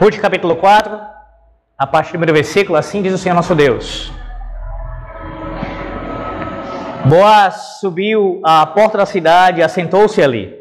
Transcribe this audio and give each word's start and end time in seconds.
Ruth 0.00 0.18
capítulo 0.18 0.56
4, 0.56 0.98
a 1.78 1.86
partir 1.86 2.08
do 2.08 2.18
primeiro 2.18 2.34
versículo, 2.34 2.76
assim 2.76 3.00
diz 3.00 3.14
o 3.14 3.18
Senhor 3.18 3.34
nosso 3.36 3.54
Deus. 3.54 4.10
Boaz 7.04 7.78
subiu 7.80 8.40
à 8.42 8.66
porta 8.66 8.98
da 8.98 9.06
cidade 9.06 9.60
e 9.60 9.62
assentou-se 9.62 10.20
ali. 10.20 10.52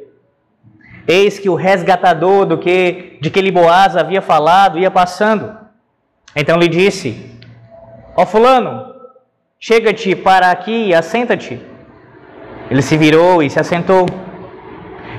Eis 1.08 1.40
que 1.40 1.50
o 1.50 1.56
resgatador 1.56 2.46
do 2.46 2.60
que 2.60 3.18
de 3.22 3.32
que 3.32 3.42
lhe 3.42 3.52
Boaz 3.52 3.98
havia 3.98 4.22
falado 4.22 4.78
ia 4.78 4.92
passando. 4.92 5.58
Então 6.36 6.58
lhe 6.58 6.68
disse: 6.68 7.40
Ó 8.16 8.28
fulano, 8.28 8.94
chega-te 9.60 10.16
para 10.16 10.52
aqui 10.52 10.90
e 10.90 10.94
assenta-te. 10.94 11.60
Ele 12.70 12.84
se 12.84 12.96
virou 12.98 13.42
e 13.42 13.50
se 13.50 13.60
assentou. 13.60 14.06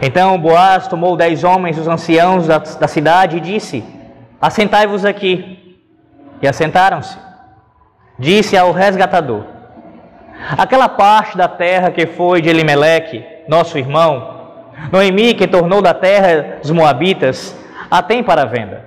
Então 0.01 0.39
Boaz 0.39 0.87
tomou 0.87 1.17
dez 1.17 1.43
homens, 1.43 1.79
os 1.79 1.89
anciãos 1.89 2.47
da, 2.47 2.59
da 2.59 2.87
cidade, 2.87 3.39
e 3.39 3.41
disse: 3.41 3.85
Assentai-vos 4.45 5.07
aqui. 5.07 5.79
E 6.43 6.47
assentaram-se. 6.47 7.17
Disse 8.19 8.55
ao 8.59 8.73
resgatador: 8.73 9.43
Aquela 10.59 10.87
parte 10.87 11.35
da 11.35 11.49
terra 11.49 11.91
que 11.91 12.07
foi 12.07 12.43
de 12.43 12.51
Elimeleque, 12.51 13.25
nosso 13.49 13.79
irmão, 13.79 14.51
Noemi, 14.93 15.33
que 15.33 15.47
tornou 15.47 15.81
da 15.81 15.95
terra 15.95 16.59
dos 16.61 16.71
Moabitas, 16.71 17.59
a 17.91 18.03
tem 18.03 18.23
para 18.23 18.45
venda. 18.45 18.87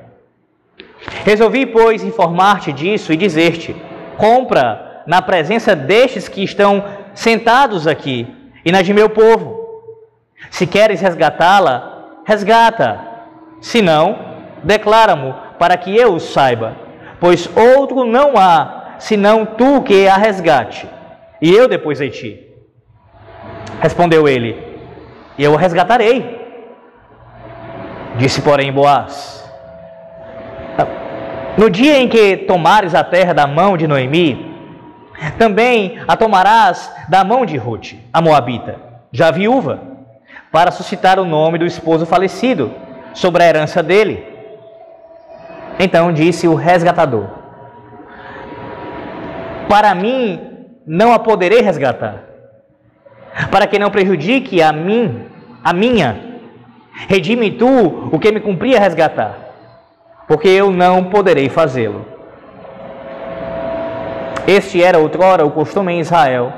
Resolvi, 1.25 1.66
pois, 1.66 2.03
informar-te 2.03 2.71
disso 2.71 3.11
e 3.11 3.17
dizer-te: 3.17 3.75
compra 4.16 5.02
na 5.08 5.23
presença 5.23 5.75
destes 5.75 6.30
que 6.30 6.44
estão 6.44 6.85
sentados 7.16 7.88
aqui 7.88 8.27
e 8.63 8.71
na 8.71 8.83
de 8.83 8.94
meu 8.94 9.09
povo. 9.09 9.58
Se 10.52 10.67
queres 10.67 11.02
resgatá-la, 11.02 12.19
resgata. 12.27 13.02
Se 13.59 13.81
não, 13.81 14.19
declara-mo 14.64 15.47
para 15.58 15.77
que 15.77 15.95
eu 15.95 16.16
o 16.16 16.19
saiba, 16.19 16.75
pois 17.19 17.50
outro 17.55 18.03
não 18.05 18.38
há, 18.38 18.95
senão 19.00 19.45
tu 19.45 19.81
que 19.81 20.08
a 20.08 20.17
resgate 20.17 20.88
e 21.41 21.53
eu 21.53 21.67
depois 21.67 21.99
de 21.99 22.09
ti. 22.09 22.47
Respondeu 23.81 24.27
ele: 24.27 24.58
Eu 25.38 25.53
o 25.53 25.55
resgatarei. 25.55 26.38
Disse, 28.17 28.41
porém, 28.41 28.72
Boaz: 28.72 29.47
No 31.58 31.69
dia 31.69 31.99
em 31.99 32.08
que 32.08 32.38
tomares 32.38 32.95
a 32.95 33.03
terra 33.03 33.33
da 33.33 33.45
mão 33.45 33.77
de 33.77 33.88
Noemi, 33.88 34.55
também 35.38 35.99
a 36.08 36.16
tomarás 36.16 36.92
da 37.08 37.23
mão 37.23 37.45
de 37.45 37.58
Ruth, 37.58 37.94
a 38.11 38.21
Moabita, 38.21 38.80
já 39.11 39.30
viúva, 39.30 39.81
para 40.52 40.71
suscitar 40.71 41.19
o 41.19 41.25
nome 41.25 41.58
do 41.58 41.66
esposo 41.66 42.05
falecido 42.05 42.73
sobre 43.14 43.44
a 43.44 43.47
herança 43.47 43.83
dele. 43.83 44.27
Então 45.80 46.11
disse 46.11 46.47
o 46.47 46.56
resgatador: 46.56 47.25
Para 49.70 49.94
mim 49.94 50.39
não 50.86 51.14
a 51.14 51.20
poderei 51.20 51.61
resgatar, 51.61 52.23
para 53.52 53.67
que 53.67 53.78
não 53.78 53.92
prejudique 53.92 54.61
a 54.61 54.72
mim, 54.72 55.25
a 55.64 55.73
minha. 55.73 56.25
Redime 57.08 57.52
tu 57.52 58.09
o 58.11 58.17
que 58.17 58.31
me 58.31 58.39
cumpria 58.39 58.80
resgatar, 58.80 59.38
porque 60.28 60.48
eu 60.48 60.72
não 60.72 61.03
poderei 61.05 61.48
fazê-lo. 61.48 62.05
Este 64.48 64.81
era 64.81 64.98
outrora 64.98 65.45
o 65.45 65.52
costume 65.52 65.94
em 65.94 66.00
Israel. 66.00 66.53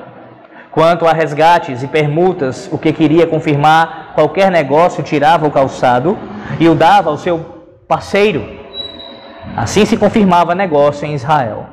Quanto 0.72 1.08
a 1.08 1.12
resgates 1.12 1.82
e 1.82 1.88
permutas, 1.88 2.70
o 2.72 2.78
que 2.78 2.94
queria 2.94 3.26
confirmar 3.26 4.14
qualquer 4.14 4.52
negócio 4.52 5.04
tirava 5.04 5.48
o 5.48 5.52
calçado 5.52 6.16
e 6.60 6.70
o 6.70 6.76
dava 6.76 7.10
ao 7.10 7.18
seu 7.18 7.40
parceiro. 7.88 8.59
Assim 9.56 9.86
se 9.86 9.98
confirmava 9.98 10.56
negócio 10.56 11.06
em 11.06 11.14
Israel. 11.14 11.66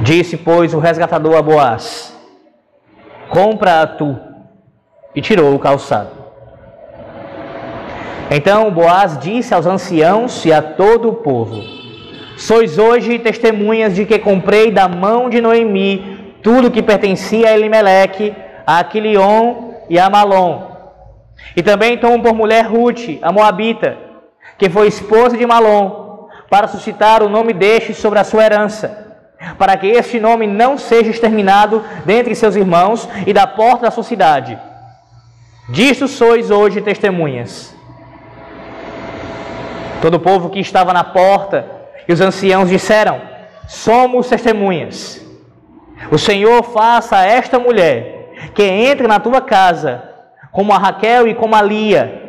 Disse, 0.00 0.36
pois, 0.36 0.74
o 0.74 0.78
resgatador 0.78 1.36
a 1.36 1.42
Boaz: 1.42 2.16
Compra 3.28 3.82
a 3.82 3.86
tu. 3.86 4.18
E 5.14 5.20
tirou 5.20 5.54
o 5.54 5.58
calçado. 5.58 6.10
Então 8.30 8.70
Boaz 8.70 9.18
disse 9.18 9.54
aos 9.54 9.66
anciãos 9.66 10.44
e 10.44 10.52
a 10.52 10.60
todo 10.60 11.08
o 11.08 11.14
povo: 11.14 11.62
Sois 12.36 12.78
hoje 12.78 13.18
testemunhas 13.18 13.94
de 13.94 14.04
que 14.04 14.18
comprei 14.18 14.72
da 14.72 14.88
mão 14.88 15.30
de 15.30 15.40
Noemi 15.40 16.14
tudo 16.44 16.70
que 16.70 16.82
pertencia 16.82 17.48
a 17.48 17.54
Elimeleque, 17.54 18.34
a 18.66 18.80
Aquilion 18.80 19.72
e 19.88 19.98
a 19.98 20.10
Malom. 20.10 20.74
E 21.56 21.62
também 21.62 21.96
tomo 21.96 22.22
por 22.22 22.34
mulher 22.34 22.66
Ruth, 22.66 23.18
a 23.22 23.32
Moabita, 23.32 23.96
que 24.58 24.68
foi 24.68 24.88
esposa 24.88 25.38
de 25.38 25.46
Malom, 25.46 26.03
para 26.48 26.68
suscitar 26.68 27.22
o 27.22 27.28
nome 27.28 27.52
deste 27.52 27.94
sobre 27.94 28.18
a 28.18 28.24
sua 28.24 28.44
herança 28.44 29.04
para 29.58 29.76
que 29.76 29.86
este 29.86 30.18
nome 30.18 30.46
não 30.46 30.78
seja 30.78 31.10
exterminado 31.10 31.84
dentre 32.04 32.34
seus 32.34 32.56
irmãos 32.56 33.08
e 33.26 33.32
da 33.32 33.46
porta 33.46 33.82
da 33.82 33.90
sua 33.90 34.02
cidade. 34.02 34.58
Disto 35.68 36.08
sois 36.08 36.50
hoje 36.50 36.80
testemunhas. 36.80 37.74
Todo 40.00 40.14
o 40.14 40.20
povo 40.20 40.50
que 40.50 40.60
estava 40.60 40.92
na 40.92 41.04
porta 41.04 41.66
e 42.06 42.12
os 42.12 42.20
anciãos 42.20 42.68
disseram: 42.68 43.20
Somos 43.66 44.28
testemunhas. 44.28 45.20
O 46.10 46.18
Senhor 46.18 46.62
faça 46.62 47.16
a 47.18 47.24
esta 47.24 47.58
mulher 47.58 48.32
que 48.54 48.62
entre 48.62 49.06
na 49.06 49.18
tua 49.20 49.40
casa, 49.40 50.02
como 50.52 50.72
a 50.72 50.78
Raquel 50.78 51.28
e 51.28 51.34
como 51.34 51.54
a 51.54 51.62
Lia, 51.62 52.22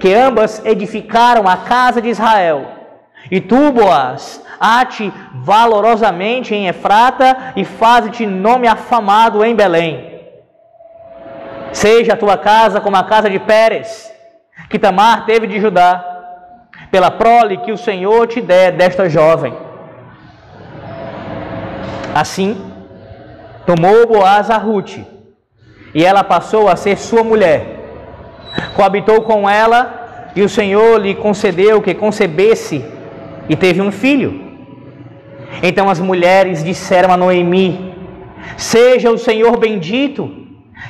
que 0.00 0.12
ambas 0.12 0.64
edificaram 0.64 1.46
a 1.46 1.58
casa 1.58 2.02
de 2.02 2.08
Israel. 2.08 2.79
E 3.28 3.40
tu, 3.40 3.72
Boaz, 3.72 4.44
ate 4.60 5.12
valorosamente 5.34 6.54
em 6.54 6.68
Efrata 6.68 7.52
e 7.56 7.64
faze-te 7.64 8.26
nome 8.26 8.68
afamado 8.68 9.44
em 9.44 9.54
Belém. 9.54 10.20
Seja 11.72 12.12
a 12.12 12.16
tua 12.16 12.36
casa 12.36 12.80
como 12.80 12.96
a 12.96 13.04
casa 13.04 13.30
de 13.30 13.38
Pérez, 13.38 14.12
que 14.68 14.78
Tamar 14.78 15.24
teve 15.24 15.46
de 15.46 15.60
Judá, 15.60 16.04
pela 16.90 17.10
prole 17.10 17.58
que 17.58 17.72
o 17.72 17.78
Senhor 17.78 18.26
te 18.26 18.40
der 18.40 18.72
desta 18.72 19.08
jovem. 19.08 19.54
Assim, 22.14 22.60
tomou 23.64 24.06
Boaz 24.06 24.50
a 24.50 24.56
Ruth, 24.56 24.98
e 25.94 26.04
ela 26.04 26.24
passou 26.24 26.68
a 26.68 26.76
ser 26.76 26.98
sua 26.98 27.22
mulher. 27.22 27.78
Coabitou 28.74 29.22
com 29.22 29.48
ela, 29.48 30.32
e 30.34 30.42
o 30.42 30.48
Senhor 30.48 30.98
lhe 31.00 31.14
concedeu 31.14 31.80
que 31.80 31.94
concebesse 31.94 32.84
e 33.50 33.56
teve 33.56 33.82
um 33.82 33.90
filho. 33.90 34.48
Então 35.60 35.90
as 35.90 35.98
mulheres 35.98 36.62
disseram 36.62 37.12
a 37.12 37.16
Noemi: 37.16 37.92
Seja 38.56 39.10
o 39.10 39.18
Senhor 39.18 39.58
bendito, 39.58 40.32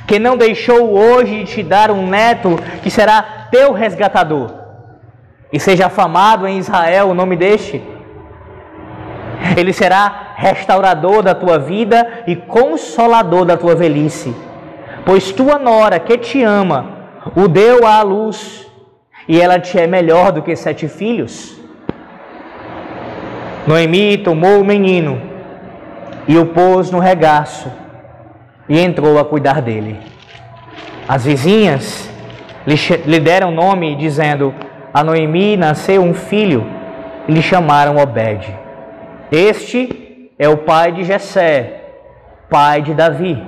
que 0.07 0.19
não 0.19 0.37
deixou 0.37 0.93
hoje 0.95 1.39
de 1.39 1.45
te 1.45 1.63
dar 1.63 1.89
um 1.89 2.05
neto 2.07 2.55
que 2.83 2.91
será 2.91 3.47
teu 3.49 3.73
resgatador, 3.73 4.53
e 5.51 5.59
seja 5.59 5.87
afamado 5.87 6.47
em 6.47 6.59
Israel 6.59 7.09
o 7.09 7.15
nome 7.15 7.35
deste. 7.35 7.81
Ele 9.57 9.73
será 9.73 10.33
restaurador 10.35 11.23
da 11.23 11.33
tua 11.33 11.57
vida 11.57 12.23
e 12.27 12.35
consolador 12.35 13.43
da 13.43 13.57
tua 13.57 13.75
velhice, 13.75 14.35
pois 15.03 15.31
tua 15.31 15.57
nora 15.57 15.99
que 15.99 16.15
te 16.15 16.43
ama 16.43 17.01
o 17.35 17.47
deu 17.47 17.87
à 17.87 18.03
luz, 18.03 18.67
e 19.27 19.41
ela 19.41 19.59
te 19.59 19.79
é 19.79 19.87
melhor 19.87 20.31
do 20.31 20.43
que 20.43 20.55
sete 20.55 20.87
filhos. 20.87 21.60
Noemi 23.67 24.17
tomou 24.17 24.59
o 24.59 24.65
menino 24.65 25.21
e 26.27 26.37
o 26.37 26.47
pôs 26.47 26.89
no 26.89 26.99
regaço 26.99 27.71
e 28.67 28.79
entrou 28.79 29.19
a 29.19 29.25
cuidar 29.25 29.61
dele. 29.61 29.99
As 31.07 31.25
vizinhas 31.25 32.09
lhe 33.05 33.19
deram 33.19 33.51
nome, 33.51 33.95
dizendo: 33.95 34.53
A 34.93 35.03
Noemi 35.03 35.57
nasceu 35.57 36.01
um 36.01 36.13
filho, 36.13 36.65
e 37.27 37.31
lhe 37.31 37.41
chamaram 37.41 37.97
Obed. 37.97 38.47
Este 39.31 40.31
é 40.37 40.49
o 40.49 40.57
pai 40.57 40.91
de 40.91 41.03
Jessé, 41.03 41.81
pai 42.49 42.81
de 42.81 42.93
Davi. 42.93 43.41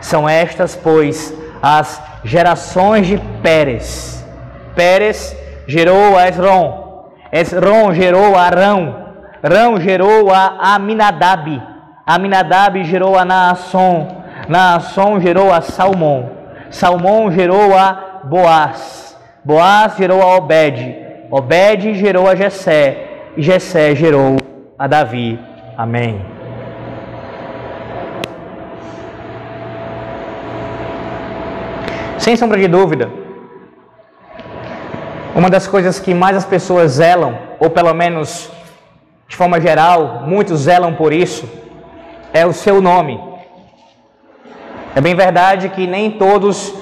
São 0.00 0.28
estas, 0.28 0.76
pois, 0.76 1.34
as 1.62 2.02
gerações 2.24 3.06
de 3.06 3.18
Pérez. 3.42 4.24
Pérez 4.74 5.36
gerou 5.66 6.16
a 6.16 6.28
Esrom, 6.28 6.87
Esron 7.30 7.92
gerou 7.92 8.34
a 8.36 8.42
Arão, 8.42 9.08
Rão 9.42 9.78
gerou 9.80 10.32
a 10.32 10.74
Aminadab, 10.74 11.62
Aminadab 12.06 12.82
gerou 12.84 13.18
a 13.18 13.24
Naasson, 13.24 14.24
Naasson 14.48 15.20
gerou 15.20 15.52
a 15.52 15.60
Salmão, 15.60 16.30
Salmão 16.70 17.30
gerou 17.30 17.76
a 17.76 18.20
Boaz, 18.24 19.16
Boaz 19.44 19.96
gerou 19.96 20.22
a 20.22 20.36
Obed, 20.36 20.96
Obed 21.30 21.94
gerou 21.94 22.28
a 22.28 22.34
Jessé, 22.34 23.32
Jessé 23.36 23.94
gerou 23.94 24.36
a 24.78 24.86
Davi. 24.86 25.38
Amém. 25.76 26.24
Sem 32.18 32.36
sombra 32.36 32.58
de 32.58 32.66
dúvida, 32.66 33.08
uma 35.38 35.48
das 35.48 35.68
coisas 35.68 36.00
que 36.00 36.12
mais 36.12 36.36
as 36.36 36.44
pessoas 36.44 36.90
zelam 36.94 37.38
ou 37.60 37.70
pelo 37.70 37.94
menos 37.94 38.50
de 39.28 39.36
forma 39.36 39.60
geral, 39.60 40.24
muitos 40.26 40.62
zelam 40.62 40.94
por 40.94 41.12
isso, 41.12 41.48
é 42.32 42.44
o 42.44 42.52
seu 42.52 42.82
nome. 42.82 43.20
É 44.96 45.00
bem 45.00 45.14
verdade 45.14 45.68
que 45.68 45.86
nem 45.86 46.10
todos 46.10 46.74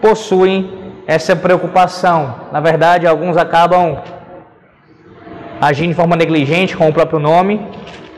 possuem 0.00 0.92
essa 1.06 1.36
preocupação. 1.36 2.34
Na 2.50 2.58
verdade, 2.58 3.06
alguns 3.06 3.36
acabam 3.36 3.98
agindo 5.60 5.90
de 5.90 5.94
forma 5.94 6.16
negligente 6.16 6.76
com 6.76 6.88
o 6.88 6.92
próprio 6.92 7.20
nome 7.20 7.64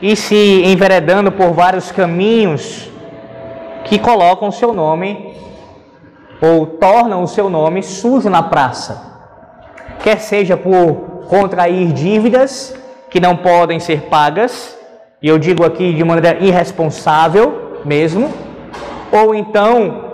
e 0.01 0.15
se 0.15 0.63
enveredando 0.65 1.31
por 1.31 1.51
vários 1.51 1.91
caminhos 1.91 2.89
que 3.83 3.99
colocam 3.99 4.47
o 4.47 4.51
seu 4.51 4.73
nome 4.73 5.35
ou 6.41 6.65
tornam 6.65 7.21
o 7.21 7.27
seu 7.27 7.51
nome 7.51 7.83
sujo 7.83 8.31
na 8.31 8.41
praça. 8.41 9.14
Quer 10.05 10.19
seja 10.19 10.55
por 10.55 11.25
contrair 11.27 11.91
dívidas 11.91 12.75
que 13.09 13.19
não 13.19 13.35
podem 13.35 13.79
ser 13.79 14.01
pagas, 14.01 14.77
e 15.19 15.27
eu 15.27 15.39
digo 15.39 15.65
aqui 15.65 15.95
de 15.95 16.03
maneira 16.03 16.37
irresponsável 16.43 17.79
mesmo, 17.83 18.31
ou 19.11 19.33
então 19.33 20.11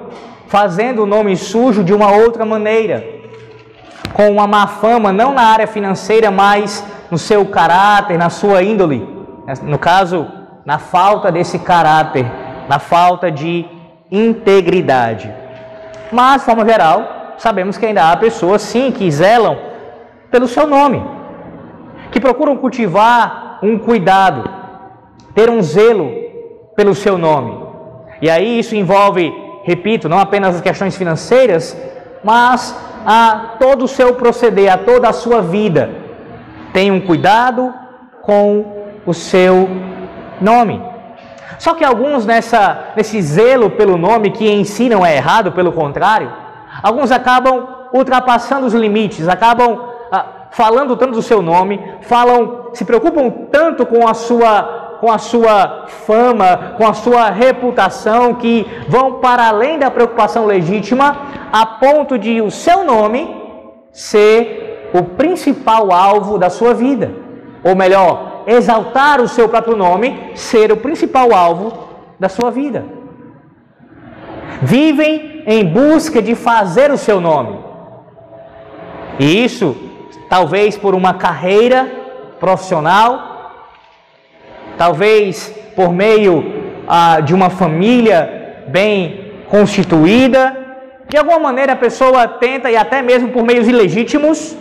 fazendo 0.47 1.03
o 1.03 1.05
nome 1.05 1.35
sujo 1.35 1.83
de 1.83 1.93
uma 1.93 2.09
outra 2.09 2.45
maneira, 2.45 3.03
com 4.13 4.31
uma 4.31 4.47
má 4.47 4.65
fama, 4.65 5.11
não 5.11 5.33
na 5.33 5.41
área 5.41 5.67
financeira, 5.67 6.31
mas 6.31 6.85
no 7.11 7.17
seu 7.17 7.45
caráter, 7.47 8.17
na 8.17 8.29
sua 8.29 8.63
índole. 8.63 9.05
No 9.63 9.77
caso, 9.77 10.25
na 10.65 10.79
falta 10.79 11.29
desse 11.29 11.59
caráter, 11.59 12.25
na 12.69 12.79
falta 12.79 13.29
de 13.29 13.65
integridade. 14.09 15.29
Mas, 16.13 16.39
de 16.39 16.45
forma 16.45 16.65
geral, 16.65 17.33
sabemos 17.37 17.77
que 17.77 17.85
ainda 17.85 18.09
há 18.09 18.15
pessoas, 18.15 18.61
sim, 18.61 18.89
que 18.89 19.11
zelam 19.11 19.69
pelo 20.31 20.47
seu 20.47 20.65
nome, 20.65 21.03
que 22.11 22.19
procuram 22.19 22.55
cultivar 22.57 23.59
um 23.61 23.77
cuidado, 23.77 24.49
ter 25.35 25.49
um 25.49 25.61
zelo 25.61 26.09
pelo 26.75 26.95
seu 26.95 27.17
nome. 27.17 27.61
E 28.21 28.29
aí 28.29 28.59
isso 28.59 28.75
envolve, 28.75 29.33
repito, 29.63 30.07
não 30.07 30.17
apenas 30.17 30.55
as 30.55 30.61
questões 30.61 30.95
financeiras, 30.95 31.77
mas 32.23 32.75
a 33.05 33.55
todo 33.59 33.85
o 33.85 33.87
seu 33.87 34.15
proceder, 34.15 34.71
a 34.71 34.77
toda 34.77 35.09
a 35.09 35.13
sua 35.13 35.41
vida. 35.41 35.89
Tenham 36.73 37.01
cuidado 37.01 37.73
com 38.21 38.65
o 39.05 39.13
seu 39.13 39.69
nome. 40.39 40.81
Só 41.59 41.73
que 41.73 41.83
alguns 41.83 42.25
nessa, 42.25 42.93
nesse 42.95 43.21
zelo 43.21 43.69
pelo 43.69 43.97
nome, 43.97 44.31
que 44.31 44.47
em 44.47 44.63
si 44.63 44.89
não 44.89 45.05
é 45.05 45.15
errado, 45.15 45.51
pelo 45.51 45.71
contrário, 45.71 46.31
alguns 46.81 47.11
acabam 47.11 47.67
ultrapassando 47.93 48.65
os 48.65 48.73
limites, 48.73 49.27
acabam 49.27 49.90
falando 50.51 50.95
tanto 50.95 51.13
do 51.13 51.21
seu 51.21 51.41
nome, 51.41 51.81
falam, 52.01 52.67
se 52.73 52.85
preocupam 52.85 53.29
tanto 53.51 53.85
com 53.85 54.07
a 54.07 54.13
sua 54.13 54.79
com 55.01 55.11
a 55.11 55.17
sua 55.17 55.87
fama, 56.05 56.75
com 56.77 56.85
a 56.85 56.93
sua 56.93 57.31
reputação, 57.31 58.35
que 58.35 58.67
vão 58.87 59.13
para 59.13 59.47
além 59.47 59.79
da 59.79 59.89
preocupação 59.89 60.45
legítima, 60.45 61.17
a 61.51 61.65
ponto 61.65 62.19
de 62.19 62.39
o 62.39 62.51
seu 62.51 62.83
nome 62.83 63.35
ser 63.91 64.91
o 64.93 65.01
principal 65.01 65.91
alvo 65.91 66.37
da 66.37 66.51
sua 66.51 66.75
vida. 66.75 67.11
Ou 67.63 67.75
melhor, 67.75 68.43
exaltar 68.45 69.19
o 69.19 69.27
seu 69.27 69.49
próprio 69.49 69.75
nome 69.75 70.33
ser 70.35 70.71
o 70.71 70.77
principal 70.77 71.33
alvo 71.33 71.73
da 72.19 72.29
sua 72.29 72.51
vida. 72.51 72.85
Vivem 74.61 75.43
em 75.47 75.65
busca 75.65 76.21
de 76.21 76.35
fazer 76.35 76.91
o 76.91 76.97
seu 76.97 77.19
nome. 77.19 77.57
E 79.19 79.43
isso, 79.43 79.75
talvez 80.31 80.77
por 80.77 80.95
uma 80.95 81.13
carreira 81.15 81.91
profissional, 82.39 83.11
talvez 84.77 85.53
por 85.75 85.91
meio 85.91 86.35
ah, 86.87 87.19
de 87.19 87.33
uma 87.33 87.49
família 87.49 88.63
bem 88.69 89.33
constituída. 89.49 90.55
De 91.09 91.17
alguma 91.17 91.37
maneira 91.37 91.73
a 91.73 91.75
pessoa 91.75 92.29
tenta, 92.29 92.71
e 92.71 92.77
até 92.77 93.01
mesmo 93.01 93.27
por 93.27 93.43
meios 93.43 93.67
ilegítimos, 93.67 94.55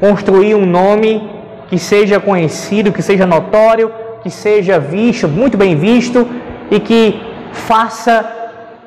construir 0.00 0.54
um 0.54 0.64
nome 0.64 1.30
que 1.68 1.78
seja 1.78 2.18
conhecido, 2.18 2.90
que 2.90 3.02
seja 3.02 3.26
notório, 3.26 3.92
que 4.22 4.30
seja 4.30 4.78
visto, 4.78 5.28
muito 5.28 5.58
bem 5.58 5.76
visto 5.76 6.26
e 6.70 6.80
que 6.80 7.20
faça 7.52 8.14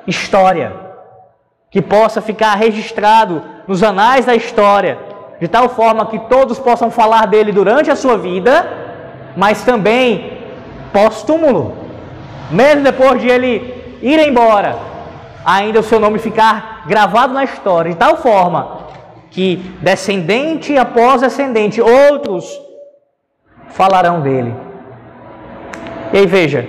história, 0.08 0.74
que 1.70 1.84
possa 1.84 2.20
ficar 2.20 2.56
registrado 2.56 3.44
nos 3.68 3.84
anais 3.84 4.26
da 4.26 4.36
história, 4.36 5.09
de 5.40 5.48
tal 5.48 5.70
forma 5.70 6.06
que 6.06 6.20
todos 6.20 6.60
possam 6.60 6.92
falar 6.92 7.26
dele 7.28 7.52
durante 7.52 7.90
a 7.90 7.96
sua 7.96 8.18
vida, 8.18 8.68
mas 9.36 9.64
também 9.64 10.38
pós-túmulo, 10.92 11.76
mesmo 12.52 12.84
depois 12.84 13.22
de 13.22 13.30
ele 13.30 13.98
ir 14.02 14.20
embora, 14.20 14.76
ainda 15.46 15.80
o 15.80 15.84
seu 15.84 16.00
nome 16.00 16.20
ficar 16.20 16.84
gravado 16.88 17.34
na 17.34 17.44
história, 17.44 17.92
de 17.92 17.98
tal 17.98 18.18
forma 18.18 18.80
que 19.32 19.58
descendente 19.82 20.78
após 20.78 21.22
descendente, 21.22 21.80
outros 21.80 22.60
falarão 23.70 24.22
dele. 24.22 24.54
E 26.12 26.18
aí 26.18 26.26
veja, 26.26 26.68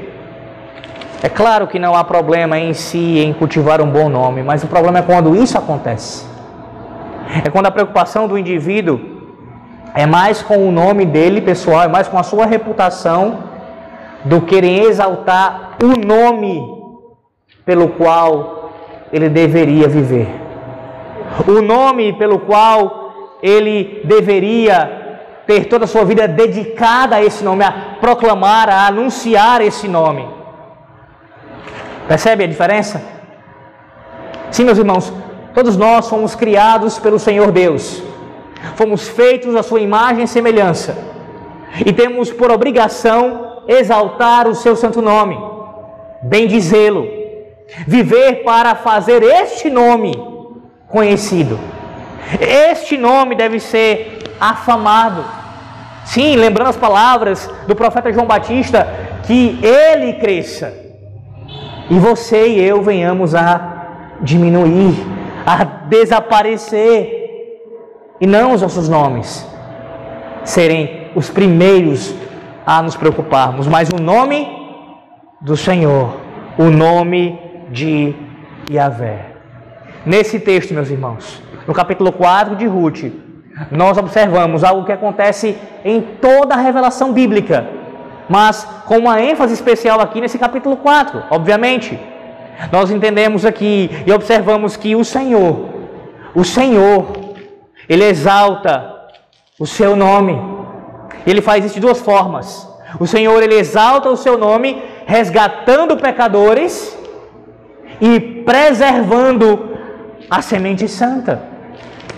é 1.23 1.29
claro 1.29 1.67
que 1.67 1.79
não 1.79 1.95
há 1.95 2.05
problema 2.05 2.59
em 2.59 2.73
si 2.75 3.19
em 3.19 3.33
cultivar 3.33 3.81
um 3.81 3.91
bom 3.91 4.09
nome, 4.09 4.43
mas 4.43 4.63
o 4.63 4.67
problema 4.67 5.01
é 5.01 5.03
quando 5.03 5.35
isso 5.35 5.57
acontece. 5.59 6.30
É 7.45 7.51
quando 7.51 7.67
a 7.67 7.71
preocupação 7.71 8.27
do 8.27 8.37
indivíduo 8.37 9.01
é 9.95 10.07
mais 10.07 10.43
com 10.43 10.69
o 10.69 10.73
nome 10.73 11.05
dele 11.05 11.41
pessoal, 11.41 11.83
é 11.83 11.89
mais 11.89 12.09
com 12.09 12.19
a 12.19 12.23
sua 12.23 12.47
reputação, 12.47 13.51
do 14.25 14.41
que 14.41 14.57
em 14.59 14.81
exaltar 14.83 15.77
o 15.83 16.07
nome 16.07 16.63
pelo 17.65 17.89
qual 17.89 18.71
ele 19.13 19.29
deveria 19.29 19.89
viver. 19.89 20.29
O 21.47 21.63
nome 21.63 22.13
pelo 22.15 22.39
qual 22.41 23.39
ele 23.43 24.03
deveria 24.05 25.01
ter 25.47 25.65
toda 25.65 25.85
a 25.85 25.89
sua 25.89 26.05
vida 26.05 26.29
dedicada 26.29 27.17
a 27.17 27.25
esse 27.25 27.43
nome, 27.43 27.65
a 27.65 27.97
proclamar, 28.01 28.69
a 28.69 28.87
anunciar 28.87 29.61
esse 29.61 29.89
nome. 29.89 30.29
Percebe 32.07 32.45
a 32.45 32.47
diferença? 32.47 33.03
Sim, 34.51 34.65
meus 34.65 34.79
irmãos, 34.79 35.13
todos 35.55 35.77
nós 35.77 36.09
fomos 36.09 36.35
criados 36.35 36.99
pelo 36.99 37.19
Senhor 37.19 37.51
Deus, 37.51 38.03
fomos 38.77 39.09
feitos 39.09 39.55
à 39.55 39.63
sua 39.63 39.81
imagem 39.81 40.25
e 40.25 40.29
semelhança, 40.29 40.97
e 41.85 41.93
temos 41.93 42.33
por 42.33 42.51
obrigação 42.51 43.63
exaltar 43.69 44.49
o 44.49 44.55
seu 44.55 44.75
santo 44.77 45.01
nome, 45.01 45.39
bendizê-lo, 46.23 47.07
viver 47.87 48.43
para 48.43 48.75
fazer 48.75 49.23
este 49.23 49.71
nome 49.71 50.13
conhecido. 50.89 51.59
Este 52.41 52.97
nome 52.97 53.35
deve 53.35 53.61
ser 53.61 54.19
afamado. 54.41 55.25
Sim, 56.05 56.37
lembrando 56.37 56.69
as 56.69 56.77
palavras 56.77 57.49
do 57.67 57.75
profeta 57.77 58.13
João 58.13 58.27
Batista, 58.27 58.89
que 59.27 59.59
ele 59.63 60.15
cresça 60.15 60.81
e 61.91 61.99
você 61.99 62.47
e 62.47 62.65
eu 62.65 62.81
venhamos 62.83 63.35
a 63.35 64.17
diminuir, 64.23 64.95
a 65.51 65.65
desaparecer, 65.65 67.19
e 68.21 68.27
não 68.27 68.53
os 68.53 68.63
nossos 68.63 68.89
nomes 68.89 69.47
serem 70.45 71.11
os 71.15 71.29
primeiros 71.29 72.15
a 72.65 72.81
nos 72.83 72.95
preocuparmos, 72.95 73.67
mas 73.67 73.89
o 73.89 74.01
nome 74.01 74.49
do 75.41 75.57
Senhor, 75.57 76.17
o 76.57 76.65
nome 76.65 77.39
de 77.71 78.15
Yahvé. 78.71 79.27
Nesse 80.07 80.39
texto, 80.39 80.73
meus 80.73 80.89
irmãos, 80.89 81.43
no 81.67 81.75
capítulo 81.75 82.13
4 82.13 82.55
de 82.55 82.67
Ruth, 82.67 83.05
nós 83.71 83.99
observamos 83.99 84.63
algo 84.63 84.85
que 84.85 84.93
acontece 84.93 85.59
em 85.85 86.01
toda 86.01 86.55
a 86.55 86.59
revelação 86.59 87.13
bíblica, 87.13 87.67
mas 88.29 88.65
com 88.87 88.99
uma 88.99 89.21
ênfase 89.21 89.55
especial 89.55 90.01
aqui 90.01 90.21
nesse 90.21 90.39
capítulo 90.39 90.77
4, 90.77 91.25
obviamente. 91.31 91.99
Nós 92.71 92.91
entendemos 92.91 93.45
aqui 93.45 93.91
e 94.07 94.13
observamos 94.13 94.77
que 94.77 94.95
o 94.95 95.05
Senhor, 95.05 95.69
o 96.35 96.45
Senhor, 96.45 97.07
ele 97.89 98.05
exalta 98.05 98.95
o 99.59 99.67
seu 99.67 99.97
nome. 99.97 100.39
Ele 101.27 101.41
faz 101.41 101.65
isso 101.65 101.75
de 101.75 101.81
duas 101.81 102.01
formas. 102.01 102.69
O 102.99 103.07
Senhor, 103.07 103.43
ele 103.43 103.55
exalta 103.55 104.09
o 104.09 104.17
seu 104.17 104.37
nome, 104.37 104.83
resgatando 105.07 105.97
pecadores 105.97 106.97
e 108.01 108.21
preservando 108.21 109.71
a 110.29 110.43
semente 110.43 110.89
santa. 110.89 111.43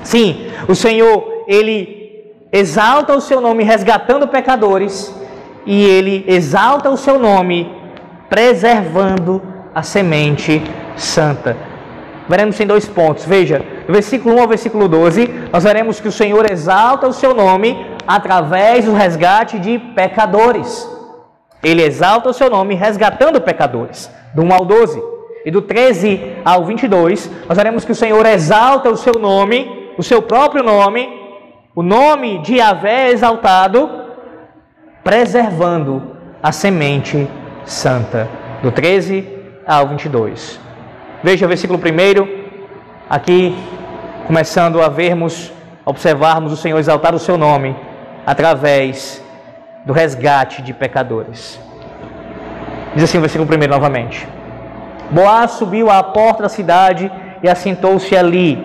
Sim, 0.03 0.51
o 0.69 0.75
Senhor, 0.75 1.45
ele 1.47 2.03
exalta 2.53 3.15
o 3.15 3.21
seu 3.21 3.41
nome 3.41 3.65
resgatando 3.65 4.29
pecadores 4.29 5.15
e 5.65 5.85
ele 5.85 6.25
exalta 6.29 6.91
o 6.91 6.97
seu 6.97 7.19
nome 7.19 7.73
preservando 8.29 9.41
a 9.75 9.83
semente 9.83 10.62
santa. 10.97 11.57
Veremos 12.29 12.59
em 12.61 12.67
dois 12.67 12.88
pontos. 12.88 13.25
Veja, 13.25 13.64
do 13.87 13.93
versículo 13.93 14.37
1 14.37 14.41
ao 14.41 14.49
versículo 14.49 14.88
12, 14.88 15.29
nós 15.52 15.64
veremos 15.64 16.00
que 16.00 16.09
o 16.09 16.12
Senhor 16.12 16.50
exalta 16.50 17.07
o 17.07 17.12
seu 17.12 17.35
nome 17.35 17.76
através 18.07 18.85
do 18.85 18.93
resgate 18.93 19.59
de 19.59 19.79
pecadores. 19.79 20.88
Ele 21.62 21.83
exalta 21.83 22.31
o 22.31 22.33
seu 22.33 22.50
nome 22.50 22.75
resgatando 22.75 23.41
pecadores. 23.41 24.11
Do 24.35 24.43
1 24.43 24.55
ao 24.55 24.64
12. 24.64 25.02
E 25.45 25.50
do 25.50 25.61
13 25.61 26.37
ao 26.45 26.64
22, 26.64 27.31
nós 27.49 27.57
veremos 27.57 27.85
que 27.85 27.93
o 27.93 27.97
Senhor 27.97 28.25
exalta 28.26 28.88
o 28.88 28.97
seu 28.97 29.14
nome, 29.21 29.93
o 29.99 30.02
seu 30.02 30.23
próprio 30.23 30.62
nome, 30.62 31.09
o 31.75 31.83
nome 31.83 32.38
de 32.38 32.57
Yahvé 32.57 33.11
exaltado, 33.11 33.91
preservando 35.02 36.02
a 36.41 36.52
semente 36.52 37.29
santa. 37.64 38.29
Do 38.62 38.71
13 38.71 39.42
ao 39.66 39.87
22. 39.88 40.61
Veja 41.23 41.47
o 41.47 41.49
versículo 41.49 41.78
1, 41.78 41.83
aqui 43.09 43.57
começando 44.26 44.81
a 44.81 44.88
vermos, 44.88 45.52
observarmos 45.85 46.52
o 46.52 46.57
Senhor 46.57 46.78
exaltar 46.78 47.14
o 47.14 47.19
seu 47.19 47.37
nome 47.37 47.76
através 48.26 49.23
do 49.85 49.92
resgate 49.92 50.62
de 50.62 50.73
pecadores. 50.73 51.61
Diz 52.95 53.04
assim 53.04 53.19
o 53.19 53.21
versículo 53.21 53.49
1 53.49 53.69
novamente: 53.69 54.26
Boaz 55.11 55.52
subiu 55.52 55.90
à 55.90 56.02
porta 56.02 56.42
da 56.42 56.49
cidade 56.49 57.11
e 57.42 57.49
assentou-se 57.49 58.16
ali. 58.16 58.64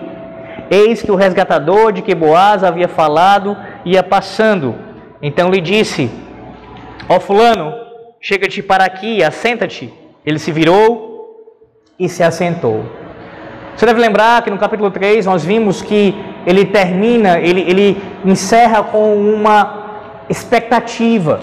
Eis 0.70 1.00
que 1.02 1.10
o 1.10 1.16
resgatador 1.16 1.92
de 1.92 2.02
que 2.02 2.14
Boaz 2.14 2.62
havia 2.62 2.88
falado 2.88 3.56
ia 3.84 4.02
passando. 4.02 4.74
Então 5.22 5.50
lhe 5.50 5.60
disse: 5.60 6.10
Ó 7.08 7.16
oh, 7.16 7.20
Fulano, 7.20 7.72
chega-te 8.20 8.62
para 8.62 8.84
aqui, 8.84 9.22
assenta-te. 9.22 10.07
Ele 10.24 10.38
se 10.38 10.52
virou 10.52 11.08
e 11.98 12.08
se 12.08 12.22
assentou. 12.22 12.84
Você 13.76 13.86
deve 13.86 14.00
lembrar 14.00 14.42
que 14.42 14.50
no 14.50 14.58
capítulo 14.58 14.90
3 14.90 15.24
nós 15.26 15.44
vimos 15.44 15.80
que 15.82 16.14
ele 16.44 16.64
termina, 16.64 17.38
ele, 17.38 17.60
ele 17.60 18.02
encerra 18.24 18.82
com 18.82 19.14
uma 19.14 20.24
expectativa. 20.28 21.40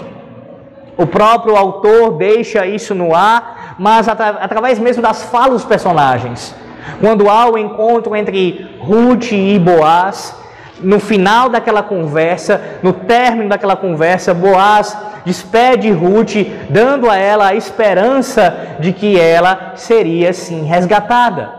O 0.96 1.06
próprio 1.06 1.56
autor 1.56 2.12
deixa 2.12 2.66
isso 2.66 2.94
no 2.94 3.14
ar, 3.14 3.76
mas 3.78 4.08
atra 4.08 4.38
através 4.40 4.78
mesmo 4.78 5.02
das 5.02 5.22
falas 5.24 5.62
dos 5.62 5.64
personagens. 5.64 6.54
Quando 7.00 7.28
há 7.28 7.50
o 7.50 7.58
encontro 7.58 8.14
entre 8.14 8.78
Ruth 8.80 9.32
e 9.32 9.58
Boaz, 9.58 10.36
no 10.80 11.00
final 11.00 11.48
daquela 11.48 11.82
conversa, 11.82 12.78
no 12.82 12.92
término 12.92 13.48
daquela 13.48 13.76
conversa, 13.76 14.34
Boaz 14.34 14.96
despede 15.26 15.90
Ruth, 15.90 16.36
dando 16.70 17.10
a 17.10 17.16
ela 17.16 17.48
a 17.48 17.54
esperança 17.56 18.76
de 18.78 18.92
que 18.92 19.18
ela 19.18 19.72
seria 19.74 20.32
sim 20.32 20.64
resgatada. 20.64 21.52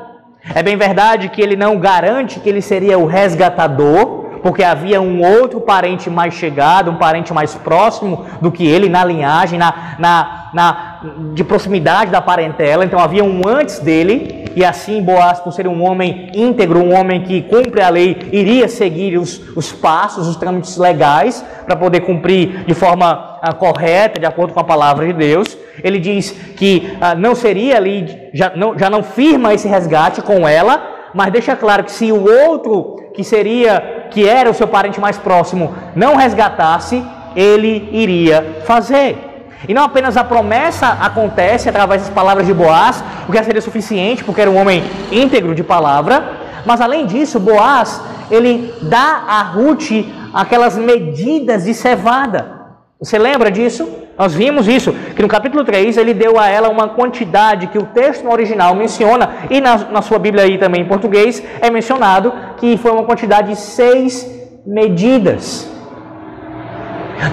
É 0.55 0.63
bem 0.63 0.77
verdade 0.77 1.27
que 1.27 1.41
ele 1.41 1.57
não 1.57 1.77
garante 1.77 2.39
que 2.39 2.47
ele 2.47 2.61
seria 2.61 2.97
o 2.97 3.05
resgatador, 3.05 4.25
porque 4.41 4.63
havia 4.63 5.01
um 5.01 5.21
outro 5.21 5.59
parente 5.59 6.09
mais 6.09 6.33
chegado, 6.33 6.89
um 6.89 6.95
parente 6.95 7.33
mais 7.33 7.55
próximo 7.55 8.25
do 8.39 8.49
que 8.53 8.65
ele 8.65 8.87
na 8.87 9.03
linhagem, 9.03 9.59
na, 9.59 9.95
na, 9.99 10.49
na, 10.53 10.96
de 11.33 11.43
proximidade 11.43 12.11
da 12.11 12.21
parentela. 12.21 12.85
Então 12.85 12.99
havia 12.99 13.23
um 13.23 13.41
antes 13.47 13.79
dele, 13.79 14.45
e 14.55 14.65
assim 14.65 15.01
Boaz, 15.01 15.39
por 15.39 15.53
ser 15.53 15.67
um 15.67 15.83
homem 15.83 16.31
íntegro, 16.33 16.79
um 16.79 16.93
homem 16.93 17.21
que 17.23 17.41
cumpre 17.43 17.81
a 17.81 17.89
lei, 17.89 18.17
iria 18.31 18.67
seguir 18.67 19.17
os, 19.17 19.39
os 19.55 19.71
passos, 19.71 20.27
os 20.27 20.35
trâmites 20.35 20.77
legais 20.77 21.45
para 21.65 21.75
poder 21.75 22.01
cumprir 22.01 22.63
de 22.65 22.73
forma 22.73 23.37
ah, 23.41 23.53
correta, 23.53 24.19
de 24.19 24.25
acordo 24.25 24.53
com 24.53 24.59
a 24.59 24.63
palavra 24.63 25.05
de 25.05 25.13
Deus. 25.13 25.57
Ele 25.83 25.99
diz 25.99 26.31
que 26.31 26.91
ah, 26.99 27.13
não 27.13 27.35
seria 27.35 27.77
ali, 27.77 28.29
já 28.33 28.51
não, 28.55 28.77
já 28.77 28.89
não 28.89 29.03
firma 29.03 29.53
esse 29.53 29.67
resgate 29.67 30.21
com 30.21 30.47
ela, 30.47 31.09
mas 31.13 31.31
deixa 31.31 31.55
claro 31.55 31.83
que 31.83 31.91
se 31.91 32.11
o 32.11 32.25
outro 32.25 32.95
que 33.13 33.23
seria, 33.23 34.07
que 34.11 34.27
era 34.27 34.49
o 34.49 34.53
seu 34.53 34.67
parente 34.67 34.99
mais 34.99 35.17
próximo, 35.17 35.73
não 35.95 36.15
resgatasse, 36.15 37.03
ele 37.35 37.89
iria 37.91 38.61
fazer. 38.65 39.26
E 39.67 39.73
não 39.73 39.83
apenas 39.83 40.17
a 40.17 40.23
promessa 40.23 40.97
acontece 41.01 41.69
através 41.69 42.03
das 42.03 42.11
palavras 42.11 42.45
de 42.45 42.53
Boaz, 42.53 43.03
o 43.27 43.31
que 43.31 43.43
seria 43.43 43.61
suficiente, 43.61 44.23
porque 44.23 44.41
era 44.41 44.51
um 44.51 44.57
homem 44.57 44.83
íntegro 45.11 45.55
de 45.55 45.63
palavra, 45.63 46.37
mas 46.65 46.81
além 46.81 47.05
disso, 47.05 47.39
Boaz, 47.39 48.01
ele 48.29 48.73
dá 48.81 49.23
a 49.27 49.41
Ruth 49.41 49.91
aquelas 50.33 50.77
medidas 50.77 51.63
de 51.63 51.73
cevada. 51.73 52.57
Você 52.99 53.17
lembra 53.17 53.49
disso? 53.49 53.87
Nós 54.17 54.33
vimos 54.33 54.67
isso, 54.67 54.91
que 55.15 55.21
no 55.21 55.27
capítulo 55.27 55.63
3 55.63 55.95
ele 55.97 56.13
deu 56.13 56.39
a 56.39 56.47
ela 56.47 56.69
uma 56.69 56.89
quantidade 56.89 57.67
que 57.67 57.77
o 57.77 57.85
texto 57.85 58.23
no 58.23 58.31
original 58.31 58.73
menciona, 58.75 59.29
e 59.49 59.61
na, 59.61 59.77
na 59.77 60.01
sua 60.01 60.17
Bíblia 60.17 60.43
aí 60.43 60.57
também 60.57 60.81
em 60.81 60.87
português 60.87 61.41
é 61.61 61.69
mencionado 61.69 62.33
que 62.57 62.77
foi 62.77 62.91
uma 62.91 63.03
quantidade 63.03 63.49
de 63.49 63.55
seis 63.55 64.27
medidas. 64.65 65.71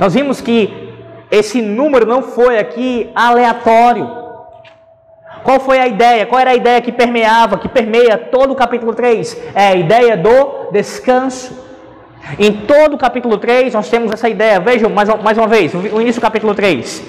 Nós 0.01 0.15
vimos 0.15 0.41
que 0.41 0.84
esse 1.37 1.61
número 1.61 2.07
não 2.07 2.23
foi 2.23 2.59
aqui 2.59 3.11
aleatório. 3.15 4.25
Qual 5.43 5.61
foi 5.61 5.79
a 5.79 5.87
ideia? 5.87 6.25
Qual 6.25 6.41
era 6.41 6.51
a 6.51 6.55
ideia 6.55 6.81
que 6.81 6.91
permeava, 6.91 7.59
que 7.59 7.69
permeia 7.69 8.17
todo 8.17 8.53
o 8.53 8.57
capítulo 8.57 8.95
3? 8.95 9.37
É 9.55 9.69
a 9.69 9.75
ideia 9.75 10.17
do 10.17 10.71
descanso. 10.73 11.63
Em 12.39 12.53
todo 12.53 12.95
o 12.95 12.99
capítulo 12.99 13.37
3, 13.37 13.75
nós 13.75 13.91
temos 13.91 14.11
essa 14.11 14.29
ideia. 14.29 14.59
Vejam 14.59 14.89
mais, 14.89 15.09
mais 15.23 15.37
uma 15.37 15.47
vez, 15.47 15.75
o 15.75 16.01
início 16.01 16.21
do 16.21 16.25
capítulo 16.25 16.55
3. 16.55 17.03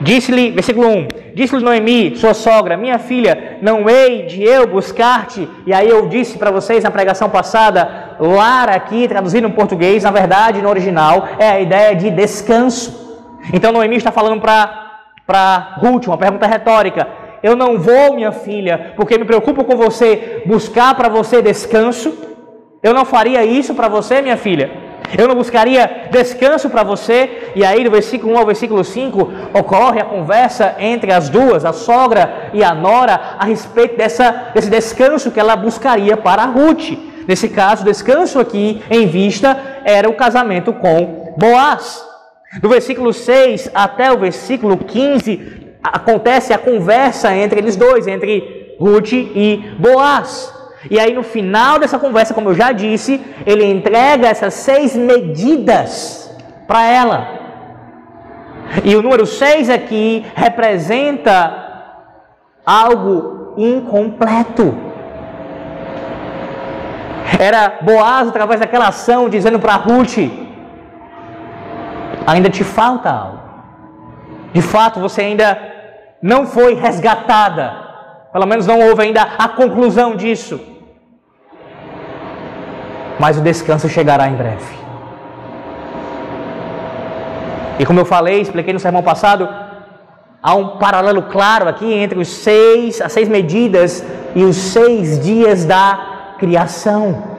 Disse-lhe, 0.00 0.50
versículo 0.50 0.88
1: 0.88 1.08
Disse-lhe 1.34 1.64
Noemi, 1.64 2.16
sua 2.16 2.34
sogra, 2.34 2.76
minha 2.76 2.98
filha, 2.98 3.58
não 3.60 3.88
hei 3.88 4.26
de 4.26 4.42
eu 4.42 4.66
buscar-te. 4.66 5.48
E 5.66 5.72
aí 5.72 5.88
eu 5.88 6.08
disse 6.08 6.38
para 6.38 6.50
vocês 6.50 6.84
na 6.84 6.90
pregação 6.90 7.28
passada, 7.28 8.16
lar 8.20 8.68
aqui, 8.68 9.08
traduzido 9.08 9.48
no 9.48 9.54
português, 9.54 10.04
na 10.04 10.10
verdade, 10.10 10.62
no 10.62 10.68
original, 10.68 11.28
é 11.38 11.48
a 11.48 11.60
ideia 11.60 11.96
de 11.96 12.10
descanso. 12.10 13.03
Então 13.52 13.72
Noemi 13.72 13.96
está 13.96 14.10
falando 14.10 14.40
para 14.40 15.76
Ruth, 15.78 16.06
uma 16.06 16.18
pergunta 16.18 16.46
retórica. 16.46 17.08
Eu 17.42 17.54
não 17.54 17.78
vou, 17.78 18.14
minha 18.14 18.32
filha, 18.32 18.94
porque 18.96 19.18
me 19.18 19.24
preocupo 19.24 19.64
com 19.64 19.76
você, 19.76 20.42
buscar 20.46 20.94
para 20.94 21.08
você 21.08 21.42
descanso. 21.42 22.14
Eu 22.82 22.94
não 22.94 23.04
faria 23.04 23.44
isso 23.44 23.74
para 23.74 23.88
você, 23.88 24.22
minha 24.22 24.36
filha. 24.36 24.70
Eu 25.16 25.28
não 25.28 25.34
buscaria 25.34 26.08
descanso 26.10 26.70
para 26.70 26.82
você. 26.82 27.52
E 27.54 27.64
aí, 27.64 27.84
do 27.84 27.90
versículo 27.90 28.32
1 28.34 28.38
ao 28.38 28.46
versículo 28.46 28.82
5, 28.82 29.32
ocorre 29.52 30.00
a 30.00 30.04
conversa 30.04 30.74
entre 30.78 31.12
as 31.12 31.28
duas, 31.28 31.64
a 31.64 31.72
sogra 31.72 32.50
e 32.54 32.64
a 32.64 32.74
nora, 32.74 33.36
a 33.38 33.44
respeito 33.44 33.96
dessa, 33.96 34.50
desse 34.54 34.70
descanso 34.70 35.30
que 35.30 35.38
ela 35.38 35.54
buscaria 35.54 36.16
para 36.16 36.46
Ruth. 36.46 36.92
Nesse 37.28 37.48
caso, 37.48 37.84
descanso 37.84 38.38
aqui 38.38 38.82
em 38.90 39.06
vista 39.06 39.56
era 39.84 40.08
o 40.08 40.14
casamento 40.14 40.72
com 40.72 41.34
Boaz. 41.36 42.13
Do 42.60 42.68
versículo 42.68 43.12
6 43.12 43.70
até 43.74 44.12
o 44.12 44.18
versículo 44.18 44.76
15, 44.76 45.76
acontece 45.82 46.52
a 46.52 46.58
conversa 46.58 47.34
entre 47.34 47.60
eles 47.60 47.76
dois, 47.76 48.06
entre 48.06 48.76
Ruth 48.78 49.12
e 49.12 49.74
Boaz. 49.78 50.52
E 50.90 50.98
aí, 51.00 51.14
no 51.14 51.22
final 51.22 51.78
dessa 51.78 51.98
conversa, 51.98 52.34
como 52.34 52.50
eu 52.50 52.54
já 52.54 52.70
disse, 52.72 53.20
ele 53.46 53.64
entrega 53.64 54.28
essas 54.28 54.54
seis 54.54 54.94
medidas 54.94 56.30
para 56.66 56.86
ela. 56.86 57.28
E 58.84 58.94
o 58.94 59.02
número 59.02 59.26
seis 59.26 59.70
aqui 59.70 60.24
representa 60.34 61.62
algo 62.64 63.54
incompleto. 63.56 64.74
Era 67.38 67.78
Boaz, 67.80 68.28
através 68.28 68.60
daquela 68.60 68.88
ação, 68.88 69.28
dizendo 69.28 69.58
para 69.58 69.76
Ruth: 69.76 70.18
ainda 72.26 72.50
te 72.50 72.64
falta 72.64 73.10
algo. 73.10 73.40
De 74.52 74.62
fato, 74.62 75.00
você 75.00 75.22
ainda 75.22 75.58
não 76.22 76.46
foi 76.46 76.74
resgatada. 76.74 77.72
Pelo 78.32 78.46
menos 78.46 78.66
não 78.66 78.80
houve 78.80 79.02
ainda 79.02 79.22
a 79.38 79.48
conclusão 79.48 80.16
disso 80.16 80.74
mas 83.18 83.38
o 83.38 83.40
descanso 83.40 83.88
chegará 83.88 84.28
em 84.28 84.34
breve. 84.34 84.74
E 87.78 87.86
como 87.86 88.00
eu 88.00 88.04
falei, 88.04 88.40
expliquei 88.40 88.72
no 88.72 88.78
sermão 88.78 89.02
passado, 89.02 89.48
há 90.42 90.54
um 90.54 90.78
paralelo 90.78 91.22
claro 91.22 91.68
aqui 91.68 91.92
entre 91.92 92.18
os 92.18 92.28
seis, 92.28 93.00
as 93.00 93.12
seis 93.12 93.28
medidas 93.28 94.04
e 94.34 94.44
os 94.44 94.56
seis 94.56 95.18
dias 95.18 95.64
da 95.64 96.34
criação. 96.38 97.33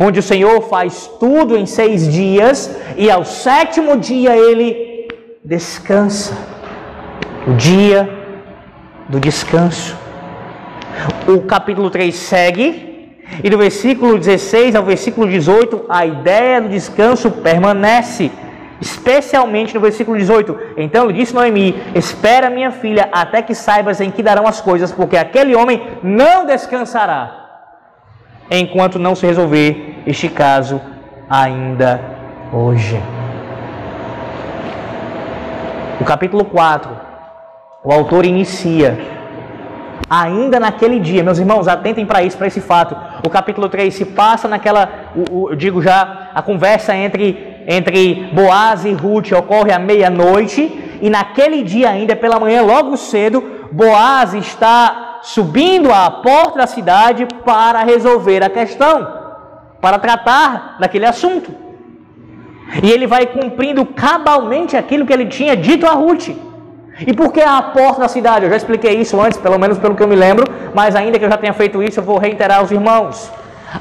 Onde 0.00 0.18
o 0.18 0.22
Senhor 0.22 0.60
faz 0.62 1.10
tudo 1.18 1.56
em 1.56 1.66
seis 1.66 2.12
dias 2.12 2.76
e 2.96 3.10
ao 3.10 3.24
sétimo 3.24 3.96
dia 3.96 4.36
ele 4.36 5.08
descansa. 5.44 6.36
O 7.46 7.54
dia 7.54 8.08
do 9.08 9.18
descanso. 9.18 9.96
O 11.26 11.40
capítulo 11.42 11.88
3 11.90 12.14
segue 12.14 12.88
e 13.42 13.48
do 13.48 13.58
versículo 13.58 14.18
16 14.18 14.74
ao 14.74 14.82
versículo 14.82 15.28
18, 15.28 15.84
a 15.88 16.04
ideia 16.04 16.60
do 16.60 16.68
descanso 16.68 17.30
permanece, 17.30 18.32
especialmente 18.80 19.74
no 19.74 19.80
versículo 19.80 20.16
18. 20.16 20.58
Então 20.76 21.12
disse 21.12 21.34
Noemi: 21.34 21.74
Espera, 21.94 22.50
minha 22.50 22.70
filha, 22.70 23.08
até 23.12 23.42
que 23.42 23.54
saibas 23.54 24.00
em 24.00 24.10
que 24.10 24.22
darão 24.22 24.46
as 24.46 24.60
coisas, 24.60 24.90
porque 24.90 25.16
aquele 25.16 25.54
homem 25.54 25.82
não 26.02 26.46
descansará, 26.46 27.37
enquanto 28.50 28.98
não 28.98 29.14
se 29.14 29.26
resolver 29.26 30.02
este 30.06 30.28
caso 30.28 30.80
ainda 31.28 32.00
hoje. 32.52 33.00
O 36.00 36.04
capítulo 36.04 36.44
4, 36.44 36.90
o 37.84 37.92
autor 37.92 38.24
inicia 38.24 38.98
ainda 40.08 40.58
naquele 40.58 40.98
dia, 40.98 41.22
meus 41.22 41.38
irmãos, 41.38 41.68
atentem 41.68 42.06
para 42.06 42.22
isso, 42.22 42.38
para 42.38 42.46
esse 42.46 42.60
fato. 42.60 42.96
O 43.26 43.28
capítulo 43.28 43.68
3 43.68 43.92
se 43.92 44.04
passa 44.04 44.48
naquela, 44.48 44.88
eu 45.14 45.54
digo 45.54 45.82
já, 45.82 46.30
a 46.34 46.40
conversa 46.40 46.96
entre, 46.96 47.64
entre 47.66 48.30
Boaz 48.32 48.84
e 48.84 48.92
Ruth 48.92 49.32
ocorre 49.32 49.72
à 49.72 49.78
meia-noite, 49.78 50.98
e 51.02 51.10
naquele 51.10 51.62
dia 51.62 51.90
ainda, 51.90 52.16
pela 52.16 52.40
manhã, 52.40 52.62
logo 52.62 52.96
cedo, 52.96 53.42
Boaz 53.70 54.32
está 54.34 55.07
subindo 55.34 55.92
à 55.92 56.10
porta 56.10 56.58
da 56.58 56.66
cidade 56.66 57.26
para 57.44 57.82
resolver 57.82 58.42
a 58.42 58.48
questão, 58.48 59.06
para 59.78 59.98
tratar 59.98 60.76
daquele 60.80 61.04
assunto. 61.04 61.50
E 62.82 62.90
ele 62.90 63.06
vai 63.06 63.26
cumprindo 63.26 63.84
cabalmente 63.84 64.74
aquilo 64.74 65.04
que 65.04 65.12
ele 65.12 65.26
tinha 65.26 65.54
dito 65.54 65.86
a 65.86 65.92
Ruth. 65.92 66.28
E 67.06 67.12
por 67.12 67.30
que 67.30 67.42
a 67.42 67.60
porta 67.60 68.00
da 68.00 68.08
cidade? 68.08 68.46
Eu 68.46 68.50
já 68.50 68.56
expliquei 68.56 68.94
isso 68.98 69.20
antes, 69.20 69.38
pelo 69.38 69.58
menos 69.58 69.78
pelo 69.78 69.94
que 69.94 70.02
eu 70.02 70.08
me 70.08 70.16
lembro, 70.16 70.46
mas 70.74 70.96
ainda 70.96 71.18
que 71.18 71.24
eu 71.26 71.30
já 71.30 71.36
tenha 71.36 71.52
feito 71.52 71.82
isso, 71.82 72.00
eu 72.00 72.04
vou 72.04 72.16
reiterar 72.16 72.60
aos 72.60 72.70
irmãos. 72.70 73.30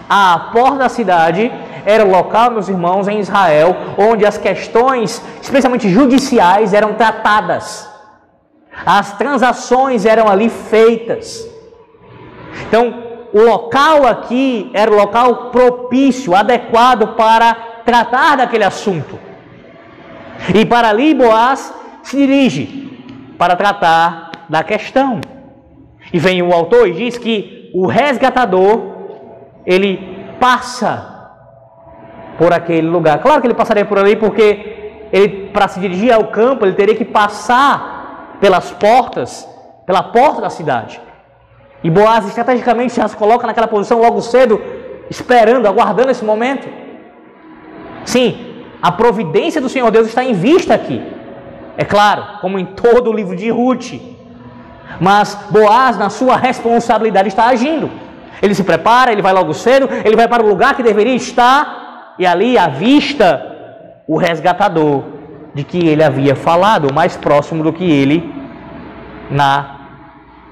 A 0.10 0.50
porta 0.52 0.80
da 0.80 0.90
cidade 0.90 1.50
era 1.86 2.04
o 2.06 2.12
local, 2.12 2.52
meus 2.52 2.68
irmãos, 2.68 3.08
em 3.08 3.20
Israel, 3.20 3.74
onde 3.98 4.26
as 4.26 4.38
questões, 4.38 5.24
especialmente 5.42 5.88
judiciais, 5.90 6.74
eram 6.74 6.94
tratadas. 6.94 7.97
As 8.86 9.18
transações 9.18 10.06
eram 10.06 10.28
ali 10.28 10.50
feitas. 10.50 11.48
Então, 12.68 13.04
o 13.34 13.42
local 13.42 14.06
aqui 14.06 14.70
era 14.74 14.92
o 14.92 14.96
local 14.96 15.52
propício, 15.52 16.36
adequado 16.36 17.16
para 17.16 17.54
tratar 17.86 18.38
daquele 18.38 18.64
assunto. 18.64 19.20
E 20.54 20.66
para 20.66 20.90
ali 20.90 21.14
Boaz 21.14 21.74
se 22.04 22.18
dirige 22.18 22.88
para 23.38 23.56
tratar 23.56 24.32
da 24.50 24.64
questão. 24.64 25.20
E 26.12 26.20
vem 26.20 26.42
o 26.42 26.54
autor 26.54 26.88
e 26.88 26.94
diz 26.94 27.18
que 27.18 27.70
o 27.74 27.86
resgatador 27.86 28.96
ele 29.66 30.18
passa 30.40 31.16
por 32.38 32.54
aquele 32.54 32.88
lugar. 32.88 33.20
Claro 33.20 33.42
que 33.42 33.48
ele 33.48 33.54
passaria 33.54 33.84
por 33.84 33.98
ali 33.98 34.16
porque 34.16 35.08
ele 35.12 35.50
para 35.50 35.68
se 35.68 35.80
dirigir 35.80 36.14
ao 36.14 36.28
campo, 36.28 36.66
ele 36.66 36.76
teria 36.76 36.96
que 36.96 37.06
passar 37.06 37.97
pelas 38.40 38.72
portas, 38.72 39.48
pela 39.86 40.04
porta 40.04 40.42
da 40.42 40.50
cidade. 40.50 41.00
E 41.84 41.90
Boaz 41.90 42.26
estrategicamente 42.28 42.96
já 42.96 43.08
se 43.08 43.16
coloca 43.16 43.46
naquela 43.46 43.68
posição 43.68 44.00
logo 44.00 44.22
cedo, 44.22 44.62
esperando, 45.10 45.68
aguardando 45.68 46.12
esse 46.12 46.26
momento. 46.26 46.68
Sim, 48.06 48.64
a 48.82 48.92
providência 48.92 49.62
do 49.62 49.70
Senhor 49.70 49.90
Deus 49.92 50.08
está 50.08 50.24
em 50.24 50.34
vista 50.34 50.74
aqui. 50.74 51.02
É 51.78 51.86
claro, 51.86 52.40
como 52.42 52.58
em 52.58 52.66
todo 52.66 53.10
o 53.10 53.14
livro 53.14 53.36
de 53.36 53.50
Ruth. 53.50 53.94
Mas 55.00 55.36
Boaz, 55.50 55.98
na 55.98 56.10
sua 56.10 56.36
responsabilidade, 56.36 57.28
está 57.28 57.48
agindo. 57.48 57.90
Ele 58.42 58.56
se 58.56 58.64
prepara, 58.64 59.12
ele 59.12 59.22
vai 59.22 59.34
logo 59.34 59.54
cedo, 59.54 59.90
ele 60.04 60.16
vai 60.16 60.28
para 60.28 60.44
o 60.44 60.48
lugar 60.48 60.76
que 60.76 60.84
deveria 60.84 61.16
estar, 61.16 62.16
e 62.18 62.26
ali 62.26 62.58
avista 62.58 63.46
o 64.08 64.18
resgatador 64.18 65.04
de 65.58 65.64
que 65.64 65.80
ele 65.88 66.04
havia 66.04 66.36
falado, 66.36 66.94
mais 66.94 67.18
próximo 67.18 67.64
do 67.64 67.74
que 67.74 67.84
ele 67.84 68.32
na, 69.32 69.52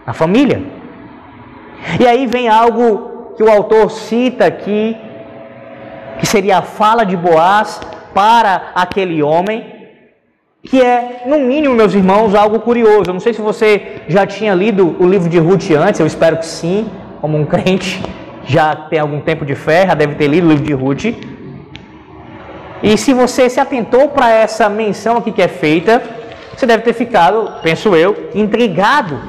na 0.03 0.13
família. 0.13 0.63
E 2.00 2.07
aí 2.07 2.25
vem 2.25 2.47
algo 2.50 3.33
que 3.37 3.44
o 3.44 3.51
autor 3.51 3.91
cita 3.91 4.48
aqui, 4.48 4.98
que 6.20 6.25
seria 6.25 6.57
a 6.57 6.61
fala 6.63 7.05
de 7.05 7.15
Boaz 7.15 7.79
para 8.15 8.72
aquele 8.74 9.22
homem, 9.22 9.57
que 10.63 10.81
é, 10.81 11.22
no 11.27 11.37
mínimo, 11.37 11.75
meus 11.75 11.94
irmãos, 11.94 12.33
algo 12.33 12.59
curioso. 12.61 13.11
Eu 13.11 13.13
não 13.13 13.20
sei 13.20 13.31
se 13.31 13.41
você 13.41 14.01
já 14.07 14.25
tinha 14.25 14.55
lido 14.55 14.96
o 15.00 15.07
livro 15.07 15.29
de 15.29 15.37
Ruth 15.37 15.70
antes, 15.70 16.00
eu 16.00 16.07
espero 16.07 16.37
que 16.37 16.48
sim, 16.48 16.89
como 17.22 17.37
um 17.37 17.46
crente 17.53 18.01
já 18.48 18.75
tem 18.75 18.98
algum 18.98 19.22
tempo 19.22 19.46
de 19.46 19.53
fé, 19.53 19.85
já 19.85 19.94
deve 19.94 20.15
ter 20.15 20.27
lido 20.27 20.48
o 20.48 20.50
livro 20.50 20.65
de 20.65 20.74
Ruth. 20.74 21.34
E 22.85 23.00
se 23.00 23.15
você 23.15 23.50
se 23.50 23.59
atentou 23.59 24.09
para 24.09 24.29
essa 24.29 24.69
menção 24.69 25.17
aqui 25.17 25.31
que 25.31 25.41
é 25.41 25.48
feita, 25.48 26.03
você 26.55 26.67
deve 26.67 26.83
ter 26.83 26.93
ficado, 26.93 27.51
penso 27.63 27.95
eu, 27.95 28.29
intrigado. 28.35 29.19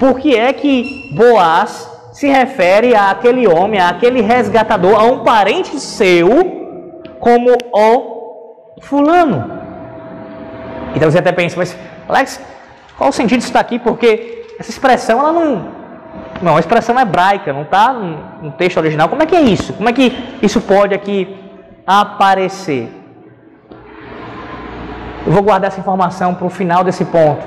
Por 0.00 0.18
que 0.18 0.34
é 0.34 0.50
que 0.50 1.10
Boaz 1.14 1.86
se 2.10 2.26
refere 2.26 2.96
àquele 2.96 3.46
homem, 3.46 3.78
àquele 3.78 4.22
resgatador, 4.22 4.98
a 4.98 5.02
um 5.02 5.22
parente 5.22 5.78
seu, 5.78 7.02
como 7.20 7.50
o 7.52 8.80
fulano? 8.80 9.60
Então 10.94 11.10
você 11.10 11.18
até 11.18 11.32
pensa, 11.32 11.58
mas 11.58 11.76
Alex, 12.08 12.40
qual 12.96 13.10
o 13.10 13.12
sentido 13.12 13.40
disso 13.40 13.58
aqui? 13.58 13.78
Porque 13.78 14.46
essa 14.58 14.70
expressão 14.70 15.20
ela 15.20 15.34
não. 15.34 15.84
Não, 16.40 16.52
é 16.52 16.54
uma 16.54 16.60
expressão 16.60 16.98
hebraica, 16.98 17.52
não 17.52 17.62
está 17.62 17.92
no 17.92 18.52
texto 18.52 18.78
original. 18.78 19.10
Como 19.10 19.22
é 19.22 19.26
que 19.26 19.36
é 19.36 19.42
isso? 19.42 19.74
Como 19.74 19.86
é 19.86 19.92
que 19.92 20.38
isso 20.40 20.62
pode 20.62 20.94
aqui 20.94 21.43
aparecer? 21.86 22.90
Eu 25.26 25.32
vou 25.32 25.42
guardar 25.42 25.68
essa 25.68 25.80
informação 25.80 26.34
para 26.34 26.46
o 26.46 26.50
final 26.50 26.84
desse 26.84 27.04
ponto. 27.04 27.46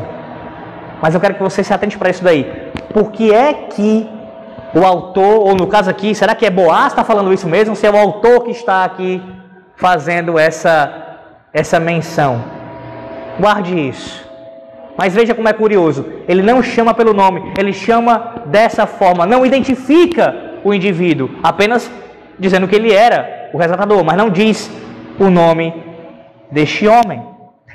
Mas 1.02 1.14
eu 1.14 1.22
quero 1.22 1.36
que 1.36 1.44
você 1.44 1.64
se 1.64 1.74
atente 1.74 1.98
para 1.98 2.10
isso 2.10 2.24
daí. 2.24 2.44
Por 2.92 3.12
que 3.12 3.32
é 3.34 3.54
que 3.54 4.10
o 4.74 4.84
autor, 4.84 5.48
ou 5.48 5.56
no 5.56 5.68
caso 5.68 5.90
aqui, 5.90 6.16
será 6.16 6.34
que 6.34 6.46
é 6.46 6.50
Boaz 6.50 6.94
que 6.94 7.00
está 7.00 7.04
falando 7.04 7.32
isso 7.32 7.48
mesmo? 7.48 7.76
Se 7.76 7.86
é 7.86 7.92
o 7.92 7.98
autor 7.98 8.44
que 8.44 8.52
está 8.52 8.84
aqui 8.84 9.22
fazendo 9.76 10.40
essa, 10.40 11.20
essa 11.54 11.80
menção? 11.80 12.44
Guarde 13.40 13.78
isso. 13.90 14.28
Mas 14.98 15.14
veja 15.14 15.36
como 15.36 15.48
é 15.48 15.54
curioso. 15.54 16.06
Ele 16.28 16.42
não 16.42 16.64
chama 16.64 16.94
pelo 16.94 17.14
nome, 17.14 17.54
ele 17.58 17.72
chama 17.72 18.42
dessa 18.48 18.88
forma, 18.88 19.28
não 19.28 19.46
identifica 19.46 20.36
o 20.64 20.74
indivíduo, 20.74 21.30
apenas 21.44 21.90
dizendo 22.40 22.68
que 22.68 22.76
ele 22.76 22.92
era 22.92 23.37
o 23.54 23.58
resgatador, 23.58 24.04
mas 24.04 24.18
não 24.18 24.30
diz 24.30 24.72
o 25.20 25.30
nome 25.30 25.74
deste 26.52 26.88
homem. 26.88 27.24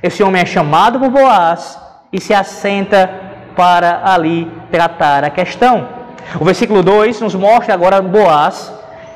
Esse 0.03 0.23
homem 0.23 0.43
é 0.43 0.47
chamado 0.47 0.99
por 0.99 1.11
Boaz 1.11 1.79
e 2.13 2.21
se 2.21 2.35
assenta 2.35 3.11
para 3.57 4.03
ali 4.05 4.51
tratar 4.71 5.25
a 5.25 5.31
questão. 5.31 5.89
O 6.41 6.45
versículo 6.45 6.83
2 6.83 7.21
nos 7.21 7.35
mostra 7.35 7.75
agora 7.75 8.01
Boaz 8.01 8.73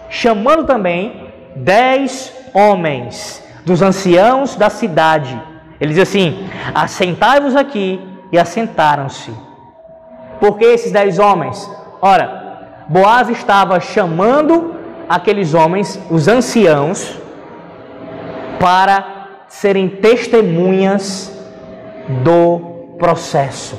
chamando 0.09 0.65
também 0.65 1.31
dez 1.57 2.33
homens 2.55 3.43
dos 3.65 3.83
anciãos 3.83 4.55
da 4.55 4.71
cidade 4.71 5.41
ele 5.81 5.93
diz 5.93 6.03
assim: 6.03 6.49
Assentai-vos 6.75 7.55
aqui, 7.55 8.01
e 8.33 8.39
assentaram-se. 8.39 9.33
Por 10.41 10.59
que 10.59 10.65
esses 10.65 10.93
dez 10.93 11.19
homens? 11.19 11.71
Ora, 12.01 12.85
Boaz 12.89 13.29
estava 13.29 13.81
chamando 13.81 14.76
aqueles 15.09 15.55
homens, 15.55 16.01
os 16.11 16.29
anciãos, 16.29 17.19
para 18.59 19.45
serem 19.49 19.89
testemunhas 19.89 21.33
do 22.23 22.95
processo, 22.99 23.79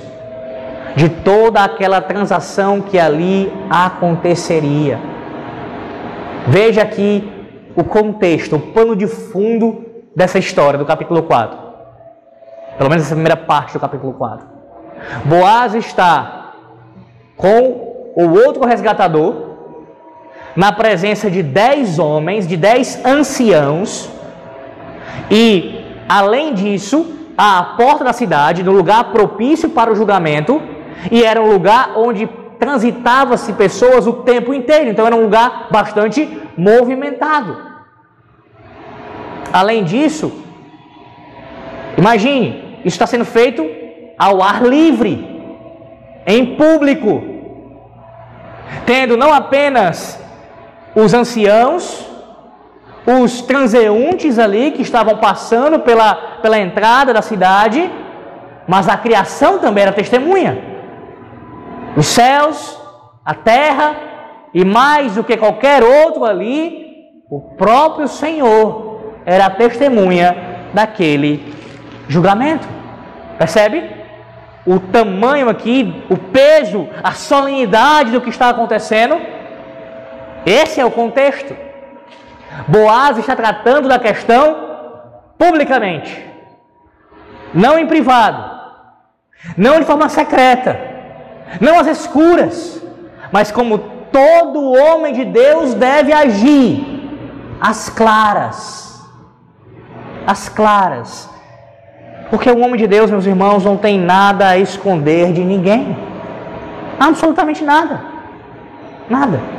de 0.95 1.09
toda 1.09 1.63
aquela 1.63 2.01
transação 2.01 2.81
que 2.81 2.97
ali 2.99 3.51
aconteceria. 3.69 4.99
Veja 6.47 6.81
aqui 6.81 7.29
o 7.75 7.83
contexto, 7.83 8.55
o 8.55 8.59
pano 8.59 8.95
de 8.95 9.07
fundo 9.07 9.85
dessa 10.15 10.39
história 10.39 10.79
do 10.79 10.85
capítulo 10.85 11.23
4. 11.23 11.59
Pelo 12.77 12.89
menos 12.89 13.05
essa 13.05 13.15
primeira 13.15 13.37
parte 13.37 13.73
do 13.73 13.79
capítulo 13.79 14.13
4. 14.13 14.47
Boaz 15.25 15.75
está 15.75 16.53
com 17.35 18.13
o 18.15 18.29
outro 18.45 18.65
resgatador, 18.65 19.46
na 20.57 20.71
presença 20.71 21.29
de 21.29 21.43
dez 21.43 21.99
homens, 21.99 22.47
de 22.47 22.57
dez 22.57 22.99
anciãos, 23.05 24.09
e 25.29 25.85
além 26.09 26.55
disso, 26.55 26.97
à 27.37 27.75
porta 27.77 28.03
da 28.03 28.11
cidade, 28.11 28.63
no 28.63 28.71
lugar 28.71 29.11
propício 29.11 29.69
para 29.69 29.91
o 29.91 29.95
julgamento, 29.95 30.59
e 31.11 31.23
era 31.23 31.39
um 31.39 31.51
lugar 31.51 31.91
onde 31.95 32.27
transitava-se 32.57 33.53
pessoas 33.53 34.07
o 34.07 34.13
tempo 34.13 34.51
inteiro, 34.51 34.89
então 34.89 35.05
era 35.05 35.15
um 35.15 35.21
lugar 35.21 35.67
bastante 35.69 36.27
movimentado. 36.57 37.55
Além 39.53 39.83
disso, 39.83 40.43
imagine, 41.95 42.79
isso 42.79 42.95
está 42.95 43.05
sendo 43.05 43.25
feito 43.25 43.63
ao 44.17 44.41
ar 44.41 44.63
livre, 44.63 45.23
em 46.25 46.55
público, 46.55 47.23
tendo 48.87 49.15
não 49.15 49.31
apenas 49.31 50.25
os 50.99 51.13
anciãos, 51.13 52.07
os 53.05 53.41
transeuntes 53.43 54.39
ali 54.39 54.71
que 54.71 54.81
estavam 54.81 55.17
passando 55.17 55.79
pela, 55.79 56.15
pela 56.41 56.57
entrada 56.57 57.13
da 57.13 57.21
cidade, 57.21 57.87
mas 58.67 58.89
a 58.89 58.97
criação 58.97 59.59
também 59.59 59.83
era 59.83 59.93
testemunha. 59.93 60.57
Os 61.95 62.07
céus, 62.07 62.81
a 63.23 63.35
terra 63.35 63.95
e 64.51 64.65
mais 64.65 65.13
do 65.13 65.23
que 65.23 65.37
qualquer 65.37 65.83
outro 65.83 66.25
ali, 66.25 67.13
o 67.29 67.41
próprio 67.41 68.07
Senhor 68.07 69.13
era 69.23 69.45
a 69.45 69.51
testemunha 69.51 70.35
daquele 70.73 71.53
julgamento. 72.07 72.67
Percebe? 73.37 73.83
O 74.65 74.79
tamanho 74.79 75.47
aqui, 75.47 76.03
o 76.09 76.17
peso, 76.17 76.89
a 77.03 77.11
solenidade 77.11 78.09
do 78.09 78.19
que 78.19 78.29
está 78.29 78.49
acontecendo. 78.49 79.36
Esse 80.47 80.79
é 80.79 80.85
o 80.85 80.91
contexto. 80.91 81.53
Boaz 82.69 83.17
está 83.17 83.35
tratando 83.35 83.89
da 83.89 83.99
questão 83.99 84.45
publicamente, 85.37 86.25
não 87.53 87.77
em 87.77 87.85
privado, 87.85 88.49
não 89.57 89.77
de 89.77 89.85
forma 89.85 90.07
secreta, 90.07 90.79
não 91.59 91.77
às 91.77 91.87
escuras, 91.87 92.81
mas 93.29 93.51
como 93.51 93.77
todo 94.09 94.71
homem 94.71 95.13
de 95.13 95.25
Deus 95.25 95.73
deve 95.73 96.13
agir, 96.13 96.73
às 97.59 97.89
claras. 97.89 99.05
Às 100.25 100.47
claras. 100.47 101.29
Porque 102.29 102.49
o 102.49 102.59
homem 102.59 102.77
de 102.77 102.87
Deus, 102.87 103.11
meus 103.11 103.25
irmãos, 103.25 103.65
não 103.65 103.75
tem 103.75 103.99
nada 103.99 104.47
a 104.47 104.57
esconder 104.57 105.33
de 105.33 105.43
ninguém. 105.43 105.97
Absolutamente 106.97 107.65
nada. 107.65 108.01
Nada. 109.09 109.56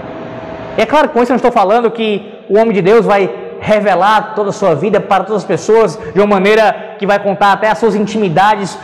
E 0.79 0.81
é 0.81 0.87
claro 0.87 1.09
que 1.09 1.15
com 1.15 1.23
isso 1.23 1.33
eu 1.33 1.35
não 1.35 1.39
estou 1.39 1.51
falando 1.51 1.91
que 1.91 2.45
o 2.49 2.57
homem 2.57 2.73
de 2.73 2.81
Deus 2.81 3.05
vai 3.05 3.29
revelar 3.61 4.35
toda 4.37 4.51
a 4.51 4.53
sua 4.53 4.77
vida 4.77 5.01
para 5.01 5.25
todas 5.25 5.43
as 5.43 5.49
pessoas 5.49 5.99
de 6.15 6.21
uma 6.21 6.29
maneira 6.29 6.95
que 7.01 7.05
vai 7.05 7.19
contar 7.19 7.51
até 7.51 7.69
as 7.69 7.79
suas 7.79 7.97
intimidades 7.97 8.79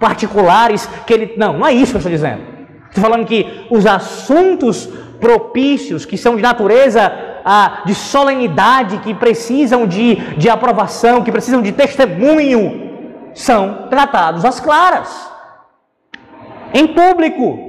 particulares 0.00 0.88
que 1.06 1.14
ele 1.14 1.34
não, 1.36 1.52
não 1.52 1.64
é 1.64 1.72
isso 1.72 1.92
que 1.92 1.96
eu 1.96 2.00
estou 2.00 2.10
dizendo. 2.10 2.40
Estou 2.88 3.04
falando 3.04 3.24
que 3.24 3.66
os 3.70 3.86
assuntos 3.86 4.88
propícios 5.20 6.04
que 6.04 6.18
são 6.18 6.34
de 6.34 6.42
natureza 6.42 7.12
ah, 7.44 7.82
de 7.86 7.94
solenidade, 7.94 8.98
que 8.98 9.14
precisam 9.14 9.86
de, 9.86 10.16
de 10.36 10.50
aprovação, 10.50 11.22
que 11.22 11.30
precisam 11.30 11.62
de 11.62 11.70
testemunho, 11.70 13.30
são 13.32 13.86
tratados 13.88 14.44
às 14.44 14.58
claras, 14.58 15.30
em 16.74 16.88
público. 16.88 17.67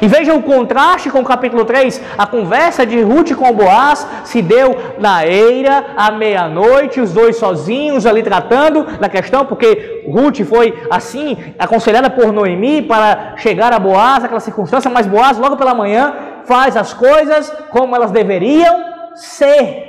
E 0.00 0.06
veja 0.06 0.34
o 0.34 0.42
contraste 0.42 1.10
com 1.10 1.20
o 1.20 1.24
capítulo 1.24 1.64
3. 1.64 2.00
A 2.16 2.26
conversa 2.26 2.86
de 2.86 3.00
Ruth 3.02 3.34
com 3.34 3.52
Boaz 3.52 4.06
se 4.24 4.40
deu 4.40 4.78
na 4.98 5.26
eira, 5.26 5.86
à 5.96 6.10
meia-noite, 6.10 7.00
os 7.00 7.12
dois 7.12 7.36
sozinhos 7.36 8.06
ali 8.06 8.22
tratando 8.22 8.84
da 8.98 9.08
questão, 9.08 9.44
porque 9.44 10.04
Ruth 10.06 10.40
foi 10.44 10.74
assim, 10.90 11.36
aconselhada 11.58 12.08
por 12.08 12.32
Noemi 12.32 12.82
para 12.82 13.34
chegar 13.36 13.72
a 13.72 13.78
Boaz, 13.78 14.24
aquela 14.24 14.40
circunstância, 14.40 14.90
mas 14.90 15.06
Boaz, 15.06 15.38
logo 15.38 15.56
pela 15.56 15.74
manhã, 15.74 16.14
faz 16.44 16.76
as 16.76 16.92
coisas 16.92 17.52
como 17.70 17.94
elas 17.94 18.10
deveriam 18.10 18.84
ser, 19.14 19.86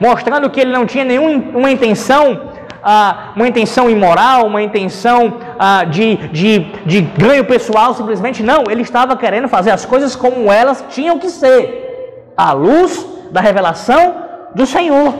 mostrando 0.00 0.50
que 0.50 0.60
ele 0.60 0.72
não 0.72 0.86
tinha 0.86 1.04
nenhuma 1.04 1.70
intenção 1.70 2.50
ah, 2.82 3.32
uma 3.36 3.48
intenção 3.48 3.88
imoral, 3.90 4.46
uma 4.46 4.62
intenção 4.62 5.38
ah, 5.58 5.84
de, 5.84 6.16
de, 6.28 6.58
de 6.86 7.00
ganho 7.00 7.44
pessoal, 7.44 7.94
simplesmente 7.94 8.42
não. 8.42 8.64
Ele 8.70 8.82
estava 8.82 9.16
querendo 9.16 9.48
fazer 9.48 9.70
as 9.70 9.84
coisas 9.84 10.16
como 10.16 10.52
elas 10.52 10.84
tinham 10.88 11.18
que 11.18 11.30
ser, 11.30 12.32
à 12.36 12.52
luz 12.52 13.06
da 13.30 13.40
revelação 13.40 14.14
do 14.54 14.66
Senhor, 14.66 15.14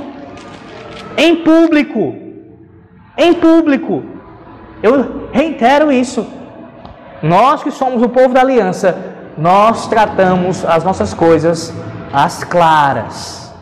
em 1.16 1.36
público. 1.36 2.14
Em 3.16 3.34
público. 3.34 4.02
Eu 4.82 5.28
reitero 5.32 5.92
isso. 5.92 6.26
Nós 7.22 7.62
que 7.62 7.70
somos 7.70 8.02
o 8.02 8.08
povo 8.08 8.32
da 8.32 8.40
aliança, 8.40 8.96
nós 9.36 9.86
tratamos 9.88 10.64
as 10.64 10.82
nossas 10.82 11.12
coisas 11.12 11.72
às 12.12 12.42
claras. 12.44 13.52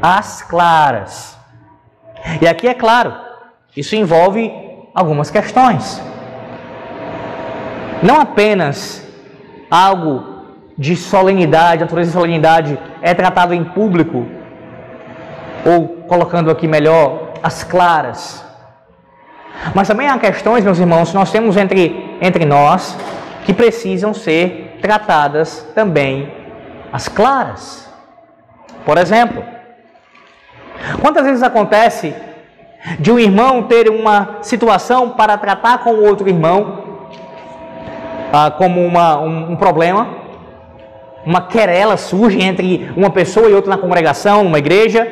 Às 0.00 0.42
claras. 0.42 1.41
E 2.40 2.46
aqui 2.46 2.68
é 2.68 2.74
claro, 2.74 3.14
isso 3.76 3.96
envolve 3.96 4.52
algumas 4.94 5.30
questões. 5.30 6.00
Não 8.02 8.20
apenas 8.20 9.06
algo 9.70 10.32
de 10.76 10.96
solenidade, 10.96 11.82
natureza 11.82 12.10
de 12.10 12.16
solenidade 12.16 12.78
é 13.00 13.14
tratado 13.14 13.54
em 13.54 13.64
público, 13.64 14.26
ou 15.64 15.88
colocando 16.08 16.50
aqui 16.50 16.66
melhor, 16.66 17.34
as 17.42 17.62
claras. 17.62 18.44
Mas 19.74 19.88
também 19.88 20.08
há 20.08 20.18
questões, 20.18 20.64
meus 20.64 20.78
irmãos, 20.78 21.10
que 21.10 21.14
nós 21.14 21.30
temos 21.30 21.56
entre, 21.56 22.18
entre 22.20 22.44
nós 22.44 22.96
que 23.44 23.52
precisam 23.52 24.12
ser 24.12 24.78
tratadas 24.80 25.66
também 25.74 26.32
as 26.92 27.08
claras. 27.08 27.88
Por 28.84 28.98
exemplo, 28.98 29.44
Quantas 31.00 31.24
vezes 31.24 31.42
acontece 31.42 32.14
de 32.98 33.10
um 33.12 33.18
irmão 33.18 33.62
ter 33.64 33.88
uma 33.88 34.38
situação 34.42 35.10
para 35.10 35.38
tratar 35.38 35.78
com 35.78 35.90
o 35.90 36.04
outro 36.04 36.28
irmão 36.28 36.82
ah, 38.32 38.50
como 38.50 38.84
uma, 38.84 39.20
um, 39.20 39.52
um 39.52 39.56
problema, 39.56 40.08
uma 41.24 41.42
querela 41.42 41.96
surge 41.96 42.42
entre 42.42 42.90
uma 42.96 43.10
pessoa 43.10 43.48
e 43.48 43.54
outra 43.54 43.70
na 43.70 43.78
congregação, 43.78 44.42
numa 44.42 44.58
igreja, 44.58 45.06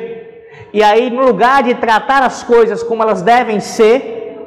e 0.73 0.83
aí 0.83 1.09
no 1.09 1.23
lugar 1.23 1.63
de 1.63 1.75
tratar 1.75 2.23
as 2.23 2.43
coisas 2.43 2.83
como 2.83 3.03
elas 3.03 3.21
devem 3.21 3.59
ser, 3.59 4.37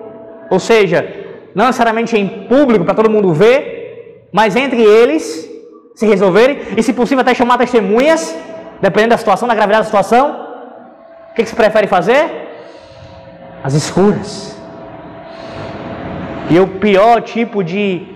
ou 0.51 0.59
seja, 0.59 1.09
não 1.55 1.67
necessariamente 1.67 2.17
em 2.17 2.29
público 2.49 2.85
para 2.85 2.95
todo 2.95 3.09
mundo 3.09 3.33
ver, 3.33 4.29
mas 4.33 4.57
entre 4.57 4.83
eles 4.83 5.49
se 5.95 6.07
resolverem 6.07 6.59
e 6.77 6.83
se 6.83 6.93
possível 6.93 7.23
até 7.23 7.33
chamar 7.35 7.57
testemunhas, 7.57 8.37
dependendo 8.81 9.11
da 9.11 9.19
situação, 9.19 9.47
da 9.47 9.55
gravidade 9.55 9.83
da 9.83 9.87
situação, 9.87 10.44
o 11.35 11.37
que, 11.37 11.43
que 11.43 11.49
você 11.49 11.57
prefere 11.57 11.89
fazer? 11.89 12.31
As 13.65 13.75
escuras. 13.75 14.57
E 16.49 16.61
o 16.61 16.69
pior 16.79 17.23
tipo 17.23 17.65
de 17.65 18.07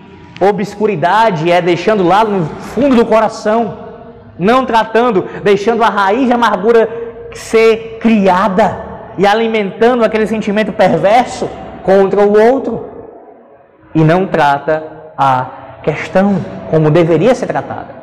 obscuridade 0.40 1.50
é 1.50 1.60
deixando 1.60 2.06
lá 2.06 2.22
no 2.22 2.46
fundo 2.46 2.94
do 2.94 3.04
coração, 3.04 3.76
não 4.38 4.64
tratando, 4.64 5.26
deixando 5.42 5.82
a 5.82 5.88
raiz 5.88 6.28
de 6.28 6.32
amargura 6.32 6.88
ser 7.34 7.98
criada 8.00 8.84
e 9.18 9.26
alimentando 9.26 10.04
aquele 10.04 10.28
sentimento 10.28 10.72
perverso 10.72 11.50
contra 11.82 12.20
o 12.20 12.40
outro 12.40 12.88
e 13.96 14.04
não 14.04 14.28
trata 14.28 15.10
a 15.18 15.80
questão 15.82 16.36
como 16.70 16.88
deveria 16.88 17.34
ser 17.34 17.48
tratada. 17.48 17.96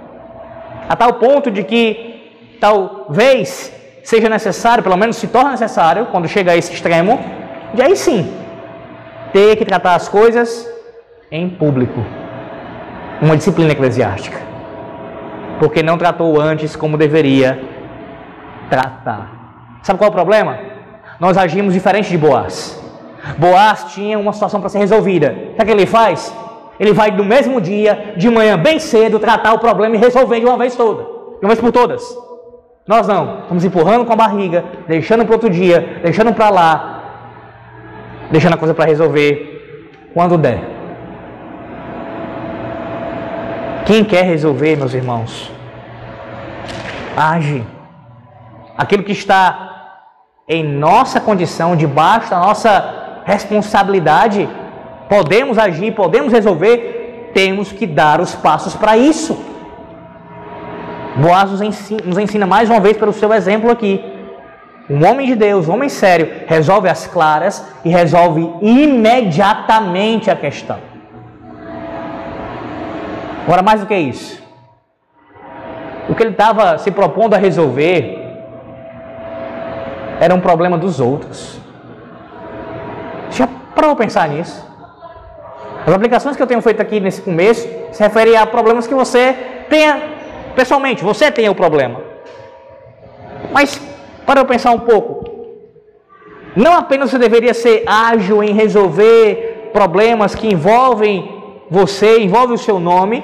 A 0.89 0.95
tal 0.97 1.13
ponto 1.13 1.49
de 1.49 1.63
que 1.63 2.57
talvez 2.59 3.73
seja 4.05 4.29
necessário, 4.29 4.83
pelo 4.83 4.95
menos 4.95 5.17
se 5.17 5.27
torna 5.27 5.51
necessário, 5.51 6.05
quando 6.05 6.27
chega 6.27 6.51
a 6.51 6.55
esse 6.55 6.71
extremo, 6.71 7.19
de 7.73 7.81
aí 7.81 7.95
sim, 7.97 8.31
ter 9.33 9.55
que 9.55 9.65
tratar 9.65 9.95
as 9.95 10.07
coisas 10.07 10.69
em 11.31 11.49
público. 11.49 12.05
Uma 13.19 13.35
disciplina 13.35 13.71
eclesiástica. 13.71 14.37
Porque 15.59 15.81
não 15.81 15.97
tratou 15.97 16.39
antes 16.39 16.75
como 16.75 16.97
deveria 16.97 17.59
tratar. 18.69 19.79
Sabe 19.81 19.97
qual 19.97 20.09
é 20.09 20.11
o 20.11 20.13
problema? 20.13 20.59
Nós 21.19 21.35
agimos 21.35 21.73
diferente 21.73 22.09
de 22.09 22.17
Boaz. 22.17 22.79
Boaz 23.39 23.85
tinha 23.95 24.19
uma 24.19 24.33
situação 24.33 24.59
para 24.59 24.69
ser 24.69 24.79
resolvida. 24.79 25.35
O 25.53 25.65
que, 25.65 25.71
é 25.71 25.71
ele 25.71 25.87
faz? 25.87 26.35
Ele 26.79 26.93
vai 26.93 27.09
no 27.09 27.23
mesmo 27.23 27.59
dia, 27.59 28.13
de 28.15 28.29
manhã, 28.29 28.55
bem 28.57 28.77
cedo, 28.77 29.17
tratar 29.17 29.53
o 29.53 29.59
problema 29.59 29.95
e 29.95 29.99
resolver 29.99 30.39
de 30.39 30.45
uma 30.45 30.57
vez 30.57 30.75
toda. 30.75 31.03
De 31.03 31.39
uma 31.45 31.47
vez 31.47 31.59
por 31.59 31.71
todas. 31.71 32.03
Nós 32.87 33.07
não, 33.07 33.39
estamos 33.41 33.65
empurrando 33.65 34.05
com 34.05 34.13
a 34.13 34.15
barriga, 34.15 34.63
deixando 34.87 35.25
para 35.25 35.33
outro 35.33 35.49
dia, 35.49 36.01
deixando 36.03 36.31
para 36.33 36.51
lá, 36.51 37.03
deixando 38.29 38.53
a 38.53 38.57
coisa 38.57 38.75
para 38.75 38.85
resolver 38.85 40.07
quando 40.13 40.37
der. 40.37 40.61
Quem 43.87 44.03
quer 44.03 44.23
resolver, 44.25 44.75
meus 44.75 44.93
irmãos, 44.93 45.51
age. 47.17 47.65
Aquilo 48.77 49.01
que 49.01 49.13
está 49.13 50.01
em 50.47 50.63
nossa 50.63 51.19
condição, 51.19 51.75
debaixo 51.75 52.29
da 52.29 52.39
nossa 52.39 53.21
responsabilidade, 53.25 54.47
podemos 55.09 55.57
agir, 55.57 55.91
podemos 55.95 56.31
resolver, 56.31 57.31
temos 57.33 57.71
que 57.71 57.87
dar 57.87 58.21
os 58.21 58.35
passos 58.35 58.75
para 58.75 58.95
isso. 58.95 59.54
Boaz 61.15 61.49
nos 61.49 61.61
ensina, 61.61 62.01
nos 62.05 62.17
ensina 62.17 62.45
mais 62.45 62.69
uma 62.69 62.79
vez 62.79 62.97
pelo 62.97 63.13
seu 63.13 63.33
exemplo 63.33 63.71
aqui. 63.71 64.03
Um 64.89 65.05
homem 65.07 65.27
de 65.27 65.35
Deus, 65.35 65.67
um 65.67 65.73
homem 65.73 65.89
sério, 65.89 66.43
resolve 66.45 66.89
as 66.89 67.07
claras 67.07 67.65
e 67.83 67.89
resolve 67.89 68.51
imediatamente 68.61 70.29
a 70.29 70.35
questão. 70.35 70.77
Agora, 73.45 73.61
mais 73.63 73.79
do 73.79 73.87
que 73.87 73.95
isso, 73.95 74.43
o 76.09 76.13
que 76.13 76.21
ele 76.21 76.31
estava 76.31 76.77
se 76.77 76.91
propondo 76.91 77.33
a 77.33 77.37
resolver 77.37 78.21
era 80.19 80.33
um 80.35 80.41
problema 80.41 80.77
dos 80.77 80.99
outros. 80.99 81.59
Já 83.31 83.47
parou 83.73 83.95
pensar 83.95 84.27
nisso? 84.29 84.65
As 85.85 85.93
aplicações 85.93 86.35
que 86.35 86.41
eu 86.41 86.47
tenho 86.47 86.61
feito 86.61 86.81
aqui 86.81 86.99
nesse 86.99 87.21
começo 87.21 87.67
se 87.91 88.03
referem 88.03 88.35
a 88.35 88.45
problemas 88.45 88.87
que 88.87 88.93
você 88.93 89.33
tenha 89.69 90.14
Pessoalmente, 90.55 91.03
você 91.03 91.31
tem 91.31 91.49
o 91.49 91.55
problema. 91.55 92.01
Mas 93.51 93.79
Para 94.25 94.41
eu 94.41 94.45
pensar 94.45 94.71
um 94.71 94.79
pouco. 94.79 95.23
Não 96.55 96.73
apenas 96.73 97.11
você 97.11 97.17
deveria 97.17 97.53
ser 97.53 97.83
ágil 97.85 98.43
em 98.43 98.53
resolver 98.53 99.69
problemas 99.71 100.33
que 100.33 100.47
envolvem 100.47 101.43
você, 101.69 102.19
envolvem 102.19 102.55
o 102.55 102.57
seu 102.57 102.79
nome, 102.79 103.23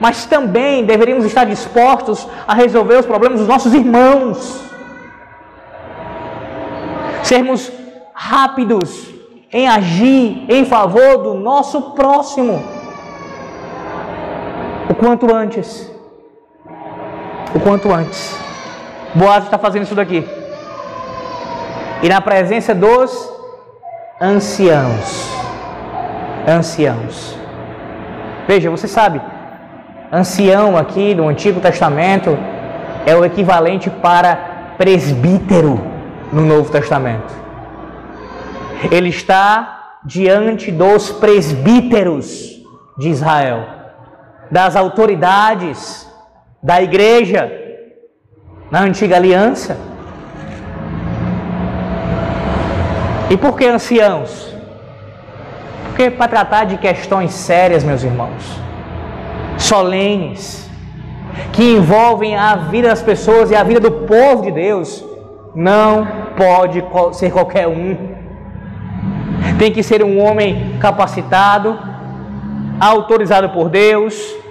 mas 0.00 0.26
também 0.26 0.84
deveríamos 0.84 1.24
estar 1.24 1.44
dispostos 1.44 2.26
a 2.46 2.54
resolver 2.54 2.96
os 2.96 3.06
problemas 3.06 3.38
dos 3.38 3.48
nossos 3.48 3.72
irmãos. 3.72 4.62
Sermos 7.22 7.72
rápidos 8.12 9.08
em 9.52 9.68
agir 9.68 10.44
em 10.48 10.64
favor 10.64 11.22
do 11.22 11.34
nosso 11.34 11.92
próximo. 11.92 12.62
O 14.90 14.94
quanto 14.94 15.32
antes. 15.32 15.93
O 17.54 17.60
quanto 17.60 17.92
antes. 17.92 18.36
Boaz 19.14 19.44
está 19.44 19.56
fazendo 19.56 19.84
isso 19.84 19.94
daqui. 19.94 20.26
E 22.02 22.08
na 22.08 22.20
presença 22.20 22.74
dos 22.74 23.32
anciãos. 24.20 25.30
Anciãos. 26.46 27.38
Veja, 28.46 28.68
você 28.70 28.86
sabe, 28.86 29.20
ancião 30.12 30.76
aqui 30.76 31.14
no 31.14 31.28
Antigo 31.28 31.60
Testamento 31.60 32.36
é 33.06 33.14
o 33.16 33.24
equivalente 33.24 33.88
para 33.88 34.74
presbítero 34.76 35.80
no 36.32 36.42
Novo 36.42 36.70
Testamento. 36.70 37.32
Ele 38.90 39.08
está 39.08 39.98
diante 40.04 40.70
dos 40.70 41.10
presbíteros 41.10 42.62
de 42.98 43.08
Israel, 43.08 43.64
das 44.50 44.76
autoridades 44.76 46.06
da 46.64 46.80
igreja 46.80 47.52
na 48.70 48.80
antiga 48.80 49.16
aliança. 49.16 49.76
E 53.28 53.36
por 53.36 53.54
que 53.58 53.66
anciãos? 53.66 54.54
Porque 55.84 56.10
para 56.10 56.26
tratar 56.26 56.64
de 56.64 56.78
questões 56.78 57.32
sérias, 57.32 57.84
meus 57.84 58.02
irmãos 58.02 58.64
solenes, 59.58 60.68
que 61.52 61.76
envolvem 61.76 62.34
a 62.34 62.56
vida 62.56 62.88
das 62.88 63.02
pessoas 63.02 63.50
e 63.50 63.54
a 63.54 63.62
vida 63.62 63.80
do 63.80 63.90
povo 63.90 64.42
de 64.42 64.50
Deus, 64.50 65.04
não 65.54 66.06
pode 66.36 66.82
ser 67.12 67.30
qualquer 67.30 67.68
um. 67.68 67.96
Tem 69.58 69.70
que 69.70 69.82
ser 69.82 70.02
um 70.02 70.18
homem 70.18 70.78
capacitado, 70.80 71.78
autorizado 72.80 73.50
por 73.50 73.68
Deus 73.68 74.43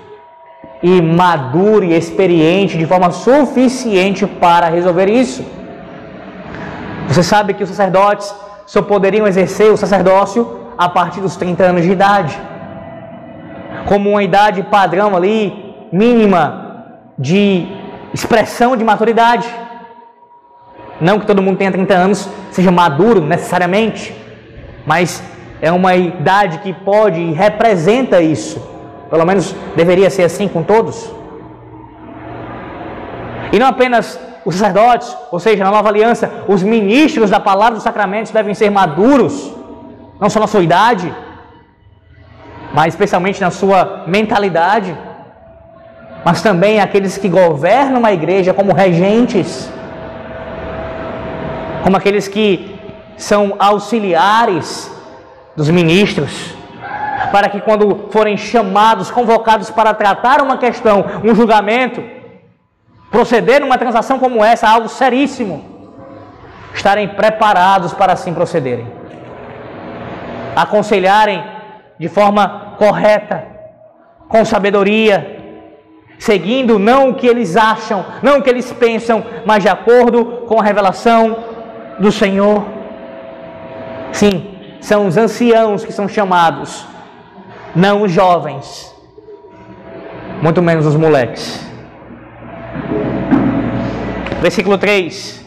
e 0.84 1.02
maduro 1.02 1.86
e 1.86 1.96
experiente 1.96 2.78
de 2.78 2.86
forma 2.86 3.10
suficiente 3.10 4.28
para 4.28 4.68
resolver 4.68 5.10
isso. 5.10 5.44
Você 7.08 7.24
sabe 7.24 7.54
que 7.54 7.64
os 7.64 7.70
sacerdotes 7.70 8.36
só 8.66 8.82
poderiam 8.82 9.26
exercer 9.26 9.72
o 9.72 9.78
sacerdócio 9.78 10.60
a 10.78 10.90
partir 10.90 11.22
dos 11.22 11.36
30 11.36 11.64
anos 11.64 11.84
de 11.84 11.92
idade 11.92 12.38
como 13.86 14.10
uma 14.10 14.24
idade 14.24 14.64
padrão 14.64 15.16
ali, 15.16 15.76
mínima, 15.92 16.98
de 17.18 17.68
expressão 18.14 18.76
de 18.76 18.84
maturidade. 18.84 19.48
Não 21.02 21.20
que 21.20 21.26
todo 21.26 21.42
mundo 21.42 21.58
tenha 21.58 21.72
30 21.72 21.94
anos, 21.94 22.30
seja 22.52 22.72
maduro 22.72 23.22
necessariamente, 23.22 24.16
mas 24.86 25.24
é 25.62 25.72
uma 25.72 25.96
idade 25.96 26.60
que 26.60 26.74
pode 26.74 27.20
e 27.20 27.34
representa 27.34 28.22
isso. 28.22 28.73
Pelo 29.14 29.28
menos 29.28 29.56
deveria 29.76 30.10
ser 30.10 30.24
assim 30.24 30.48
com 30.48 30.64
todos. 30.64 30.98
E 33.52 33.60
não 33.60 33.68
apenas 33.68 34.20
os 34.44 34.56
sacerdotes, 34.56 35.16
ou 35.32 35.40
seja, 35.40 35.64
na 35.64 35.70
nova 35.70 35.88
aliança, 35.88 36.32
os 36.48 36.64
ministros 36.64 37.30
da 37.30 37.40
palavra 37.40 37.76
dos 37.76 37.84
sacramentos 37.84 38.32
devem 38.32 38.56
ser 38.56 38.72
maduros, 38.72 39.54
não 40.20 40.32
só 40.32 40.40
na 40.40 40.48
sua 40.48 40.64
idade, 40.64 41.14
mas 42.74 42.96
especialmente 42.96 43.40
na 43.40 43.52
sua 43.52 44.06
mentalidade, 44.08 44.98
mas 46.26 46.42
também 46.42 46.82
aqueles 46.82 47.16
que 47.16 47.30
governam 47.30 48.04
a 48.04 48.12
igreja 48.12 48.52
como 48.52 48.74
regentes, 48.74 49.72
como 51.84 51.96
aqueles 51.96 52.28
que 52.28 52.80
são 53.16 53.56
auxiliares 53.60 54.92
dos 55.56 55.70
ministros, 55.70 56.63
para 57.34 57.50
que 57.50 57.60
quando 57.62 58.10
forem 58.12 58.38
chamados, 58.38 59.10
convocados 59.10 59.72
para 59.72 59.92
tratar 59.92 60.40
uma 60.40 60.56
questão, 60.56 61.04
um 61.24 61.34
julgamento, 61.34 62.04
proceder 63.10 63.60
numa 63.60 63.76
transação 63.76 64.20
como 64.20 64.46
essa, 64.46 64.70
algo 64.70 64.88
seríssimo, 64.88 65.66
estarem 66.76 67.08
preparados 67.08 67.92
para 67.92 68.14
assim 68.14 68.36
procederem, 68.36 68.86
aconselharem 70.56 71.44
de 71.98 72.08
forma 72.08 72.76
correta, 72.78 73.48
com 74.30 74.46
sabedoria, 74.46 75.66
seguindo 76.20 76.78
não 76.78 77.10
o 77.10 77.16
que 77.16 77.26
eles 77.26 77.58
acham, 77.58 78.06
não 78.22 78.38
o 78.38 78.44
que 78.44 78.50
eles 78.52 78.72
pensam, 78.72 79.26
mas 79.44 79.64
de 79.64 79.70
acordo 79.70 80.46
com 80.48 80.60
a 80.60 80.64
revelação 80.64 81.36
do 81.98 82.12
Senhor. 82.12 82.64
Sim, 84.12 84.56
são 84.80 85.08
os 85.08 85.18
anciãos 85.18 85.84
que 85.84 85.92
são 85.92 86.08
chamados, 86.08 86.93
não 87.76 88.04
os 88.04 88.12
jovens, 88.12 88.94
muito 90.42 90.62
menos 90.62 90.86
os 90.86 90.96
moleques. 90.96 91.66
Versículo 94.42 94.78
3 94.78 95.44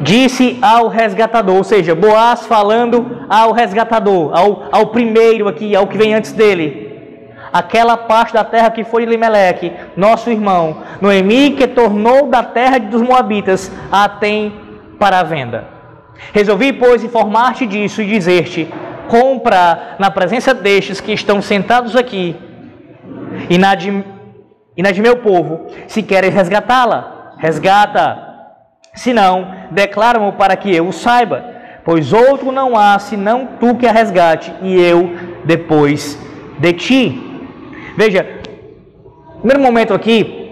disse 0.00 0.58
ao 0.62 0.88
resgatador, 0.88 1.56
ou 1.56 1.64
seja, 1.64 1.94
Boaz 1.94 2.46
falando 2.46 3.24
ao 3.28 3.52
resgatador, 3.52 4.30
ao, 4.36 4.64
ao 4.70 4.86
primeiro 4.86 5.48
aqui, 5.48 5.74
ao 5.74 5.86
que 5.86 5.98
vem 5.98 6.14
antes 6.14 6.32
dele. 6.32 6.86
Aquela 7.52 7.96
parte 7.96 8.34
da 8.34 8.44
terra 8.44 8.70
que 8.70 8.84
foi 8.84 9.04
de 9.04 9.10
Limeleque, 9.10 9.72
nosso 9.96 10.30
irmão, 10.30 10.78
Noemi, 11.00 11.52
que 11.52 11.66
tornou 11.66 12.28
da 12.28 12.42
terra 12.42 12.78
dos 12.78 13.00
Moabitas, 13.00 13.72
a 13.90 14.08
tem 14.08 14.52
para 14.98 15.20
a 15.20 15.22
venda. 15.22 15.64
Resolvi, 16.32 16.72
pois, 16.72 17.02
informar-te 17.02 17.66
disso 17.66 18.02
e 18.02 18.06
dizer-te: 18.06 18.68
compra 19.08 19.96
na 19.98 20.10
presença 20.10 20.54
destes 20.54 21.00
que 21.00 21.12
estão 21.12 21.42
sentados 21.42 21.96
aqui 21.96 22.36
e 23.50 23.58
na 23.58 23.74
de, 23.74 24.04
e 24.76 24.82
na 24.82 24.90
de 24.90 25.00
meu 25.02 25.16
povo, 25.16 25.66
se 25.86 26.02
queres 26.02 26.34
resgatá-la. 26.34 27.34
Resgata 27.38 28.28
se 28.98 29.12
não, 29.12 29.46
declara-mo 29.70 30.32
para 30.32 30.56
que 30.56 30.74
eu 30.74 30.88
o 30.88 30.92
saiba, 30.92 31.44
pois 31.84 32.12
outro 32.12 32.50
não 32.50 32.76
há 32.76 32.98
senão 32.98 33.48
tu 33.60 33.76
que 33.76 33.86
a 33.86 33.92
resgate, 33.92 34.52
e 34.60 34.74
eu 34.74 35.14
depois 35.44 36.18
de 36.58 36.72
ti. 36.72 37.40
Veja, 37.96 38.26
primeiro 39.38 39.62
momento 39.62 39.94
aqui, 39.94 40.47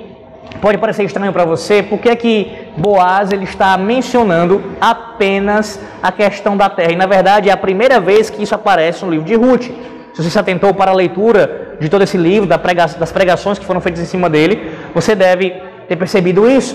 pode 0.61 0.79
parecer 0.79 1.05
estranho 1.05 1.33
para 1.33 1.45
você, 1.45 1.83
porque 1.83 2.09
é 2.09 2.17
que 2.17 2.51
Boaz 2.77 3.33
ele 3.33 3.45
está 3.45 3.77
mencionando 3.77 4.63
apenas 4.81 5.81
a 6.03 6.11
questão 6.11 6.57
da 6.57 6.69
terra, 6.69 6.93
e 6.93 6.97
na 6.97 7.07
verdade 7.07 7.49
é 7.49 7.53
a 7.53 7.57
primeira 7.57 8.01
vez 8.01 8.31
que 8.31 8.43
isso 8.43 8.55
aparece 8.55 9.05
no 9.05 9.11
livro 9.11 9.27
de 9.27 9.35
Ruth. 9.35 9.71
Se 10.15 10.23
você 10.23 10.31
se 10.31 10.39
atentou 10.39 10.73
para 10.73 10.91
a 10.91 10.95
leitura 10.95 11.77
de 11.79 11.89
todo 11.89 12.03
esse 12.03 12.17
livro, 12.17 12.49
das 12.49 13.13
pregações 13.13 13.59
que 13.59 13.67
foram 13.67 13.83
feitas 13.83 14.01
em 14.01 14.07
cima 14.07 14.31
dele, 14.31 14.73
você 14.95 15.15
deve 15.15 15.51
ter 15.89 15.97
percebido 15.97 16.51
isso. 16.51 16.75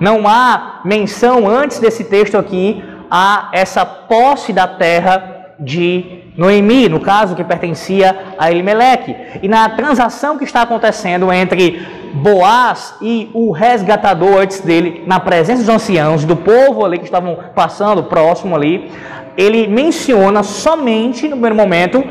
Não 0.00 0.26
há 0.26 0.80
menção 0.84 1.46
antes 1.46 1.78
desse 1.78 2.04
texto 2.04 2.36
aqui 2.36 2.82
a 3.10 3.48
essa 3.52 3.84
posse 3.84 4.52
da 4.52 4.66
terra 4.66 5.54
de 5.60 6.24
Noemi, 6.36 6.88
no 6.88 7.00
caso 7.00 7.36
que 7.36 7.44
pertencia 7.44 8.16
a 8.38 8.50
Elimeleque. 8.50 9.14
E 9.42 9.46
na 9.46 9.68
transação 9.68 10.38
que 10.38 10.44
está 10.44 10.62
acontecendo 10.62 11.32
entre 11.32 11.80
Boaz 12.14 12.96
e 13.00 13.30
o 13.32 13.50
resgatador 13.52 14.38
antes 14.38 14.60
dele, 14.60 15.04
na 15.06 15.20
presença 15.20 15.62
dos 15.62 15.68
anciãos, 15.68 16.24
do 16.24 16.36
povo 16.36 16.84
ali 16.84 16.98
que 16.98 17.04
estavam 17.04 17.38
passando 17.54 18.04
próximo 18.04 18.54
ali, 18.54 18.90
ele 19.36 19.66
menciona 19.66 20.42
somente, 20.42 21.24
no 21.24 21.32
primeiro 21.32 21.56
momento, 21.56 22.04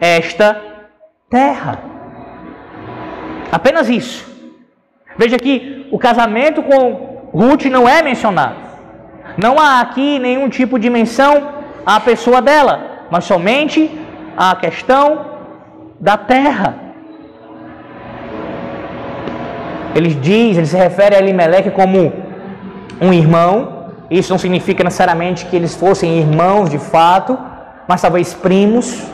esta 0.00 0.60
terra. 1.30 1.80
Apenas 3.50 3.88
isso. 3.88 4.26
Veja 5.16 5.38
que 5.38 5.86
o 5.90 5.98
casamento 5.98 6.62
com 6.62 7.30
Ruth 7.32 7.64
não 7.66 7.88
é 7.88 8.02
mencionado. 8.02 8.56
Não 9.36 9.58
há 9.58 9.80
aqui 9.80 10.18
nenhum 10.18 10.48
tipo 10.48 10.78
de 10.78 10.90
menção 10.90 11.54
à 11.86 11.98
pessoa 12.00 12.42
dela, 12.42 13.06
mas 13.10 13.24
somente 13.24 13.90
a 14.36 14.54
questão 14.56 15.26
da 16.00 16.16
terra. 16.16 16.83
Ele 19.94 20.14
diz, 20.14 20.56
ele 20.56 20.66
se 20.66 20.76
refere 20.76 21.14
a 21.14 21.18
Elimelec 21.18 21.70
como 21.70 22.12
um 23.00 23.12
irmão. 23.12 23.90
Isso 24.10 24.32
não 24.32 24.38
significa 24.38 24.82
necessariamente 24.82 25.46
que 25.46 25.56
eles 25.56 25.74
fossem 25.74 26.18
irmãos 26.18 26.68
de 26.68 26.78
fato, 26.78 27.38
mas 27.86 28.02
talvez 28.02 28.34
primos. 28.34 29.06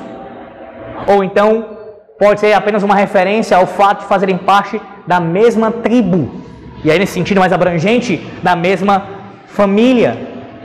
Ou 1.07 1.23
então 1.23 1.77
pode 2.19 2.41
ser 2.41 2.53
apenas 2.53 2.83
uma 2.83 2.95
referência 2.95 3.57
ao 3.57 3.67
fato 3.67 4.01
de 4.01 4.07
fazerem 4.07 4.39
parte 4.39 4.81
da 5.07 5.21
mesma 5.21 5.71
tribo. 5.71 6.43
E 6.83 6.91
aí, 6.91 6.99
nesse 6.99 7.13
sentido 7.13 7.41
mais 7.41 7.53
abrangente, 7.53 8.27
da 8.43 8.57
mesma 8.57 9.05
família. 9.47 10.17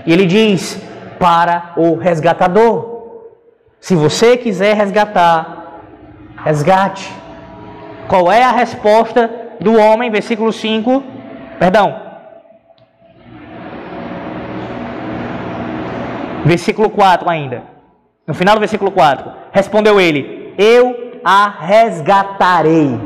E 0.05 0.13
ele 0.13 0.25
diz: 0.25 0.81
para 1.19 1.73
o 1.75 1.95
resgatador. 1.95 2.93
Se 3.79 3.95
você 3.95 4.37
quiser 4.37 4.75
resgatar, 4.75 5.81
resgate. 6.43 7.11
Qual 8.07 8.31
é 8.31 8.43
a 8.43 8.51
resposta 8.51 9.29
do 9.59 9.77
homem? 9.77 10.09
Versículo 10.09 10.51
5. 10.51 11.03
Perdão. 11.59 12.01
Versículo 16.45 16.89
4 16.89 17.29
ainda. 17.29 17.63
No 18.27 18.33
final 18.33 18.55
do 18.55 18.59
versículo 18.59 18.91
4. 18.91 19.31
Respondeu 19.51 19.99
ele: 19.99 20.53
Eu 20.57 21.19
a 21.23 21.49
resgatarei. 21.49 22.99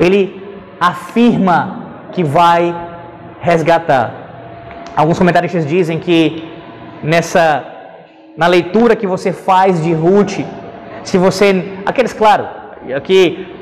Ele 0.00 0.42
afirma 0.80 2.08
que 2.12 2.22
vai 2.22 2.74
resgatar. 3.40 4.12
Alguns 4.96 5.18
comentaristas 5.18 5.66
dizem 5.66 5.98
que 5.98 6.48
nessa 7.02 7.64
na 8.36 8.46
leitura 8.46 8.96
que 8.96 9.06
você 9.06 9.32
faz 9.32 9.82
de 9.82 9.92
Ruth, 9.92 10.40
se 11.04 11.16
você 11.16 11.78
aqueles 11.86 12.12
claro, 12.12 12.48
aqui 12.96 13.53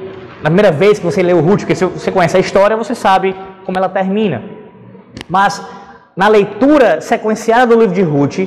na 0.43 0.51
primeira 0.51 0.73
vez 0.73 0.99
que 0.99 1.05
você 1.05 1.23
lê 1.23 1.33
o 1.33 1.41
Ruth, 1.41 1.61
porque 1.61 1.75
se 1.75 1.85
você 1.85 2.11
conhece 2.11 2.37
a 2.37 2.41
história, 2.41 2.77
você 2.77 2.95
sabe 2.95 3.35
como 3.65 3.79
ela 3.79 3.89
termina. 3.89 4.43
Mas 5.29 5.65
na 6.17 6.27
leitura 6.27 7.01
sequenciada 7.01 7.75
do 7.75 7.81
livro 7.81 7.95
de 7.95 8.03
Ruth, 8.03 8.41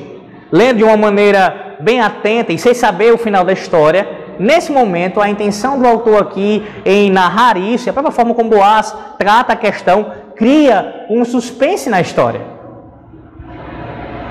lendo 0.52 0.78
de 0.78 0.84
uma 0.84 0.98
maneira 0.98 1.78
bem 1.80 2.02
atenta 2.02 2.52
e 2.52 2.58
sem 2.58 2.74
saber 2.74 3.14
o 3.14 3.18
final 3.18 3.46
da 3.46 3.54
história, 3.54 4.08
nesse 4.38 4.72
momento 4.72 5.22
a 5.22 5.30
intenção 5.30 5.80
do 5.80 5.88
autor 5.88 6.22
aqui 6.22 6.66
em 6.84 7.10
narrar 7.10 7.58
isso, 7.58 7.90
a 7.90 7.94
própria 7.94 8.12
forma 8.12 8.34
como 8.34 8.50
Boaz 8.50 8.94
trata 9.18 9.54
a 9.54 9.56
questão, 9.56 10.12
cria 10.36 11.06
um 11.10 11.24
suspense 11.24 11.90
na 11.90 12.02
história. 12.02 12.42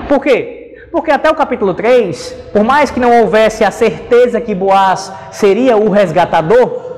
Por 0.07 0.21
quê? 0.21 0.77
Porque 0.91 1.11
até 1.11 1.29
o 1.31 1.35
capítulo 1.35 1.73
3, 1.73 2.31
por 2.53 2.63
mais 2.63 2.91
que 2.91 2.99
não 2.99 3.21
houvesse 3.21 3.63
a 3.63 3.71
certeza 3.71 4.39
que 4.39 4.53
Boaz 4.53 5.11
seria 5.31 5.75
o 5.75 5.89
resgatador, 5.89 6.94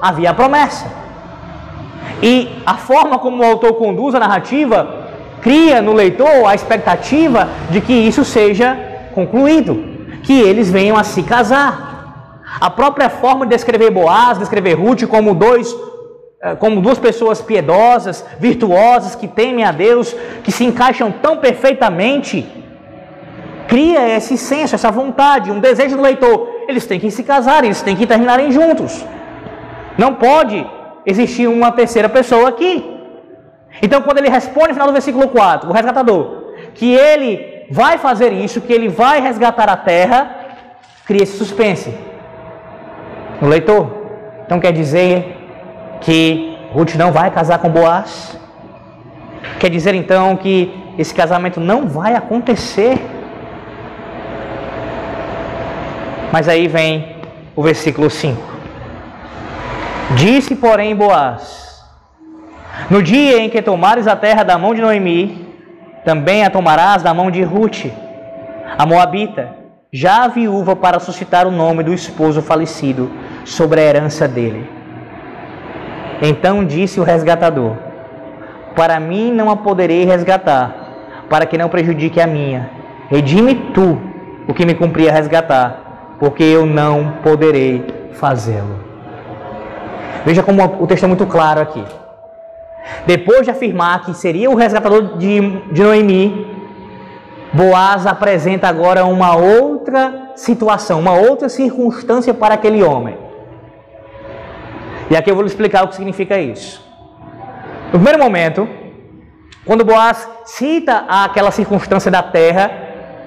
havia 0.00 0.30
a 0.30 0.34
promessa. 0.34 0.86
E 2.22 2.48
a 2.64 2.74
forma 2.74 3.18
como 3.18 3.42
o 3.42 3.46
autor 3.46 3.74
conduz 3.74 4.14
a 4.14 4.20
narrativa 4.20 5.04
cria 5.42 5.82
no 5.82 5.92
leitor 5.92 6.46
a 6.46 6.54
expectativa 6.54 7.48
de 7.70 7.80
que 7.80 7.92
isso 7.92 8.24
seja 8.24 8.78
concluído, 9.14 9.74
que 10.22 10.40
eles 10.40 10.70
venham 10.70 10.96
a 10.96 11.04
se 11.04 11.22
casar. 11.22 12.40
A 12.60 12.70
própria 12.70 13.10
forma 13.10 13.44
de 13.44 13.54
descrever 13.54 13.90
Boaz, 13.90 14.38
descrever 14.38 14.74
Ruth 14.74 15.06
como 15.06 15.34
dois 15.34 15.74
eh, 16.44 16.54
como 16.56 16.82
duas 16.82 16.98
pessoas 16.98 17.40
piedosas, 17.40 18.22
virtuosas, 18.38 19.14
que 19.14 19.26
temem 19.26 19.64
a 19.64 19.72
Deus, 19.72 20.14
que 20.42 20.52
se 20.52 20.62
encaixam 20.62 21.10
tão 21.10 21.38
perfeitamente, 21.38 22.46
cria 23.66 24.14
esse 24.14 24.36
senso, 24.36 24.74
essa 24.74 24.90
vontade, 24.90 25.50
um 25.50 25.58
desejo 25.58 25.96
do 25.96 26.02
leitor. 26.02 26.48
Eles 26.68 26.84
têm 26.84 27.00
que 27.00 27.10
se 27.10 27.22
casar, 27.22 27.64
eles 27.64 27.80
têm 27.80 27.96
que 27.96 28.06
terminarem 28.06 28.52
juntos. 28.52 29.02
Não 29.96 30.14
pode 30.14 30.66
existir 31.06 31.46
uma 31.46 31.70
terceira 31.70 32.08
pessoa 32.08 32.48
aqui. 32.48 32.90
Então, 33.82 34.02
quando 34.02 34.18
ele 34.18 34.28
responde 34.28 34.68
no 34.68 34.74
final 34.74 34.86
do 34.86 34.92
versículo 34.92 35.28
4, 35.28 35.68
o 35.68 35.72
resgatador, 35.72 36.54
que 36.74 36.94
ele 36.94 37.66
vai 37.70 37.98
fazer 37.98 38.32
isso, 38.32 38.60
que 38.60 38.72
ele 38.72 38.88
vai 38.88 39.20
resgatar 39.20 39.68
a 39.68 39.76
terra, 39.76 40.36
cria 41.06 41.22
esse 41.22 41.36
suspense 41.36 41.92
no 43.40 43.48
leitor. 43.48 43.90
Então, 44.44 44.60
quer 44.60 44.72
dizer 44.72 45.36
que 46.00 46.56
Ruth 46.72 46.94
não 46.94 47.10
vai 47.12 47.30
casar 47.30 47.58
com 47.58 47.68
Boaz? 47.68 48.38
Quer 49.58 49.70
dizer 49.70 49.94
então 49.94 50.36
que 50.36 50.72
esse 50.98 51.14
casamento 51.14 51.60
não 51.60 51.86
vai 51.86 52.14
acontecer? 52.14 52.98
Mas 56.32 56.48
aí 56.48 56.66
vem 56.66 57.16
o 57.54 57.62
versículo 57.62 58.10
5. 58.10 58.53
Disse, 60.12 60.54
porém, 60.54 60.94
Boaz: 60.94 61.82
no 62.90 63.02
dia 63.02 63.38
em 63.38 63.48
que 63.48 63.62
tomares 63.62 64.06
a 64.06 64.14
terra 64.14 64.42
da 64.42 64.58
mão 64.58 64.74
de 64.74 64.82
Noemi, 64.82 65.48
também 66.04 66.44
a 66.44 66.50
tomarás 66.50 67.02
da 67.02 67.14
mão 67.14 67.30
de 67.30 67.42
Ruth, 67.42 67.86
a 68.76 68.84
Moabita, 68.84 69.48
já 69.90 70.28
viúva 70.28 70.76
para 70.76 70.98
suscitar 70.98 71.46
o 71.46 71.50
nome 71.50 71.82
do 71.82 71.94
esposo 71.94 72.42
falecido 72.42 73.10
sobre 73.44 73.80
a 73.80 73.84
herança 73.84 74.28
dele. 74.28 74.68
Então 76.20 76.64
disse 76.64 77.00
o 77.00 77.04
resgatador: 77.04 77.76
Para 78.76 79.00
mim 79.00 79.32
não 79.32 79.50
a 79.50 79.56
poderei 79.56 80.04
resgatar, 80.04 81.24
para 81.30 81.46
que 81.46 81.56
não 81.56 81.68
prejudique 81.68 82.20
a 82.20 82.26
minha. 82.26 82.70
Redime 83.08 83.54
tu 83.72 83.98
o 84.46 84.52
que 84.52 84.66
me 84.66 84.74
cumpria 84.74 85.12
resgatar, 85.12 86.16
porque 86.18 86.42
eu 86.42 86.66
não 86.66 87.14
poderei 87.22 88.10
fazê-lo. 88.12 88.83
Veja 90.24 90.42
como 90.42 90.64
o 90.82 90.86
texto 90.86 91.04
é 91.04 91.06
muito 91.06 91.26
claro 91.26 91.60
aqui. 91.60 91.84
Depois 93.06 93.42
de 93.42 93.50
afirmar 93.50 94.04
que 94.04 94.14
seria 94.14 94.50
o 94.50 94.54
resgatador 94.54 95.18
de, 95.18 95.40
de 95.72 95.82
Noemi, 95.82 96.46
Boaz 97.52 98.06
apresenta 98.06 98.66
agora 98.66 99.04
uma 99.04 99.36
outra 99.36 100.32
situação, 100.34 100.98
uma 100.98 101.12
outra 101.12 101.48
circunstância 101.48 102.34
para 102.34 102.54
aquele 102.54 102.82
homem. 102.82 103.16
E 105.10 105.16
aqui 105.16 105.30
eu 105.30 105.34
vou 105.34 105.44
lhe 105.44 105.50
explicar 105.50 105.84
o 105.84 105.88
que 105.88 105.94
significa 105.94 106.38
isso. 106.38 106.82
No 107.92 108.00
primeiro 108.00 108.18
momento, 108.18 108.68
quando 109.64 109.84
Boaz 109.84 110.28
cita 110.44 111.04
aquela 111.08 111.50
circunstância 111.50 112.10
da 112.10 112.22
terra, 112.22 112.70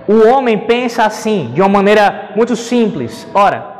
o 0.07 0.27
homem 0.27 0.57
pensa 0.57 1.05
assim, 1.05 1.51
de 1.53 1.61
uma 1.61 1.69
maneira 1.69 2.31
muito 2.35 2.55
simples: 2.55 3.27
ora, 3.33 3.76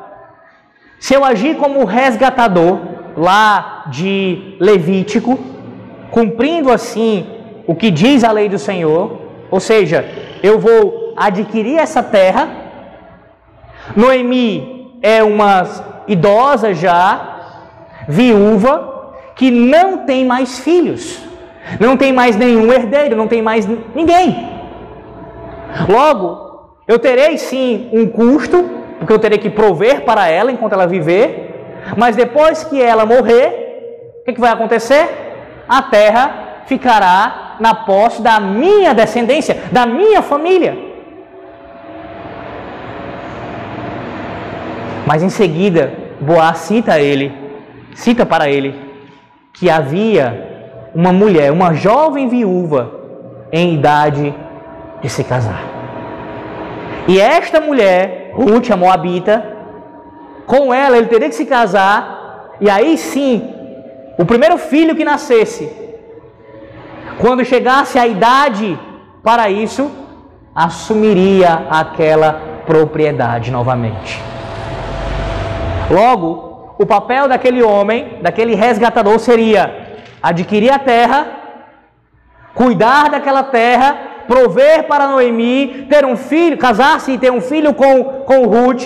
se 1.00 1.14
eu 1.14 1.24
agir 1.24 1.58
como 1.58 1.86
resgatador 1.86 2.80
lá 3.16 3.86
de 3.88 4.56
Levítico, 4.60 5.40
cumprindo 6.12 6.72
assim 6.72 7.26
o 7.66 7.76
que 7.76 7.92
diz 7.92 8.24
a 8.24 8.32
lei 8.32 8.48
do 8.48 8.58
Senhor, 8.58 9.20
ou 9.52 9.60
seja, 9.60 10.06
eu 10.42 10.60
vou 10.60 11.14
adquirir 11.16 11.78
essa 11.78 12.02
terra. 12.04 12.48
Noemi 13.96 14.98
é 15.02 15.24
uma 15.24 15.66
idosa 16.08 16.74
já, 16.74 17.36
viúva, 18.08 19.14
que 19.36 19.52
não 19.52 20.06
tem 20.06 20.26
mais 20.26 20.60
filhos, 20.60 21.20
não 21.80 21.98
tem 21.98 22.12
mais 22.12 22.36
nenhum 22.36 22.72
herdeiro, 22.72 23.16
não 23.16 23.28
tem 23.28 23.42
mais 23.42 23.68
ninguém. 23.94 24.50
Logo, 25.88 26.72
eu 26.88 26.98
terei 26.98 27.38
sim 27.38 27.90
um 27.92 28.08
custo, 28.08 28.66
porque 28.98 29.14
eu 29.14 29.20
terei 29.20 29.38
que 29.38 29.50
prover 29.50 30.02
para 30.02 30.28
ela 30.28 30.52
enquanto 30.52 30.74
ela 30.74 30.88
viver, 30.88 31.84
mas 31.96 32.16
depois 32.16 32.64
que 32.64 32.82
ela 32.82 33.06
morrer, 33.06 34.20
o 34.22 34.26
que, 34.26 34.34
que 34.34 34.42
vai 34.42 34.52
acontecer? 34.52 35.28
a 35.68 35.82
terra 35.82 36.64
ficará 36.66 37.58
na 37.60 37.74
posse 37.74 38.22
da 38.22 38.40
minha 38.40 38.94
descendência, 38.94 39.58
da 39.72 39.86
minha 39.86 40.22
família. 40.22 40.78
Mas 45.06 45.24
em 45.24 45.30
seguida, 45.30 45.94
Boaz 46.20 46.60
cita 46.60 47.00
ele, 47.00 47.34
cita 47.94 48.26
para 48.26 48.50
ele 48.50 48.76
que 49.54 49.70
havia 49.70 50.90
uma 50.94 51.14
mulher, 51.14 51.52
uma 51.52 51.74
jovem 51.74 52.28
viúva 52.28 52.92
em 53.52 53.76
idade 53.76 54.34
de 55.02 55.10
se 55.10 55.24
casar. 55.24 55.64
E 57.08 57.20
esta 57.22 57.62
mulher, 57.62 58.17
Ruth, 58.38 58.70
a 58.70 58.78
Moabita, 58.78 59.36
com 60.46 60.74
ela 60.74 60.98
ele 60.98 61.08
teria 61.08 61.30
que 61.30 61.36
se 61.36 61.46
casar, 61.46 62.54
e 62.62 62.70
aí 62.70 62.98
sim 62.98 63.54
o 64.18 64.26
primeiro 64.26 64.58
filho 64.58 64.96
que 64.96 65.04
nascesse, 65.04 65.66
quando 67.20 67.44
chegasse 67.44 67.98
a 67.98 68.08
idade 68.08 68.80
para 69.24 69.50
isso, 69.50 69.92
assumiria 70.56 71.68
aquela 71.70 72.32
propriedade 72.66 73.52
novamente. 73.52 74.22
Logo, 75.90 76.76
o 76.80 76.86
papel 76.86 77.28
daquele 77.28 77.64
homem, 77.64 78.20
daquele 78.22 78.56
resgatador, 78.56 79.18
seria 79.20 79.98
adquirir 80.22 80.72
a 80.72 80.80
terra, 80.80 81.28
cuidar 82.54 83.10
daquela 83.10 83.44
terra, 83.44 83.98
prover 84.28 84.84
para 84.84 85.08
Noemi, 85.08 85.88
ter 85.90 86.06
um 86.06 86.16
filho, 86.16 86.58
casar-se 86.58 87.14
e 87.14 87.18
ter 87.18 87.32
um 87.32 87.42
filho 87.42 87.74
com, 87.74 88.04
com 88.26 88.46
Ruth, 88.46 88.86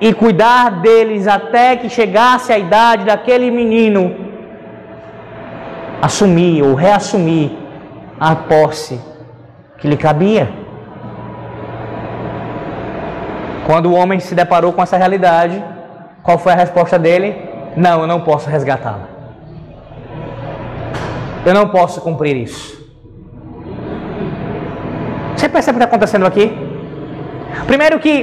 e 0.00 0.12
cuidar 0.12 0.82
deles 0.82 1.26
até 1.26 1.76
que 1.76 1.88
chegasse 1.88 2.52
a 2.52 2.58
idade 2.58 3.04
daquele 3.04 3.50
menino 3.50 4.14
assumir 6.02 6.62
ou 6.62 6.74
reassumir 6.74 7.50
a 8.20 8.36
posse 8.36 9.00
que 9.78 9.88
lhe 9.88 9.96
cabia. 9.96 10.48
Quando 13.66 13.86
o 13.86 13.94
homem 13.94 14.20
se 14.20 14.34
deparou 14.34 14.72
com 14.72 14.82
essa 14.82 14.96
realidade, 14.96 15.62
qual 16.22 16.38
foi 16.38 16.52
a 16.52 16.56
resposta 16.56 16.98
dele? 16.98 17.36
Não, 17.76 18.02
eu 18.02 18.06
não 18.06 18.20
posso 18.20 18.48
resgatá-la. 18.48 19.08
eu 21.44 21.54
não 21.54 21.68
posso 21.68 22.00
cumprir 22.00 22.36
isso. 22.36 22.85
Você 25.36 25.48
percebe 25.48 25.76
o 25.76 25.78
que 25.78 25.84
está 25.84 25.96
acontecendo 25.96 26.26
aqui? 26.26 26.56
Primeiro 27.66 27.98
que 27.98 28.14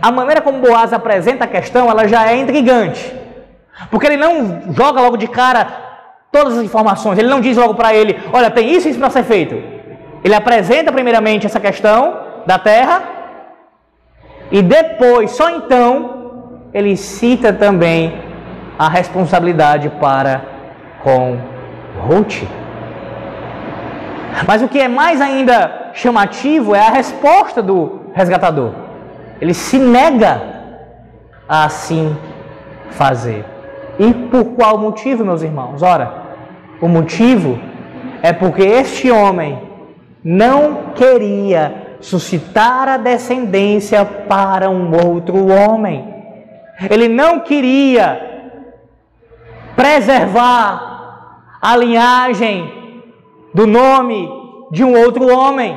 a 0.00 0.10
maneira 0.10 0.40
como 0.40 0.60
Boaz 0.60 0.92
apresenta 0.92 1.44
a 1.44 1.48
questão, 1.48 1.90
ela 1.90 2.06
já 2.06 2.30
é 2.30 2.36
intrigante. 2.36 3.14
Porque 3.90 4.06
ele 4.06 4.16
não 4.16 4.72
joga 4.72 5.00
logo 5.00 5.16
de 5.16 5.26
cara 5.26 5.66
todas 6.30 6.58
as 6.58 6.64
informações, 6.64 7.18
ele 7.18 7.28
não 7.28 7.40
diz 7.40 7.56
logo 7.56 7.74
para 7.74 7.94
ele, 7.94 8.18
olha, 8.32 8.50
tem 8.50 8.70
isso 8.72 8.88
e 8.88 8.90
isso 8.90 8.98
para 8.98 9.10
ser 9.10 9.22
feito. 9.22 9.54
Ele 10.24 10.34
apresenta 10.34 10.92
primeiramente 10.92 11.46
essa 11.46 11.60
questão 11.60 12.18
da 12.46 12.58
terra 12.58 13.02
e 14.50 14.60
depois, 14.62 15.30
só 15.32 15.50
então, 15.50 16.60
ele 16.74 16.96
cita 16.96 17.52
também 17.52 18.14
a 18.78 18.88
responsabilidade 18.88 19.88
para 20.00 20.42
com 21.02 21.38
Ruth. 22.00 22.42
Mas 24.46 24.62
o 24.62 24.68
que 24.68 24.80
é 24.80 24.88
mais 24.88 25.20
ainda 25.20 25.81
chamativo 25.94 26.74
é 26.74 26.80
a 26.80 26.90
resposta 26.90 27.62
do 27.62 28.00
resgatador. 28.12 28.72
Ele 29.40 29.54
se 29.54 29.78
nega 29.78 30.40
a 31.48 31.64
assim 31.64 32.16
fazer. 32.90 33.44
E 33.98 34.12
por 34.12 34.44
qual 34.56 34.78
motivo, 34.78 35.24
meus 35.24 35.42
irmãos? 35.42 35.82
Ora, 35.82 36.22
o 36.80 36.88
motivo 36.88 37.58
é 38.22 38.32
porque 38.32 38.62
este 38.62 39.10
homem 39.10 39.58
não 40.24 40.92
queria 40.94 41.96
suscitar 42.00 42.88
a 42.88 42.96
descendência 42.96 44.04
para 44.04 44.70
um 44.70 44.92
outro 44.94 45.48
homem. 45.48 46.12
Ele 46.90 47.08
não 47.08 47.40
queria 47.40 48.30
preservar 49.76 50.92
a 51.60 51.76
linhagem 51.76 52.72
do 53.54 53.66
nome 53.66 54.41
de 54.76 54.82
um 54.88 54.92
outro 55.04 55.24
homem. 55.36 55.70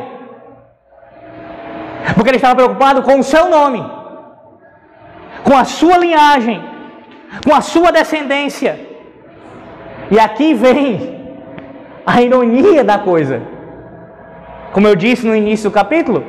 Porque 2.14 2.30
ele 2.30 2.38
estava 2.38 2.56
preocupado 2.56 3.04
com 3.08 3.20
o 3.20 3.28
seu 3.34 3.50
nome, 3.50 3.82
com 5.44 5.56
a 5.64 5.66
sua 5.66 5.98
linhagem, 5.98 6.64
com 7.46 7.54
a 7.54 7.62
sua 7.62 7.92
descendência. 7.92 8.74
E 10.10 10.18
aqui 10.28 10.54
vem 10.54 10.84
a 12.06 12.22
ironia 12.22 12.84
da 12.84 12.98
coisa. 12.98 13.42
Como 14.72 14.88
eu 14.88 14.96
disse 14.96 15.28
no 15.28 15.36
início 15.36 15.70
do 15.70 15.74
capítulo, 15.74 16.24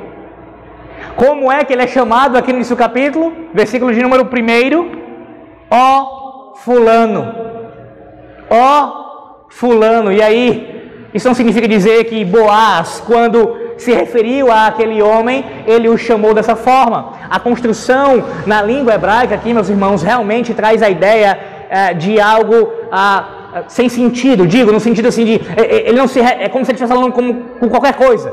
como 1.14 1.51
é 1.53 1.64
que 1.64 1.73
ele 1.73 1.83
é 1.83 1.87
chamado 1.87 2.37
aqui 2.37 2.51
no 2.53 2.59
início 2.59 2.75
do 2.75 2.79
capítulo? 2.79 3.33
Versículo 3.55 3.93
de 3.93 4.03
número 4.03 4.25
1. 4.25 4.29
Ó 5.71 6.55
Fulano. 6.57 7.23
Ó 8.51 9.47
Fulano. 9.51 10.12
E 10.12 10.21
aí, 10.21 10.76
isso 11.17 11.27
não 11.27 11.35
significa 11.35 11.67
dizer 11.67 12.05
que 12.05 12.25
Boaz, 12.25 13.03
quando 13.07 13.39
se 13.79 13.93
referiu 13.93 14.53
àquele 14.53 15.03
homem, 15.03 15.45
ele 15.67 15.89
o 15.89 15.97
chamou 15.97 16.33
dessa 16.33 16.55
forma. 16.55 17.12
A 17.29 17.39
construção 17.41 18.25
na 18.47 18.62
língua 18.62 18.95
hebraica 18.95 19.35
aqui, 19.35 19.53
meus 19.53 19.69
irmãos, 19.69 20.03
realmente 20.03 20.55
traz 20.55 20.83
a 20.83 20.91
ideia 20.91 21.39
é, 21.69 21.95
de 21.95 22.21
algo 22.21 22.69
sem 23.69 23.89
sentido, 23.89 24.47
digo, 24.47 24.71
no 24.71 24.81
sentido 24.81 25.09
assim 25.09 25.25
de. 25.25 25.35
É, 25.57 25.62
é, 25.62 25.89
ele 25.89 25.99
não 25.99 26.07
se, 26.07 26.21
é 26.21 26.49
como 26.49 26.64
se 26.64 26.71
ele 26.71 26.77
estivesse 26.77 26.93
falando 26.95 27.12
como, 27.12 27.35
com 27.59 27.69
qualquer 27.69 27.95
coisa. 27.95 28.33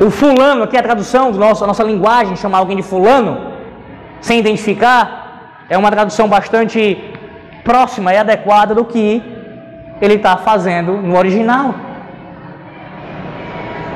O 0.00 0.10
fulano, 0.10 0.62
aqui 0.62 0.76
é 0.76 0.80
a 0.80 0.82
tradução 0.82 1.30
da 1.32 1.38
nossa, 1.38 1.66
nossa 1.66 1.82
linguagem, 1.82 2.36
chamar 2.36 2.58
alguém 2.58 2.76
de 2.76 2.82
fulano, 2.82 3.52
sem 4.20 4.38
identificar, 4.38 5.66
é 5.68 5.76
uma 5.76 5.90
tradução 5.90 6.26
bastante 6.28 6.96
próxima 7.62 8.14
e 8.14 8.16
adequada 8.16 8.74
do 8.74 8.84
que 8.84 9.39
ele 10.00 10.14
está 10.14 10.36
fazendo 10.36 10.94
no 10.94 11.16
original. 11.16 11.74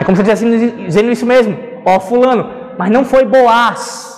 É 0.00 0.05
como 0.05 0.16
se 0.16 0.22
ele 0.22 0.32
estivesse 0.32 0.84
dizendo 0.84 1.11
isso 1.11 1.24
mesmo, 1.24 1.57
ó 1.84 1.98
fulano, 1.98 2.50
mas 2.76 2.90
não 2.90 3.05
foi 3.05 3.24
Boaz 3.24 4.12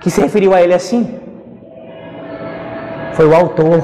que 0.00 0.10
se 0.10 0.20
referiu 0.20 0.52
a 0.52 0.60
ele 0.60 0.74
assim. 0.74 1.18
Foi 3.14 3.26
o 3.26 3.34
autor. 3.34 3.82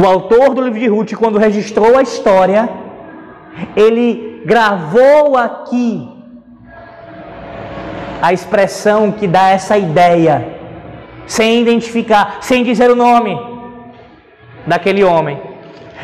O 0.00 0.06
autor 0.06 0.54
do 0.54 0.62
livro 0.62 0.78
de 0.78 0.86
Ruth, 0.86 1.14
quando 1.14 1.38
registrou 1.38 1.98
a 1.98 2.02
história, 2.02 2.68
ele 3.76 4.42
gravou 4.46 5.36
aqui 5.36 6.08
a 8.22 8.32
expressão 8.32 9.12
que 9.12 9.26
dá 9.26 9.50
essa 9.50 9.76
ideia, 9.76 10.56
sem 11.26 11.60
identificar, 11.60 12.38
sem 12.40 12.64
dizer 12.64 12.90
o 12.90 12.96
nome 12.96 13.53
daquele 14.66 15.04
homem. 15.04 15.40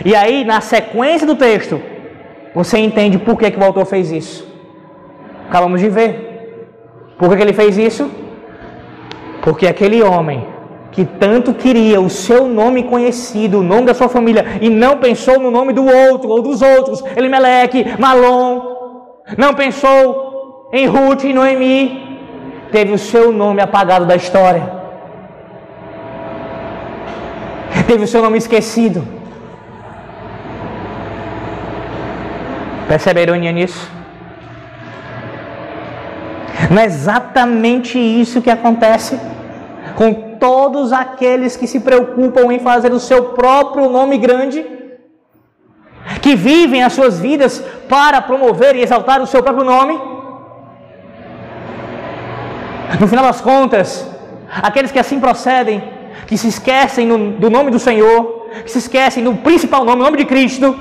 E 0.05 0.15
aí, 0.15 0.45
na 0.45 0.61
sequência 0.61 1.27
do 1.27 1.37
texto, 1.37 1.81
você 2.55 2.79
entende 2.79 3.19
por 3.19 3.39
que, 3.39 3.51
que 3.51 3.59
o 3.59 3.65
autor 3.65 3.85
fez 3.87 4.11
isso. 4.11 4.47
Acabamos 5.49 5.81
de 5.81 5.89
ver. 5.89 6.31
Por 7.19 7.29
que, 7.29 7.37
que 7.37 7.43
ele 7.43 7.53
fez 7.53 7.77
isso? 7.77 8.11
Porque 9.43 9.67
aquele 9.67 10.03
homem 10.03 10.47
que 10.93 11.05
tanto 11.05 11.55
queria 11.55 12.01
o 12.01 12.11
seu 12.11 12.49
nome 12.49 12.83
conhecido, 12.83 13.61
o 13.61 13.63
nome 13.63 13.87
da 13.87 13.95
sua 13.95 14.09
família, 14.09 14.45
e 14.61 14.69
não 14.69 14.99
pensou 14.99 15.39
no 15.39 15.51
nome 15.51 15.73
do 15.73 15.85
outro 15.85 16.29
ou 16.29 16.43
dos 16.43 16.63
outros, 16.63 17.03
Elimeleque, 17.17 17.85
Malom, 17.99 18.61
não 19.39 19.55
pensou 19.55 20.69
em 20.73 20.87
Ruth 20.87 21.25
e 21.25 21.33
Noemi, 21.33 22.21
teve 22.73 22.93
o 22.93 22.99
seu 22.99 23.33
nome 23.33 23.63
apagado 23.63 24.05
da 24.05 24.17
história, 24.17 24.80
teve 27.87 28.05
o 28.05 28.07
seu 28.07 28.23
nome 28.23 28.39
esquecido. 28.39 29.07
Percebe 32.89 33.21
a 33.21 33.23
ironia 33.23 33.53
nisso? 33.53 33.89
Não 36.71 36.83
é 36.83 36.85
exatamente 36.85 37.99
isso 37.99 38.43
que 38.43 38.51
acontece 38.51 39.19
com 39.97 40.37
todos 40.39 40.93
aqueles 40.93 41.57
que 41.57 41.67
se 41.67 41.81
preocupam 41.81 42.53
em 42.53 42.61
fazer 42.61 42.93
o 42.93 43.01
seu 43.01 43.21
próprio 43.41 43.89
nome 43.89 44.19
grande, 44.19 44.65
que 46.23 46.35
vivem 46.35 46.83
as 46.83 46.93
suas 46.93 47.19
vidas 47.19 47.63
para 47.89 48.21
promover 48.21 48.75
e 48.77 48.83
exaltar 48.83 49.21
o 49.21 49.27
seu 49.27 49.43
próprio 49.43 49.65
nome. 49.65 50.01
No 52.99 53.07
final 53.07 53.25
das 53.25 53.41
contas, 53.41 54.07
aqueles 54.63 54.91
que 54.91 54.99
assim 54.99 55.21
procedem, 55.21 55.83
que 56.27 56.37
se 56.37 56.49
esquecem 56.49 57.09
do 57.39 57.51
nome 57.51 57.71
do 57.71 57.79
Senhor, 57.79 58.47
que 58.65 58.71
se 58.71 58.79
esquecem 58.79 59.23
do 59.25 59.35
principal 59.35 59.85
nome, 59.85 60.01
o 60.01 60.05
nome 60.05 60.19
de 60.19 60.25
Cristo, 60.25 60.75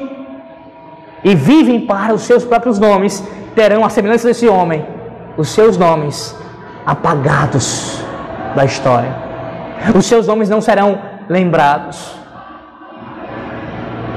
e 1.23 1.35
vivem 1.35 1.81
para 1.81 2.13
os 2.13 2.23
seus 2.23 2.43
próprios 2.43 2.79
nomes, 2.79 3.23
terão 3.55 3.83
a 3.83 3.89
semelhança 3.89 4.27
desse 4.27 4.47
homem, 4.47 4.85
os 5.37 5.49
seus 5.49 5.77
nomes 5.77 6.35
apagados 6.85 8.01
da 8.55 8.65
história. 8.65 9.13
Os 9.95 10.05
seus 10.05 10.27
nomes 10.27 10.49
não 10.49 10.61
serão 10.61 10.99
lembrados. 11.27 12.15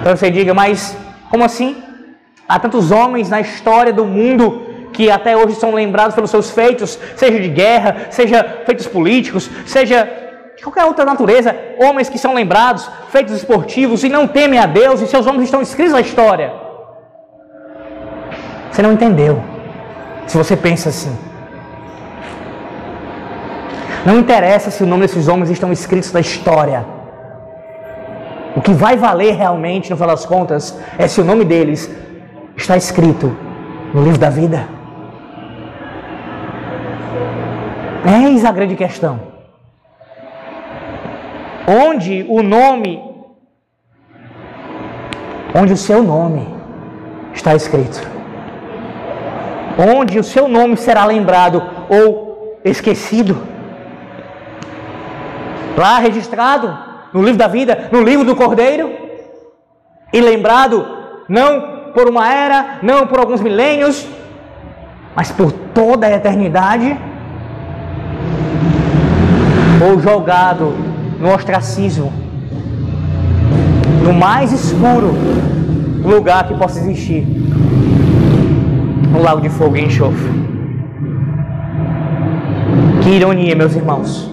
Então 0.01 0.17
você 0.17 0.31
diga, 0.31 0.53
mas 0.53 0.97
como 1.31 1.45
assim? 1.45 1.83
Há 2.49 2.59
tantos 2.59 2.91
homens 2.91 3.31
na 3.31 3.41
história 3.41 3.93
do 3.93 4.05
mundo 4.05 4.67
que 4.93 5.11
até 5.11 5.37
hoje 5.37 5.55
são 5.55 5.73
lembrados 5.73 6.15
pelos 6.15 6.31
seus 6.31 6.51
feitos, 6.51 6.99
seja 7.17 7.41
de 7.41 7.49
guerra, 7.49 8.09
seja 8.11 8.63
feitos 8.67 8.87
políticos, 8.87 9.49
seja 9.65 10.22
qualquer 10.63 10.85
outra 10.85 11.05
natureza, 11.05 11.55
homens 11.79 12.09
que 12.09 12.19
são 12.19 12.35
lembrados, 12.35 12.89
feitos 13.09 13.35
esportivos 13.35 14.05
e 14.05 14.09
não 14.09 14.29
temem 14.29 14.59
a 14.59 14.67
Deus 14.67 15.01
e 15.01 15.07
seus 15.07 15.27
nomes 15.27 15.45
estão 15.45 15.61
escritos 15.61 15.93
na 15.93 16.01
história. 16.01 16.53
Você 18.71 18.81
não 18.81 18.93
entendeu. 18.93 19.43
Se 20.27 20.39
você 20.39 20.57
pensa 20.57 20.89
assim. 20.89 21.17
Não 24.07 24.19
interessa 24.19 24.71
se 24.71 24.83
o 24.83 24.87
nome 24.87 25.03
desses 25.03 25.29
homens 25.29 25.51
estão 25.51 25.73
escritos 25.73 26.13
na 26.13 26.21
história. 26.21 26.87
O 28.57 28.61
que 28.61 28.73
vai 28.73 28.97
valer 28.97 29.35
realmente, 29.35 29.91
no 29.91 29.97
final 29.97 30.11
das 30.11 30.25
contas, 30.25 30.79
é 30.99 31.09
se 31.09 31.21
o 31.21 31.25
nome 31.25 31.45
deles 31.45 31.91
está 32.57 32.77
escrito 32.77 33.37
no 33.93 34.03
livro 34.03 34.19
da 34.19 34.31
vida. 34.31 34.69
Eis 38.05 38.45
a 38.45 38.53
grande 38.53 38.77
questão. 38.77 39.32
Onde 41.67 42.27
o 42.29 42.43
nome, 42.43 43.01
onde 45.55 45.73
o 45.73 45.77
seu 45.77 46.03
nome 46.03 46.47
está 47.33 47.55
escrito. 47.55 48.01
Onde 49.79 50.19
o 50.19 50.25
seu 50.25 50.49
nome 50.49 50.77
será 50.77 51.05
lembrado 51.05 51.63
ou 51.89 52.61
esquecido. 52.65 53.47
Lá 55.77 55.99
registrado 55.99 56.77
no 57.13 57.23
livro 57.23 57.39
da 57.39 57.49
vida, 57.49 57.89
no 57.93 58.03
livro 58.03 58.25
do 58.25 58.37
Cordeiro, 58.37 58.93
e 60.13 60.21
lembrado 60.21 60.87
não 61.29 61.93
por 61.95 62.09
uma 62.09 62.31
era, 62.33 62.79
não 62.83 63.07
por 63.07 63.19
alguns 63.19 63.41
milênios, 63.41 64.07
mas 65.15 65.31
por 65.31 65.53
toda 65.53 66.07
a 66.07 66.13
eternidade, 66.13 66.99
ou 69.85 69.99
jogado 70.01 70.92
no 71.23 71.33
ostracismo. 71.33 72.13
no 74.05 74.13
mais 74.13 74.53
escuro 74.53 75.15
lugar 76.03 76.49
que 76.49 76.55
possa 76.55 76.81
existir 76.81 77.25
no 79.13 79.23
lago 79.23 79.41
de 79.41 79.49
fogo 79.49 79.77
e 79.77 79.85
enxofre. 79.85 80.33
Que 83.03 83.11
ironia, 83.11 83.55
meus 83.55 83.77
irmãos. 83.77 84.29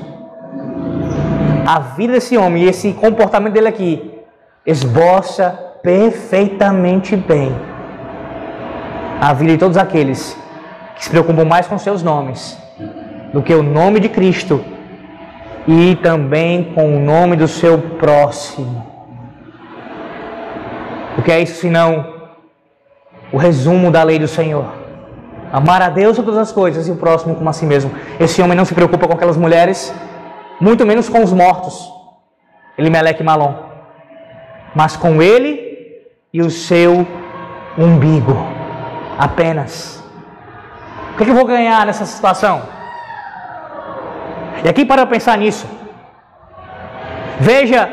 A 1.68 1.80
vida 1.80 2.14
desse 2.14 2.36
homem 2.36 2.64
e 2.64 2.68
esse 2.68 2.94
comportamento 2.94 3.54
dele 3.54 3.68
aqui 3.68 4.12
esboça 4.66 5.48
perfeitamente 5.84 7.16
bem 7.16 7.52
a 9.22 9.32
vida 9.34 9.52
de 9.52 9.58
todos 9.60 9.78
aqueles 9.78 10.36
que 10.96 11.04
se 11.04 11.10
preocupam 11.12 11.46
mais 11.46 11.68
com 11.68 11.78
seus 11.78 12.02
nomes 12.02 12.58
do 13.32 13.44
que 13.44 13.54
o 13.54 13.62
nome 13.62 14.00
de 14.00 14.10
Cristo 14.10 14.64
e 15.68 15.96
também 15.98 16.74
com 16.74 16.98
o 16.98 17.00
nome 17.00 17.36
do 17.36 17.48
seu 17.48 17.78
próximo. 17.78 18.88
O 21.18 21.22
que 21.22 21.32
é 21.32 21.42
isso 21.42 21.56
senão 21.56 22.14
o 23.32 23.38
resumo 23.38 23.92
da 23.92 24.04
lei 24.04 24.18
do 24.18 24.28
Senhor? 24.28 24.66
Amar 25.52 25.82
a 25.82 25.90
Deus 25.90 26.16
sobre 26.16 26.32
todas 26.32 26.48
as 26.48 26.54
coisas 26.54 26.88
e 26.88 26.92
o 26.92 26.96
próximo 26.96 27.36
como 27.36 27.50
a 27.50 27.54
si 27.54 27.66
mesmo. 27.66 27.92
Esse 28.20 28.42
homem 28.42 28.56
não 28.56 28.66
se 28.66 28.74
preocupa 28.74 29.08
com 29.08 29.14
aquelas 29.14 29.36
mulheres, 29.36 29.94
muito 30.62 30.86
menos 30.86 31.10
com 31.10 31.24
os 31.24 31.34
mortos, 31.34 31.92
Elimeleque 32.78 33.22
e 33.22 33.26
Malom, 33.26 33.56
mas 34.76 34.96
com 34.96 35.22
ele 35.22 36.04
e 36.32 36.42
o 36.42 36.50
seu 36.50 37.06
umbigo, 37.78 38.36
apenas. 39.18 40.04
O 41.14 41.18
que, 41.18 41.24
é 41.24 41.26
que 41.26 41.32
eu 41.32 41.36
vou 41.36 41.46
ganhar 41.46 41.86
nessa 41.86 42.06
situação? 42.06 42.79
E 44.64 44.70
aqui 44.70 44.86
para 44.86 45.06
pensar 45.06 45.38
nisso. 45.38 45.66
Veja 47.40 47.90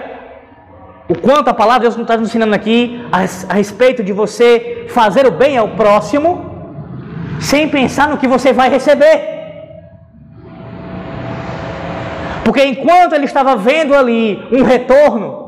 o 1.09 1.17
quanto 1.17 1.49
a 1.49 1.55
palavra 1.55 1.89
de 1.89 1.95
Deus 1.95 2.01
está 2.01 2.17
nos 2.17 2.29
ensinando 2.29 2.55
aqui 2.55 3.07
a, 3.13 3.21
a 3.53 3.55
respeito 3.55 4.03
de 4.03 4.13
você 4.13 4.87
fazer 4.89 5.27
o 5.27 5.31
bem 5.31 5.57
ao 5.57 5.69
próximo 5.69 6.31
sem 7.41 7.69
pensar 7.69 8.09
no 8.09 8.19
que 8.19 8.27
você 8.27 8.53
vai 8.53 8.69
receber. 8.69 9.37
Porque 12.45 12.65
enquanto 12.65 13.13
ele 13.13 13.25
estava 13.25 13.57
vendo 13.57 13.95
ali 13.95 14.43
um 14.53 14.63
retorno, 14.63 15.47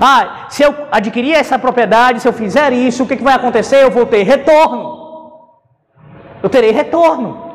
ah, 0.00 0.46
se 0.48 0.62
eu 0.62 0.74
adquirir 0.90 1.34
essa 1.34 1.58
propriedade, 1.58 2.20
se 2.20 2.28
eu 2.28 2.32
fizer 2.32 2.72
isso, 2.72 3.04
o 3.04 3.06
que, 3.06 3.16
que 3.16 3.22
vai 3.22 3.34
acontecer? 3.34 3.82
Eu 3.82 3.90
vou 3.90 4.06
ter 4.06 4.22
retorno. 4.22 4.96
Eu 6.42 6.48
terei 6.48 6.72
retorno. 6.72 7.45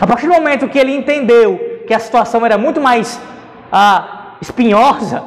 A 0.00 0.06
partir 0.06 0.26
do 0.26 0.34
momento 0.34 0.68
que 0.68 0.78
ele 0.78 0.94
entendeu 0.94 1.82
que 1.86 1.94
a 1.94 1.98
situação 1.98 2.44
era 2.44 2.58
muito 2.58 2.80
mais 2.80 3.20
ah, 3.70 4.34
espinhosa, 4.40 5.22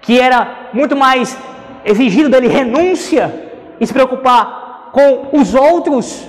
que 0.00 0.18
era 0.18 0.68
muito 0.72 0.96
mais 0.96 1.36
exigido 1.84 2.28
dele 2.28 2.48
renúncia 2.48 3.50
e 3.78 3.86
se 3.86 3.92
preocupar 3.92 4.90
com 4.92 5.28
os 5.32 5.54
outros, 5.54 6.26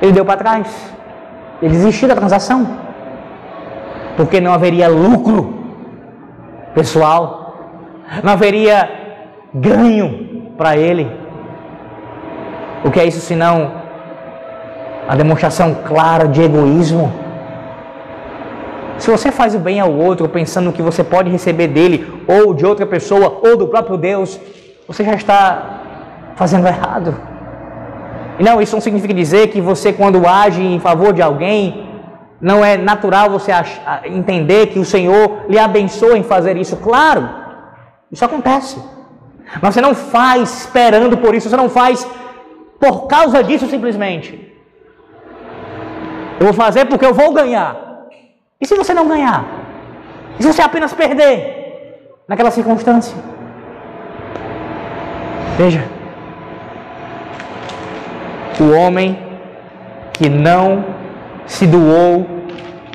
ele 0.00 0.12
deu 0.12 0.24
para 0.24 0.36
trás. 0.36 0.94
Ele 1.60 1.72
desistiu 1.72 2.08
da 2.08 2.16
transação. 2.16 2.78
Porque 4.16 4.40
não 4.40 4.52
haveria 4.52 4.88
lucro 4.88 5.58
pessoal, 6.74 7.54
não 8.22 8.32
haveria 8.32 8.88
ganho 9.52 10.52
para 10.56 10.76
ele. 10.76 11.10
O 12.84 12.90
que 12.90 13.00
é 13.00 13.04
isso 13.04 13.20
senão 13.20 13.79
a 15.10 15.16
demonstração 15.16 15.74
clara 15.74 16.28
de 16.28 16.40
egoísmo? 16.40 17.12
Se 18.96 19.10
você 19.10 19.32
faz 19.32 19.56
o 19.56 19.58
bem 19.58 19.80
ao 19.80 19.92
outro 19.92 20.28
pensando 20.28 20.72
que 20.72 20.80
você 20.80 21.02
pode 21.02 21.28
receber 21.28 21.66
dele, 21.66 22.22
ou 22.28 22.54
de 22.54 22.64
outra 22.64 22.86
pessoa, 22.86 23.40
ou 23.42 23.56
do 23.56 23.66
próprio 23.66 23.96
Deus, 23.96 24.38
você 24.86 25.02
já 25.02 25.14
está 25.14 25.80
fazendo 26.36 26.68
errado. 26.68 27.16
E 28.38 28.44
não, 28.44 28.62
isso 28.62 28.76
não 28.76 28.80
significa 28.80 29.12
dizer 29.12 29.48
que 29.48 29.60
você, 29.60 29.92
quando 29.92 30.28
age 30.28 30.62
em 30.62 30.78
favor 30.78 31.12
de 31.12 31.20
alguém, 31.20 31.88
não 32.40 32.64
é 32.64 32.76
natural 32.76 33.30
você 33.30 33.50
entender 34.04 34.68
que 34.68 34.78
o 34.78 34.84
Senhor 34.84 35.46
lhe 35.48 35.58
abençoa 35.58 36.16
em 36.16 36.22
fazer 36.22 36.56
isso. 36.56 36.76
Claro, 36.76 37.28
isso 38.12 38.24
acontece. 38.24 38.80
Mas 39.60 39.74
você 39.74 39.80
não 39.80 39.92
faz 39.92 40.66
esperando 40.66 41.18
por 41.18 41.34
isso, 41.34 41.48
você 41.48 41.56
não 41.56 41.68
faz 41.68 42.06
por 42.78 43.08
causa 43.08 43.42
disso 43.42 43.66
simplesmente. 43.66 44.49
Eu 46.40 46.46
vou 46.46 46.54
fazer 46.54 46.86
porque 46.86 47.06
eu 47.06 47.14
vou 47.14 47.32
ganhar. 47.32 47.76
E 48.60 48.66
se 48.66 48.74
você 48.74 48.92
não 48.92 49.06
ganhar? 49.06 49.44
E 50.38 50.42
se 50.42 50.52
você 50.52 50.62
apenas 50.62 50.92
perder 50.92 52.16
naquela 52.26 52.50
circunstância? 52.50 53.16
Veja 55.56 56.00
o 58.60 58.72
homem 58.72 59.18
que 60.12 60.28
não 60.28 60.84
se 61.46 61.66
doou, 61.66 62.26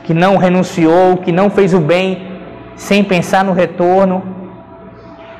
que 0.03 0.13
não 0.13 0.37
renunciou, 0.37 1.17
que 1.17 1.31
não 1.31 1.49
fez 1.49 1.73
o 1.73 1.79
bem 1.79 2.27
sem 2.75 3.03
pensar 3.03 3.43
no 3.43 3.51
retorno, 3.51 4.23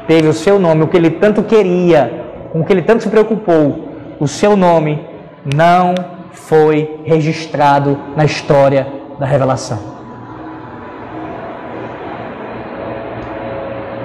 teve 0.07 0.27
o 0.27 0.33
seu 0.33 0.57
nome, 0.57 0.83
o 0.83 0.87
que 0.87 0.97
ele 0.97 1.11
tanto 1.11 1.43
queria, 1.43 2.25
com 2.51 2.61
o 2.61 2.65
que 2.65 2.73
ele 2.73 2.81
tanto 2.81 3.03
se 3.03 3.09
preocupou, 3.09 3.89
o 4.19 4.27
seu 4.27 4.57
nome 4.57 5.05
não 5.53 5.93
foi 6.35 7.01
registrado 7.05 7.97
na 8.15 8.25
história 8.25 8.87
da 9.19 9.25
revelação. 9.25 9.79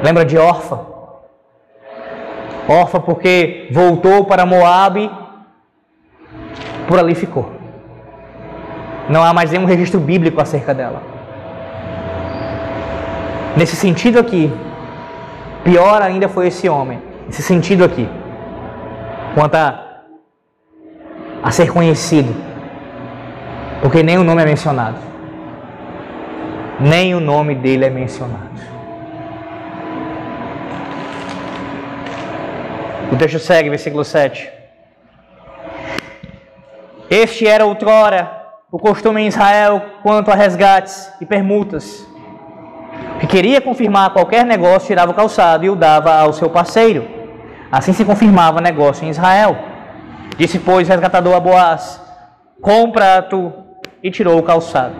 Lembra 0.03 0.24
de 0.24 0.39
Orfa? 0.39 0.81
Orfa 2.66 3.01
porque 3.01 3.68
voltou 3.70 4.24
para 4.24 4.47
Moabe 4.47 5.11
por 6.89 6.99
ali 6.99 7.14
ficou. 7.14 7.51
Não 9.09 9.22
há 9.22 9.35
mais 9.35 9.51
nenhum 9.51 9.64
registro 9.64 10.01
bíblico 10.01 10.41
acerca 10.41 10.72
dela. 10.72 11.03
Nesse 13.57 13.76
sentido 13.76 14.18
aqui, 14.18 14.53
pior 15.64 16.01
ainda 16.01 16.28
foi 16.28 16.47
esse 16.47 16.68
homem. 16.68 17.03
Nesse 17.26 17.43
sentido 17.43 17.85
aqui, 17.85 18.09
quanto 19.35 19.57
a, 19.57 19.89
a 21.43 21.51
ser 21.51 21.72
conhecido, 21.72 22.34
porque 23.82 24.03
nem 24.03 24.18
o 24.18 24.24
nome 24.24 24.43
é 24.43 24.45
mencionado. 24.45 24.99
Nem 26.78 27.14
o 27.14 27.20
nome 27.20 27.55
dele 27.55 27.84
é 27.84 27.91
mencionado. 27.91 28.49
O 33.12 33.16
texto 33.16 33.38
segue, 33.38 33.68
versículo 33.68 34.05
7. 34.05 34.51
Este 37.11 37.47
era 37.47 37.66
outrora 37.66 38.41
o 38.70 38.78
costume 38.78 39.20
em 39.20 39.26
Israel 39.26 39.82
quanto 40.03 40.30
a 40.30 40.34
resgates 40.34 41.12
e 41.20 41.26
permutas. 41.26 42.07
Que 43.18 43.26
queria 43.26 43.61
confirmar 43.61 44.12
qualquer 44.12 44.47
negócio, 44.47 44.86
tirava 44.86 45.11
o 45.11 45.14
calçado 45.14 45.64
e 45.64 45.70
o 45.70 45.76
dava 45.76 46.14
ao 46.14 46.32
seu 46.32 46.49
parceiro. 46.49 47.07
Assim 47.70 47.93
se 47.93 48.05
confirmava 48.05 48.61
negócio 48.61 49.05
em 49.05 49.11
Israel. 49.11 49.70
Disse, 50.41 50.59
pois, 50.59 50.88
resgatador 50.88 51.34
a 51.34 51.38
Boaz: 51.38 52.01
Compra 52.62 53.20
tu, 53.20 53.53
e 54.03 54.11
tirou 54.11 54.38
o 54.38 54.43
calçado. 54.43 54.95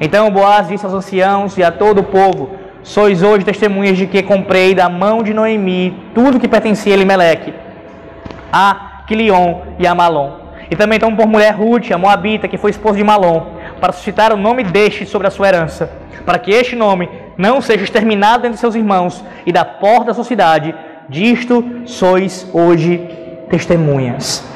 Então 0.00 0.32
Boaz 0.32 0.66
disse 0.66 0.84
aos 0.84 0.92
anciãos 0.92 1.56
e 1.56 1.62
a 1.62 1.70
todo 1.70 2.00
o 2.00 2.02
povo: 2.02 2.50
Sois 2.82 3.22
hoje 3.22 3.44
testemunhas 3.44 3.96
de 3.96 4.08
que 4.08 4.20
comprei 4.20 4.74
da 4.74 4.88
mão 4.88 5.22
de 5.22 5.32
Noemi 5.32 5.96
tudo 6.12 6.40
que 6.40 6.48
pertencia 6.48 6.92
a 6.92 6.96
Elimeleque, 6.96 7.54
a 8.52 9.04
Quilion 9.06 9.60
e 9.78 9.86
a 9.86 9.94
Malom 9.94 10.42
e 10.68 10.74
também 10.74 10.98
tomou 10.98 11.18
por 11.18 11.28
mulher 11.28 11.54
Ruth, 11.54 11.92
a 11.92 11.98
Moabita, 11.98 12.48
que 12.48 12.58
foi 12.58 12.72
esposa 12.72 12.96
de 12.96 13.04
Malom, 13.04 13.42
para 13.80 13.92
suscitar 13.92 14.32
o 14.32 14.36
nome 14.36 14.64
deste 14.64 15.06
sobre 15.06 15.28
a 15.28 15.30
sua 15.30 15.46
herança, 15.46 15.88
para 16.26 16.36
que 16.36 16.50
este 16.50 16.74
nome 16.74 17.08
não 17.38 17.60
seja 17.60 17.84
exterminado 17.84 18.44
entre 18.44 18.58
seus 18.58 18.74
irmãos 18.74 19.24
e 19.46 19.52
da 19.52 19.64
porta 19.64 20.06
da 20.06 20.14
sociedade. 20.14 20.74
Disto 21.08 21.82
sois 21.84 22.48
hoje 22.52 23.08
testemunhas. 23.50 24.53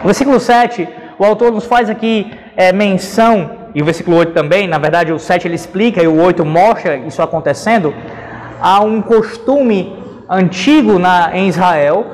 No 0.00 0.06
versículo 0.06 0.40
7, 0.40 0.88
o 1.18 1.24
autor 1.24 1.52
nos 1.52 1.66
faz 1.66 1.90
aqui 1.90 2.32
é, 2.56 2.72
menção, 2.72 3.50
e 3.74 3.82
o 3.82 3.84
versículo 3.84 4.16
8 4.16 4.32
também, 4.32 4.66
na 4.66 4.78
verdade 4.78 5.12
o 5.12 5.18
7 5.18 5.46
ele 5.46 5.54
explica 5.54 6.02
e 6.02 6.08
o 6.08 6.20
8 6.20 6.44
mostra 6.44 6.96
isso 6.96 7.20
acontecendo, 7.20 7.94
há 8.60 8.80
um 8.80 9.02
costume 9.02 9.96
antigo 10.28 10.98
na, 10.98 11.36
em 11.36 11.48
Israel 11.48 12.06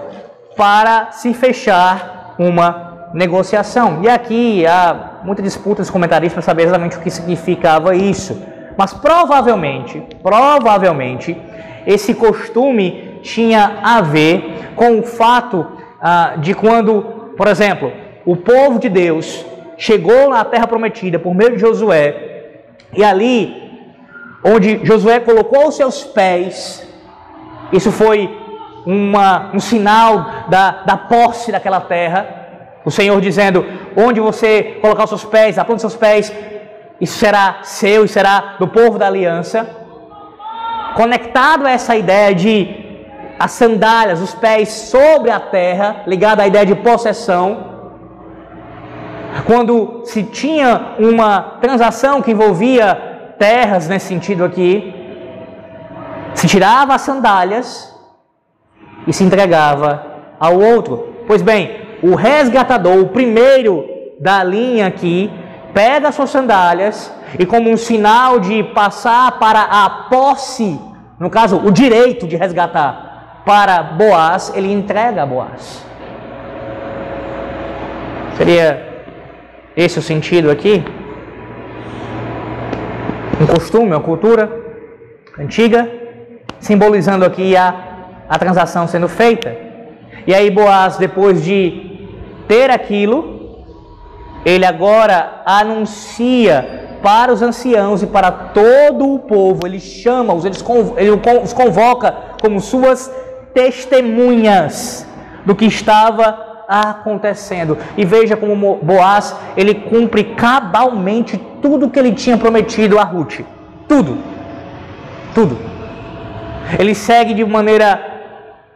para 0.57 1.13
se 1.13 1.33
fechar 1.33 2.35
uma 2.39 3.11
negociação. 3.15 4.01
E 4.03 4.09
aqui 4.09 4.67
há 4.67 5.21
muita 5.23 5.43
disputa 5.43 5.83
dos 5.83 5.91
comentaristas 5.91 6.35
para 6.35 6.43
saber 6.43 6.65
exatamente 6.65 6.97
o 6.97 7.01
que 7.01 7.11
significava 7.11 7.95
isso. 7.95 8.43
Mas 8.77 8.93
provavelmente, 8.93 10.03
provavelmente, 10.23 11.41
esse 11.87 12.15
costume 12.15 13.21
tinha 13.23 13.79
a 13.83 14.01
ver 14.01 14.73
com 14.75 14.99
o 14.99 15.03
fato 15.03 15.67
ah, 16.01 16.35
de 16.39 16.53
quando, 16.55 17.16
por 17.37 17.47
exemplo, 17.49 17.93
o 18.25 18.37
povo 18.37 18.79
de 18.79 18.89
Deus 18.89 19.45
chegou 19.77 20.31
na 20.31 20.45
terra 20.45 20.67
prometida 20.67 21.19
por 21.19 21.35
meio 21.35 21.53
de 21.53 21.59
Josué, 21.59 22.55
e 22.93 23.05
ali 23.05 23.67
onde 24.43 24.85
Josué 24.85 25.21
colocou 25.21 25.69
os 25.69 25.77
seus 25.77 26.05
pés. 26.05 26.87
Isso 27.73 27.91
foi 27.91 28.31
uma, 28.87 29.51
um 29.53 29.61
sinal 29.61 30.47
da, 30.49 30.83
da 30.85 30.97
posse 30.97 31.51
daquela 31.51 31.81
terra. 31.81 32.27
O 32.85 32.91
Senhor 32.91 33.21
dizendo: 33.21 33.67
onde 33.97 34.21
você 34.21 34.79
colocar 34.81 35.05
os 35.05 35.11
seus 35.11 35.25
pés, 35.25 35.59
aponte 35.59 35.85
os 35.85 35.93
seus 35.93 35.97
pés, 35.97 36.33
isso 37.01 37.19
será 37.19 37.59
seu 37.63 38.05
e 38.05 38.09
será 38.09 38.57
do 38.59 38.69
povo 38.69 38.99
da 38.99 39.09
aliança. 39.09 39.69
Conectado 40.95 41.67
a 41.67 41.71
essa 41.71 41.97
ideia 41.97 42.35
de 42.35 42.86
as 43.39 43.53
sandálias, 43.53 44.21
os 44.21 44.35
pés 44.35 44.69
sobre 44.71 45.31
a 45.31 45.39
terra, 45.39 46.03
ligado 46.07 46.41
à 46.41 46.47
ideia 46.47 46.65
de 46.65 46.75
possessão. 46.75 47.77
Quando 49.45 50.03
se 50.05 50.23
tinha 50.23 50.95
uma 50.99 51.59
transação 51.61 52.23
que 52.23 52.33
envolvia 52.33 53.35
terras 53.39 53.89
nesse 53.89 54.07
sentido 54.07 54.45
aqui, 54.45 54.95
se 56.35 56.49
tirava 56.49 56.95
as 56.95 57.03
sandálias 57.03 57.95
e 59.07 59.13
se 59.13 59.23
entregava 59.23 60.05
ao 60.41 60.59
outro. 60.59 61.15
Pois 61.27 61.43
bem, 61.43 61.99
o 62.03 62.15
resgatador, 62.15 62.99
o 62.99 63.09
primeiro 63.09 63.85
da 64.19 64.43
linha 64.43 64.87
aqui, 64.87 65.31
pega 65.75 66.11
suas 66.11 66.31
sandálias 66.31 67.13
e, 67.39 67.45
como 67.45 67.71
um 67.71 67.77
sinal 67.77 68.41
de 68.41 68.63
passar 68.63 69.39
para 69.39 69.61
a 69.63 69.91
posse, 70.09 70.81
no 71.19 71.29
caso, 71.29 71.59
o 71.59 71.71
direito 71.71 72.27
de 72.27 72.37
resgatar 72.37 73.06
para 73.47 73.81
Boaz, 73.81 74.53
ele 74.57 74.73
entrega 74.73 75.23
a 75.23 75.27
Boaz. 75.27 75.87
Seria 78.37 79.05
esse 79.77 80.01
o 80.01 80.03
sentido 80.03 80.51
aqui? 80.51 80.85
Um 83.41 83.47
costume, 83.47 83.93
uma 83.93 84.01
cultura 84.01 84.51
antiga, 85.39 85.89
simbolizando 86.59 87.25
aqui 87.25 87.57
a, 87.57 87.73
a 88.29 88.37
transação 88.37 88.89
sendo 88.89 89.09
feita. 89.09 89.57
E 90.27 90.35
aí 90.35 90.51
Boaz, 90.51 90.97
depois 90.97 91.45
de 91.45 92.09
ter 92.49 92.69
aquilo, 92.69 93.65
ele 94.45 94.67
agora 94.67 95.43
anuncia 95.47 96.99
para 97.01 97.33
os 97.33 97.43
anciãos 97.43 98.03
e 98.03 98.09
para 98.09 98.33
todo 98.33 99.15
o 99.15 99.21
povo, 99.21 99.65
ele 99.65 99.79
chama-os, 99.79 100.45
ele 100.45 100.57
os 101.45 101.53
convoca 101.53 102.13
como 102.41 102.61
suas 102.61 103.09
testemunhas 103.57 105.07
do 105.47 105.55
que 105.55 105.65
estava 105.65 106.65
acontecendo. 106.69 107.79
E 107.97 108.05
veja 108.05 108.37
como 108.37 108.77
Boaz, 108.83 109.35
ele 109.57 109.75
cumpre 109.75 110.25
cabalmente 110.25 111.41
tudo 111.63 111.89
que 111.89 111.99
ele 111.99 112.13
tinha 112.13 112.37
prometido 112.37 112.99
a 112.99 113.03
Ruth. 113.03 113.41
Tudo. 113.89 114.19
Tudo. 115.35 115.59
Ele 116.79 116.95
segue 116.95 117.33
de 117.33 117.45
maneira 117.47 117.91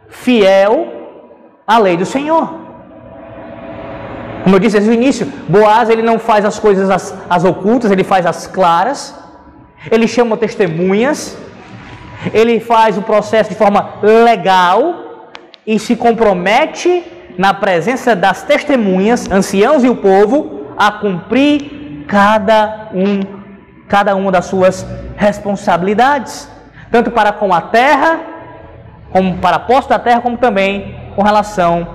fiel 0.09 0.87
a 1.67 1.77
lei 1.77 1.95
do 1.95 2.05
Senhor. 2.05 2.45
Como 4.43 4.55
eu 4.55 4.59
disse 4.59 4.77
desde 4.77 4.89
o 4.89 4.93
início, 4.93 5.31
Boaz 5.47 5.91
ele 5.91 6.01
não 6.01 6.17
faz 6.17 6.43
as 6.43 6.57
coisas 6.57 6.89
as, 6.89 7.15
as 7.29 7.43
ocultas, 7.43 7.91
ele 7.91 8.03
faz 8.03 8.25
as 8.25 8.47
claras. 8.47 9.13
Ele 9.91 10.07
chama 10.07 10.35
testemunhas. 10.37 11.37
Ele 12.33 12.59
faz 12.59 12.97
o 12.97 13.01
processo 13.01 13.49
de 13.49 13.55
forma 13.55 13.95
legal 14.01 15.31
e 15.65 15.79
se 15.79 15.95
compromete 15.95 17.03
na 17.37 17.53
presença 17.53 18.15
das 18.15 18.43
testemunhas, 18.43 19.29
anciãos 19.31 19.83
e 19.83 19.89
o 19.89 19.95
povo, 19.95 20.67
a 20.77 20.91
cumprir 20.91 22.05
cada 22.07 22.89
um, 22.93 23.21
cada 23.87 24.15
uma 24.15 24.31
das 24.31 24.45
suas 24.45 24.85
responsabilidades, 25.15 26.49
tanto 26.91 27.11
para 27.11 27.31
com 27.31 27.53
a 27.53 27.61
terra, 27.61 28.19
como 29.11 29.37
para 29.37 29.57
a 29.57 29.59
posse 29.59 29.89
da 29.89 29.99
terra, 29.99 30.21
como 30.21 30.37
também 30.37 30.95
com 31.15 31.23
relação 31.23 31.87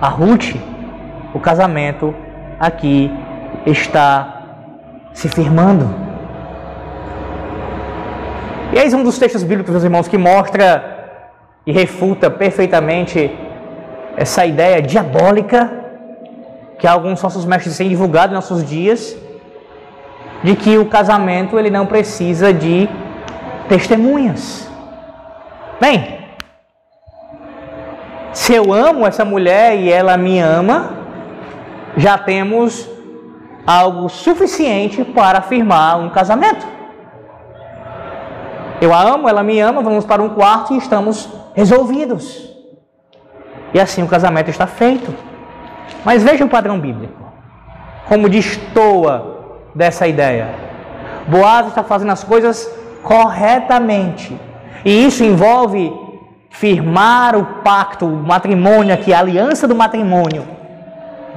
a 0.00 0.08
Ruth. 0.08 0.54
O 1.34 1.40
casamento 1.40 2.14
aqui 2.58 3.10
está 3.66 4.40
se 5.12 5.28
firmando. 5.28 6.09
E 8.72 8.78
eis 8.78 8.94
um 8.94 9.02
dos 9.02 9.18
textos 9.18 9.42
bíblicos, 9.42 9.72
meus 9.72 9.82
irmãos, 9.82 10.06
que 10.06 10.16
mostra 10.16 11.00
e 11.66 11.72
refuta 11.72 12.30
perfeitamente 12.30 13.36
essa 14.16 14.46
ideia 14.46 14.80
diabólica 14.80 15.72
que 16.78 16.86
alguns 16.86 17.20
nossos 17.20 17.44
mestres 17.44 17.76
têm 17.76 17.88
divulgado 17.88 18.32
em 18.32 18.34
nossos 18.34 18.64
dias, 18.64 19.16
de 20.42 20.54
que 20.54 20.78
o 20.78 20.86
casamento 20.86 21.58
ele 21.58 21.68
não 21.68 21.84
precisa 21.84 22.52
de 22.52 22.88
testemunhas. 23.68 24.70
Bem, 25.80 26.20
se 28.32 28.54
eu 28.54 28.72
amo 28.72 29.06
essa 29.06 29.24
mulher 29.24 29.76
e 29.76 29.90
ela 29.90 30.16
me 30.16 30.38
ama, 30.38 30.94
já 31.96 32.16
temos 32.16 32.88
algo 33.66 34.08
suficiente 34.08 35.04
para 35.04 35.38
afirmar 35.40 35.98
um 35.98 36.08
casamento. 36.08 36.79
Eu 38.80 38.94
a 38.94 39.02
amo, 39.02 39.28
ela 39.28 39.42
me 39.42 39.60
ama, 39.60 39.82
vamos 39.82 40.04
para 40.04 40.22
um 40.22 40.30
quarto 40.30 40.72
e 40.72 40.78
estamos 40.78 41.28
resolvidos. 41.54 42.48
E 43.74 43.80
assim 43.80 44.02
o 44.02 44.08
casamento 44.08 44.48
está 44.48 44.66
feito. 44.66 45.14
Mas 46.04 46.22
veja 46.22 46.44
o 46.44 46.48
padrão 46.48 46.80
bíblico. 46.80 47.20
Como 48.08 48.28
destoa 48.28 49.58
dessa 49.74 50.06
ideia. 50.06 50.48
Boaz 51.28 51.68
está 51.68 51.82
fazendo 51.82 52.12
as 52.12 52.24
coisas 52.24 52.70
corretamente. 53.02 54.38
E 54.84 55.06
isso 55.06 55.22
envolve 55.22 55.92
firmar 56.50 57.36
o 57.36 57.44
pacto, 57.62 58.06
o 58.06 58.22
matrimônio 58.22 58.92
aqui, 58.92 59.12
a 59.12 59.20
aliança 59.20 59.68
do 59.68 59.74
matrimônio, 59.74 60.46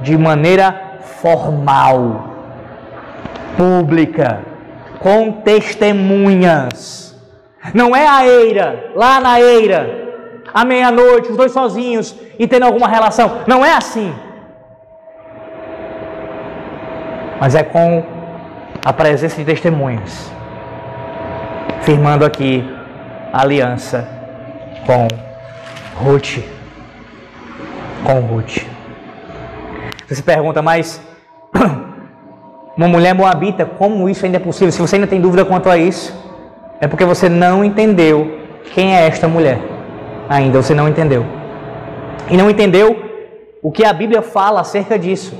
de 0.02 0.16
maneira 0.18 0.98
formal, 1.20 2.28
pública, 3.56 4.40
com 4.98 5.30
testemunhas. 5.32 7.13
Não 7.72 7.96
é 7.96 8.06
a 8.06 8.26
eira, 8.26 8.92
lá 8.94 9.20
na 9.20 9.40
eira, 9.40 10.04
à 10.52 10.64
meia-noite, 10.64 11.30
os 11.30 11.36
dois 11.36 11.52
sozinhos 11.52 12.14
e 12.38 12.46
tendo 12.46 12.66
alguma 12.66 12.88
relação. 12.88 13.42
Não 13.46 13.64
é 13.64 13.74
assim. 13.74 14.14
Mas 17.40 17.54
é 17.54 17.62
com 17.62 18.04
a 18.84 18.92
presença 18.92 19.36
de 19.36 19.44
testemunhas, 19.44 20.30
firmando 21.82 22.24
aqui 22.24 22.64
a 23.32 23.42
aliança 23.42 24.06
com 24.86 25.08
Ruth. 25.96 26.38
Com 28.04 28.20
Ruth. 28.20 28.58
Você 30.06 30.16
se 30.16 30.22
pergunta, 30.22 30.60
mas 30.60 31.00
uma 32.76 32.88
mulher 32.88 33.14
moabita, 33.14 33.64
como 33.64 34.08
isso 34.08 34.24
ainda 34.24 34.36
é 34.36 34.40
possível? 34.40 34.70
Se 34.70 34.80
você 34.80 34.96
ainda 34.96 35.06
tem 35.06 35.20
dúvida 35.20 35.44
quanto 35.44 35.70
a 35.70 35.78
isso, 35.78 36.23
é 36.80 36.86
porque 36.86 37.04
você 37.04 37.28
não 37.28 37.64
entendeu 37.64 38.38
quem 38.74 38.96
é 38.96 39.06
esta 39.06 39.28
mulher 39.28 39.60
ainda, 40.28 40.60
você 40.60 40.74
não 40.74 40.88
entendeu. 40.88 41.24
E 42.30 42.36
não 42.36 42.50
entendeu 42.50 42.96
o 43.62 43.70
que 43.70 43.84
a 43.84 43.92
Bíblia 43.92 44.22
fala 44.22 44.60
acerca 44.60 44.98
disso. 44.98 45.34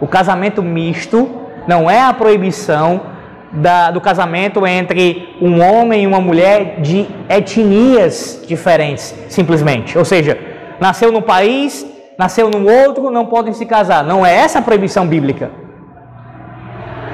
O 0.00 0.06
casamento 0.06 0.62
misto 0.62 1.28
não 1.66 1.90
é 1.90 2.00
a 2.00 2.12
proibição 2.12 3.00
da, 3.52 3.90
do 3.90 4.00
casamento 4.00 4.66
entre 4.66 5.36
um 5.40 5.60
homem 5.60 6.04
e 6.04 6.06
uma 6.06 6.20
mulher 6.20 6.80
de 6.80 7.06
etnias 7.28 8.42
diferentes, 8.46 9.14
simplesmente. 9.28 9.98
Ou 9.98 10.04
seja, 10.04 10.38
nasceu 10.78 11.10
num 11.10 11.22
país, 11.22 11.86
nasceu 12.16 12.48
num 12.48 12.66
outro, 12.66 13.10
não 13.10 13.26
podem 13.26 13.52
se 13.52 13.66
casar. 13.66 14.04
Não 14.04 14.24
é 14.24 14.34
essa 14.34 14.60
a 14.60 14.62
proibição 14.62 15.06
bíblica. 15.06 15.50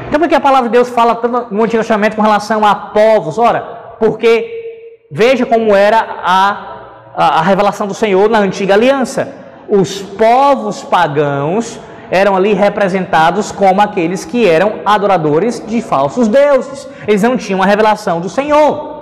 Então, 0.08 0.20
por 0.20 0.28
que 0.28 0.34
a 0.34 0.40
palavra 0.40 0.68
de 0.68 0.72
Deus 0.72 0.88
fala 0.88 1.14
tanto 1.16 1.54
no 1.54 1.64
Antigo 1.64 1.82
Testamento 1.82 2.16
com 2.16 2.22
relação 2.22 2.64
a 2.64 2.74
povos? 2.74 3.38
Ora, 3.38 3.96
porque 3.98 5.06
veja 5.10 5.44
como 5.44 5.74
era 5.74 5.98
a 6.22 6.76
a, 7.16 7.40
revelação 7.40 7.86
do 7.86 7.94
Senhor 7.94 8.28
na 8.28 8.38
antiga 8.38 8.74
aliança. 8.74 9.32
Os 9.68 10.00
povos 10.02 10.82
pagãos 10.84 11.80
eram 12.10 12.36
ali 12.36 12.52
representados 12.52 13.50
como 13.50 13.80
aqueles 13.80 14.24
que 14.24 14.46
eram 14.46 14.80
adoradores 14.84 15.64
de 15.66 15.80
falsos 15.80 16.28
deuses. 16.28 16.86
Eles 17.08 17.22
não 17.22 17.36
tinham 17.36 17.62
a 17.62 17.66
revelação 17.66 18.20
do 18.20 18.28
Senhor. 18.28 18.94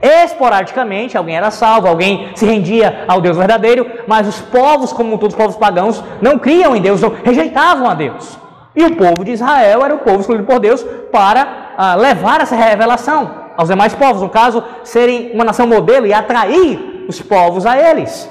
Esporadicamente, 0.00 1.16
alguém 1.16 1.36
era 1.36 1.50
salvo, 1.50 1.88
alguém 1.88 2.28
se 2.36 2.44
rendia 2.44 3.04
ao 3.08 3.20
Deus 3.20 3.36
verdadeiro, 3.36 3.90
mas 4.06 4.28
os 4.28 4.40
povos, 4.40 4.92
como 4.92 5.16
todos 5.16 5.34
os 5.34 5.40
povos 5.40 5.56
pagãos, 5.56 6.04
não 6.20 6.38
criam 6.38 6.76
em 6.76 6.82
Deus, 6.82 7.00
não, 7.00 7.12
rejeitavam 7.24 7.88
a 7.88 7.94
Deus. 7.94 8.38
E 8.76 8.84
o 8.84 8.94
povo 8.94 9.24
de 9.24 9.32
Israel 9.32 9.82
era 9.84 9.94
o 9.94 9.98
povo 9.98 10.20
escolhido 10.20 10.44
por 10.44 10.60
Deus 10.60 10.84
para 11.10 11.72
ah, 11.76 11.94
levar 11.94 12.42
essa 12.42 12.54
revelação 12.54 13.46
aos 13.56 13.68
demais 13.68 13.94
povos, 13.94 14.20
no 14.20 14.28
caso, 14.28 14.62
serem 14.84 15.30
uma 15.32 15.44
nação 15.44 15.66
modelo 15.66 16.06
e 16.06 16.12
atrair 16.12 17.06
os 17.08 17.22
povos 17.22 17.64
a 17.64 17.78
eles. 17.78 18.28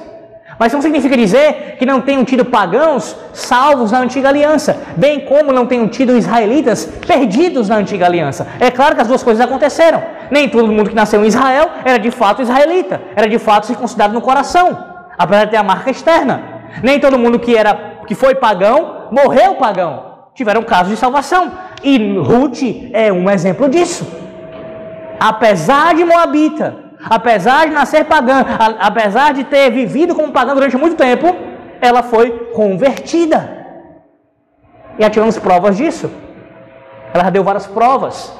Mas 0.58 0.72
não 0.72 0.82
significa 0.82 1.18
dizer 1.18 1.76
que 1.78 1.86
não 1.86 2.00
tenham 2.00 2.24
tido 2.24 2.46
pagãos 2.46 3.16
salvos 3.34 3.92
na 3.92 4.00
antiga 4.00 4.30
aliança, 4.30 4.80
bem 4.96 5.22
como 5.22 5.52
não 5.52 5.66
tenham 5.66 5.88
tido 5.88 6.16
israelitas 6.16 6.86
perdidos 7.06 7.68
na 7.68 7.76
antiga 7.76 8.06
aliança. 8.06 8.48
É 8.60 8.72
claro 8.72 8.96
que 8.96 9.02
as 9.02 9.08
duas 9.08 9.22
coisas 9.22 9.44
aconteceram. 9.44 10.02
Nem 10.32 10.48
todo 10.48 10.72
mundo 10.72 10.90
que 10.90 10.96
nasceu 10.96 11.24
em 11.26 11.28
Israel 11.28 11.70
era 11.84 11.98
de 11.98 12.10
fato 12.12 12.42
israelita, 12.42 13.02
era 13.16 13.28
de 13.28 13.38
fato 13.38 13.66
circuncidado 13.66 14.14
no 14.14 14.22
coração, 14.22 14.78
apesar 15.18 15.46
de 15.46 15.52
ter 15.52 15.58
a 15.58 15.64
marca 15.64 15.92
externa. 15.92 16.42
Nem 16.82 17.00
todo 17.00 17.20
mundo 17.20 17.38
que 17.38 17.56
era 17.56 17.96
que 18.08 18.16
foi 18.16 18.36
pagão 18.36 19.08
morreu 19.12 19.56
pagão. 19.56 20.15
Tiveram 20.36 20.64
casos 20.64 20.90
de 20.90 20.98
salvação. 20.98 21.54
E 21.82 22.18
Ruth 22.20 22.62
é 22.92 23.12
um 23.12 23.30
exemplo 23.30 23.70
disso. 23.70 24.06
Apesar 25.18 25.96
de 25.96 26.04
moabita, 26.04 26.76
apesar 27.10 27.68
de 27.68 27.74
nascer 27.74 28.04
pagã, 28.04 28.46
apesar 28.80 29.34
de 29.34 29.46
ter 29.46 29.72
vivido 29.72 30.14
como 30.14 30.34
pagã 30.34 30.54
durante 30.54 30.76
muito 30.76 30.98
tempo, 30.98 31.34
ela 31.80 32.04
foi 32.04 32.32
convertida. 32.54 33.66
E 35.00 35.04
já 35.04 35.10
tivemos 35.10 35.40
provas 35.40 35.78
disso. 35.78 36.12
Ela 37.14 37.24
já 37.24 37.30
deu 37.30 37.44
várias 37.44 37.66
provas. 37.66 38.34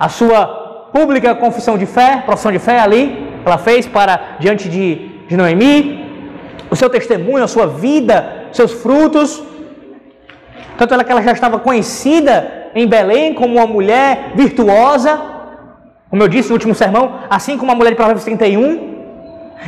A 0.00 0.08
sua 0.08 0.46
pública 0.90 1.34
confissão 1.34 1.76
de 1.76 1.84
fé, 1.84 2.22
profissão 2.24 2.50
de 2.50 2.58
fé 2.58 2.80
ali, 2.80 3.30
ela 3.44 3.58
fez 3.58 3.86
para 3.86 4.36
diante 4.38 4.70
de, 4.70 4.86
de 5.28 5.36
Noemi. 5.36 6.00
O 6.70 6.76
seu 6.76 6.88
testemunho, 6.88 7.44
a 7.44 7.48
sua 7.48 7.66
vida, 7.66 8.46
seus 8.52 8.72
frutos. 8.72 9.51
Tanto 10.82 10.94
ela 10.94 11.04
que 11.04 11.12
ela 11.12 11.22
já 11.22 11.30
estava 11.30 11.60
conhecida 11.60 12.70
em 12.74 12.88
Belém 12.88 13.34
como 13.34 13.54
uma 13.54 13.68
mulher 13.68 14.32
virtuosa, 14.34 15.16
como 16.10 16.20
eu 16.20 16.26
disse 16.26 16.48
no 16.48 16.54
último 16.54 16.74
sermão, 16.74 17.20
assim 17.30 17.56
como 17.56 17.70
a 17.70 17.74
mulher 17.76 17.90
de 17.90 17.94
Provérbios 17.94 18.24
31. 18.24 18.96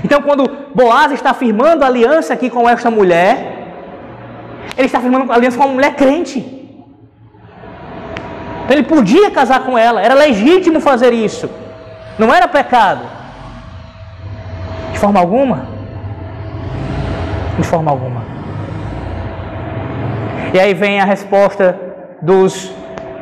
Então, 0.04 0.20
quando 0.20 0.50
Boaz 0.74 1.12
está 1.12 1.32
firmando 1.32 1.84
aliança 1.84 2.34
aqui 2.34 2.50
com 2.50 2.68
esta 2.68 2.90
mulher, 2.90 3.30
ele 4.76 4.86
está 4.86 4.98
firmando 4.98 5.32
aliança 5.32 5.56
com 5.56 5.62
uma 5.62 5.74
mulher 5.74 5.94
crente. 5.94 6.40
Então, 8.64 8.76
ele 8.76 8.82
podia 8.82 9.30
casar 9.30 9.60
com 9.64 9.78
ela, 9.78 10.02
era 10.02 10.14
legítimo 10.14 10.80
fazer 10.80 11.12
isso, 11.12 11.48
não 12.18 12.34
era 12.34 12.48
pecado. 12.48 13.02
De 14.92 14.98
forma 14.98 15.20
alguma. 15.20 15.68
De 17.56 17.62
forma 17.62 17.92
alguma. 17.92 18.34
E 20.54 20.60
aí 20.60 20.72
vem 20.72 21.00
a 21.00 21.04
resposta 21.04 21.76
dos 22.22 22.72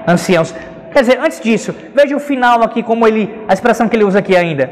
anciãos. 0.07 0.55
Quer 0.93 1.01
dizer, 1.01 1.19
antes 1.19 1.41
disso, 1.41 1.75
veja 1.95 2.15
o 2.15 2.21
final 2.21 2.63
aqui, 2.63 2.83
como 2.83 3.09
ele, 3.09 3.43
a 3.49 3.55
expressão 3.55 3.89
que 3.89 3.97
ele 3.97 4.05
usa 4.05 4.19
aqui 4.19 4.37
ainda. 4.37 4.71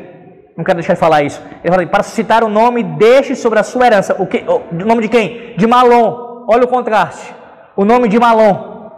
Não 0.54 0.62
quero 0.62 0.76
deixar 0.76 0.92
de 0.92 1.00
falar 1.00 1.22
isso. 1.22 1.40
Ele 1.64 1.72
fala, 1.72 1.86
para 1.86 2.02
citar 2.02 2.44
o 2.44 2.50
nome, 2.50 2.82
deixe 2.82 3.34
sobre 3.34 3.58
a 3.58 3.62
sua 3.62 3.86
herança. 3.86 4.14
O, 4.18 4.26
que, 4.26 4.44
o 4.46 4.84
nome 4.84 5.00
de 5.00 5.08
quem? 5.08 5.54
De 5.56 5.66
Malom. 5.66 6.44
Olha 6.46 6.64
o 6.64 6.68
contraste. 6.68 7.34
O 7.74 7.82
nome 7.82 8.08
de 8.08 8.18
Malom. 8.18 8.90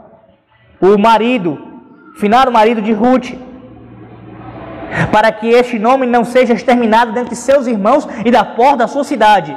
O 0.81 0.99
marido, 0.99 1.57
finado 2.17 2.51
marido 2.51 2.83
de 2.83 2.93
Ruth. 2.93 3.31
Para 5.13 5.31
que 5.31 5.49
este 5.49 5.79
nome 5.79 6.05
não 6.05 6.25
seja 6.25 6.53
exterminado 6.53 7.13
dentre 7.13 7.37
seus 7.37 7.69
irmãos 7.69 8.09
e 8.25 8.31
da 8.33 8.43
porta 8.43 8.79
da 8.79 8.89
sua 8.89 9.05
cidade. 9.05 9.57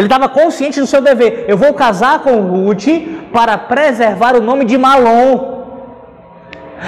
Ele 0.00 0.06
estava 0.06 0.30
consciente 0.30 0.80
do 0.80 0.86
seu 0.86 1.02
dever. 1.02 1.44
Eu 1.46 1.58
vou 1.58 1.74
casar 1.74 2.20
com 2.20 2.40
Ruth 2.40 2.86
para 3.30 3.58
preservar 3.58 4.34
o 4.34 4.40
nome 4.40 4.64
de 4.64 4.78
Malom. 4.78 5.64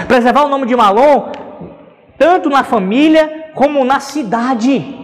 Preservar 0.08 0.44
o 0.44 0.48
nome 0.48 0.64
de 0.64 0.74
Malom, 0.74 1.30
tanto 2.16 2.48
na 2.48 2.64
família 2.64 3.50
como 3.54 3.84
na 3.84 4.00
cidade. 4.00 4.98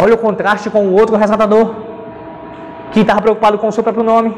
Olha 0.00 0.14
o 0.14 0.18
contraste 0.18 0.70
com 0.70 0.86
o 0.86 0.94
outro 0.94 1.16
resgatador, 1.16 1.74
que 2.92 3.00
estava 3.00 3.20
preocupado 3.20 3.58
com 3.58 3.66
o 3.66 3.72
seu 3.72 3.82
próprio 3.82 4.04
nome. 4.04 4.32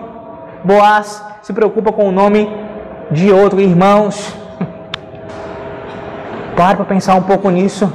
Boaz 0.65 1.23
se 1.43 1.53
preocupa 1.53 1.93
com 1.93 2.09
o 2.09 2.13
nome 2.13 2.49
de 3.11 3.31
outro. 3.31 3.61
Irmãos, 3.61 4.35
pare 6.57 6.77
para 6.81 6.87
pensar 6.87 7.17
um 7.17 7.23
pouco 7.23 7.51
nisso. 7.51 7.93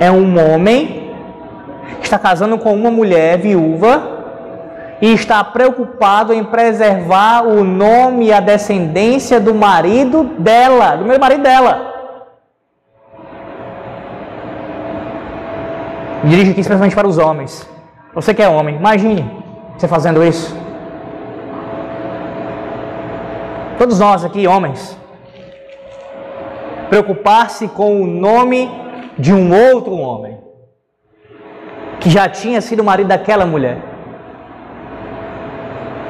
É 0.00 0.10
um 0.10 0.52
homem 0.52 0.97
está 2.02 2.18
casando 2.18 2.58
com 2.58 2.74
uma 2.74 2.90
mulher 2.90 3.38
viúva 3.38 4.18
e 5.00 5.12
está 5.12 5.42
preocupado 5.44 6.32
em 6.32 6.44
preservar 6.44 7.42
o 7.46 7.62
nome 7.62 8.26
e 8.26 8.32
a 8.32 8.40
descendência 8.40 9.38
do 9.38 9.54
marido 9.54 10.24
dela, 10.38 10.96
do 10.96 11.04
meu 11.04 11.18
marido 11.18 11.42
dela. 11.42 11.94
Dirige 16.24 16.50
aqui 16.50 16.60
especialmente 16.60 16.96
para 16.96 17.06
os 17.06 17.16
homens. 17.16 17.68
Você 18.14 18.34
que 18.34 18.42
é 18.42 18.48
homem, 18.48 18.76
imagine 18.76 19.24
você 19.76 19.86
fazendo 19.86 20.24
isso. 20.24 20.56
Todos 23.78 24.00
nós 24.00 24.24
aqui, 24.24 24.44
homens, 24.48 24.98
preocupar-se 26.88 27.68
com 27.68 28.02
o 28.02 28.06
nome 28.06 28.68
de 29.16 29.32
um 29.32 29.54
outro 29.54 29.92
homem 29.92 30.47
que 32.08 32.14
já 32.14 32.26
tinha 32.26 32.58
sido 32.62 32.82
marido 32.82 33.08
daquela 33.08 33.44
mulher. 33.44 33.76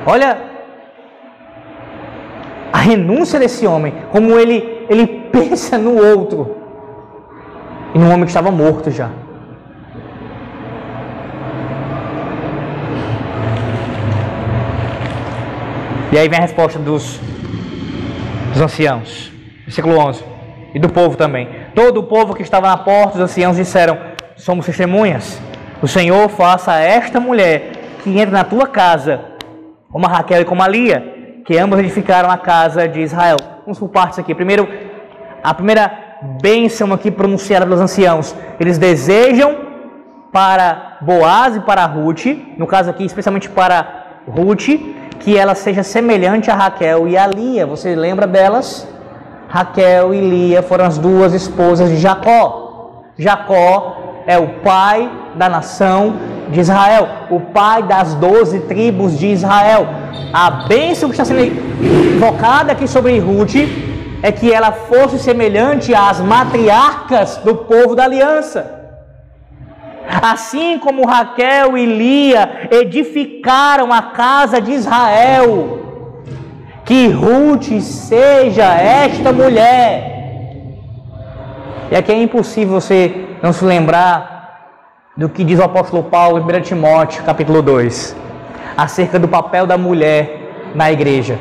Olha 0.06 0.38
a 2.72 2.78
renúncia 2.78 3.40
desse 3.40 3.66
homem, 3.66 3.92
como 4.12 4.38
ele, 4.38 4.86
ele 4.88 5.08
pensa 5.32 5.76
no 5.76 5.96
outro 6.00 6.56
e 7.92 7.98
no 7.98 8.06
homem 8.06 8.20
que 8.20 8.30
estava 8.30 8.52
morto 8.52 8.92
já. 8.92 9.10
E 16.12 16.16
aí 16.16 16.28
vem 16.28 16.38
a 16.38 16.42
resposta 16.42 16.78
dos, 16.78 17.18
dos 18.52 18.62
anciãos, 18.62 19.32
versículo 19.64 19.98
11, 19.98 20.24
e 20.74 20.78
do 20.78 20.88
povo 20.88 21.16
também. 21.16 21.48
Todo 21.74 21.98
o 21.98 22.04
povo 22.04 22.36
que 22.36 22.42
estava 22.42 22.68
na 22.68 22.76
porta, 22.76 23.16
os 23.16 23.20
anciãos 23.20 23.56
disseram: 23.56 23.98
Somos 24.36 24.64
testemunhas. 24.64 25.47
O 25.80 25.86
Senhor 25.86 26.28
faça 26.28 26.72
a 26.72 26.80
esta 26.80 27.20
mulher 27.20 27.70
que 28.02 28.10
entra 28.18 28.32
na 28.32 28.44
tua 28.44 28.66
casa, 28.66 29.20
como 29.90 30.06
a 30.06 30.08
Raquel 30.08 30.42
e 30.42 30.44
como 30.44 30.62
a 30.62 30.68
Lia, 30.68 31.40
que 31.44 31.56
ambas 31.56 31.78
edificaram 31.78 32.28
a 32.28 32.36
casa 32.36 32.88
de 32.88 33.00
Israel. 33.00 33.36
Vamos 33.64 33.78
por 33.78 33.88
partes 33.88 34.18
aqui. 34.18 34.34
Primeiro, 34.34 34.68
a 35.42 35.54
primeira 35.54 36.18
bênção 36.42 36.92
aqui 36.92 37.12
pronunciada 37.12 37.64
pelos 37.64 37.80
anciãos. 37.80 38.34
Eles 38.58 38.76
desejam 38.76 39.56
para 40.32 40.98
Boaz 41.00 41.54
e 41.54 41.60
para 41.60 41.86
Ruth, 41.86 42.26
no 42.56 42.66
caso 42.66 42.90
aqui 42.90 43.04
especialmente 43.04 43.48
para 43.48 44.20
Ruth, 44.26 44.68
que 45.20 45.38
ela 45.38 45.54
seja 45.54 45.84
semelhante 45.84 46.50
a 46.50 46.54
Raquel 46.54 47.06
e 47.06 47.16
a 47.16 47.26
Lia. 47.26 47.66
Você 47.66 47.94
lembra 47.94 48.26
delas? 48.26 48.86
Raquel 49.48 50.12
e 50.12 50.20
Lia 50.20 50.60
foram 50.60 50.84
as 50.84 50.98
duas 50.98 51.32
esposas 51.32 51.88
de 51.88 51.98
Jacó. 51.98 53.04
Jacó 53.16 53.97
é 54.28 54.36
o 54.38 54.46
pai 54.62 55.10
da 55.36 55.48
nação 55.48 56.16
de 56.50 56.60
Israel, 56.60 57.08
o 57.30 57.40
pai 57.40 57.82
das 57.82 58.12
doze 58.14 58.60
tribos 58.60 59.18
de 59.18 59.28
Israel. 59.28 59.88
A 60.34 60.50
bênção 60.68 61.08
que 61.08 61.14
está 61.14 61.24
sendo 61.24 61.44
invocada 62.14 62.72
aqui 62.72 62.86
sobre 62.86 63.18
Ruth 63.18 63.54
é 64.22 64.30
que 64.30 64.52
ela 64.52 64.70
fosse 64.70 65.18
semelhante 65.18 65.94
às 65.94 66.20
matriarcas 66.20 67.38
do 67.38 67.54
povo 67.54 67.94
da 67.94 68.04
aliança. 68.04 68.60
Assim 70.20 70.78
como 70.78 71.06
Raquel 71.06 71.78
e 71.78 71.86
Lia 71.86 72.68
edificaram 72.70 73.90
a 73.90 74.02
casa 74.02 74.60
de 74.60 74.72
Israel, 74.72 75.78
que 76.84 77.08
Ruth 77.08 77.80
seja 77.80 78.74
esta 78.74 79.32
mulher. 79.32 80.16
E 81.90 81.96
aqui 81.96 82.12
é 82.12 82.22
impossível 82.22 82.78
você 82.78 83.27
não 83.42 83.52
se 83.52 83.64
lembrar 83.64 84.38
do 85.16 85.28
que 85.28 85.44
diz 85.44 85.58
o 85.58 85.64
apóstolo 85.64 86.04
Paulo 86.04 86.38
em 86.38 86.58
1 86.58 86.60
Timóteo, 86.62 87.24
capítulo 87.24 87.60
2, 87.62 88.16
acerca 88.76 89.18
do 89.18 89.28
papel 89.28 89.66
da 89.66 89.76
mulher 89.76 90.70
na 90.74 90.90
igreja. 90.92 91.38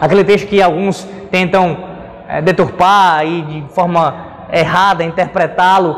Aquele 0.00 0.24
texto 0.24 0.46
que 0.46 0.62
alguns 0.62 1.06
tentam 1.30 1.76
é, 2.28 2.40
deturpar 2.40 3.26
e 3.26 3.42
de 3.42 3.74
forma 3.74 4.46
errada 4.52 5.04
interpretá-lo, 5.04 5.96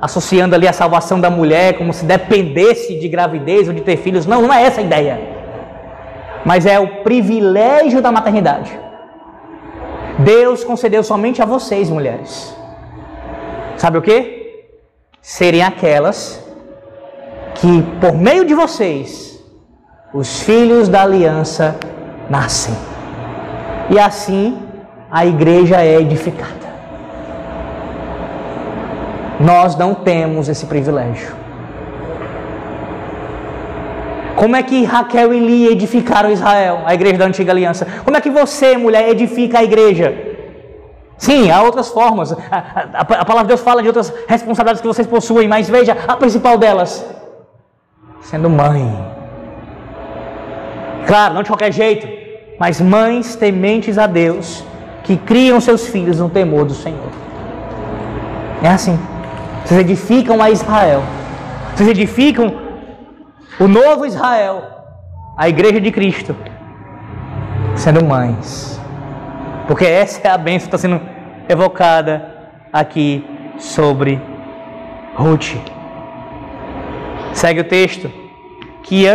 associando 0.00 0.54
ali 0.54 0.66
a 0.66 0.72
salvação 0.72 1.20
da 1.20 1.28
mulher 1.28 1.76
como 1.76 1.92
se 1.92 2.06
dependesse 2.06 2.98
de 2.98 3.08
gravidez 3.08 3.68
ou 3.68 3.74
de 3.74 3.82
ter 3.82 3.98
filhos. 3.98 4.24
Não, 4.24 4.40
não 4.40 4.52
é 4.52 4.62
essa 4.62 4.80
a 4.80 4.84
ideia. 4.84 5.20
Mas 6.44 6.64
é 6.64 6.80
o 6.80 7.02
privilégio 7.02 8.00
da 8.00 8.10
maternidade. 8.10 8.78
Deus 10.20 10.64
concedeu 10.64 11.02
somente 11.02 11.42
a 11.42 11.44
vocês, 11.44 11.90
mulheres. 11.90 12.56
Sabe 13.76 13.98
o 13.98 14.02
que? 14.02 14.39
Serem 15.30 15.62
aquelas 15.62 16.44
que, 17.54 17.82
por 18.00 18.14
meio 18.16 18.44
de 18.44 18.52
vocês, 18.52 19.40
os 20.12 20.42
filhos 20.42 20.88
da 20.88 21.02
aliança 21.02 21.76
nascem. 22.28 22.74
E 23.90 23.96
assim 23.96 24.58
a 25.08 25.24
igreja 25.24 25.76
é 25.76 26.00
edificada. 26.00 26.68
Nós 29.38 29.76
não 29.76 29.94
temos 29.94 30.48
esse 30.48 30.66
privilégio. 30.66 31.32
Como 34.34 34.56
é 34.56 34.64
que 34.64 34.82
Raquel 34.84 35.32
e 35.32 35.38
Lia 35.38 35.70
edificaram 35.70 36.32
Israel, 36.32 36.80
a 36.84 36.92
igreja 36.92 37.18
da 37.18 37.26
antiga 37.26 37.52
aliança? 37.52 37.86
Como 38.04 38.16
é 38.16 38.20
que 38.20 38.30
você, 38.30 38.76
mulher, 38.76 39.08
edifica 39.08 39.60
a 39.60 39.62
igreja? 39.62 40.29
Sim, 41.20 41.50
há 41.50 41.62
outras 41.62 41.90
formas. 41.90 42.32
A, 42.32 42.36
a, 42.94 43.00
a, 43.02 43.04
palavra 43.04 43.42
de 43.42 43.48
Deus 43.48 43.60
fala 43.60 43.82
de 43.82 43.88
outras 43.88 44.10
responsabilidades 44.26 44.80
que 44.80 44.88
vocês 44.88 45.06
possuem, 45.06 45.46
mas 45.46 45.68
veja 45.68 45.94
a 46.08 46.16
principal 46.16 46.56
delas: 46.56 47.04
sendo 48.22 48.48
mãe. 48.48 48.82
Claro, 51.06 51.34
não 51.34 51.42
de 51.42 51.50
qualquer 51.50 51.72
jeito, 51.72 52.08
mas 52.58 52.80
mães 52.80 53.36
tementes 53.36 53.98
a 53.98 54.06
Deus, 54.06 54.64
que 55.04 55.14
criam 55.18 55.60
seus 55.60 55.86
filhos 55.88 56.18
no 56.18 56.30
temor 56.30 56.64
do 56.64 56.74
Senhor. 56.74 57.10
É 58.62 58.68
assim. 58.70 58.98
Vocês 59.66 59.78
edificam 59.78 60.42
a 60.42 60.50
Israel. 60.50 61.02
Vocês 61.76 61.90
edificam 61.90 62.50
o 63.58 63.68
novo 63.68 64.06
Israel, 64.06 64.62
a 65.36 65.50
igreja 65.50 65.78
de 65.82 65.92
Cristo, 65.92 66.34
sendo 67.76 68.02
mães. 68.02 68.79
Porque 69.70 69.84
essa 69.84 70.26
é 70.26 70.28
a 70.28 70.36
bênção 70.36 70.68
que 70.68 70.74
está 70.74 70.78
sendo 70.78 71.00
evocada 71.48 72.24
aqui 72.72 73.24
sobre 73.56 74.20
Ruth. 75.14 75.54
Segue 77.32 77.60
o 77.60 77.64
texto. 77.68 78.10
Que 78.82 79.06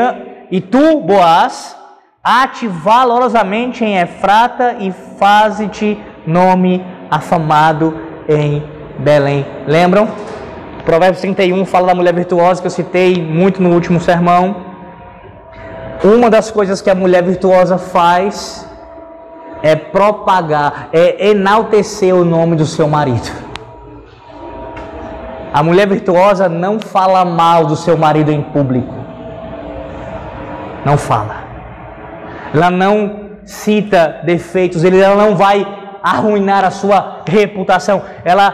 e 0.50 0.62
tu, 0.62 1.02
Boaz, 1.02 1.76
ate 2.24 2.70
valorosamente 2.70 3.84
em 3.84 3.98
Efrata 3.98 4.78
e 4.80 4.94
faze-te 5.20 6.02
nome 6.26 6.82
afamado 7.12 7.94
em 8.30 8.64
Belém. 9.00 9.46
Lembram? 9.68 10.08
Provérbios 10.86 11.20
31 11.20 11.66
fala 11.66 11.88
da 11.88 11.96
mulher 11.96 12.14
virtuosa 12.14 12.62
que 12.62 12.68
eu 12.68 12.72
citei 12.72 13.22
muito 13.22 13.62
no 13.62 13.74
último 13.74 14.00
sermão. 14.00 14.56
Uma 16.02 16.30
das 16.30 16.50
coisas 16.50 16.82
que 16.82 16.90
a 16.90 16.96
mulher 16.96 17.24
virtuosa 17.24 17.78
faz 17.78 18.66
é 19.66 19.76
propagar, 19.76 20.90
é 20.94 21.30
enaltecer 21.30 22.14
o 22.14 22.24
nome 22.24 22.56
do 22.56 22.68
seu 22.68 22.88
marido. 22.88 23.32
A 25.52 25.64
mulher 25.64 25.88
virtuosa 25.88 26.48
não 26.48 26.80
fala 26.80 27.26
mal 27.26 27.66
do 27.66 27.76
seu 27.76 27.98
marido 27.98 28.32
em 28.32 28.44
público. 28.44 28.94
Não 30.86 31.00
fala. 31.00 31.38
Ela 32.54 32.70
não 32.70 33.22
cita 33.44 34.22
defeitos, 34.24 34.84
ela 34.84 35.16
não 35.16 35.36
vai 35.36 35.66
arruinar 36.04 36.64
a 36.64 36.70
sua 36.70 37.24
reputação. 37.28 38.04
Ela 38.24 38.54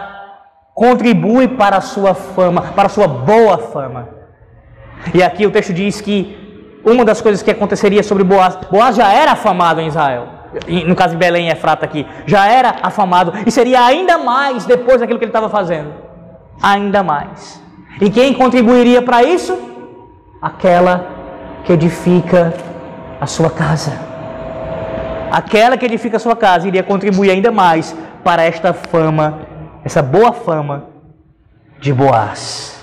contribui 0.73 1.49
para 1.49 1.75
a 1.75 1.81
sua 1.81 2.13
fama, 2.13 2.61
para 2.73 2.85
a 2.85 2.89
sua 2.89 3.09
boa 3.09 3.57
fama. 3.57 4.07
E 5.13 5.21
aqui 5.21 5.45
o 5.45 5.51
texto 5.51 5.73
diz 5.73 5.99
que 5.99 6.79
uma 6.85 7.03
das 7.03 7.19
coisas 7.19 7.43
que 7.43 7.51
aconteceria 7.51 8.01
sobre 8.01 8.23
Boaz, 8.23 8.57
Boaz 8.71 8.95
já 8.95 9.11
era 9.11 9.33
afamado 9.33 9.81
em 9.81 9.87
Israel, 9.87 10.40
no 10.85 10.95
caso 10.95 11.13
de 11.13 11.17
Belém 11.17 11.47
e 11.47 11.51
Efrata 11.51 11.85
aqui, 11.85 12.05
já 12.25 12.47
era 12.47 12.75
afamado 12.81 13.33
e 13.45 13.51
seria 13.51 13.85
ainda 13.85 14.17
mais 14.17 14.65
depois 14.65 14.99
daquilo 14.99 15.17
que 15.17 15.25
ele 15.25 15.29
estava 15.29 15.49
fazendo. 15.49 15.93
Ainda 16.61 17.01
mais. 17.03 17.61
E 17.99 18.09
quem 18.09 18.33
contribuiria 18.33 19.01
para 19.01 19.23
isso? 19.23 19.57
Aquela 20.41 21.07
que 21.63 21.73
edifica 21.73 22.53
a 23.19 23.25
sua 23.25 23.49
casa. 23.49 23.93
Aquela 25.31 25.77
que 25.77 25.85
edifica 25.85 26.17
a 26.17 26.19
sua 26.19 26.35
casa 26.35 26.67
iria 26.67 26.83
contribuir 26.83 27.31
ainda 27.31 27.51
mais 27.51 27.95
para 28.23 28.43
esta 28.43 28.73
fama 28.73 29.51
essa 29.83 30.01
boa 30.01 30.31
fama 30.31 30.85
de 31.79 31.91
Boaz. 31.91 32.79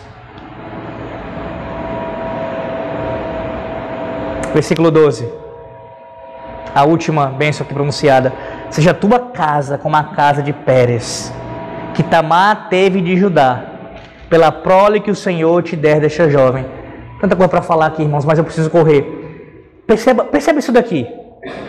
Versículo 4.52 4.90
12. 4.90 5.37
A 6.74 6.84
última 6.84 7.26
bênção 7.26 7.64
aqui 7.64 7.74
pronunciada. 7.74 8.32
Seja 8.70 8.94
tua 8.94 9.18
casa 9.18 9.78
como 9.78 9.96
a 9.96 10.04
casa 10.04 10.42
de 10.42 10.52
Pérez, 10.52 11.32
que 11.94 12.02
Tamar 12.02 12.68
teve 12.68 13.00
de 13.00 13.16
Judá, 13.16 13.62
pela 14.28 14.52
prole 14.52 15.00
que 15.00 15.10
o 15.10 15.14
Senhor 15.14 15.62
te 15.62 15.74
der 15.74 16.00
desta 16.00 16.28
jovem. 16.28 16.64
Tanta 17.20 17.34
coisa 17.34 17.48
para 17.48 17.62
falar 17.62 17.86
aqui, 17.86 18.02
irmãos, 18.02 18.24
mas 18.24 18.38
eu 18.38 18.44
preciso 18.44 18.70
correr. 18.70 19.82
Perceba, 19.86 20.24
perceba 20.24 20.58
isso 20.58 20.70
daqui. 20.70 21.06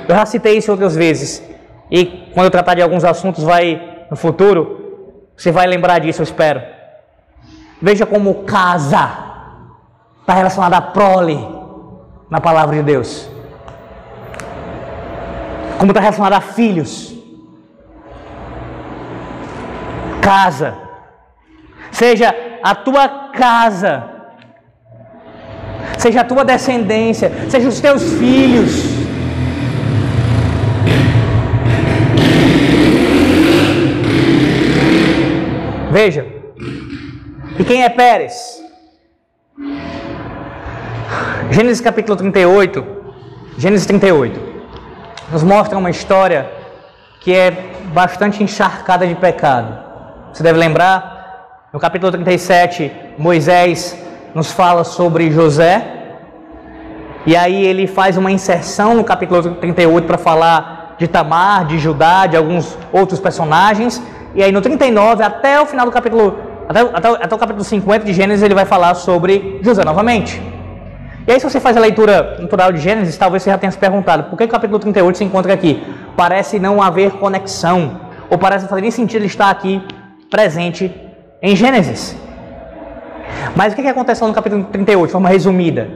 Eu 0.08 0.16
já 0.16 0.26
citei 0.26 0.58
isso 0.58 0.72
outras 0.72 0.96
vezes. 0.96 1.44
E 1.90 2.06
quando 2.34 2.46
eu 2.46 2.52
tratar 2.52 2.76
de 2.76 2.82
alguns 2.82 3.04
assuntos, 3.04 3.44
vai 3.44 4.06
no 4.12 4.18
futuro, 4.18 4.80
você 5.36 5.52
vai 5.52 5.66
lembrar 5.66 6.00
disso, 6.00 6.22
eu 6.22 6.24
espero. 6.24 6.62
Veja 7.82 8.06
como 8.06 8.44
casa 8.44 9.10
está 10.20 10.34
relacionada 10.34 10.78
a 10.78 10.82
prole 10.82 11.40
na 12.30 12.42
palavra 12.42 12.76
de 12.76 12.84
Deus. 12.84 13.30
Como 15.80 15.92
está 15.92 16.02
relacionada 16.02 16.38
a 16.38 16.42
filhos. 16.42 17.16
Casa. 20.22 20.78
Seja 21.92 22.36
a 22.62 22.76
tua 22.76 23.32
casa. 23.34 24.04
Seja 25.98 26.22
a 26.22 26.24
tua 26.24 26.46
descendência. 26.46 27.32
Seja 27.50 27.68
os 27.68 27.80
teus 27.80 28.14
filhos 28.14 29.00
Veja. 35.92 36.26
E 37.58 37.64
quem 37.64 37.84
é 37.84 37.90
Pérez? 37.90 38.64
Gênesis 41.52 41.82
capítulo 41.82 42.16
38. 42.16 42.86
Gênesis 43.58 43.88
38. 43.88 44.49
Nos 45.32 45.44
mostra 45.44 45.78
uma 45.78 45.92
história 45.92 46.50
que 47.22 47.36
é 47.36 47.52
bastante 47.94 48.42
encharcada 48.42 49.06
de 49.06 49.14
pecado. 49.14 49.78
Você 50.34 50.42
deve 50.42 50.58
lembrar, 50.58 51.68
no 51.72 51.80
capítulo 51.80 52.12
37, 52.12 52.92
Moisés 53.16 53.96
nos 54.34 54.52
fala 54.52 54.84
sobre 54.84 55.30
José. 55.30 55.86
E 57.28 57.36
aí 57.36 57.64
ele 57.64 57.86
faz 57.86 58.18
uma 58.18 58.32
inserção 58.32 58.96
no 58.96 59.04
capítulo 59.04 59.56
38 59.56 60.08
para 60.08 60.18
falar 60.18 60.96
de 60.98 61.08
Tamar, 61.08 61.66
de 61.66 61.78
Judá, 61.78 62.26
de 62.26 62.36
alguns 62.36 62.76
outros 62.92 63.20
personagens. 63.20 64.02
E 64.34 64.42
aí 64.42 64.52
no 64.52 64.62
39, 64.62 65.22
até 65.22 65.62
o 65.62 65.66
final 65.68 65.86
do 65.86 65.92
capítulo, 65.92 66.40
até, 66.68 66.80
até, 66.82 67.08
até 67.08 67.36
o 67.36 67.38
capítulo 67.38 67.64
50 67.64 68.04
de 68.04 68.14
Gênesis, 68.14 68.42
ele 68.42 68.56
vai 68.56 68.66
falar 68.66 68.96
sobre 68.96 69.60
José 69.62 69.86
novamente. 69.86 70.42
E 71.30 71.32
aí, 71.32 71.40
se 71.40 71.48
você 71.48 71.60
faz 71.60 71.78
a 71.78 71.80
leitura 71.80 72.38
natural 72.40 72.72
de 72.72 72.80
Gênesis, 72.80 73.16
talvez 73.16 73.44
você 73.44 73.52
já 73.52 73.58
tenha 73.60 73.72
se 73.72 73.78
perguntado 73.78 74.24
por 74.24 74.36
que 74.36 74.46
o 74.46 74.48
capítulo 74.48 74.80
38 74.80 75.20
se 75.20 75.24
encontra 75.24 75.54
aqui? 75.54 75.80
Parece 76.18 76.58
não 76.60 76.82
haver 76.82 77.12
conexão, 77.12 78.02
ou 78.32 78.38
parece 78.40 78.64
não 78.64 78.70
fazer 78.70 78.82
nem 78.82 78.90
sentido 78.90 79.22
ele 79.22 79.28
estar 79.28 79.52
aqui 79.52 79.80
presente 80.28 80.92
em 81.40 81.56
Gênesis. 81.56 82.18
Mas 83.56 83.74
o 83.74 83.76
que, 83.76 83.84
que 83.84 83.88
aconteceu 83.88 84.28
no 84.28 84.34
capítulo 84.34 84.64
38, 84.72 85.06
de 85.06 85.12
forma 85.12 85.30
resumida? 85.30 85.88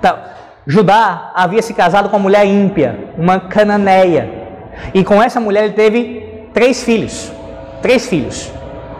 Tá, 0.00 0.30
Judá 0.66 1.32
havia 1.34 1.60
se 1.60 1.74
casado 1.74 2.08
com 2.08 2.16
uma 2.16 2.22
mulher 2.22 2.46
ímpia, 2.46 3.10
uma 3.18 3.38
cananeia, 3.38 4.30
e 4.94 5.04
com 5.04 5.22
essa 5.22 5.38
mulher 5.38 5.64
ele 5.64 5.74
teve 5.74 6.48
três 6.54 6.82
filhos 6.82 7.30
três 7.82 8.08
filhos. 8.08 8.50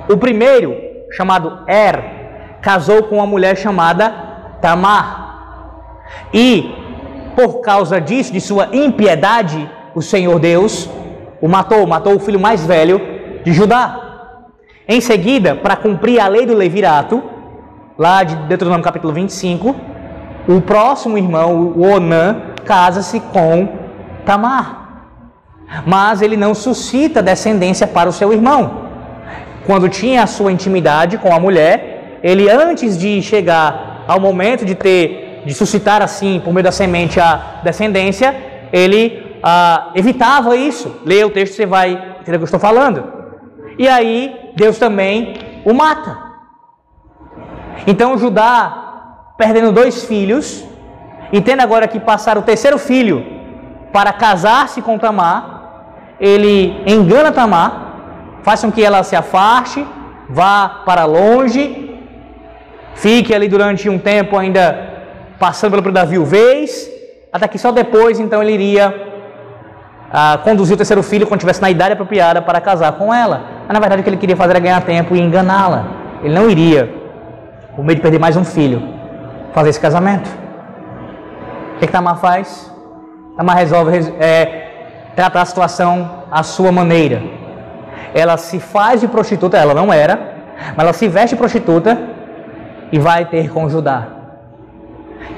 O 0.09 0.17
primeiro, 0.17 0.77
chamado 1.11 1.65
Er, 1.67 2.59
casou 2.63 3.05
com 3.05 3.17
uma 3.17 3.27
mulher 3.27 3.57
chamada 3.57 4.13
Tamar. 4.61 5.26
E, 6.33 6.75
por 7.35 7.61
causa 7.61 8.01
disso, 8.01 8.33
de 8.33 8.41
sua 8.41 8.69
impiedade, 8.73 9.69
o 9.95 10.03
Senhor 10.03 10.39
Deus 10.39 10.89
o 11.41 11.49
matou, 11.49 11.87
matou 11.87 12.15
o 12.15 12.19
filho 12.19 12.41
mais 12.41 12.65
velho 12.65 13.01
de 13.45 13.53
Judá. 13.53 14.01
Em 14.89 15.01
seguida, 15.01 15.55
para 15.55 15.77
cumprir 15.77 16.21
a 16.21 16.29
lei 16.29 16.47
do 16.47 16.55
levirato, 16.55 17.23
lá 17.99 18.23
de 18.23 18.37
Deuteronômio 18.49 18.85
capítulo 18.85 19.13
25, 19.13 19.77
o 20.49 20.61
próximo 20.61 21.19
irmão, 21.19 21.73
o 21.77 21.83
Onã, 21.83 22.37
casa-se 22.65 23.21
com 23.21 23.69
Tamar 24.25 24.87
mas 25.85 26.23
ele 26.23 26.37
não 26.37 26.55
suscita 26.55 27.23
descendência 27.23 27.87
para 27.87 28.09
o 28.09 28.13
seu 28.13 28.33
irmão. 28.33 28.87
Quando 29.67 29.89
tinha 29.89 30.23
a 30.23 30.27
sua 30.27 30.53
intimidade 30.53 31.19
com 31.19 31.33
a 31.33 31.41
mulher, 31.41 32.19
ele 32.23 32.49
antes 32.49 32.97
de 32.97 33.21
chegar 33.21 34.05
ao 34.07 34.21
momento 34.21 34.65
de 34.65 34.75
ter, 34.75 35.26
de 35.47 35.55
suscitar 35.55 36.03
assim, 36.03 36.41
por 36.45 36.53
meio 36.53 36.65
da 36.65 36.73
semente, 36.73 37.21
a 37.21 37.61
descendência, 37.63 38.35
ele 38.73 39.39
ah, 39.43 39.93
evitava 39.95 40.57
isso. 40.57 41.01
Leia 41.05 41.27
o 41.27 41.31
texto, 41.31 41.55
você 41.55 41.65
vai 41.65 41.93
entender 41.93 42.37
o 42.37 42.41
que 42.41 42.43
eu 42.43 42.45
estou 42.45 42.61
falando. 42.61 43.05
E 43.79 43.87
aí, 43.89 44.53
Deus 44.57 44.77
também 44.77 45.37
o 45.65 45.73
mata. 45.73 46.19
Então, 47.87 48.19
Judá, 48.19 49.35
perdendo 49.39 49.71
dois 49.71 50.05
filhos, 50.05 50.65
e 51.33 51.41
tendo 51.41 51.61
agora 51.61 51.87
que 51.87 52.01
passar 52.01 52.37
o 52.37 52.43
terceiro 52.43 52.79
filho 52.79 53.25
para 53.93 54.13
casar-se 54.13 54.83
com 54.83 54.99
Tamar, 54.99 56.15
ele 56.19 56.83
engana 56.87 57.31
Tamar, 57.31 58.41
faz 58.43 58.63
com 58.63 58.73
que 58.73 58.83
ela 58.83 59.03
se 59.05 59.15
afaste, 59.15 59.87
vá 60.29 60.83
para 60.85 61.05
longe, 61.05 62.01
fique 62.95 63.33
ali 63.35 63.49
durante 63.49 63.89
um 63.89 63.99
tempo 63.99 64.37
ainda 64.37 64.96
passando 65.39 65.73
pelo 65.73 65.83
período 65.83 65.97
da 65.97 66.05
viuvez, 66.05 66.91
até 67.33 67.47
que 67.49 67.59
só 67.59 67.71
depois 67.71 68.19
então 68.19 68.43
ele 68.43 68.53
iria 68.53 68.95
ah, 70.13 70.39
conduzir 70.43 70.75
o 70.75 70.77
terceiro 70.77 71.03
filho 71.03 71.27
quando 71.27 71.41
estivesse 71.41 71.61
na 71.61 71.71
idade 71.71 71.93
apropriada 71.93 72.41
para 72.41 72.61
casar 72.61 72.93
com 72.93 73.13
ela. 73.13 73.43
Mas 73.67 73.75
na 73.75 73.81
verdade 73.81 74.01
o 74.01 74.05
que 74.05 74.11
ele 74.11 74.17
queria 74.17 74.37
fazer 74.37 74.53
era 74.53 74.61
ganhar 74.61 74.81
tempo 74.83 75.15
e 75.15 75.21
enganá-la. 75.21 75.87
Ele 76.23 76.35
não 76.35 76.49
iria, 76.49 76.93
com 77.75 77.83
medo 77.83 77.97
de 77.97 78.03
perder 78.03 78.19
mais 78.19 78.37
um 78.37 78.45
filho, 78.45 78.83
fazer 79.53 79.71
esse 79.71 79.81
casamento. 79.81 80.29
O 81.75 81.79
que, 81.79 81.87
que 81.87 81.93
Tamar 81.93 82.17
faz? 82.19 82.73
Tamar 83.37 83.57
resolve 83.57 84.15
é, 84.19 85.11
tratar 85.15 85.43
a 85.43 85.45
situação 85.45 86.25
à 86.31 86.43
sua 86.43 86.73
maneira. 86.73 87.23
Ela 88.15 88.39
se 88.39 88.59
faz 88.59 89.03
de 89.03 89.09
prostituta, 89.09 89.59
ela 89.59 89.75
não 89.75 89.93
era, 89.93 90.37
mas 90.75 90.85
ela 90.85 90.93
se 90.95 91.07
veste 91.07 91.35
de 91.35 91.37
prostituta 91.37 91.99
e 92.91 92.99
vai 92.99 93.27
ter 93.27 93.51
com 93.51 93.69
Judá. 93.69 94.16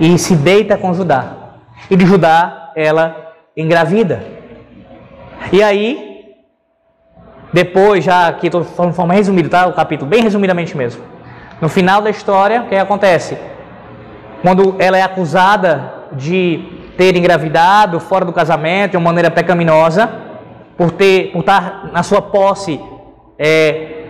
E 0.00 0.18
se 0.18 0.34
deita 0.34 0.76
com 0.76 0.94
Judá. 0.94 1.32
E 1.90 1.96
de 1.96 2.06
Judá 2.06 2.72
ela 2.74 3.34
engravida. 3.56 4.22
E 5.52 5.62
aí, 5.62 6.34
depois, 7.52 8.04
já 8.04 8.28
aqui 8.28 8.46
estou 8.46 8.62
falando 8.64 8.92
de 8.92 8.96
forma 8.96 9.14
resumida, 9.14 9.48
tá? 9.48 9.66
O 9.66 9.72
capítulo, 9.72 10.10
bem 10.10 10.22
resumidamente 10.22 10.76
mesmo. 10.76 11.02
No 11.60 11.68
final 11.68 12.00
da 12.00 12.10
história, 12.10 12.62
o 12.62 12.68
que 12.68 12.76
acontece? 12.76 13.38
Quando 14.42 14.76
ela 14.78 14.96
é 14.96 15.02
acusada 15.02 15.92
de 16.12 16.92
ter 16.96 17.16
engravidado 17.16 17.98
fora 17.98 18.24
do 18.24 18.32
casamento 18.32 18.92
de 18.92 18.96
uma 18.96 19.06
maneira 19.06 19.30
pecaminosa, 19.30 20.08
por 20.76 20.92
ter, 20.92 21.32
por 21.32 21.40
estar 21.40 21.90
na 21.92 22.02
sua 22.02 22.22
posse 22.22 22.80
é, 23.38 24.04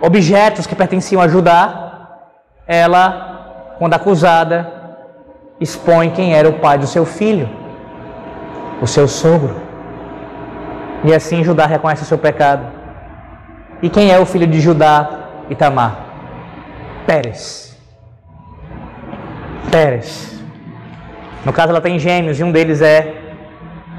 objetos 0.00 0.66
que 0.66 0.74
pertenciam 0.74 1.22
a 1.22 1.28
Judá, 1.28 1.88
ela, 2.66 3.74
quando 3.78 3.94
acusada, 3.94 4.77
expõe 5.60 6.10
quem 6.10 6.34
era 6.34 6.48
o 6.48 6.54
pai 6.54 6.78
do 6.78 6.86
seu 6.86 7.04
filho, 7.04 7.48
o 8.80 8.86
seu 8.86 9.08
sogro. 9.08 9.56
E 11.04 11.14
assim 11.14 11.42
Judá 11.42 11.66
reconhece 11.66 12.02
o 12.02 12.06
seu 12.06 12.18
pecado. 12.18 12.66
E 13.82 13.88
quem 13.88 14.10
é 14.10 14.18
o 14.18 14.26
filho 14.26 14.46
de 14.46 14.60
Judá 14.60 15.28
e 15.48 15.54
Tamar? 15.54 15.98
Pérez. 17.06 17.76
Pérez. 19.70 20.42
No 21.44 21.52
caso, 21.52 21.70
ela 21.70 21.80
tem 21.80 21.98
gêmeos 21.98 22.38
e 22.38 22.44
um 22.44 22.50
deles 22.50 22.82
é 22.82 23.14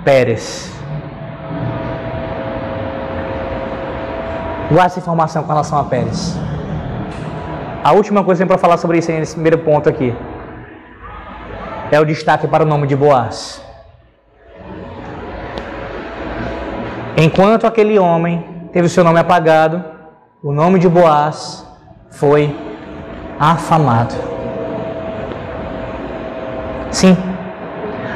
Pérez. 0.03 0.71
Guarde 4.69 4.87
essa 4.87 4.99
informação 4.99 5.43
com 5.43 5.49
relação 5.49 5.79
a 5.79 5.83
Pérez. 5.85 6.37
A 7.83 7.93
última 7.93 8.23
coisa 8.23 8.43
que 8.43 8.47
tem 8.47 8.47
para 8.47 8.61
falar 8.61 8.77
sobre 8.77 8.97
isso 8.97 9.11
nesse 9.11 9.33
primeiro 9.33 9.57
ponto 9.59 9.87
aqui 9.87 10.13
é 11.91 11.99
o 11.99 12.05
destaque 12.05 12.47
para 12.47 12.63
o 12.63 12.67
nome 12.67 12.87
de 12.87 12.95
Boaz. 12.95 13.61
Enquanto 17.17 17.67
aquele 17.67 17.97
homem 17.99 18.45
teve 18.71 18.87
o 18.87 18.89
seu 18.89 19.03
nome 19.03 19.19
apagado, 19.19 19.83
o 20.41 20.53
nome 20.53 20.79
de 20.79 20.87
Boaz 20.87 21.65
foi 22.11 22.55
afamado. 23.39 24.15
Sim, 26.91 27.17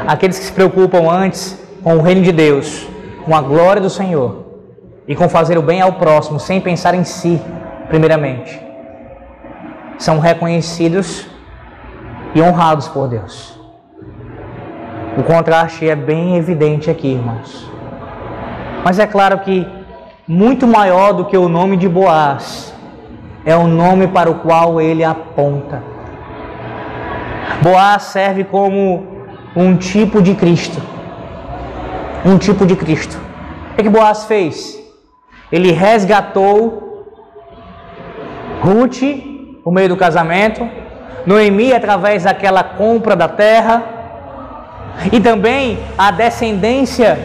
aqueles 0.07 0.39
que 0.39 0.45
se 0.45 0.51
preocupam 0.51 1.09
antes 1.09 1.59
com 1.84 1.97
o 1.97 2.01
reino 2.01 2.21
de 2.21 2.32
Deus, 2.32 2.88
com 3.26 3.36
a 3.36 3.41
glória 3.41 3.82
do 3.82 3.89
Senhor 3.89 4.45
e 5.07 5.15
com 5.15 5.28
fazer 5.28 5.57
o 5.57 5.61
bem 5.61 5.82
ao 5.82 5.93
próximo 5.93 6.39
sem 6.39 6.61
pensar 6.61 6.93
em 6.93 7.03
si, 7.03 7.41
primeiramente, 7.89 8.61
são 9.97 10.19
reconhecidos 10.19 11.28
e 12.34 12.41
honrados 12.41 12.88
por 12.88 13.07
Deus. 13.07 13.62
O 15.16 15.22
contraste 15.22 15.88
é 15.88 15.95
bem 15.95 16.38
evidente 16.38 16.89
aqui, 16.89 17.09
irmãos. 17.09 17.70
Mas 18.84 18.97
é 18.97 19.05
claro 19.05 19.38
que 19.39 19.68
muito 20.28 20.66
maior 20.66 21.14
do 21.14 21.26
que 21.26 21.38
o 21.38 21.47
nome 21.47 21.78
de 21.78 21.88
Boaz 21.88 22.74
é 23.45 23.55
o 23.55 23.68
nome 23.68 24.07
para 24.07 24.32
o 24.32 24.36
qual 24.36 24.82
ele 24.82 25.03
aponta. 25.03 25.84
Boaz 27.61 28.03
serve 28.03 28.43
como 28.43 29.05
um 29.55 29.78
tipo 29.78 30.20
de 30.20 30.34
Cristo. 30.34 30.82
Um 32.26 32.39
tipo 32.39 32.66
de 32.66 32.76
Cristo. 32.76 33.16
O 33.72 33.76
que, 33.76 33.84
que 33.84 33.89
Boaz 33.89 34.26
fez? 34.26 34.82
Ele 35.51 35.72
resgatou 35.72 37.14
Ruth 38.61 39.01
por 39.64 39.72
meio 39.72 39.89
do 39.89 39.97
casamento, 39.97 40.68
Noemi 41.26 41.72
através 41.72 42.24
daquela 42.24 42.64
compra 42.64 43.16
da 43.16 43.28
terra, 43.28 44.03
e 45.12 45.20
também 45.20 45.80
a 45.98 46.12
descendência 46.12 47.18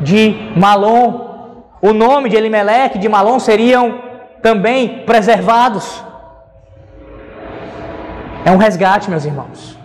de 0.00 0.52
Malom, 0.56 1.64
o 1.82 1.92
nome 1.92 2.28
de 2.28 2.36
Elimelec 2.36 2.98
de 2.98 3.08
Malom 3.08 3.38
seriam 3.38 4.00
também 4.42 5.04
preservados. 5.04 6.02
É 8.44 8.50
um 8.50 8.56
resgate, 8.56 9.10
meus 9.10 9.24
irmãos. 9.24 9.78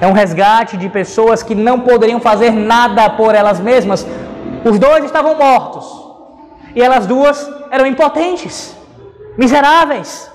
É 0.00 0.06
um 0.06 0.12
resgate 0.12 0.76
de 0.76 0.88
pessoas 0.88 1.42
que 1.42 1.54
não 1.54 1.80
poderiam 1.80 2.20
fazer 2.20 2.50
nada 2.50 3.10
por 3.10 3.34
elas 3.34 3.60
mesmas. 3.60 4.06
Os 4.64 4.78
dois 4.78 5.04
estavam 5.04 5.36
mortos. 5.36 5.86
E 6.74 6.80
elas 6.80 7.06
duas 7.06 7.50
eram 7.70 7.86
impotentes, 7.86 8.76
miseráveis. 9.36 10.30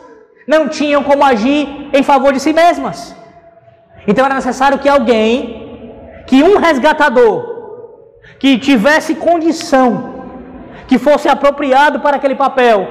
Não 0.48 0.68
tinham 0.68 1.02
como 1.04 1.24
agir 1.24 1.90
em 1.94 2.04
favor 2.04 2.34
de 2.34 2.40
si 2.40 2.54
mesmas. 2.54 3.16
Então 4.08 4.26
era 4.26 4.36
necessário 4.36 4.78
que 4.78 4.88
alguém, 4.88 5.65
que 6.26 6.44
um 6.44 6.58
resgatador, 6.58 7.56
que 8.40 8.58
tivesse 8.58 9.16
condição, 9.16 10.16
que 10.88 10.98
fosse 10.98 11.28
apropriado 11.28 12.00
para 12.00 12.18
aquele 12.18 12.36
papel, 12.36 12.88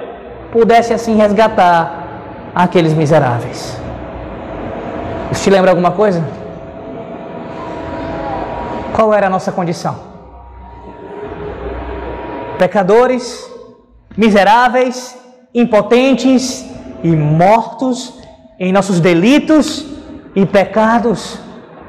pudesse 0.53 0.93
assim 0.93 1.17
resgatar 1.17 2.05
aqueles 2.55 2.93
miseráveis. 2.93 3.79
Isso 5.31 5.45
te 5.45 5.51
lembra 5.51 5.71
alguma 5.71 5.91
coisa? 5.91 6.25
Qual 8.95 9.13
era 9.13 9.27
a 9.27 9.31
nossa 9.31 9.51
condição? 9.51 9.97
Pecadores, 12.59 13.51
miseráveis, 14.17 15.19
impotentes 15.53 16.65
e 17.03 17.09
mortos 17.09 18.21
em 18.59 18.73
nossos 18.73 19.01
delitos 19.01 19.85
e 20.37 20.47
pecados 20.47 21.44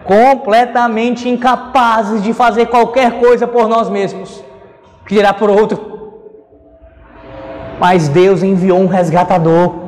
completamente 0.06 1.28
incapazes 1.28 2.22
de 2.22 2.32
fazer 2.32 2.68
qualquer 2.68 3.20
coisa 3.20 3.48
por 3.48 3.68
nós 3.68 3.90
mesmos, 3.90 4.44
que 5.06 5.16
dirá 5.16 5.34
por 5.34 5.50
outro. 5.50 5.94
Mas 7.80 8.08
Deus 8.08 8.44
enviou 8.44 8.80
um 8.80 8.88
resgatador 8.88 9.84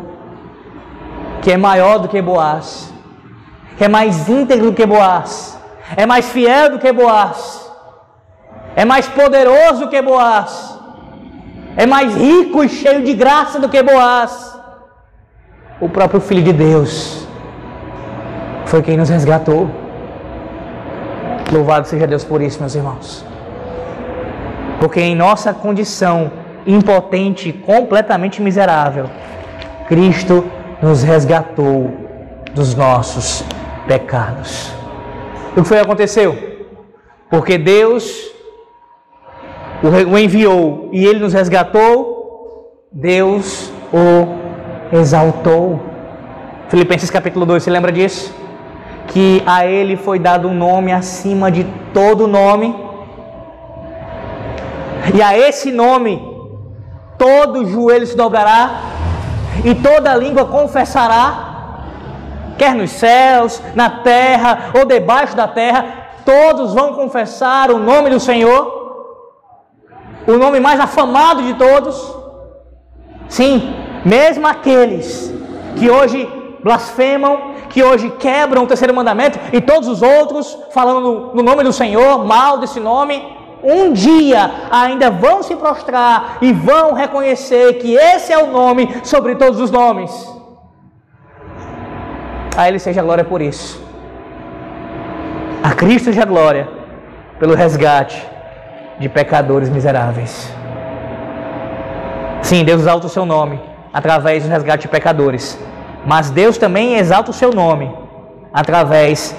que 1.41 1.51
é 1.51 1.57
maior 1.57 1.99
do 1.99 2.07
que 2.07 2.21
Boaz, 2.21 2.91
que 3.77 3.83
é 3.83 3.87
mais 3.87 4.27
íntegro 4.27 4.71
do 4.71 4.75
que 4.75 4.85
Boaz, 4.85 5.57
é 5.95 6.05
mais 6.05 6.27
fiel 6.27 6.71
do 6.71 6.79
que 6.79 6.91
Boaz, 6.91 7.71
é 8.75 8.83
mais 8.83 9.07
poderoso 9.07 9.85
do 9.85 9.89
que 9.89 10.01
Boaz, 10.01 10.79
é 11.77 11.85
mais 11.85 12.15
rico 12.15 12.63
e 12.63 12.69
cheio 12.69 13.03
de 13.03 13.13
graça 13.13 13.59
do 13.59 13.69
que 13.69 13.81
Boaz. 13.83 14.57
O 15.79 15.87
próprio 15.87 16.19
Filho 16.19 16.41
de 16.41 16.51
Deus 16.51 17.27
foi 18.65 18.81
quem 18.81 18.97
nos 18.97 19.09
resgatou. 19.09 19.86
Louvado 21.51 21.87
seja 21.87 22.05
Deus 22.05 22.23
por 22.23 22.41
isso, 22.41 22.59
meus 22.59 22.75
irmãos. 22.75 23.25
Porque 24.79 24.99
em 24.99 25.15
nossa 25.15 25.53
condição 25.53 26.31
impotente, 26.65 27.53
completamente 27.53 28.41
miserável, 28.41 29.09
Cristo 29.87 30.43
nos 30.81 31.01
resgatou 31.03 31.93
dos 32.53 32.75
nossos 32.75 33.43
pecados. 33.87 34.71
O 35.51 35.61
que 35.61 35.63
foi 35.63 35.77
que 35.77 35.83
aconteceu? 35.83 36.37
Porque 37.29 37.57
Deus 37.57 38.31
o 39.81 40.17
enviou 40.17 40.89
e 40.91 41.05
ele 41.05 41.19
nos 41.19 41.33
resgatou, 41.33 42.85
Deus 42.91 43.71
o 43.93 44.95
exaltou. 44.95 45.79
Filipenses 46.69 47.09
capítulo 47.09 47.45
2, 47.45 47.63
você 47.63 47.69
lembra 47.69 47.91
disso? 47.91 48.35
Que 49.07 49.41
a 49.45 49.65
ele 49.65 49.95
foi 49.95 50.19
dado 50.19 50.47
um 50.47 50.53
nome 50.53 50.91
acima 50.91 51.51
de 51.51 51.63
todo 51.93 52.27
nome, 52.27 52.75
e 55.13 55.21
a 55.21 55.37
esse 55.37 55.71
nome 55.71 56.21
todo 57.17 57.65
joelho 57.65 58.05
se 58.05 58.15
dobrará 58.15 58.81
e 59.63 59.73
toda 59.73 60.15
língua 60.15 60.45
confessará, 60.45 61.45
quer 62.57 62.75
nos 62.75 62.91
céus, 62.91 63.61
na 63.75 63.89
terra 63.89 64.71
ou 64.77 64.85
debaixo 64.85 65.35
da 65.35 65.47
terra, 65.47 65.85
todos 66.25 66.73
vão 66.73 66.93
confessar 66.93 67.71
o 67.71 67.79
nome 67.79 68.09
do 68.09 68.19
Senhor, 68.19 68.77
o 70.27 70.33
nome 70.33 70.59
mais 70.59 70.79
afamado 70.79 71.41
de 71.43 71.53
todos. 71.53 72.15
Sim, 73.29 73.73
mesmo 74.05 74.45
aqueles 74.45 75.33
que 75.77 75.89
hoje 75.89 76.29
blasfemam, 76.63 77.55
que 77.77 77.83
hoje 77.83 78.09
quebram 78.09 78.63
o 78.63 78.67
terceiro 78.67 78.91
mandamento 78.91 79.37
e 79.53 79.61
todos 79.61 79.87
os 79.87 80.01
outros, 80.01 80.57
falando 80.71 81.29
no 81.35 81.43
nome 81.43 81.63
do 81.63 81.71
Senhor, 81.71 82.25
mal 82.25 82.57
desse 82.57 82.79
nome, 82.79 83.15
um 83.63 83.93
dia 83.93 84.49
ainda 84.71 85.11
vão 85.11 85.43
se 85.43 85.55
prostrar 85.55 86.39
e 86.41 86.51
vão 86.51 86.93
reconhecer 86.93 87.73
que 87.73 87.93
esse 87.93 88.33
é 88.33 88.37
o 88.39 88.47
nome 88.47 88.89
sobre 89.03 89.35
todos 89.35 89.59
os 89.59 89.69
nomes. 89.69 90.11
A 92.57 92.67
Ele 92.67 92.79
seja 92.79 93.01
a 93.01 93.03
glória 93.03 93.23
por 93.23 93.43
isso. 93.43 93.79
A 95.61 95.75
Cristo 95.75 96.05
seja 96.05 96.23
a 96.23 96.25
glória 96.25 96.67
pelo 97.37 97.53
resgate 97.53 98.25
de 98.97 99.07
pecadores 99.07 99.69
miseráveis. 99.69 100.51
Sim, 102.41 102.65
Deus 102.65 102.81
exalta 102.81 103.05
o 103.05 103.09
seu 103.17 103.23
nome 103.23 103.61
através 103.93 104.43
do 104.43 104.49
resgate 104.49 104.81
de 104.81 104.87
pecadores. 104.87 105.59
Mas 106.05 106.29
Deus 106.29 106.57
também 106.57 106.95
exalta 106.95 107.31
o 107.31 107.33
seu 107.33 107.51
nome 107.51 107.91
através 108.53 109.35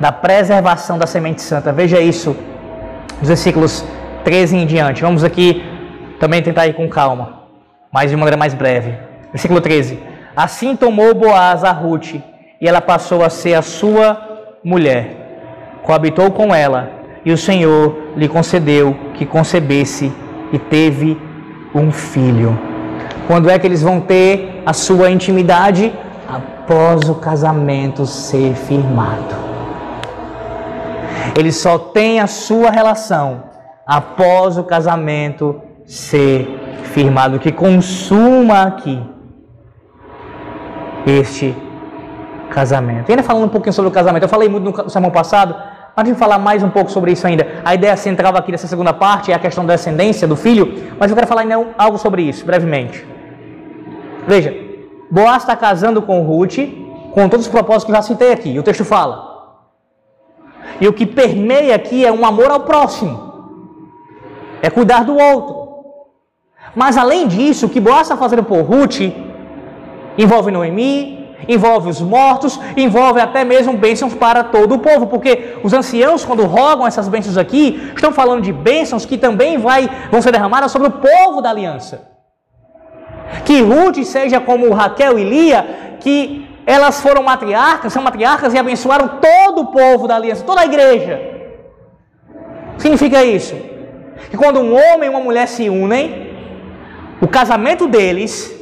da 0.00 0.12
preservação 0.12 0.98
da 0.98 1.06
semente 1.06 1.42
santa. 1.42 1.72
Veja 1.72 2.00
isso, 2.00 2.36
os 3.20 3.28
versículos 3.28 3.84
13 4.24 4.56
em 4.56 4.66
diante. 4.66 5.02
Vamos 5.02 5.24
aqui 5.24 5.62
também 6.20 6.42
tentar 6.42 6.66
ir 6.66 6.74
com 6.74 6.88
calma, 6.88 7.42
mas 7.92 8.10
de 8.10 8.16
maneira 8.16 8.36
mais 8.36 8.54
breve. 8.54 8.94
Versículo 9.32 9.60
13. 9.60 9.98
Assim 10.36 10.76
tomou 10.76 11.14
Boaz 11.14 11.64
a 11.64 11.72
Ruth, 11.72 12.14
e 12.60 12.68
ela 12.68 12.80
passou 12.80 13.24
a 13.24 13.30
ser 13.30 13.54
a 13.54 13.62
sua 13.62 14.20
mulher. 14.62 15.80
Coabitou 15.82 16.30
com 16.30 16.54
ela, 16.54 16.90
e 17.24 17.32
o 17.32 17.38
Senhor 17.38 17.96
lhe 18.16 18.28
concedeu 18.28 18.96
que 19.14 19.26
concebesse 19.26 20.12
e 20.52 20.58
teve 20.58 21.20
um 21.74 21.90
filho. 21.90 22.67
Quando 23.28 23.48
é 23.48 23.56
que 23.58 23.66
eles 23.66 23.82
vão 23.82 24.00
ter 24.00 24.62
a 24.66 24.72
sua 24.72 25.08
intimidade? 25.08 25.92
após 26.68 27.08
o 27.08 27.14
casamento 27.14 28.04
ser 28.04 28.54
firmado. 28.54 29.34
Ele 31.34 31.50
só 31.50 31.78
tem 31.78 32.20
a 32.20 32.26
sua 32.26 32.70
relação 32.70 33.44
após 33.86 34.58
o 34.58 34.64
casamento 34.64 35.62
ser 35.86 36.46
firmado, 36.92 37.38
que 37.38 37.50
consuma 37.50 38.64
aqui 38.64 39.02
este 41.06 41.56
casamento. 42.50 43.08
E 43.08 43.12
ainda 43.12 43.22
falando 43.22 43.44
um 43.44 43.48
pouquinho 43.48 43.72
sobre 43.72 43.88
o 43.88 43.92
casamento, 43.92 44.24
eu 44.24 44.28
falei 44.28 44.48
muito 44.48 44.82
no 44.84 44.90
sermão 44.90 45.10
passado, 45.10 45.54
mas 45.96 46.04
deixa 46.04 46.16
eu 46.16 46.18
falar 46.18 46.38
mais 46.38 46.62
um 46.62 46.68
pouco 46.68 46.90
sobre 46.90 47.12
isso 47.12 47.26
ainda. 47.26 47.46
A 47.64 47.74
ideia 47.74 47.96
central 47.96 48.36
aqui 48.36 48.52
dessa 48.52 48.66
segunda 48.66 48.92
parte 48.92 49.32
é 49.32 49.34
a 49.34 49.38
questão 49.38 49.64
da 49.64 49.74
descendência 49.74 50.28
do 50.28 50.36
filho, 50.36 50.92
mas 50.98 51.10
eu 51.10 51.14
quero 51.14 51.26
falar 51.26 51.42
ainda 51.42 51.66
algo 51.78 51.96
sobre 51.96 52.22
isso, 52.22 52.44
brevemente. 52.44 53.17
Veja, 54.28 54.54
Boaz 55.10 55.42
está 55.42 55.56
casando 55.56 56.02
com 56.02 56.22
Ruth, 56.22 56.58
com 57.14 57.28
todos 57.30 57.46
os 57.46 57.50
propósitos 57.50 57.84
que 57.86 57.90
eu 57.90 57.96
já 57.96 58.02
citei 58.02 58.30
aqui. 58.30 58.50
E 58.50 58.58
o 58.58 58.62
texto 58.62 58.84
fala. 58.84 59.14
E 60.78 60.86
o 60.86 60.92
que 60.92 61.06
permeia 61.06 61.74
aqui 61.74 62.04
é 62.04 62.12
um 62.12 62.26
amor 62.26 62.50
ao 62.50 62.60
próximo. 62.60 63.14
É 64.60 64.68
cuidar 64.68 65.02
do 65.04 65.16
outro. 65.16 65.56
Mas 66.74 66.98
além 66.98 67.26
disso, 67.26 67.64
o 67.64 67.70
que 67.70 67.80
Boaz 67.80 68.02
está 68.02 68.18
fazendo 68.18 68.44
por 68.44 68.60
Ruth 68.60 69.00
envolve 70.18 70.50
Noemi, 70.50 71.26
envolve 71.48 71.88
os 71.88 72.00
mortos, 72.02 72.60
envolve 72.76 73.20
até 73.20 73.44
mesmo 73.44 73.78
bênçãos 73.78 74.12
para 74.12 74.44
todo 74.44 74.74
o 74.74 74.78
povo, 74.78 75.06
porque 75.06 75.56
os 75.64 75.72
anciãos, 75.72 76.22
quando 76.22 76.44
rogam 76.44 76.86
essas 76.86 77.08
bênçãos 77.08 77.38
aqui, 77.38 77.90
estão 77.94 78.12
falando 78.12 78.42
de 78.42 78.52
bênçãos 78.52 79.06
que 79.06 79.16
também 79.16 79.56
vai, 79.56 79.88
vão 80.10 80.20
ser 80.20 80.32
derramadas 80.32 80.70
sobre 80.70 80.88
o 80.88 80.90
povo 80.90 81.40
da 81.40 81.48
aliança. 81.48 82.17
Que 83.44 83.60
Ruth 83.60 84.02
seja 84.04 84.40
como 84.40 84.72
Raquel 84.72 85.18
e 85.18 85.24
Lia, 85.24 85.96
que 86.00 86.48
elas 86.66 87.00
foram 87.00 87.22
matriarcas, 87.22 87.92
são 87.92 88.02
matriarcas 88.02 88.52
e 88.52 88.58
abençoaram 88.58 89.08
todo 89.20 89.62
o 89.62 89.66
povo 89.66 90.06
da 90.06 90.16
aliança, 90.16 90.44
toda 90.44 90.60
a 90.60 90.66
igreja. 90.66 91.18
Significa 92.76 93.24
isso? 93.24 93.56
Que 94.30 94.36
quando 94.36 94.60
um 94.60 94.74
homem 94.74 95.06
e 95.06 95.10
uma 95.10 95.20
mulher 95.20 95.48
se 95.48 95.68
unem, 95.68 96.28
o 97.20 97.26
casamento 97.26 97.86
deles 97.86 98.54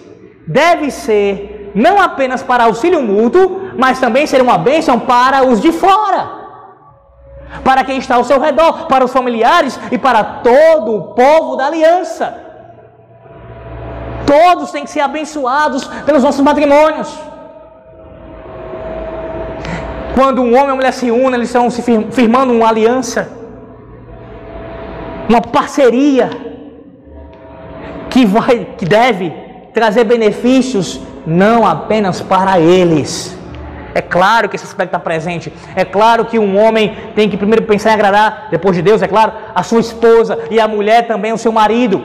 deve 0.46 0.90
ser 0.90 1.72
não 1.74 2.00
apenas 2.00 2.42
para 2.42 2.64
auxílio 2.64 3.02
mútuo, 3.02 3.72
mas 3.76 4.00
também 4.00 4.26
ser 4.26 4.40
uma 4.40 4.56
bênção 4.56 4.98
para 4.98 5.44
os 5.44 5.60
de 5.60 5.72
fora. 5.72 6.30
Para 7.62 7.84
quem 7.84 7.98
está 7.98 8.14
ao 8.14 8.24
seu 8.24 8.40
redor, 8.40 8.86
para 8.86 9.04
os 9.04 9.12
familiares 9.12 9.78
e 9.90 9.98
para 9.98 10.22
todo 10.24 10.96
o 10.96 11.02
povo 11.14 11.56
da 11.56 11.66
aliança. 11.66 12.45
Todos 14.26 14.70
têm 14.72 14.84
que 14.84 14.90
ser 14.90 15.00
abençoados 15.00 15.84
pelos 16.04 16.22
nossos 16.22 16.40
matrimônios. 16.40 17.08
Quando 20.14 20.40
um 20.42 20.52
homem 20.54 20.60
e 20.60 20.70
uma 20.70 20.76
mulher 20.76 20.92
se 20.92 21.10
unem, 21.10 21.34
eles 21.34 21.48
estão 21.48 21.70
se 21.70 21.82
firmando 22.10 22.52
uma 22.52 22.68
aliança, 22.68 23.30
uma 25.28 25.40
parceria 25.40 26.30
que 28.08 28.24
vai, 28.24 28.66
que 28.78 28.86
deve 28.86 29.30
trazer 29.74 30.04
benefícios 30.04 31.00
não 31.26 31.66
apenas 31.66 32.20
para 32.22 32.58
eles. 32.58 33.36
É 33.94 34.00
claro 34.00 34.48
que 34.48 34.56
esse 34.56 34.64
aspecto 34.64 34.90
está 34.90 34.98
presente. 34.98 35.52
É 35.74 35.84
claro 35.84 36.24
que 36.24 36.38
um 36.38 36.58
homem 36.58 36.96
tem 37.14 37.28
que 37.28 37.36
primeiro 37.36 37.64
pensar 37.64 37.90
em 37.90 37.94
agradar, 37.94 38.48
depois 38.50 38.74
de 38.76 38.82
Deus, 38.82 39.02
é 39.02 39.08
claro, 39.08 39.32
a 39.54 39.62
sua 39.62 39.80
esposa 39.80 40.38
e 40.50 40.58
a 40.58 40.66
mulher 40.66 41.06
também 41.06 41.32
o 41.32 41.38
seu 41.38 41.52
marido. 41.52 42.02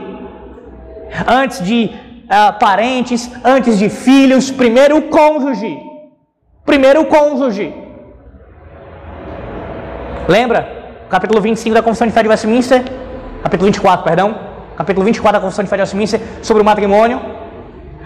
Antes 1.27 1.63
de 1.63 1.91
uh, 2.31 2.57
parentes, 2.57 3.29
antes 3.43 3.77
de 3.77 3.89
filhos, 3.89 4.49
primeiro 4.49 4.97
o 4.97 5.01
cônjuge. 5.03 5.77
Primeiro 6.65 7.01
o 7.01 7.05
cônjuge. 7.05 7.73
Lembra? 10.27 10.79
Capítulo 11.09 11.41
25 11.41 11.75
da 11.75 11.81
Confissão 11.81 12.07
de 12.07 12.13
Fé 12.13 12.23
de 12.23 12.29
Westminster? 12.29 12.83
Capítulo 13.43 13.65
24, 13.65 14.05
perdão. 14.05 14.35
Capítulo 14.77 15.05
24 15.05 15.39
da 15.39 15.43
Confissão 15.43 15.63
de 15.63 15.69
Fé 15.69 15.75
de 15.75 15.81
Westminster 15.81 16.21
sobre 16.41 16.63
o 16.63 16.65
matrimônio. 16.65 17.19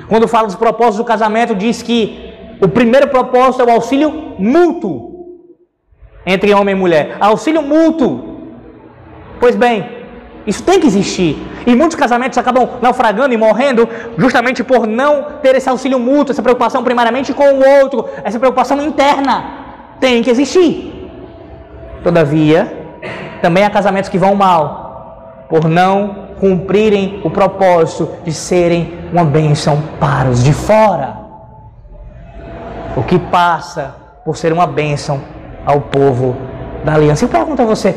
Quando 0.07 0.27
fala 0.27 0.47
dos 0.47 0.55
propósitos 0.55 0.97
do 0.97 1.05
casamento, 1.05 1.53
diz 1.53 1.83
que 1.83 2.57
o 2.61 2.67
primeiro 2.67 3.07
propósito 3.07 3.61
é 3.61 3.65
o 3.65 3.71
auxílio 3.71 4.35
mútuo 4.39 5.13
entre 6.25 6.53
homem 6.53 6.73
e 6.73 6.77
mulher. 6.77 7.17
Auxílio 7.19 7.61
mútuo. 7.61 8.33
Pois 9.39 9.55
bem, 9.55 9.94
isso 10.45 10.63
tem 10.63 10.79
que 10.79 10.87
existir. 10.87 11.41
E 11.65 11.75
muitos 11.75 11.95
casamentos 11.95 12.37
acabam 12.37 12.69
naufragando 12.81 13.33
e 13.33 13.37
morrendo 13.37 13.87
justamente 14.17 14.63
por 14.63 14.85
não 14.85 15.23
ter 15.41 15.55
esse 15.55 15.67
auxílio 15.69 15.99
mútuo, 15.99 16.31
essa 16.31 16.43
preocupação 16.43 16.83
primariamente 16.83 17.33
com 17.33 17.43
o 17.43 17.81
outro, 17.81 18.07
essa 18.23 18.39
preocupação 18.39 18.81
interna. 18.81 19.43
Tem 19.99 20.21
que 20.21 20.29
existir. 20.29 21.09
Todavia, 22.03 22.85
também 23.41 23.63
há 23.63 23.69
casamentos 23.69 24.09
que 24.09 24.17
vão 24.17 24.35
mal 24.35 25.45
por 25.49 25.67
não 25.67 26.25
cumprirem 26.39 27.21
o 27.23 27.29
propósito 27.29 28.09
de 28.23 28.33
serem 28.33 28.99
uma 29.11 29.23
bênção 29.23 29.81
para 29.99 30.29
os 30.29 30.43
de 30.43 30.53
fora. 30.53 31.17
O 32.95 33.03
que 33.03 33.17
passa 33.17 33.95
por 34.23 34.37
ser 34.37 34.53
uma 34.53 34.67
bênção 34.67 35.21
ao 35.65 35.81
povo 35.81 36.35
da 36.83 36.93
aliança. 36.93 37.25
Eu 37.25 37.29
pergunto 37.29 37.61
a 37.61 37.65
você: 37.65 37.95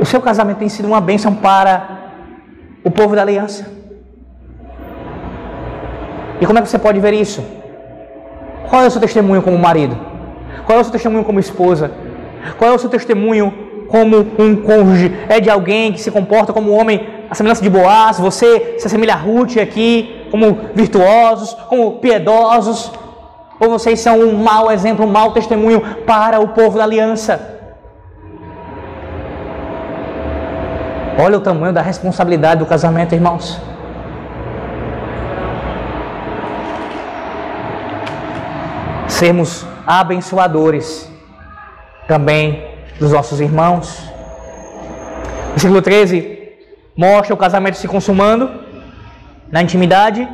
o 0.00 0.04
seu 0.04 0.20
casamento 0.20 0.58
tem 0.58 0.68
sido 0.68 0.86
uma 0.86 1.00
bênção 1.00 1.34
para 1.34 1.98
o 2.84 2.90
povo 2.90 3.14
da 3.16 3.22
aliança. 3.22 3.66
E 6.40 6.46
como 6.46 6.58
é 6.58 6.62
que 6.62 6.68
você 6.68 6.78
pode 6.78 7.00
ver 7.00 7.12
isso? 7.12 7.44
Qual 8.68 8.82
é 8.82 8.86
o 8.86 8.90
seu 8.90 9.00
testemunho 9.00 9.42
como 9.42 9.58
marido? 9.58 9.98
Qual 10.64 10.78
é 10.78 10.80
o 10.80 10.84
seu 10.84 10.92
testemunho 10.92 11.24
como 11.24 11.40
esposa? 11.40 11.90
Qual 12.58 12.70
é 12.70 12.74
o 12.74 12.78
seu 12.78 12.88
testemunho 12.88 13.52
como 13.88 14.18
um 14.38 14.54
cônjuge? 14.56 15.12
É 15.28 15.40
de 15.40 15.50
alguém 15.50 15.92
que 15.92 16.00
se 16.00 16.10
comporta 16.10 16.52
como 16.52 16.72
um 16.72 16.78
homem, 16.78 17.06
a 17.28 17.34
semelhança 17.34 17.62
de 17.62 17.70
Boaz? 17.70 18.20
Você 18.20 18.76
se 18.78 18.86
assemelha 18.86 19.14
a 19.14 19.16
Ruth 19.16 19.56
aqui, 19.56 20.26
como 20.30 20.58
virtuosos, 20.74 21.54
como 21.68 21.92
piedosos? 21.92 22.92
Ou 23.58 23.68
vocês 23.68 23.98
são 23.98 24.20
um 24.20 24.36
mau 24.36 24.70
exemplo, 24.70 25.04
um 25.04 25.10
mau 25.10 25.32
testemunho 25.32 25.80
para 26.06 26.38
o 26.38 26.48
povo 26.48 26.78
da 26.78 26.84
aliança? 26.84 27.57
Olha 31.20 31.36
o 31.36 31.40
tamanho 31.40 31.72
da 31.72 31.82
responsabilidade 31.82 32.60
do 32.60 32.66
casamento, 32.66 33.12
irmãos. 33.12 33.60
Sermos 39.08 39.66
abençoadores 39.84 41.10
também 42.06 42.62
dos 43.00 43.10
nossos 43.10 43.40
irmãos. 43.40 44.00
Versículo 45.50 45.82
13 45.82 46.38
mostra 46.96 47.34
o 47.34 47.36
casamento 47.36 47.76
se 47.78 47.88
consumando 47.88 48.48
na 49.50 49.60
intimidade. 49.60 50.28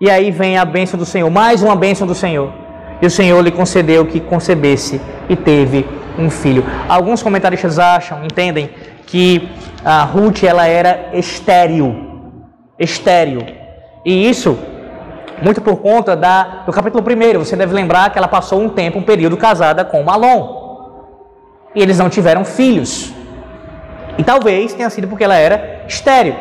E 0.00 0.10
aí 0.10 0.32
vem 0.32 0.58
a 0.58 0.64
bênção 0.64 0.98
do 0.98 1.06
Senhor, 1.06 1.30
mais 1.30 1.62
uma 1.62 1.76
bênção 1.76 2.08
do 2.08 2.14
Senhor. 2.14 2.52
E 3.00 3.06
o 3.06 3.10
Senhor 3.10 3.40
lhe 3.40 3.52
concedeu 3.52 4.04
que 4.04 4.18
concebesse 4.18 5.00
e 5.28 5.36
teve 5.36 5.86
um 6.18 6.28
filho. 6.28 6.64
Alguns 6.88 7.22
comentaristas 7.22 7.78
acham, 7.78 8.24
entendem, 8.24 8.70
que 9.06 9.48
a 9.84 10.02
Ruth 10.02 10.42
ela 10.42 10.66
era 10.66 11.10
estéril, 11.12 11.94
estéril. 12.78 13.46
E 14.04 14.28
isso 14.28 14.58
muito 15.40 15.60
por 15.60 15.76
conta 15.76 16.16
da, 16.16 16.64
do 16.66 16.72
capítulo 16.72 17.04
1. 17.04 17.38
Você 17.38 17.56
deve 17.56 17.72
lembrar 17.72 18.10
que 18.10 18.18
ela 18.18 18.28
passou 18.28 18.60
um 18.60 18.68
tempo, 18.68 18.98
um 18.98 19.02
período 19.02 19.36
casada 19.36 19.84
com 19.84 20.02
Malom. 20.02 20.66
E 21.74 21.82
eles 21.82 21.98
não 21.98 22.08
tiveram 22.08 22.44
filhos. 22.44 23.12
E 24.18 24.24
talvez 24.24 24.72
tenha 24.74 24.88
sido 24.90 25.08
porque 25.08 25.24
ela 25.24 25.36
era 25.36 25.84
estéril. 25.86 26.34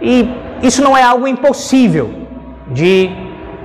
E 0.00 0.30
isso 0.62 0.82
não 0.82 0.96
é 0.96 1.02
algo 1.02 1.26
impossível 1.26 2.26
de, 2.68 3.10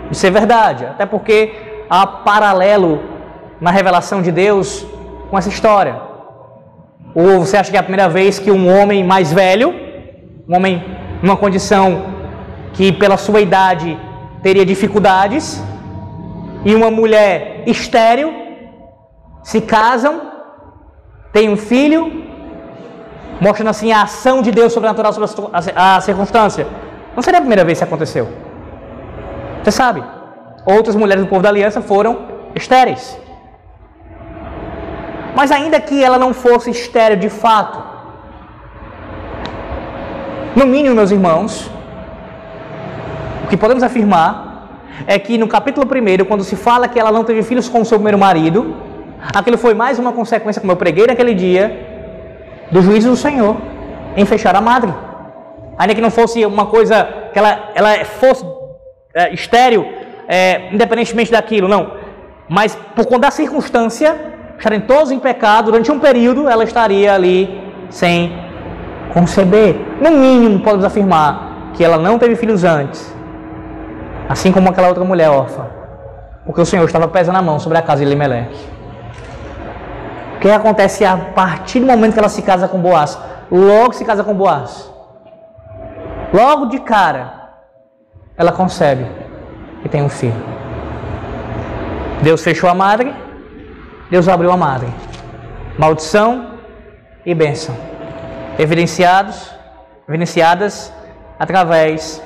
de 0.10 0.18
ser 0.18 0.32
verdade, 0.32 0.86
até 0.86 1.06
porque 1.06 1.84
há 1.90 2.07
paralelo 2.07 3.02
na 3.60 3.72
revelação 3.72 4.22
de 4.22 4.32
Deus 4.32 4.86
com 5.30 5.38
essa 5.38 5.49
história. 5.49 6.12
Ou 7.15 7.40
você 7.40 7.57
acha 7.57 7.69
que 7.69 7.77
é 7.77 7.80
a 7.80 7.84
primeira 7.84 8.10
vez 8.10 8.40
que 8.40 8.52
um 8.52 8.68
homem 8.76 9.03
mais 9.03 9.31
velho, 9.31 9.73
um 10.48 10.56
homem 10.56 10.84
numa 11.22 11.38
condição 11.38 12.14
que 12.73 12.91
pela 12.91 13.18
sua 13.18 13.40
idade 13.40 13.98
teria 14.41 14.65
dificuldades, 14.65 15.64
e 16.65 16.73
uma 16.73 16.90
mulher 16.90 17.64
estéril 17.68 18.34
se 19.44 19.61
casam, 19.61 20.22
têm 21.31 21.49
um 21.49 21.57
filho, 21.57 22.23
mostrando 23.40 23.69
assim 23.69 23.91
a 23.91 24.03
ação 24.03 24.41
de 24.41 24.52
Deus 24.52 24.72
sobrenatural 24.73 25.14
sobre 25.14 25.30
a, 25.76 25.99
circunstância. 26.02 26.65
Não 27.15 27.22
seria 27.22 27.40
a 27.40 27.41
primeira 27.41 27.65
vez 27.65 27.77
que 27.77 27.84
aconteceu. 27.84 28.27
Você 29.61 29.72
sabe, 29.72 30.03
outras 30.65 30.95
mulheres 30.95 31.23
do 31.23 31.30
povo 31.30 31.41
da 31.41 31.49
aliança 31.49 31.81
foram 31.81 32.19
estéreis. 32.56 33.18
Mas 35.36 35.52
ainda 35.52 35.80
que 35.80 36.04
ela 36.04 36.20
não 36.20 36.34
fosse 36.34 36.70
estéril 36.70 37.18
de 37.18 37.30
fato, 37.30 37.94
no 40.56 40.68
mínimo, 40.68 40.96
meus 40.96 41.10
irmãos, 41.10 41.70
o 43.44 43.48
que 43.48 43.58
podemos 43.58 43.82
afirmar 43.82 44.54
é 45.08 45.18
que 45.18 45.38
no 45.38 45.48
capítulo 45.48 45.88
1, 45.88 46.26
quando 46.26 46.44
se 46.44 46.56
fala 46.56 46.88
que 46.88 47.00
ela 47.00 47.12
não 47.12 47.24
teve 47.24 47.42
filhos 47.42 47.68
com 47.68 47.82
o 47.82 47.86
seu 47.86 47.98
primeiro 47.98 48.20
marido, 48.20 48.76
aquilo 49.36 49.58
foi 49.58 49.74
mais 49.74 49.98
uma 49.98 50.12
consequência, 50.12 50.60
como 50.62 50.72
eu 50.72 50.78
preguei 50.78 51.08
naquele 51.08 51.34
dia, 51.34 51.90
do 52.72 52.82
juízo 52.82 53.10
do 53.10 53.16
Senhor 53.16 53.58
em 54.16 54.26
fechar 54.26 54.56
a 54.56 54.62
madre. 54.62 54.94
Ainda 55.78 55.96
que 55.96 56.02
não 56.02 56.12
fosse 56.12 56.46
uma 56.46 56.68
coisa 56.68 57.08
que 57.34 57.40
ela, 57.40 57.72
ela 57.74 58.06
fosse 58.06 58.46
é, 59.16 59.34
estéril, 59.34 59.92
é, 60.28 60.70
independentemente 60.72 61.32
daquilo, 61.32 61.68
não. 61.68 61.94
Mas 62.48 62.76
por 62.96 63.06
conta 63.06 63.22
da 63.22 63.32
circunstância, 63.32 64.33
estarem 64.58 64.82
todos 64.82 65.12
em 65.12 65.20
pecado, 65.20 65.66
durante 65.66 65.92
um 65.92 66.00
período 66.00 66.50
ela 66.50 66.64
estaria 66.64 67.14
ali 67.14 67.62
sem 67.90 68.32
conceber. 69.14 69.76
No 70.02 70.12
mínimo, 70.12 70.60
podemos 70.60 70.86
afirmar 70.86 71.72
que 71.74 71.84
ela 71.84 71.98
não 71.98 72.18
teve 72.18 72.36
filhos 72.36 72.64
antes, 72.64 73.14
assim 74.30 74.52
como 74.52 74.70
aquela 74.70 74.88
outra 74.88 75.04
mulher 75.04 75.30
órfã, 75.30 75.66
porque 76.46 76.62
o 76.62 76.66
Senhor 76.66 76.86
estava 76.86 77.08
pesando 77.08 77.38
a 77.38 77.42
mão 77.42 77.60
sobre 77.60 77.78
a 77.78 77.82
casa 77.82 78.04
de 78.04 78.10
Limeleque. 78.10 78.74
O 80.36 80.40
que 80.40 80.50
acontece 80.50 81.06
a 81.06 81.16
partir 81.16 81.80
do 81.80 81.86
momento 81.86 82.14
que 82.14 82.20
ela 82.20 82.30
se 82.30 82.42
casa 82.42 82.68
com 82.68 82.80
Boaz? 82.80 83.18
Logo 83.50 83.94
se 83.94 84.04
casa 84.04 84.24
com 84.24 84.34
Boaz. 84.34 84.92
Logo 86.34 86.66
de 86.66 86.80
cara, 86.80 87.44
ela 88.36 88.52
concebe 88.52 89.06
e 89.86 89.90
tem 89.90 90.02
um 90.02 90.10
filho. 90.10 90.44
Deus 92.22 92.44
fechou 92.44 92.70
a 92.70 92.74
madre, 92.74 93.14
Deus 94.14 94.27
abriu 94.27 94.52
a 94.52 94.56
madre. 94.56 94.90
Maldição 95.76 96.49
e 97.26 97.34
bênção. 97.34 97.76
Evidenciados, 98.60 99.49
evidenciadas 100.07 100.94
através 101.40 102.22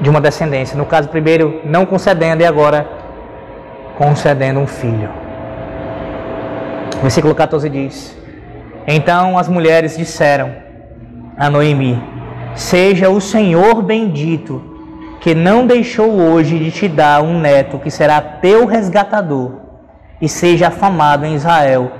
de 0.00 0.08
uma 0.08 0.20
descendência. 0.20 0.78
No 0.78 0.86
caso, 0.86 1.08
primeiro 1.08 1.60
não 1.64 1.84
concedendo 1.84 2.44
e 2.44 2.46
agora 2.46 2.88
concedendo 3.98 4.60
um 4.60 4.66
filho. 4.68 5.10
Versículo 7.02 7.34
14 7.34 7.68
diz: 7.68 8.16
Então 8.86 9.36
as 9.36 9.48
mulheres 9.48 9.96
disseram 9.96 10.54
a 11.36 11.50
Noemi: 11.50 12.00
Seja 12.54 13.10
o 13.10 13.20
Senhor 13.20 13.82
bendito, 13.82 14.62
que 15.20 15.34
não 15.34 15.66
deixou 15.66 16.12
hoje 16.12 16.60
de 16.60 16.70
te 16.70 16.86
dar 16.86 17.24
um 17.24 17.40
neto 17.40 17.80
que 17.80 17.90
será 17.90 18.20
teu 18.20 18.66
resgatador 18.66 19.63
e 20.20 20.28
seja 20.28 20.68
afamado 20.68 21.24
em 21.24 21.34
Israel 21.34 21.92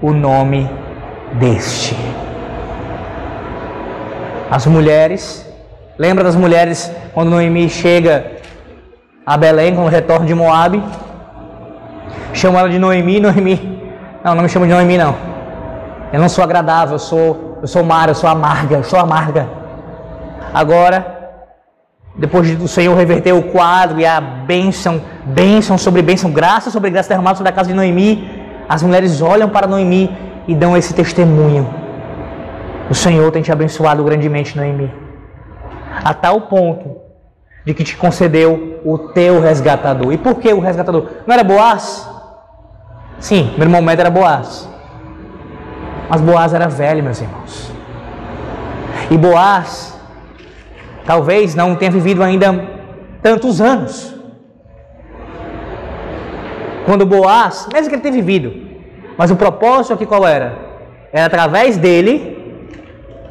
o 0.00 0.12
nome 0.12 0.70
deste. 1.34 1.96
As 4.50 4.66
mulheres, 4.66 5.48
lembra 5.98 6.24
das 6.24 6.36
mulheres 6.36 6.90
quando 7.12 7.30
Noemi 7.30 7.68
chega 7.68 8.32
a 9.26 9.36
Belém 9.36 9.74
com 9.74 9.84
o 9.84 9.88
retorno 9.88 10.26
de 10.26 10.34
Moabe? 10.34 10.82
Chama 12.32 12.60
ela 12.60 12.68
de 12.68 12.78
Noemi, 12.78 13.20
Noemi. 13.20 13.82
Não, 14.22 14.34
não 14.34 14.42
me 14.42 14.48
chama 14.48 14.66
de 14.66 14.72
Noemi 14.72 14.98
não. 14.98 15.16
Eu 16.12 16.20
não 16.20 16.28
sou 16.28 16.44
agradável, 16.44 16.94
eu 16.94 16.98
sou, 16.98 17.58
eu 17.62 17.66
sou 17.66 17.82
Mara, 17.82 18.10
eu 18.10 18.14
sou 18.14 18.28
amarga, 18.28 18.76
eu 18.76 18.84
sou 18.84 18.98
amarga. 18.98 19.48
Agora 20.52 21.14
depois 22.16 22.56
do 22.56 22.68
Senhor 22.68 22.96
reverter 22.96 23.32
o 23.32 23.42
quadro 23.42 23.98
e 23.98 24.06
a 24.06 24.20
bênção, 24.20 25.00
bênção 25.26 25.78
sobre 25.78 26.02
bênção, 26.02 26.30
graça 26.30 26.70
sobre 26.70 26.90
graça 26.90 27.08
derramada 27.08 27.36
sobre 27.36 27.50
a 27.50 27.54
casa 27.54 27.68
de 27.68 27.74
Noemi, 27.74 28.28
as 28.68 28.82
mulheres 28.82 29.20
olham 29.20 29.48
para 29.48 29.66
Noemi 29.66 30.10
e 30.46 30.54
dão 30.54 30.76
esse 30.76 30.92
testemunho. 30.94 31.68
O 32.90 32.94
Senhor 32.94 33.30
tem 33.32 33.42
te 33.42 33.50
abençoado 33.50 34.04
grandemente, 34.04 34.56
Noemi, 34.56 34.92
a 36.04 36.12
tal 36.12 36.42
ponto 36.42 36.96
de 37.64 37.72
que 37.72 37.82
te 37.82 37.96
concedeu 37.96 38.80
o 38.84 38.98
teu 38.98 39.40
resgatador. 39.40 40.12
E 40.12 40.18
por 40.18 40.34
que 40.34 40.52
o 40.52 40.60
resgatador? 40.60 41.08
Não 41.26 41.32
era 41.32 41.42
Boaz? 41.42 42.08
Sim, 43.18 43.54
meu 43.56 43.66
irmão 43.66 43.80
Médio 43.80 44.02
era 44.02 44.10
Boaz. 44.10 44.68
Mas 46.10 46.20
Boaz 46.20 46.52
era 46.52 46.68
velho, 46.68 47.02
meus 47.02 47.20
irmãos. 47.20 47.72
E 49.10 49.16
Boaz 49.16 49.98
talvez 51.06 51.54
não 51.54 51.74
tenha 51.74 51.90
vivido 51.90 52.22
ainda 52.22 52.68
tantos 53.22 53.60
anos. 53.60 54.13
Quando 56.84 57.06
Boaz, 57.06 57.68
mesmo 57.72 57.88
que 57.88 57.94
ele 57.94 58.02
tenha 58.02 58.14
vivido, 58.14 58.52
mas 59.16 59.30
o 59.30 59.36
propósito 59.36 59.94
aqui 59.94 60.06
qual 60.06 60.26
era? 60.26 60.56
Era 61.12 61.26
através 61.26 61.76
dele, 61.76 62.16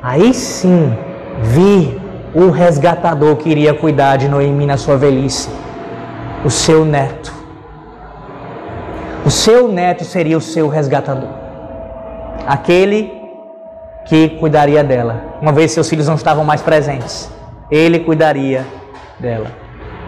aí 0.02 0.34
sim, 0.34 0.96
vir 1.42 2.02
o 2.34 2.50
resgatador 2.50 3.36
que 3.36 3.50
iria 3.50 3.74
cuidar 3.74 4.18
de 4.18 4.28
Noemi 4.28 4.66
na 4.66 4.78
sua 4.78 4.98
velhice, 4.98 5.50
o 6.44 6.50
seu 6.50 6.84
neto. 6.84 7.34
O 9.26 9.30
seu 9.30 9.68
neto 9.68 10.04
seria 10.04 10.38
o 10.38 10.42
seu 10.42 10.68
resgatador, 10.68 11.30
aquele 12.48 13.12
que 14.06 14.30
cuidaria 14.32 14.84
dela, 14.84 15.38
uma 15.42 15.54
vez 15.54 15.72
seus 15.72 15.90
filhos 15.90 16.08
não 16.08 16.16
estavam 16.16 16.44
mais 16.44 16.62
presentes 16.62 17.32
ele 17.74 18.00
cuidaria 18.00 18.66
dela. 19.20 19.48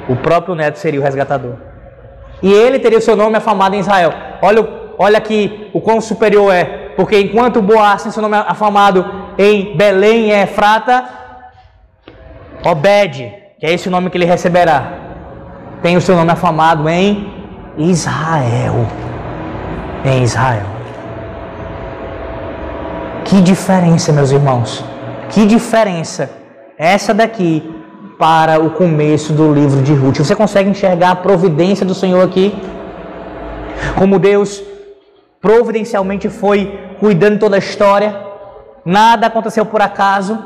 O 0.07 0.15
próprio 0.15 0.53
neto 0.53 0.77
seria 0.77 0.99
o 0.99 1.03
resgatador. 1.03 1.55
E 2.41 2.51
ele 2.51 2.79
teria 2.79 2.99
o 2.99 3.01
seu 3.01 3.15
nome 3.15 3.37
afamado 3.37 3.75
em 3.75 3.79
Israel. 3.79 4.13
Olha, 4.41 4.67
olha 4.97 5.17
aqui 5.17 5.69
o 5.73 5.81
quão 5.81 5.99
superior 6.01 6.53
é. 6.53 6.63
Porque 6.95 7.19
enquanto 7.19 7.61
Boaz 7.61 8.03
tem 8.03 8.11
seu 8.11 8.21
nome 8.21 8.35
afamado 8.35 9.05
em 9.37 9.75
Belém 9.75 10.29
e 10.29 10.31
Efrata, 10.31 11.05
Obed, 12.63 13.33
que 13.59 13.65
é 13.65 13.73
esse 13.73 13.87
o 13.87 13.91
nome 13.91 14.09
que 14.09 14.17
ele 14.17 14.25
receberá, 14.25 14.93
tem 15.81 15.97
o 15.97 16.01
seu 16.01 16.15
nome 16.15 16.31
afamado 16.31 16.89
em 16.89 17.31
Israel. 17.77 18.87
Em 20.03 20.23
Israel. 20.23 20.65
Que 23.25 23.41
diferença, 23.41 24.11
meus 24.11 24.31
irmãos. 24.31 24.83
Que 25.29 25.45
diferença 25.45 26.29
essa 26.77 27.13
daqui 27.13 27.84
para 28.17 28.61
o 28.61 28.71
começo 28.71 29.33
do 29.33 29.53
livro 29.53 29.81
de 29.81 29.93
Ruth. 29.93 30.17
Você 30.17 30.35
consegue 30.35 30.69
enxergar 30.69 31.11
a 31.11 31.15
providência 31.15 31.85
do 31.85 31.93
Senhor 31.93 32.23
aqui? 32.23 32.53
Como 33.97 34.17
Deus 34.19 34.63
providencialmente 35.41 36.29
foi 36.29 36.79
cuidando 36.99 37.39
toda 37.39 37.55
a 37.55 37.59
história, 37.59 38.15
nada 38.83 39.27
aconteceu 39.27 39.65
por 39.65 39.81
acaso. 39.81 40.39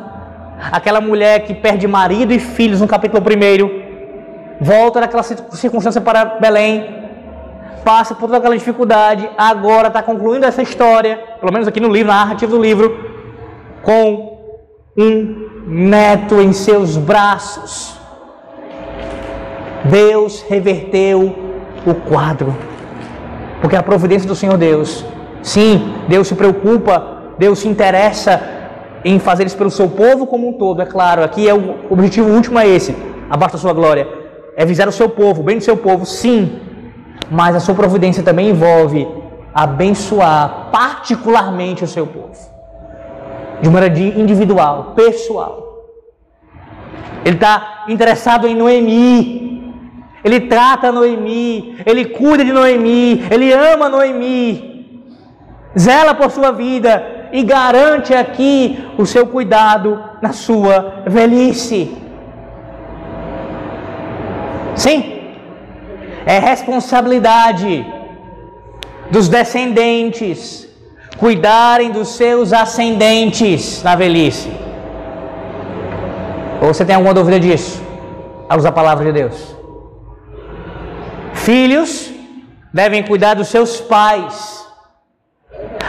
Aquela 0.72 1.00
mulher 1.00 1.46
que 1.46 1.54
perde 1.54 1.88
marido 1.88 2.34
e 2.34 2.40
filhos 2.40 2.82
no 2.82 2.88
capítulo 2.88 3.24
1, 3.24 4.60
volta 4.60 5.00
daquela 5.00 5.24
circunstância 5.24 6.02
para 6.02 6.26
Belém, 6.26 7.00
passa 7.86 8.14
por 8.14 8.26
toda 8.26 8.38
aquela 8.38 8.58
dificuldade, 8.58 9.30
agora 9.38 9.88
está 9.88 10.04
concluindo 10.04 10.46
essa 10.46 10.62
história, 10.62 11.18
pelo 11.40 11.54
menos 11.54 11.68
aqui 11.68 11.80
no 11.80 11.88
livro, 11.88 12.12
na 12.12 12.26
narrativa 12.26 12.52
do 12.52 12.62
livro, 12.62 12.98
com 13.82 14.38
um 14.98 15.49
neto 15.70 16.42
em 16.42 16.52
seus 16.52 16.98
braços. 16.98 17.96
Deus 19.86 20.44
reverteu 20.50 21.36
o 21.86 21.94
quadro. 21.94 22.58
Porque 23.62 23.76
a 23.76 23.84
providência 23.84 24.28
do 24.28 24.36
Senhor 24.36 24.58
Deus, 24.58 25.06
sim, 25.44 25.94
Deus 26.08 26.28
se 26.28 26.34
preocupa, 26.36 27.36
Deus 27.38 27.60
se 27.60 27.68
interessa 27.68 28.42
em 29.06 29.20
fazer 29.20 29.46
isso 29.46 29.58
pelo 29.58 29.70
seu 29.70 29.88
povo 29.88 30.26
como 30.26 30.50
um 30.50 30.54
todo, 30.54 30.82
é 30.82 30.86
claro. 30.86 31.24
Aqui 31.24 31.48
é 31.48 31.54
o 31.54 31.76
objetivo 31.90 32.30
último 32.30 32.58
é 32.58 32.68
esse, 32.68 32.96
abaixo 33.30 33.54
da 33.54 33.62
sua 33.62 33.74
glória. 33.74 34.08
é 34.58 34.66
visar 34.66 34.90
o 34.90 34.92
seu 34.92 35.08
povo, 35.08 35.40
o 35.40 35.44
bem 35.44 35.58
do 35.58 35.64
seu 35.64 35.78
povo, 35.78 36.06
sim. 36.06 36.60
Mas 37.32 37.56
a 37.56 37.60
sua 37.60 37.76
providência 37.76 38.24
também 38.24 38.50
envolve 38.50 39.08
abençoar 39.54 40.70
particularmente 40.72 41.84
o 41.84 41.88
seu 41.88 42.06
povo. 42.06 42.59
De 43.62 43.70
maneira 43.70 44.00
individual, 44.00 44.94
pessoal. 44.96 45.70
Ele 47.26 47.36
está 47.36 47.86
interessado 47.88 48.48
em 48.48 48.56
Noemi. 48.56 49.74
Ele 50.24 50.42
trata 50.42 50.92
Noemi. 50.92 51.78
Ele 51.86 52.06
cuida 52.06 52.46
de 52.46 52.52
Noemi. 52.52 53.24
Ele 53.30 53.52
ama 53.52 53.90
Noemi. 53.90 55.04
Zela 55.78 56.14
por 56.14 56.32
sua 56.32 56.52
vida 56.52 57.30
e 57.32 57.44
garante 57.44 58.14
aqui 58.14 58.88
o 58.98 59.06
seu 59.06 59.28
cuidado 59.28 60.02
na 60.22 60.34
sua 60.34 61.04
velhice. 61.06 61.96
Sim, 64.76 65.22
é 66.26 66.40
responsabilidade 66.40 67.86
dos 69.12 69.28
descendentes 69.28 70.69
cuidarem 71.20 71.92
dos 71.92 72.10
seus 72.10 72.54
ascendentes 72.54 73.84
na 73.84 73.96
velhice. 73.96 74.50
Ou 76.62 76.74
você 76.74 76.86
tem 76.86 76.96
alguma 76.96 77.14
dúvida 77.14 77.40
disso? 77.40 77.82
Ao 78.48 78.58
usar 78.58 78.70
a 78.70 78.72
palavra 78.72 79.06
de 79.06 79.12
Deus. 79.12 79.56
Filhos 81.34 82.12
devem 82.74 83.04
cuidar 83.04 83.34
dos 83.34 83.50
seus 83.50 83.80
pais. 83.82 84.66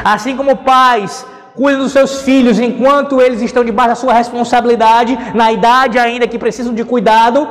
Assim 0.05 0.37
como 0.37 0.57
pais 0.57 1.27
cuidam 1.55 1.83
dos 1.83 1.93
seus 1.93 2.23
filhos 2.23 2.59
enquanto 2.59 3.21
eles 3.21 3.41
estão 3.43 3.65
debaixo 3.65 3.91
da 3.91 3.95
sua 3.97 4.13
responsabilidade, 4.13 5.19
na 5.35 5.53
idade 5.53 5.99
ainda 5.99 6.27
que 6.27 6.39
precisam 6.39 6.73
de 6.75 6.85
cuidado, 6.85 7.49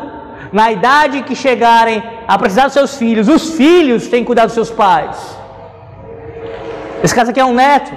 na 0.51 0.71
idade 0.71 1.21
que 1.21 1.35
chegarem 1.35 2.01
a 2.27 2.37
precisar 2.37 2.65
dos 2.65 2.73
seus 2.73 2.95
filhos, 2.95 3.27
os 3.27 3.53
filhos 3.53 4.07
têm 4.07 4.21
que 4.21 4.27
cuidar 4.27 4.45
dos 4.45 4.53
seus 4.53 4.71
pais. 4.71 5.38
Esse 7.03 7.15
caso 7.15 7.31
aqui 7.31 7.39
é 7.39 7.45
um 7.45 7.53
neto, 7.53 7.91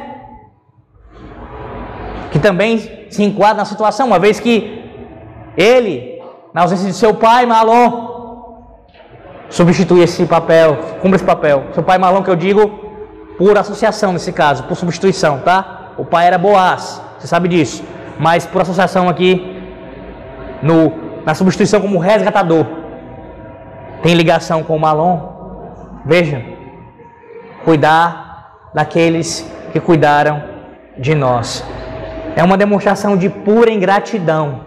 que 2.31 2.39
também 2.39 2.79
se 3.11 3.23
enquadra 3.23 3.59
na 3.59 3.65
situação, 3.65 4.07
uma 4.07 4.19
vez 4.19 4.39
que 4.39 4.83
ele, 5.57 6.23
na 6.55 6.63
ausência 6.63 6.87
de 6.87 6.95
seu 6.95 7.13
pai, 7.15 7.45
Malon, 7.45 8.11
substitui 9.51 10.03
esse 10.03 10.25
papel, 10.25 10.79
cumpre 11.01 11.17
esse 11.17 11.25
papel. 11.25 11.65
Seu 11.75 11.83
pai 11.83 11.99
Malon, 11.99 12.23
que 12.23 12.31
eu 12.31 12.37
digo 12.37 12.81
por 13.37 13.59
associação 13.59 14.13
nesse 14.13 14.33
caso, 14.33 14.65
por 14.65 14.77
substituição, 14.77 15.41
tá? 15.41 15.93
O 15.99 16.05
pai 16.05 16.27
era 16.27 16.39
Boaz, 16.39 17.03
você 17.19 17.27
sabe 17.27 17.49
disso. 17.49 17.85
Mas 18.19 18.47
por 18.47 18.63
associação 18.63 19.09
aqui, 19.09 19.61
no, 20.63 20.93
na 21.27 21.35
substituição 21.35 21.81
como 21.81 21.99
resgatador, 21.99 22.65
tem 24.03 24.15
ligação 24.15 24.63
com 24.63 24.77
o 24.77 24.81
Malon. 24.81 25.21
Veja, 26.05 26.43
cuidar 27.65 28.32
daqueles 28.75 29.47
que 29.73 29.81
cuidaram 29.81 30.43
de 30.97 31.15
nós. 31.15 31.65
É 32.37 32.43
uma 32.43 32.57
demonstração 32.57 33.17
de 33.17 33.29
pura 33.29 33.71
ingratidão, 33.71 34.61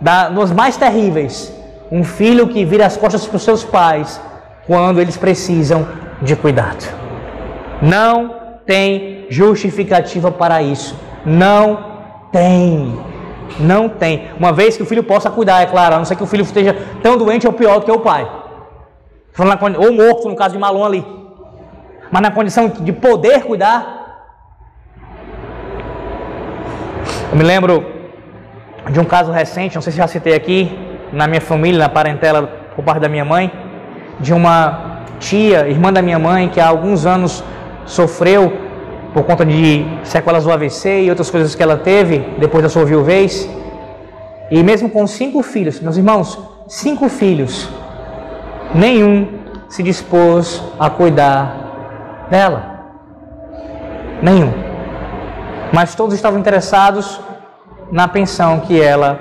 da, 0.00 0.30
nos 0.30 0.52
mais 0.52 0.76
terríveis. 0.76 1.52
Um 1.90 2.04
filho 2.04 2.48
que 2.48 2.64
vira 2.64 2.86
as 2.86 2.96
costas 2.96 3.26
para 3.26 3.36
os 3.36 3.42
seus 3.42 3.64
pais 3.64 4.20
quando 4.66 5.00
eles 5.00 5.16
precisam 5.16 5.86
de 6.20 6.34
cuidado. 6.36 6.84
Não 7.80 8.34
tem 8.64 9.26
justificativa 9.28 10.30
para 10.30 10.62
isso. 10.62 10.96
Não 11.24 11.92
tem. 12.30 12.98
Não 13.58 13.88
tem. 13.88 14.28
Uma 14.38 14.52
vez 14.52 14.76
que 14.76 14.82
o 14.82 14.86
filho 14.86 15.02
possa 15.02 15.30
cuidar, 15.30 15.62
é 15.62 15.66
claro, 15.66 15.96
a 15.96 15.98
não 15.98 16.04
ser 16.04 16.16
que 16.16 16.22
o 16.22 16.26
filho 16.26 16.42
esteja 16.42 16.76
tão 17.02 17.18
doente 17.18 17.46
ou 17.46 17.52
pior 17.52 17.80
do 17.80 17.84
que 17.84 17.92
o 17.92 18.00
pai. 18.00 18.30
Ou 19.78 19.92
morto, 19.92 20.28
no 20.28 20.36
caso 20.36 20.54
de 20.54 20.60
Malon 20.60 20.84
ali. 20.84 21.21
Mas 22.12 22.20
na 22.20 22.30
condição 22.30 22.68
de 22.68 22.92
poder 22.92 23.42
cuidar. 23.42 23.80
Eu 27.30 27.38
me 27.38 27.42
lembro 27.42 27.82
de 28.90 29.00
um 29.00 29.04
caso 29.04 29.32
recente, 29.32 29.76
não 29.76 29.80
sei 29.80 29.92
se 29.92 29.96
já 29.96 30.06
citei 30.06 30.34
aqui, 30.34 30.78
na 31.10 31.26
minha 31.26 31.40
família, 31.40 31.78
na 31.78 31.88
parentela, 31.88 32.42
por 32.76 32.84
parte 32.84 33.00
da 33.00 33.08
minha 33.08 33.24
mãe, 33.24 33.50
de 34.20 34.34
uma 34.34 35.04
tia, 35.18 35.66
irmã 35.66 35.90
da 35.90 36.02
minha 36.02 36.18
mãe, 36.18 36.50
que 36.50 36.60
há 36.60 36.68
alguns 36.68 37.06
anos 37.06 37.42
sofreu 37.86 38.52
por 39.14 39.24
conta 39.24 39.46
de 39.46 39.86
sequelas 40.04 40.44
do 40.44 40.52
AVC 40.52 41.04
e 41.04 41.08
outras 41.08 41.30
coisas 41.30 41.54
que 41.54 41.62
ela 41.62 41.78
teve 41.78 42.18
depois 42.38 42.62
da 42.62 42.68
sua 42.68 42.84
viuvez. 42.84 43.48
E 44.50 44.62
mesmo 44.62 44.90
com 44.90 45.06
cinco 45.06 45.42
filhos, 45.42 45.80
meus 45.80 45.96
irmãos, 45.96 46.38
cinco 46.68 47.08
filhos, 47.08 47.70
nenhum 48.74 49.28
se 49.70 49.82
dispôs 49.82 50.62
a 50.78 50.90
cuidar 50.90 51.61
dela. 52.30 52.80
Nenhum. 54.22 54.52
Mas 55.72 55.94
todos 55.94 56.14
estavam 56.14 56.38
interessados 56.38 57.20
na 57.90 58.06
pensão 58.08 58.60
que 58.60 58.80
ela 58.80 59.20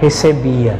recebia. 0.00 0.78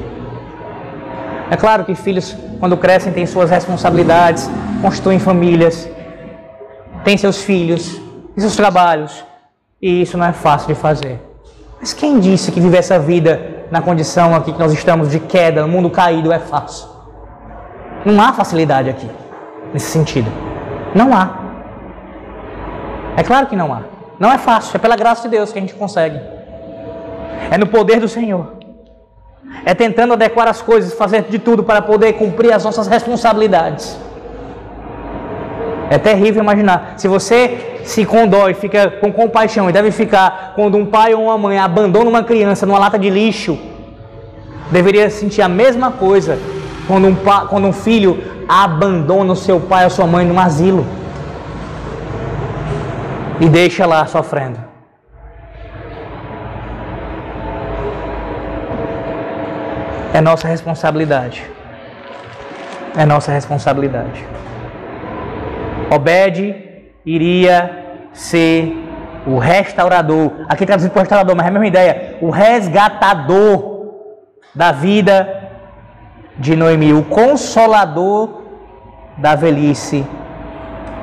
É 1.51 1.57
claro 1.57 1.85
que 1.85 1.95
filhos, 1.95 2.37
quando 2.61 2.77
crescem, 2.77 3.13
têm 3.13 3.27
suas 3.27 3.51
responsabilidades, 3.51 4.51
constituem 4.83 5.19
famílias, 5.19 5.89
têm 7.05 7.17
seus 7.17 7.43
filhos, 7.43 7.95
têm 8.35 8.39
seus 8.41 8.57
trabalhos, 8.57 9.25
e 9.81 10.03
isso 10.03 10.19
não 10.19 10.27
é 10.27 10.33
fácil 10.33 10.69
de 10.69 10.75
fazer. 10.75 11.21
Mas 11.81 11.93
quem 11.93 12.19
disse 12.19 12.51
que 12.51 12.61
viver 12.61 12.79
essa 12.79 12.99
vida 12.99 13.67
na 13.71 13.81
condição 13.81 14.35
aqui 14.35 14.53
que 14.53 14.59
nós 14.59 14.73
estamos 14.73 15.11
de 15.11 15.21
queda, 15.21 15.63
no 15.63 15.69
mundo 15.69 15.89
caído, 15.89 16.33
é 16.33 16.39
fácil? 16.39 16.89
Não 18.05 18.21
há 18.21 18.33
facilidade 18.33 18.91
aqui, 18.91 19.09
nesse 19.73 19.87
sentido. 19.87 20.48
Não 20.95 21.15
há. 21.15 21.39
É 23.17 23.23
claro 23.23 23.47
que 23.47 23.57
não 23.57 23.73
há. 23.73 23.83
Não 24.19 24.33
é 24.33 24.39
fácil, 24.39 24.77
é 24.77 24.79
pela 24.79 24.97
graça 24.97 25.23
de 25.23 25.29
Deus 25.29 25.53
que 25.53 25.59
a 25.59 25.61
gente 25.61 25.75
consegue. 25.75 26.21
É 27.51 27.57
no 27.57 27.67
poder 27.67 28.01
do 28.01 28.09
Senhor. 28.09 28.59
É 29.65 29.75
tentando 29.75 30.13
adequar 30.13 30.49
as 30.49 30.61
coisas, 30.61 30.93
fazer 30.93 31.23
de 31.23 31.39
tudo 31.39 31.63
para 31.63 31.81
poder 31.81 32.15
cumprir 32.15 32.53
as 32.53 32.65
nossas 32.65 32.87
responsabilidades. 32.87 33.99
É 35.91 35.99
terrível 35.99 36.43
imaginar. 36.43 36.95
Se 36.97 37.09
você 37.09 37.81
se 37.85 38.05
condói, 38.05 38.53
fica 38.55 38.91
com 38.91 39.11
compaixão 39.13 39.71
e 39.71 39.73
deve 39.73 39.91
ficar 39.91 40.53
quando 40.55 40.77
um 40.77 40.85
pai 40.85 41.15
ou 41.15 41.25
uma 41.25 41.39
mãe 41.39 41.59
abandona 41.59 42.11
uma 42.11 42.23
criança 42.23 42.67
numa 42.67 42.79
lata 42.79 42.99
de 42.99 43.09
lixo, 43.09 43.59
deveria 44.71 45.09
sentir 45.09 45.41
a 45.41 45.49
mesma 45.49 45.91
coisa 45.91 46.39
quando 46.87 47.09
um, 47.09 47.17
quando 47.49 47.67
um 47.67 47.73
filho 47.73 48.38
abandona 48.49 49.33
o 49.33 49.37
seu 49.37 49.61
pai 49.61 49.85
ou 49.85 49.91
sua 49.91 50.07
mãe 50.07 50.25
num 50.25 50.41
asilo 50.41 50.87
e 53.41 53.49
deixa 53.49 53.87
lá 53.87 54.07
sofrendo. 54.07 54.59
É 60.13 60.21
nossa 60.21 60.49
responsabilidade. 60.49 61.45
É 62.97 63.05
nossa 63.05 63.31
responsabilidade. 63.31 64.25
Obed 65.91 66.57
iria 67.05 67.85
ser 68.13 68.75
o 69.27 69.39
restaurador. 69.39 70.33
Aqui 70.49 70.67
traduzido 70.67 70.93
por 70.93 71.01
restaurador, 71.01 71.37
mas 71.37 71.47
é 71.47 71.49
a 71.49 71.53
mesma 71.53 71.67
ideia. 71.67 72.17
O 72.21 72.31
resgatador 72.31 73.93
da 74.55 74.73
vida 74.73 75.51
de 76.37 76.57
Noemi. 76.57 76.93
O 76.93 77.05
consolador 77.05 78.38
da 79.19 79.35
velhice 79.35 80.07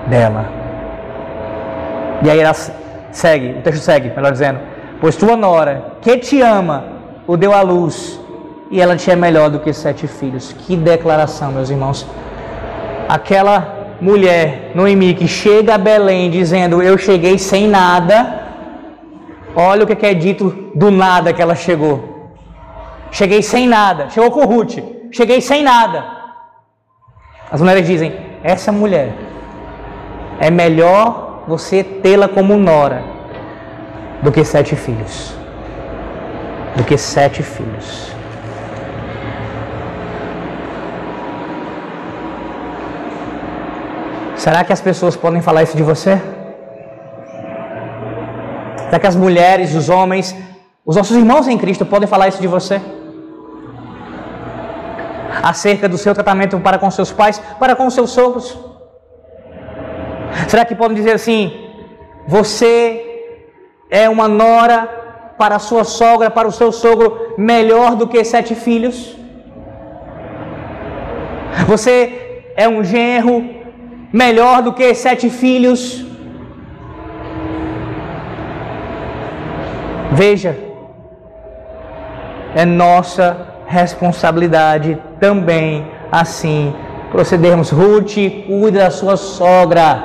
dela. 0.08 0.46
E 2.24 2.30
aí 2.30 2.40
ela 2.40 2.54
segue, 3.12 3.52
o 3.60 3.62
texto 3.62 3.82
segue, 3.84 4.10
melhor 4.16 4.32
dizendo. 4.32 4.60
Pois 5.00 5.16
tua 5.16 5.36
nora, 5.36 5.98
que 6.02 6.18
te 6.18 6.42
ama, 6.42 6.86
o 7.28 7.36
deu 7.36 7.54
à 7.54 7.62
luz, 7.62 8.20
e 8.72 8.82
ela 8.82 8.96
te 8.96 9.12
é 9.12 9.16
melhor 9.16 9.50
do 9.50 9.60
que 9.60 9.72
sete 9.74 10.08
filhos. 10.08 10.54
Que 10.54 10.76
declaração, 10.76 11.52
meus 11.52 11.70
irmãos. 11.70 12.08
Aquela 13.08 13.98
mulher, 14.02 14.72
Noemi, 14.74 15.14
que 15.14 15.28
chega 15.28 15.76
a 15.76 15.78
Belém 15.78 16.32
dizendo: 16.32 16.82
Eu 16.82 16.98
cheguei 16.98 17.38
sem 17.38 17.68
nada. 17.68 18.44
Olha 19.56 19.84
o 19.84 19.88
que 19.88 20.06
é 20.06 20.14
dito 20.14 20.72
do 20.74 20.92
nada 20.92 21.32
que 21.32 21.42
ela 21.42 21.56
chegou. 21.56 22.32
Cheguei 23.12 23.42
sem 23.42 23.68
nada. 23.68 24.10
Chegou 24.10 24.32
com 24.32 24.46
Ruth. 24.46 24.78
Cheguei 25.12 25.40
sem 25.40 25.64
nada. 25.64 26.15
As 27.52 27.62
mulheres 27.62 27.86
dizem: 27.86 28.14
Essa 28.44 28.72
mulher 28.72 29.14
é 30.40 30.50
melhor 30.50 31.44
você 31.48 31.84
tê-la 31.84 32.28
como 32.28 32.58
nora 32.58 33.04
do 34.22 34.32
que 34.32 34.44
sete 34.44 34.76
filhos. 34.76 35.36
Do 36.76 36.84
que 36.84 36.98
sete 36.98 37.44
filhos. 37.44 38.14
Será 44.36 44.64
que 44.64 44.74
as 44.74 44.82
pessoas 44.82 45.16
podem 45.16 45.42
falar 45.42 45.64
isso 45.64 45.78
de 45.78 45.84
você? 45.84 46.22
Será 48.78 49.00
que 49.00 49.08
as 49.08 49.16
mulheres, 49.16 49.74
os 49.74 49.90
homens, 49.90 50.36
os 50.86 50.96
nossos 50.96 51.16
irmãos 51.18 51.48
em 51.48 51.58
Cristo 51.58 51.86
podem 51.86 52.08
falar 52.08 52.28
isso 52.28 52.42
de 52.42 52.48
você? 52.48 52.80
Acerca 55.41 55.88
do 55.88 55.98
seu 55.98 56.14
tratamento 56.14 56.60
para 56.60 56.78
com 56.78 56.90
seus 56.91 57.12
pais, 57.12 57.41
para 57.60 57.76
com 57.76 57.90
seus 57.90 58.12
sogros? 58.12 58.57
Será 60.48 60.66
que 60.66 60.76
podem 60.76 60.95
dizer 60.95 61.14
assim: 61.14 61.52
você 62.28 63.06
é 63.90 64.10
uma 64.10 64.28
nora 64.28 64.88
para 65.38 65.56
a 65.56 65.60
sua 65.60 65.84
sogra, 65.84 66.30
para 66.30 66.48
o 66.48 66.52
seu 66.52 66.72
sogro, 66.72 67.34
melhor 67.38 67.95
do 67.95 68.07
que 68.07 68.24
sete 68.24 68.56
filhos? 68.56 69.16
Você 71.68 72.44
é 72.56 72.68
um 72.68 72.84
genro 72.84 73.44
melhor 74.12 74.62
do 74.62 74.74
que 74.74 74.94
sete 74.94 75.30
filhos? 75.30 76.06
Veja, 80.12 80.57
é 82.56 82.64
nossa 82.64 83.56
responsabilidade 83.68 84.98
também 85.26 85.88
assim 86.11 86.76
procedermos. 87.11 87.72
Ruth, 87.72 88.15
cuida 88.45 88.80
da 88.80 88.91
sua 88.91 89.18
sogra, 89.18 90.03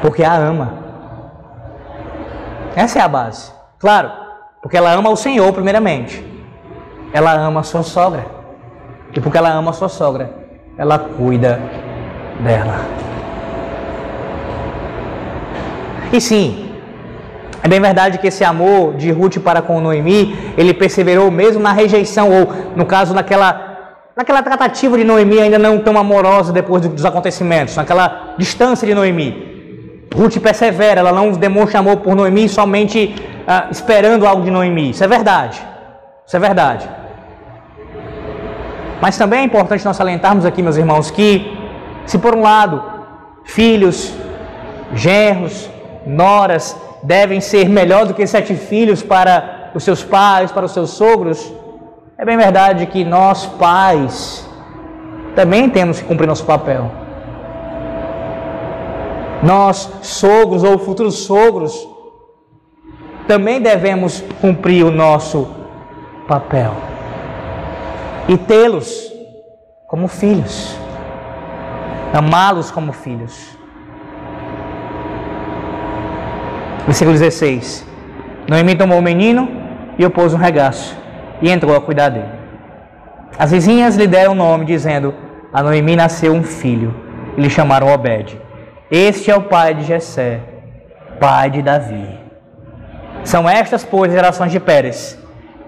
porque 0.00 0.22
a 0.22 0.34
ama. 0.34 0.74
Essa 2.76 3.00
é 3.00 3.02
a 3.02 3.08
base. 3.08 3.50
Claro, 3.78 4.12
porque 4.62 4.76
ela 4.76 4.92
ama 4.92 5.10
o 5.10 5.16
Senhor, 5.16 5.52
primeiramente. 5.52 6.24
Ela 7.12 7.32
ama 7.32 7.60
a 7.60 7.64
sua 7.64 7.82
sogra. 7.82 8.24
E 9.12 9.20
porque 9.20 9.36
ela 9.36 9.50
ama 9.50 9.70
a 9.70 9.74
sua 9.74 9.88
sogra, 9.88 10.30
ela 10.78 10.96
cuida 10.96 11.60
dela. 12.38 12.84
E 16.12 16.20
sim, 16.20 16.69
é 17.62 17.68
bem 17.68 17.80
verdade 17.80 18.18
que 18.18 18.26
esse 18.28 18.42
amor 18.42 18.94
de 18.94 19.10
Ruth 19.10 19.38
para 19.38 19.60
com 19.60 19.80
Noemi, 19.80 20.54
ele 20.56 20.72
perseverou 20.72 21.30
mesmo 21.30 21.62
na 21.62 21.72
rejeição, 21.72 22.30
ou 22.30 22.52
no 22.74 22.86
caso, 22.86 23.14
naquela, 23.14 24.10
naquela 24.16 24.42
tratativa 24.42 24.96
de 24.96 25.04
Noemi 25.04 25.40
ainda 25.40 25.58
não 25.58 25.78
tão 25.78 25.98
amorosa 25.98 26.52
depois 26.52 26.86
dos 26.86 27.04
acontecimentos, 27.04 27.76
naquela 27.76 28.34
distância 28.38 28.86
de 28.86 28.94
Noemi. 28.94 30.06
Ruth 30.14 30.38
persevera, 30.38 31.00
ela 31.00 31.12
não 31.12 31.32
demonstra 31.32 31.80
amor 31.80 31.98
por 31.98 32.16
Noemi 32.16 32.48
somente 32.48 33.14
ah, 33.46 33.68
esperando 33.70 34.26
algo 34.26 34.42
de 34.42 34.50
Noemi. 34.50 34.90
Isso 34.90 35.04
é 35.04 35.08
verdade. 35.08 35.60
Isso 36.26 36.36
é 36.36 36.40
verdade. 36.40 36.88
Mas 39.00 39.16
também 39.16 39.40
é 39.40 39.44
importante 39.44 39.84
nós 39.84 39.96
salientarmos 39.96 40.44
aqui, 40.44 40.62
meus 40.62 40.76
irmãos, 40.76 41.10
que 41.10 41.58
se 42.06 42.18
por 42.18 42.34
um 42.34 42.42
lado, 42.42 42.82
filhos, 43.44 44.14
genros, 44.94 45.70
noras, 46.06 46.76
devem 47.02 47.40
ser 47.40 47.68
melhor 47.68 48.06
do 48.06 48.14
que 48.14 48.26
sete 48.26 48.54
filhos 48.54 49.02
para 49.02 49.70
os 49.74 49.84
seus 49.84 50.02
pais, 50.02 50.52
para 50.52 50.66
os 50.66 50.72
seus 50.72 50.90
sogros, 50.90 51.52
é 52.18 52.24
bem 52.24 52.36
verdade 52.36 52.84
que 52.86 53.02
nós, 53.04 53.46
pais, 53.46 54.46
também 55.34 55.70
temos 55.70 56.00
que 56.00 56.06
cumprir 56.06 56.26
nosso 56.26 56.44
papel. 56.44 56.90
Nós, 59.42 59.90
sogros 60.02 60.62
ou 60.62 60.78
futuros 60.78 61.20
sogros, 61.20 61.88
também 63.26 63.60
devemos 63.60 64.22
cumprir 64.40 64.84
o 64.84 64.90
nosso 64.90 65.48
papel 66.28 66.74
e 68.28 68.36
tê-los 68.36 69.10
como 69.88 70.06
filhos, 70.06 70.76
amá-los 72.12 72.70
como 72.70 72.92
filhos. 72.92 73.59
Versículo 76.86 77.16
16. 77.16 77.86
Noemi 78.48 78.74
tomou 78.74 78.98
o 78.98 79.02
menino 79.02 79.48
e 79.98 80.04
o 80.04 80.10
pôs 80.10 80.32
no 80.32 80.38
regaço 80.38 80.96
e 81.40 81.50
entrou 81.50 81.76
a 81.76 81.80
cuidar 81.80 82.08
dele. 82.08 82.40
As 83.38 83.50
vizinhas 83.50 83.96
lhe 83.96 84.06
deram 84.06 84.32
o 84.32 84.34
nome, 84.34 84.64
dizendo: 84.64 85.14
A 85.52 85.62
Noemi 85.62 85.96
nasceu 85.96 86.32
um 86.32 86.42
filho. 86.42 86.94
E 87.36 87.40
lhe 87.40 87.48
chamaram 87.48 87.92
Obed. 87.92 88.40
Este 88.90 89.30
é 89.30 89.36
o 89.36 89.42
pai 89.42 89.72
de 89.72 89.84
Jessé, 89.84 90.40
pai 91.20 91.48
de 91.48 91.62
Davi. 91.62 92.18
São 93.22 93.48
estas, 93.48 93.84
pois, 93.84 94.12
gerações 94.12 94.50
de 94.50 94.58
Pérez. 94.58 95.18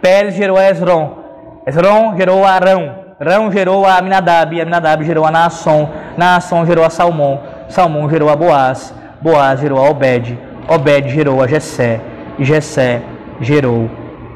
Pérez 0.01 0.35
gerou 0.35 0.57
a 0.57 0.69
Esron. 0.69 1.19
Esron 1.67 2.17
gerou 2.17 2.45
a 2.45 2.51
Arão. 2.51 2.97
Arão 3.21 3.53
gerou 3.53 3.87
a 3.87 3.97
Aminadab. 3.97 4.61
Aminadab 4.61 5.05
gerou 5.05 5.25
a 5.25 5.31
Naasson. 5.31 5.89
Naasson 6.17 6.67
gerou 6.67 6.85
a 6.85 6.91
Salmão. 6.91 7.41
Salmão 7.69 8.11
gerou 8.11 8.29
a 8.29 8.35
Boaz. 8.35 8.93
Boaz 9.21 9.61
gerou 9.61 9.79
a 9.79 9.89
Obed. 9.89 10.37
Obed 10.69 11.09
gerou 11.09 11.43
a 11.43 11.47
Jessé, 11.47 12.01
e 12.39 12.45
Jessé 12.45 13.03
gerou 13.41 13.91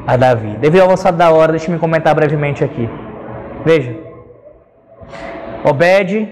a 0.06 0.16
Davi. 0.16 0.56
Devido 0.58 0.80
ao 0.80 0.86
avançado 0.86 1.16
da 1.16 1.30
hora, 1.30 1.52
deixe-me 1.52 1.78
comentar 1.78 2.14
brevemente 2.14 2.62
aqui. 2.64 2.88
Veja. 3.64 3.96
Obed 5.64 6.28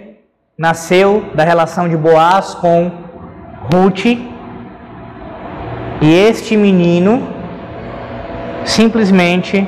nasceu 0.57 1.25
da 1.35 1.45
relação 1.45 1.89
de 1.89 1.97
Boaz 1.97 2.55
com 2.55 2.91
Ruth, 3.73 4.05
e 6.01 6.13
este 6.29 6.57
menino 6.57 7.29
simplesmente 8.65 9.67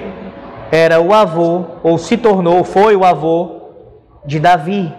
era 0.70 1.01
o 1.01 1.12
avô, 1.12 1.65
ou 1.82 1.98
se 1.98 2.16
tornou, 2.16 2.65
foi 2.65 2.97
o 2.97 3.05
avô 3.05 3.70
de 4.24 4.39
Davi. 4.40 4.93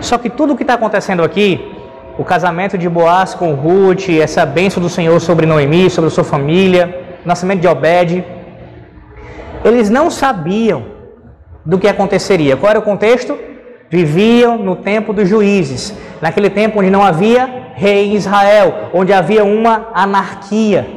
Só 0.00 0.16
que 0.16 0.30
tudo 0.30 0.52
o 0.52 0.56
que 0.56 0.62
está 0.62 0.74
acontecendo 0.74 1.22
aqui 1.22 1.67
o 2.18 2.24
casamento 2.24 2.76
de 2.76 2.88
Boaz 2.88 3.32
com 3.32 3.54
Ruth, 3.54 4.08
essa 4.08 4.44
bênção 4.44 4.82
do 4.82 4.88
Senhor 4.88 5.20
sobre 5.20 5.46
Noemi, 5.46 5.88
sobre 5.88 6.10
sua 6.10 6.24
família, 6.24 7.18
o 7.24 7.28
nascimento 7.28 7.60
de 7.60 7.68
Obed. 7.68 8.24
Eles 9.64 9.88
não 9.88 10.10
sabiam 10.10 10.86
do 11.64 11.78
que 11.78 11.86
aconteceria. 11.86 12.56
Qual 12.56 12.70
era 12.70 12.78
o 12.80 12.82
contexto? 12.82 13.38
Viviam 13.88 14.58
no 14.58 14.74
tempo 14.74 15.12
dos 15.12 15.28
juízes, 15.28 15.94
naquele 16.20 16.50
tempo 16.50 16.80
onde 16.80 16.90
não 16.90 17.04
havia 17.04 17.72
rei 17.76 18.10
em 18.10 18.14
Israel, 18.16 18.90
onde 18.92 19.12
havia 19.12 19.44
uma 19.44 19.86
anarquia. 19.94 20.88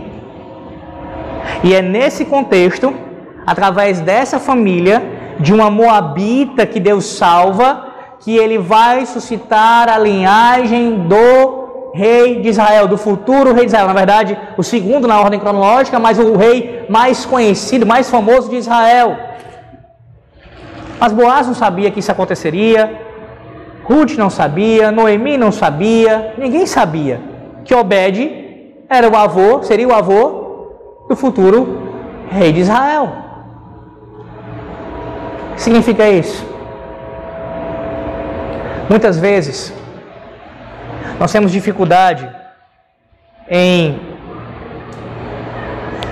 E 1.64 1.76
é 1.76 1.84
nesse 1.84 2.26
contexto, 2.26 2.92
através 3.46 4.00
dessa 4.00 4.40
família, 4.40 5.04
de 5.40 5.54
uma 5.54 5.70
moabita 5.70 6.66
que 6.66 6.80
Deus 6.80 7.06
salva, 7.06 7.91
que 8.22 8.38
ele 8.38 8.58
vai 8.58 9.06
suscitar 9.06 9.90
a 9.90 9.98
linhagem 9.98 11.08
do 11.08 11.92
rei 11.94 12.42
de 12.42 12.50
Israel, 12.50 12.88
do 12.88 12.98
futuro 12.98 13.54
rei 13.54 13.66
de 13.66 13.72
Israel. 13.72 13.88
Na 13.88 13.94
verdade, 13.94 14.38
o 14.58 14.64
segundo 14.64 15.08
na 15.08 15.20
ordem 15.20 15.40
cronológica, 15.40 16.00
mas 16.00 16.20
o 16.20 16.38
rei 16.38 16.86
mais 16.88 17.26
conhecido, 17.26 17.86
mais 17.86 18.10
famoso 18.10 18.50
de 18.50 18.56
Israel. 18.58 19.18
Mas 21.00 21.12
Boaz 21.12 21.48
não 21.48 21.56
sabia 21.56 21.90
que 21.90 22.00
isso 22.00 22.12
aconteceria, 22.12 23.02
Ruth 23.84 24.16
não 24.18 24.30
sabia, 24.30 24.92
Noemi 24.92 25.36
não 25.36 25.52
sabia, 25.52 26.36
ninguém 26.38 26.68
sabia 26.68 27.20
que 27.66 27.74
Obed 27.74 28.42
era 28.88 29.10
o 29.10 29.16
avô, 29.16 29.64
seria 29.64 29.88
o 29.88 29.94
avô 29.94 30.68
do 31.10 31.16
futuro 31.16 31.90
rei 32.30 32.54
de 32.54 32.60
Israel. 32.60 33.12
O 35.52 35.56
que 35.56 35.62
significa 35.62 36.08
isso? 36.08 36.51
Muitas 38.92 39.18
vezes, 39.18 39.74
nós 41.18 41.32
temos 41.32 41.50
dificuldade 41.50 42.30
em 43.50 43.98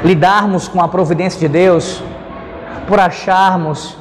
lidarmos 0.02 0.70
com 0.70 0.80
a 0.82 0.88
providência 0.88 1.38
de 1.42 1.50
Deus 1.50 2.02
por 2.88 2.98
acharmos 2.98 3.98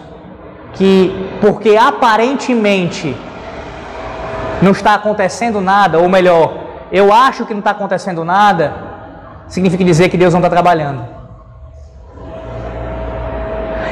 que, 0.74 1.12
porque 1.40 1.76
aparentemente 1.76 3.16
não 4.62 4.70
está 4.70 4.94
acontecendo 4.94 5.60
nada, 5.60 5.98
ou 5.98 6.09
melhor, 6.09 6.46
eu 6.92 7.12
acho 7.12 7.44
que 7.46 7.52
não 7.52 7.59
está 7.59 7.72
acontecendo 7.72 8.24
nada, 8.24 8.74
significa 9.48 9.82
dizer 9.82 10.09
que 10.09 10.16
Deus 10.16 10.32
não 10.32 10.38
está 10.38 10.50
trabalhando. 10.50 11.05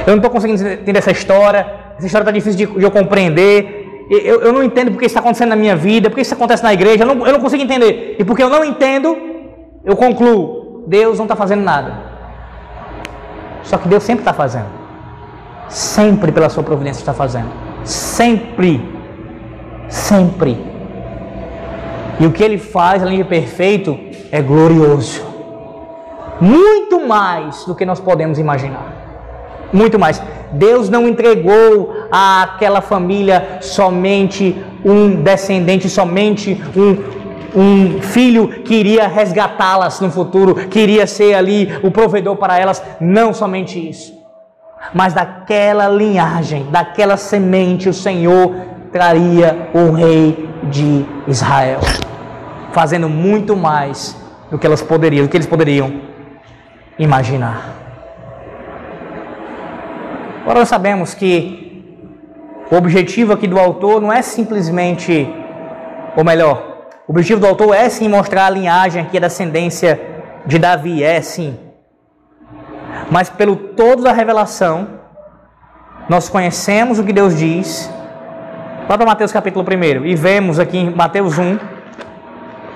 Eu 0.06 0.12
não 0.12 0.18
estou 0.18 0.30
conseguindo 0.30 0.64
entender 0.64 1.00
essa 1.00 1.10
história, 1.10 1.66
essa 1.98 2.06
história 2.06 2.22
está 2.22 2.30
difícil 2.30 2.56
de, 2.56 2.78
de 2.78 2.84
eu 2.84 2.90
compreender, 2.92 3.75
eu, 4.08 4.40
eu 4.40 4.52
não 4.52 4.62
entendo 4.62 4.90
porque 4.90 5.06
isso 5.06 5.12
está 5.12 5.20
acontecendo 5.20 5.50
na 5.50 5.56
minha 5.56 5.74
vida, 5.74 6.08
porque 6.08 6.22
isso 6.22 6.34
acontece 6.34 6.62
na 6.62 6.72
igreja, 6.72 7.02
eu 7.02 7.14
não, 7.14 7.26
eu 7.26 7.32
não 7.32 7.40
consigo 7.40 7.62
entender. 7.62 8.16
E 8.18 8.24
porque 8.24 8.42
eu 8.42 8.48
não 8.48 8.64
entendo, 8.64 9.16
eu 9.84 9.96
concluo: 9.96 10.84
Deus 10.86 11.18
não 11.18 11.24
está 11.24 11.34
fazendo 11.34 11.62
nada. 11.62 11.94
Só 13.62 13.76
que 13.78 13.88
Deus 13.88 14.04
sempre 14.04 14.22
está 14.22 14.32
fazendo. 14.32 14.68
Sempre 15.68 16.30
pela 16.30 16.48
sua 16.48 16.62
providência 16.62 17.00
está 17.00 17.12
fazendo. 17.12 17.50
Sempre. 17.84 18.80
Sempre. 19.88 20.56
E 22.20 22.26
o 22.26 22.32
que 22.32 22.42
ele 22.42 22.58
faz, 22.58 23.02
além 23.02 23.18
de 23.18 23.24
perfeito, 23.24 23.98
é 24.30 24.40
glorioso. 24.40 25.24
Muito 26.40 27.06
mais 27.06 27.64
do 27.64 27.74
que 27.74 27.84
nós 27.84 27.98
podemos 27.98 28.38
imaginar. 28.38 28.92
Muito 29.72 29.98
mais. 29.98 30.22
Deus 30.52 30.89
não 30.89 31.09
entregou 31.09 31.94
àquela 32.10 32.81
família 32.81 33.59
somente 33.60 34.56
um 34.85 35.23
descendente, 35.23 35.89
somente 35.89 36.60
um, 36.77 37.60
um 37.60 38.01
filho 38.01 38.48
que 38.62 38.74
iria 38.74 39.09
resgatá-las 39.09 40.01
no 40.01 40.10
futuro, 40.10 40.55
que 40.55 40.78
iria 40.78 41.06
ser 41.06 41.35
ali 41.35 41.68
o 41.82 41.90
provedor 41.90 42.36
para 42.36 42.59
elas. 42.59 42.82
Não 43.01 43.32
somente 43.35 43.89
isso. 43.89 44.14
Mas 44.94 45.12
daquela 45.12 45.89
linhagem, 45.89 46.66
daquela 46.70 47.16
semente, 47.16 47.89
o 47.89 47.94
Senhor 47.94 48.55
traria 48.93 49.70
o 49.74 49.90
rei 49.90 50.48
de 50.64 51.05
Israel, 51.27 51.81
fazendo 52.73 53.09
muito 53.09 53.56
mais 53.56 54.16
do 54.51 54.59
que 54.59 54.66
elas 54.66 54.82
poderiam, 54.82 55.27
do 55.27 55.31
que 55.31 55.36
eles 55.36 55.47
poderiam 55.47 55.93
imaginar. 56.98 57.75
Agora 60.47 60.60
nós 60.60 60.68
sabemos 60.68 61.12
que 61.12 61.82
o 62.70 62.77
objetivo 62.77 63.32
aqui 63.32 63.48
do 63.48 63.59
autor 63.59 64.01
não 64.01 64.12
é 64.12 64.23
simplesmente, 64.23 65.28
ou 66.16 66.23
melhor, 66.23 66.86
o 67.09 67.10
objetivo 67.10 67.40
do 67.40 67.48
autor 67.48 67.74
é 67.74 67.89
sim 67.89 68.09
mostrar 68.09 68.47
a 68.47 68.51
linhagem 68.51 69.02
aqui, 69.02 69.16
a 69.16 69.20
descendência 69.23 70.01
de 70.47 70.56
Davi, 70.56 71.02
é 71.02 71.20
sim. 71.20 71.59
Mas 73.10 73.28
pelo 73.28 73.56
todo 73.56 74.05
da 74.05 74.12
revelação, 74.12 74.86
nós 76.09 76.28
conhecemos 76.28 77.01
o 77.01 77.05
que 77.05 77.12
Deus 77.12 77.36
diz. 77.36 77.93
Vá 78.86 78.97
para 78.97 79.05
Mateus 79.05 79.32
capítulo 79.32 79.66
1 79.68 80.06
e 80.06 80.14
vemos 80.14 80.60
aqui 80.60 80.78
em 80.78 80.90
Mateus 80.90 81.40
1 81.40 81.59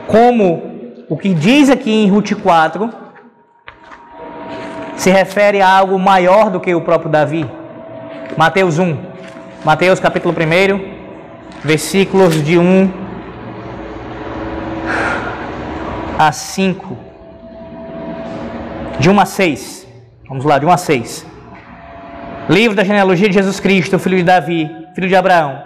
como 0.08 1.04
o 1.08 1.16
que 1.16 1.32
diz 1.32 1.70
aqui 1.70 1.92
em 1.92 2.10
Ruth 2.10 2.32
4 2.32 2.90
se 4.96 5.08
refere 5.08 5.62
a 5.62 5.68
algo 5.68 5.96
maior 6.00 6.50
do 6.50 6.58
que 6.58 6.74
o 6.74 6.80
próprio 6.80 7.08
Davi. 7.08 7.59
Mateus 8.36 8.78
1. 8.78 8.96
Mateus 9.64 10.00
capítulo 10.00 10.34
1, 10.34 11.64
versículos 11.64 12.42
de 12.42 12.58
1 12.58 12.90
a 16.18 16.32
5. 16.32 16.98
De 18.98 19.10
1 19.10 19.20
a 19.20 19.26
6. 19.26 19.88
Vamos 20.28 20.44
lá, 20.44 20.58
de 20.58 20.66
1 20.66 20.70
a 20.70 20.76
6. 20.76 21.26
Livro 22.48 22.76
da 22.76 22.84
genealogia 22.84 23.28
de 23.28 23.34
Jesus 23.34 23.58
Cristo, 23.60 23.98
filho 23.98 24.16
de 24.16 24.24
Davi, 24.24 24.70
filho 24.94 25.08
de 25.08 25.16
Abraão. 25.16 25.62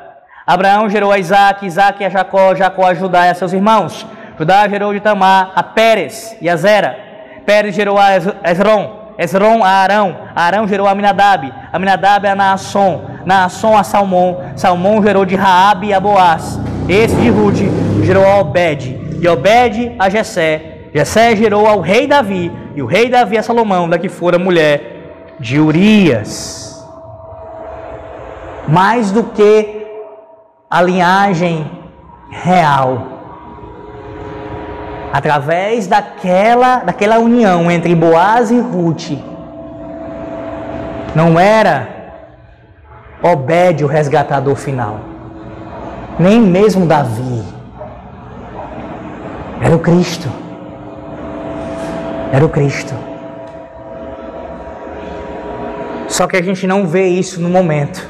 Abraão 0.46 0.88
gerou 0.88 1.12
a 1.12 1.18
Isaac, 1.18 1.64
Isaac 1.64 2.04
a 2.04 2.08
Jacó, 2.08 2.54
Jacó 2.54 2.86
a 2.86 2.94
Judá 2.94 3.26
e 3.26 3.30
a 3.30 3.34
seus 3.34 3.52
irmãos. 3.52 4.06
Judá 4.38 4.66
gerou 4.68 4.92
de 4.92 5.00
Tamar 5.00 5.52
a 5.54 5.62
Pérez 5.62 6.36
e 6.40 6.48
a 6.48 6.56
Zera. 6.56 6.98
Pérez 7.46 7.74
gerou 7.74 7.98
a 7.98 8.16
Esron. 8.50 9.03
Esron 9.16 9.62
a 9.62 9.68
Arão, 9.68 10.16
Arão 10.34 10.66
gerou 10.66 10.88
Aminadab, 10.88 11.52
Aminadab 11.72 12.26
a 12.26 12.34
Naasson, 12.34 13.04
Naasson 13.24 13.76
a 13.76 13.84
Salmão, 13.84 14.40
Salmão 14.56 15.02
gerou 15.02 15.24
de 15.24 15.36
Raabe 15.36 15.92
a 15.92 16.00
Boaz, 16.00 16.58
esse 16.88 17.14
de 17.16 17.30
Ruth 17.30 17.58
gerou 18.02 18.26
a 18.26 18.40
Obed, 18.40 19.00
e 19.20 19.28
Obed 19.28 19.94
a 19.98 20.08
Jessé, 20.10 20.88
Jessé 20.92 21.36
gerou 21.36 21.66
ao 21.66 21.80
rei 21.80 22.06
Davi, 22.06 22.52
e 22.74 22.82
o 22.82 22.86
rei 22.86 23.08
Davi 23.08 23.38
a 23.38 23.42
Salomão, 23.42 23.88
da 23.88 23.98
que 23.98 24.08
fora 24.08 24.38
mulher 24.38 25.34
de 25.38 25.60
Urias. 25.60 26.84
Mais 28.66 29.10
do 29.10 29.24
que 29.24 29.86
a 30.68 30.82
linhagem 30.82 31.70
real, 32.30 33.13
através 35.14 35.86
daquela, 35.86 36.78
daquela 36.78 37.20
união 37.20 37.70
entre 37.70 37.94
Boaz 37.94 38.50
e 38.50 38.58
Ruth, 38.58 39.12
não 41.14 41.38
era 41.38 41.88
Obed 43.22 43.84
o 43.84 43.86
resgatador 43.86 44.56
final, 44.56 44.98
nem 46.18 46.40
mesmo 46.40 46.84
Davi, 46.84 47.44
era 49.62 49.76
o 49.76 49.78
Cristo. 49.78 50.28
Era 52.32 52.44
o 52.44 52.48
Cristo. 52.48 52.92
Só 56.08 56.26
que 56.26 56.36
a 56.36 56.42
gente 56.42 56.66
não 56.66 56.88
vê 56.88 57.06
isso 57.06 57.40
no 57.40 57.48
momento. 57.48 58.04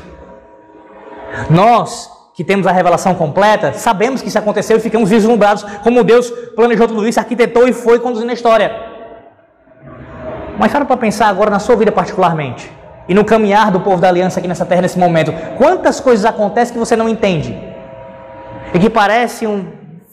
Nós 1.51 2.14
que 2.35 2.43
temos 2.43 2.67
a 2.67 2.73
revelação 2.73 3.15
completa, 3.15 3.73
sabemos 3.75 4.21
que 4.21 4.29
isso 4.29 4.39
aconteceu 4.39 4.77
e 4.77 4.81
ficamos 4.81 5.09
vislumbrados 5.09 5.63
como 5.83 6.03
Deus 6.03 6.31
planejou 6.57 6.89
tudo 6.89 7.07
isso, 7.07 7.21
arquitetou 7.21 7.69
e 7.69 7.73
foi 7.73 8.01
conduzindo 8.01 8.31
a 8.31 8.35
história. 8.35 8.75
Mas 10.59 10.73
para 10.73 10.85
para 10.85 10.97
pensar 10.97 11.29
agora 11.29 11.49
na 11.51 11.61
sua 11.61 11.77
vida 11.77 11.93
particularmente 11.93 12.71
e 13.09 13.15
no 13.15 13.25
caminhar 13.25 13.71
do 13.71 13.81
povo 13.81 14.01
da 14.01 14.09
aliança 14.09 14.41
aqui 14.41 14.49
nessa 14.49 14.67
terra 14.67 14.83
nesse 14.83 14.99
momento. 14.99 15.33
Quantas 15.57 16.01
coisas 16.01 16.25
acontecem 16.25 16.73
que 16.73 16.79
você 16.79 16.97
não 16.97 17.09
entende 17.09 17.57
e 18.73 18.79
que 18.79 18.91
parece 18.91 19.47
um 19.47 19.67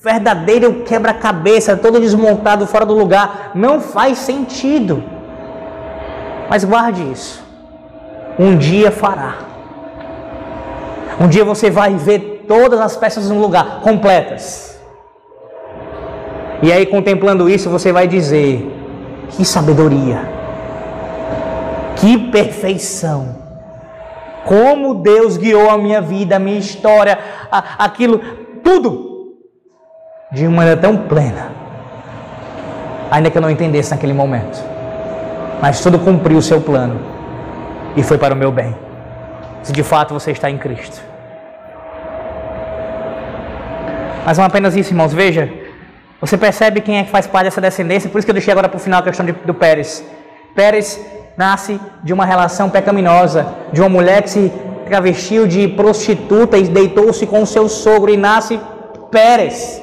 verdadeiro 0.03 0.83
quebra-cabeça, 0.83 1.77
todo 1.77 1.99
desmontado, 1.99 2.67
fora 2.67 2.85
do 2.85 2.93
lugar, 2.93 3.51
não 3.55 3.79
faz 3.79 4.19
sentido. 4.19 5.03
Mas 6.49 6.63
guarde 6.63 7.01
isso. 7.11 7.43
Um 8.37 8.57
dia 8.57 8.91
fará. 8.91 9.50
Um 11.21 11.27
dia 11.27 11.45
você 11.45 11.69
vai 11.69 11.93
ver 11.93 12.45
todas 12.47 12.79
as 12.79 12.97
peças 12.97 13.29
no 13.29 13.39
lugar, 13.39 13.81
completas. 13.81 14.81
E 16.63 16.73
aí, 16.73 16.83
contemplando 16.87 17.47
isso, 17.47 17.69
você 17.69 17.91
vai 17.91 18.07
dizer: 18.07 18.67
que 19.29 19.45
sabedoria, 19.45 20.27
que 21.97 22.17
perfeição. 22.31 23.39
Como 24.45 24.95
Deus 24.95 25.37
guiou 25.37 25.69
a 25.69 25.77
minha 25.77 26.01
vida, 26.01 26.37
a 26.37 26.39
minha 26.39 26.57
história, 26.57 27.19
aquilo, 27.77 28.17
tudo, 28.63 29.35
de 30.31 30.47
uma 30.47 30.57
maneira 30.57 30.81
tão 30.81 30.97
plena. 30.97 31.51
Ainda 33.11 33.29
que 33.29 33.37
eu 33.37 33.41
não 33.43 33.51
entendesse 33.51 33.91
naquele 33.91 34.13
momento, 34.13 34.59
mas 35.61 35.81
tudo 35.81 35.99
cumpriu 35.99 36.39
o 36.39 36.41
seu 36.41 36.59
plano 36.59 36.99
e 37.95 38.01
foi 38.01 38.17
para 38.17 38.33
o 38.33 38.37
meu 38.37 38.51
bem. 38.51 38.75
Se 39.61 39.71
de 39.71 39.83
fato 39.83 40.15
você 40.15 40.31
está 40.31 40.49
em 40.49 40.57
Cristo. 40.57 41.10
Mas 44.25 44.37
não 44.37 44.45
apenas 44.45 44.75
isso, 44.75 44.91
irmãos. 44.91 45.13
Veja, 45.13 45.51
você 46.19 46.37
percebe 46.37 46.81
quem 46.81 46.99
é 46.99 47.03
que 47.03 47.09
faz 47.09 47.25
parte 47.25 47.45
dessa 47.45 47.59
descendência, 47.59 48.09
por 48.09 48.19
isso 48.19 48.25
que 48.25 48.31
eu 48.31 48.35
deixei 48.35 48.51
agora 48.51 48.69
para 48.69 48.77
o 48.77 48.79
final 48.79 48.99
a 48.99 49.03
questão 49.03 49.25
de, 49.25 49.31
do 49.31 49.53
Pérez. 49.53 50.05
Pérez 50.55 51.03
nasce 51.35 51.79
de 52.03 52.13
uma 52.13 52.25
relação 52.25 52.69
pecaminosa, 52.69 53.47
de 53.73 53.81
uma 53.81 53.89
mulher 53.89 54.21
que 54.21 54.29
se 54.29 54.51
travestiu 54.85 55.47
de 55.47 55.67
prostituta 55.69 56.57
e 56.57 56.63
deitou-se 56.63 57.25
com 57.25 57.41
o 57.41 57.47
seu 57.47 57.67
sogro, 57.67 58.11
e 58.11 58.17
nasce 58.17 58.59
Pérez. 59.09 59.81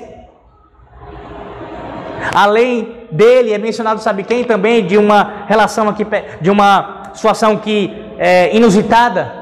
Além 2.33 2.97
dele, 3.11 3.53
é 3.53 3.59
mencionado, 3.59 4.01
sabe 4.01 4.23
quem 4.23 4.45
também, 4.45 4.87
de 4.87 4.97
uma 4.97 5.45
relação 5.49 5.89
aqui, 5.89 6.07
de 6.41 6.51
uma 6.51 7.11
situação 7.15 7.57
que 7.57 7.91
é 8.19 8.55
inusitada. 8.55 9.33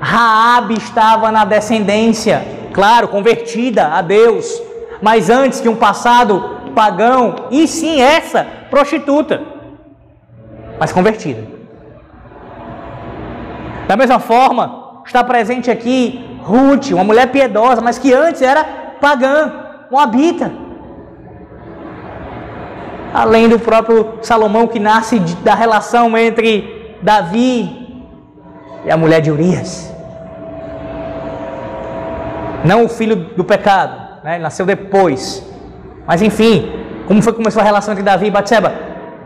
Raabe 0.00 0.74
estava 0.74 1.30
na 1.30 1.44
descendência 1.44 2.61
claro, 2.72 3.08
convertida 3.08 3.88
a 3.88 4.02
Deus, 4.02 4.62
mas 5.00 5.30
antes 5.30 5.60
que 5.60 5.68
um 5.68 5.76
passado 5.76 6.60
pagão, 6.74 7.48
e 7.50 7.68
sim 7.68 8.00
essa 8.00 8.46
prostituta, 8.70 9.42
mas 10.78 10.92
convertida. 10.92 11.46
Da 13.86 13.96
mesma 13.96 14.18
forma, 14.18 15.02
está 15.04 15.22
presente 15.22 15.70
aqui 15.70 16.38
Ruth, 16.42 16.90
uma 16.92 17.04
mulher 17.04 17.30
piedosa, 17.30 17.80
mas 17.80 17.98
que 17.98 18.12
antes 18.12 18.40
era 18.40 18.64
pagã, 19.00 19.52
habita. 19.98 20.50
Além 23.12 23.48
do 23.48 23.58
próprio 23.58 24.18
Salomão 24.22 24.66
que 24.66 24.78
nasce 24.78 25.18
da 25.18 25.54
relação 25.54 26.16
entre 26.16 26.96
Davi 27.02 28.04
e 28.86 28.90
a 28.90 28.96
mulher 28.96 29.20
de 29.20 29.30
Urias 29.30 29.91
não 32.64 32.84
o 32.84 32.88
filho 32.88 33.16
do 33.16 33.44
pecado, 33.44 34.22
né? 34.24 34.34
ele 34.34 34.42
nasceu 34.42 34.64
depois. 34.64 35.44
Mas 36.06 36.22
enfim, 36.22 36.72
como 37.06 37.22
foi 37.22 37.32
que 37.32 37.38
começou 37.38 37.60
a 37.60 37.64
relação 37.64 37.92
entre 37.92 38.04
Davi 38.04 38.26
e 38.26 38.30
Batseba? 38.30 38.72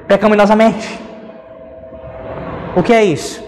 Pecaminosamente. 0.07 1.01
O 2.75 2.83
que 2.83 2.93
é 2.93 3.05
isso? 3.05 3.43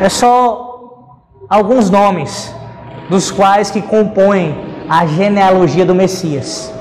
É 0.00 0.08
só 0.08 1.18
alguns 1.48 1.90
nomes 1.90 2.54
dos 3.08 3.30
quais 3.30 3.70
que 3.70 3.80
compõem 3.80 4.56
a 4.88 5.06
genealogia 5.06 5.86
do 5.86 5.94
Messias. 5.94 6.72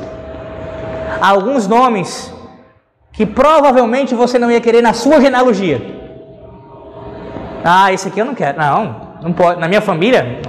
Alguns 1.21 1.67
nomes 1.67 2.33
que 3.11 3.25
provavelmente 3.25 4.15
você 4.15 4.39
não 4.39 4.49
ia 4.49 4.59
querer 4.59 4.81
na 4.81 4.93
sua 4.93 5.21
genealogia. 5.21 5.79
Ah, 7.63 7.93
esse 7.93 8.07
aqui 8.07 8.19
eu 8.19 8.25
não 8.25 8.35
quero. 8.35 8.57
Não, 8.57 9.02
não 9.23 9.31
pode. 9.31 9.59
Na 9.59 9.67
minha 9.67 9.81
família, 9.81 10.41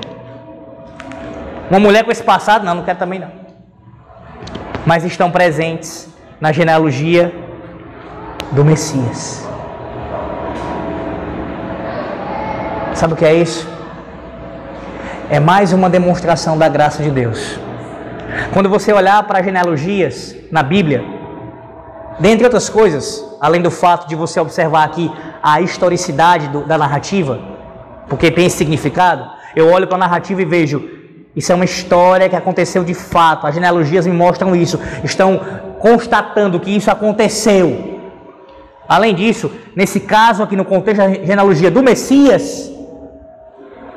uma 1.71 1.79
mulher 1.79 2.05
com 2.05 2.11
esse 2.11 2.23
passado, 2.23 2.65
não, 2.65 2.75
não 2.75 2.83
quero 2.83 2.99
também 2.99 3.21
não. 3.21 3.31
Mas 4.85 5.05
estão 5.05 5.31
presentes 5.31 6.09
na 6.41 6.53
genealogia 6.53 7.33
do 8.53 8.65
Messias. 8.65 9.49
Sabe 12.93 13.15
o 13.15 13.17
que 13.17 13.25
é 13.25 13.35
isso? 13.35 13.67
É 15.31 15.41
mais 15.41 15.73
uma 15.73 15.89
demonstração 15.89 16.59
da 16.59 16.69
graça 16.69 17.03
de 17.03 17.11
Deus. 17.11 17.59
Quando 18.53 18.69
você 18.69 18.93
olhar 18.93 19.23
para 19.23 19.39
as 19.39 19.45
genealogias 19.45 20.37
na 20.51 20.63
Bíblia, 20.63 21.05
dentre 22.19 22.45
outras 22.45 22.69
coisas, 22.69 23.25
além 23.41 23.63
do 23.63 23.71
fato 23.71 24.07
de 24.07 24.15
você 24.15 24.39
observar 24.39 24.85
aqui 24.85 25.11
a 25.43 25.61
historicidade 25.61 26.49
do, 26.49 26.65
da 26.65 26.77
narrativa, 26.77 27.54
porque 28.09 28.31
tem 28.31 28.49
significado, 28.49 29.25
eu 29.57 29.71
olho 29.71 29.87
para 29.87 29.97
a 29.97 30.01
narrativa 30.01 30.43
e 30.43 30.45
vejo, 30.45 30.83
isso 31.35 31.51
é 31.51 31.55
uma 31.55 31.65
história 31.65 32.29
que 32.29 32.37
aconteceu 32.37 32.85
de 32.85 32.95
fato, 32.95 33.47
as 33.47 33.55
genealogias 33.55 34.07
me 34.07 34.13
mostram 34.13 34.55
isso, 34.55 34.79
estão 35.03 35.41
constatando 35.81 36.61
que 36.61 36.71
isso 36.71 36.91
aconteceu. 36.91 38.01
Além 38.89 39.15
disso, 39.15 39.51
nesse 39.75 40.01
caso 40.01 40.43
aqui 40.43 40.57
no 40.57 40.65
contexto 40.65 40.99
da 40.99 41.09
genealogia 41.09 41.71
do 41.71 41.83
Messias, 41.83 42.71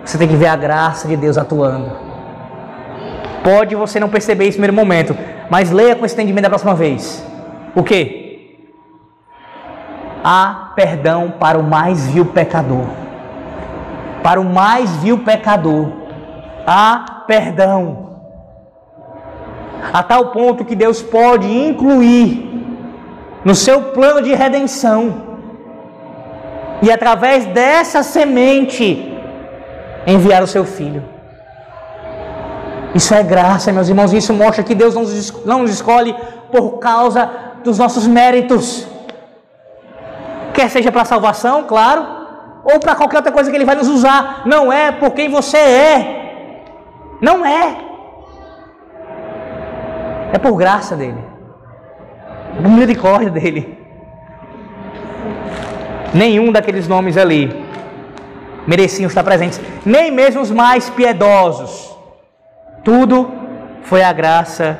você 0.03 0.17
tem 0.17 0.27
que 0.27 0.35
ver 0.35 0.47
a 0.47 0.55
graça 0.55 1.07
de 1.07 1.15
Deus 1.15 1.37
atuando. 1.37 1.91
Pode 3.43 3.75
você 3.75 3.99
não 3.99 4.09
perceber 4.09 4.45
isso 4.45 4.57
no 4.57 4.63
primeiro 4.63 4.73
momento, 4.73 5.15
mas 5.49 5.71
leia 5.71 5.95
com 5.95 6.05
esse 6.05 6.15
entendimento 6.15 6.43
da 6.43 6.49
próxima 6.49 6.73
vez. 6.73 7.23
O 7.75 7.83
que? 7.83 8.59
Há 10.23 10.71
perdão 10.75 11.31
para 11.39 11.59
o 11.59 11.63
mais 11.63 12.07
vil 12.07 12.25
pecador. 12.25 13.06
Para 14.23 14.39
o 14.41 14.45
mais 14.45 14.89
vil 14.97 15.19
pecador, 15.19 15.87
há 16.65 17.23
perdão. 17.27 18.07
A 19.93 20.03
tal 20.03 20.31
ponto 20.31 20.65
que 20.65 20.75
Deus 20.75 21.01
pode 21.01 21.47
incluir 21.47 22.47
no 23.45 23.55
seu 23.55 23.81
plano 23.93 24.21
de 24.21 24.33
redenção. 24.33 25.27
E 26.81 26.91
através 26.91 27.45
dessa 27.45 28.03
semente, 28.03 29.17
enviar 30.05 30.43
o 30.43 30.47
seu 30.47 30.65
filho. 30.65 31.03
Isso 32.93 33.13
é 33.13 33.23
graça, 33.23 33.71
meus 33.71 33.89
irmãos. 33.89 34.13
Isso 34.13 34.33
mostra 34.33 34.63
que 34.63 34.75
Deus 34.75 34.95
não 35.45 35.59
nos 35.59 35.71
escolhe 35.71 36.15
por 36.51 36.79
causa 36.79 37.29
dos 37.63 37.77
nossos 37.77 38.07
méritos. 38.07 38.87
Quer 40.53 40.69
seja 40.69 40.91
para 40.91 41.05
salvação, 41.05 41.63
claro, 41.63 42.16
ou 42.69 42.81
para 42.81 42.95
qualquer 42.95 43.17
outra 43.17 43.31
coisa 43.31 43.49
que 43.49 43.55
Ele 43.55 43.63
vai 43.63 43.75
nos 43.75 43.87
usar. 43.87 44.41
Não 44.45 44.71
é 44.71 44.91
por 44.91 45.11
quem 45.11 45.29
você 45.29 45.57
é. 45.57 46.63
Não 47.21 47.45
é. 47.45 47.77
É 50.33 50.37
por 50.37 50.57
graça 50.57 50.93
dele. 50.93 51.23
É 52.57 52.61
por 52.61 52.69
misericórdia 52.69 53.29
dele. 53.29 53.77
Nenhum 56.13 56.51
daqueles 56.51 56.87
nomes 56.89 57.15
ali 57.15 57.65
mereciam 58.65 59.07
estar 59.07 59.23
presentes, 59.23 59.61
nem 59.85 60.11
mesmo 60.11 60.41
os 60.41 60.51
mais 60.51 60.89
piedosos. 60.89 61.95
Tudo 62.83 63.31
foi 63.83 64.03
a 64.03 64.11
graça 64.11 64.77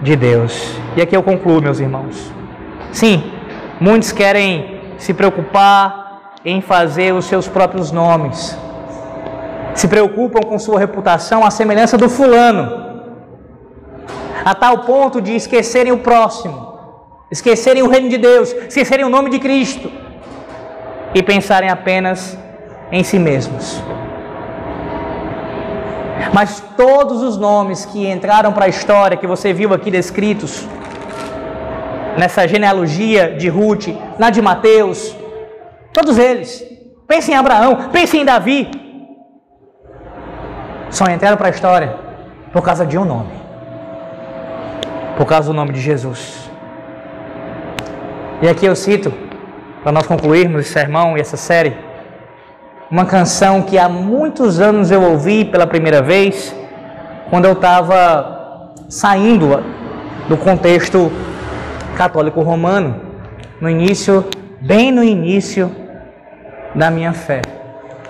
de 0.00 0.16
Deus. 0.16 0.74
E 0.96 1.02
aqui 1.02 1.14
eu 1.14 1.22
concluo, 1.22 1.60
meus 1.60 1.80
irmãos. 1.80 2.32
Sim, 2.90 3.30
muitos 3.78 4.10
querem 4.10 4.80
se 4.96 5.12
preocupar 5.12 5.97
em 6.44 6.60
fazer 6.60 7.12
os 7.12 7.24
seus 7.24 7.48
próprios 7.48 7.90
nomes. 7.90 8.56
Se 9.74 9.86
preocupam 9.88 10.40
com 10.40 10.58
sua 10.58 10.78
reputação 10.78 11.44
à 11.44 11.50
semelhança 11.50 11.96
do 11.96 12.08
fulano. 12.08 12.86
A 14.44 14.54
tal 14.54 14.78
ponto 14.78 15.20
de 15.20 15.34
esquecerem 15.34 15.92
o 15.92 15.98
próximo, 15.98 16.78
esquecerem 17.30 17.82
o 17.82 17.88
reino 17.88 18.08
de 18.08 18.16
Deus, 18.16 18.52
esquecerem 18.52 19.04
o 19.04 19.08
nome 19.08 19.30
de 19.30 19.38
Cristo 19.38 19.90
e 21.14 21.22
pensarem 21.22 21.68
apenas 21.68 22.38
em 22.90 23.02
si 23.02 23.18
mesmos. 23.18 23.82
Mas 26.32 26.62
todos 26.76 27.22
os 27.22 27.36
nomes 27.36 27.84
que 27.84 28.08
entraram 28.10 28.52
para 28.52 28.66
a 28.66 28.68
história, 28.68 29.16
que 29.16 29.26
você 29.26 29.52
viu 29.52 29.72
aqui 29.74 29.90
descritos, 29.90 30.66
nessa 32.16 32.46
genealogia 32.46 33.36
de 33.36 33.48
Ruth, 33.48 33.88
na 34.18 34.30
de 34.30 34.42
Mateus, 34.42 35.14
todos 35.98 36.16
eles, 36.16 36.64
pense 37.08 37.32
em 37.32 37.34
Abraão, 37.34 37.88
pense 37.90 38.16
em 38.16 38.24
Davi, 38.24 38.70
só 40.90 41.06
entraram 41.10 41.36
para 41.36 41.48
a 41.48 41.50
história 41.50 41.96
por 42.52 42.62
causa 42.62 42.86
de 42.86 42.96
um 42.96 43.04
nome. 43.04 43.32
Por 45.16 45.26
causa 45.26 45.48
do 45.48 45.54
nome 45.54 45.72
de 45.72 45.80
Jesus. 45.80 46.48
E 48.40 48.48
aqui 48.48 48.64
eu 48.64 48.76
cito, 48.76 49.12
para 49.82 49.90
nós 49.90 50.06
concluirmos 50.06 50.60
esse 50.60 50.72
sermão 50.72 51.18
e 51.18 51.20
essa 51.20 51.36
série, 51.36 51.76
uma 52.88 53.04
canção 53.04 53.62
que 53.62 53.76
há 53.76 53.88
muitos 53.88 54.60
anos 54.60 54.92
eu 54.92 55.02
ouvi 55.02 55.44
pela 55.44 55.66
primeira 55.66 56.00
vez, 56.00 56.54
quando 57.28 57.46
eu 57.46 57.54
estava 57.54 58.72
saindo 58.88 59.64
do 60.28 60.36
contexto 60.36 61.10
católico 61.96 62.40
romano, 62.40 63.00
no 63.60 63.68
início, 63.68 64.24
bem 64.60 64.92
no 64.92 65.02
início 65.02 65.87
da 66.74 66.90
minha 66.90 67.12
fé. 67.12 67.42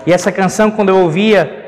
E 0.05 0.13
essa 0.13 0.31
canção, 0.31 0.71
quando 0.71 0.89
eu 0.89 0.97
ouvia, 0.97 1.59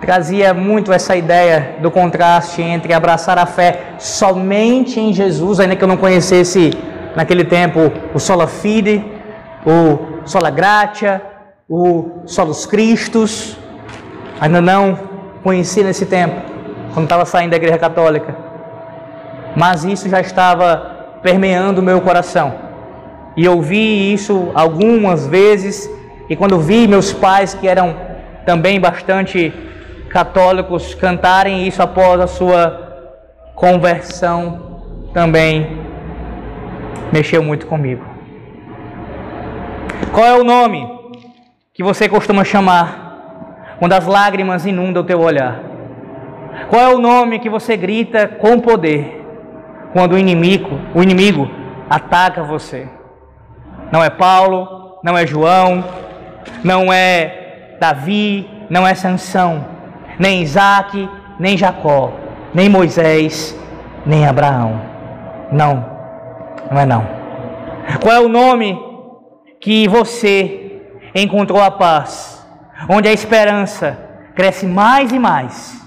trazia 0.00 0.52
muito 0.52 0.92
essa 0.92 1.16
ideia 1.16 1.76
do 1.80 1.90
contraste 1.90 2.60
entre 2.60 2.92
abraçar 2.92 3.38
a 3.38 3.46
fé 3.46 3.94
somente 3.98 4.98
em 4.98 5.12
Jesus, 5.12 5.60
ainda 5.60 5.76
que 5.76 5.84
eu 5.84 5.88
não 5.88 5.96
conhecesse 5.96 6.70
naquele 7.14 7.44
tempo 7.44 7.92
o 8.12 8.18
sola 8.18 8.46
fide, 8.46 9.04
o 9.64 10.26
sola 10.26 10.50
gratia, 10.50 11.22
o 11.68 12.22
Solos 12.26 12.66
Cristos, 12.66 13.56
ainda 14.40 14.60
não 14.60 14.98
conheci 15.42 15.82
nesse 15.82 16.04
tempo, 16.04 16.42
quando 16.92 17.04
estava 17.04 17.24
saindo 17.24 17.52
da 17.52 17.56
igreja 17.56 17.78
católica, 17.78 18.36
mas 19.56 19.84
isso 19.84 20.08
já 20.08 20.20
estava 20.20 21.18
permeando 21.22 21.80
o 21.80 21.84
meu 21.84 22.00
coração. 22.00 22.71
E 23.36 23.44
eu 23.44 23.60
vi 23.62 24.12
isso 24.12 24.50
algumas 24.54 25.26
vezes, 25.26 25.90
e 26.28 26.36
quando 26.36 26.58
vi 26.58 26.86
meus 26.86 27.12
pais, 27.12 27.54
que 27.54 27.66
eram 27.66 27.96
também 28.44 28.78
bastante 28.78 29.52
católicos, 30.08 30.94
cantarem 30.94 31.66
isso 31.66 31.82
após 31.82 32.20
a 32.20 32.26
sua 32.26 33.14
conversão, 33.54 34.82
também 35.14 35.78
mexeu 37.12 37.42
muito 37.42 37.66
comigo. 37.66 38.04
Qual 40.12 40.26
é 40.26 40.38
o 40.38 40.44
nome 40.44 40.86
que 41.72 41.82
você 41.82 42.08
costuma 42.08 42.44
chamar 42.44 43.76
quando 43.78 43.94
as 43.94 44.06
lágrimas 44.06 44.66
inundam 44.66 45.02
o 45.02 45.06
teu 45.06 45.20
olhar? 45.20 45.60
Qual 46.68 46.82
é 46.82 46.94
o 46.94 46.98
nome 46.98 47.38
que 47.38 47.48
você 47.48 47.76
grita 47.76 48.28
com 48.28 48.60
poder 48.60 49.20
quando 49.94 50.12
o 50.12 50.18
inimigo, 50.18 50.78
o 50.94 51.02
inimigo 51.02 51.48
ataca 51.88 52.42
você? 52.42 52.88
Não 53.92 54.02
é 54.02 54.10
Paulo, 54.10 54.98
não 55.04 55.16
é 55.16 55.26
João, 55.26 55.84
não 56.64 56.92
é 56.92 57.76
Davi, 57.78 58.48
não 58.68 58.86
é 58.86 58.94
Sansão, 58.94 59.64
nem 60.18 60.42
Isaac, 60.42 61.08
nem 61.38 61.56
Jacó, 61.56 62.12
nem 62.54 62.68
Moisés, 62.68 63.56
nem 64.04 64.26
Abraão. 64.26 64.80
Não, 65.52 65.84
não 66.70 66.80
é 66.80 66.86
não. 66.86 67.06
Qual 68.00 68.14
é 68.14 68.20
o 68.20 68.28
nome 68.28 68.76
que 69.60 69.86
você 69.86 70.62
encontrou 71.14 71.62
a 71.62 71.70
paz, 71.70 72.44
onde 72.88 73.08
a 73.08 73.12
esperança 73.12 73.98
cresce 74.34 74.66
mais 74.66 75.12
e 75.12 75.18
mais. 75.18 75.80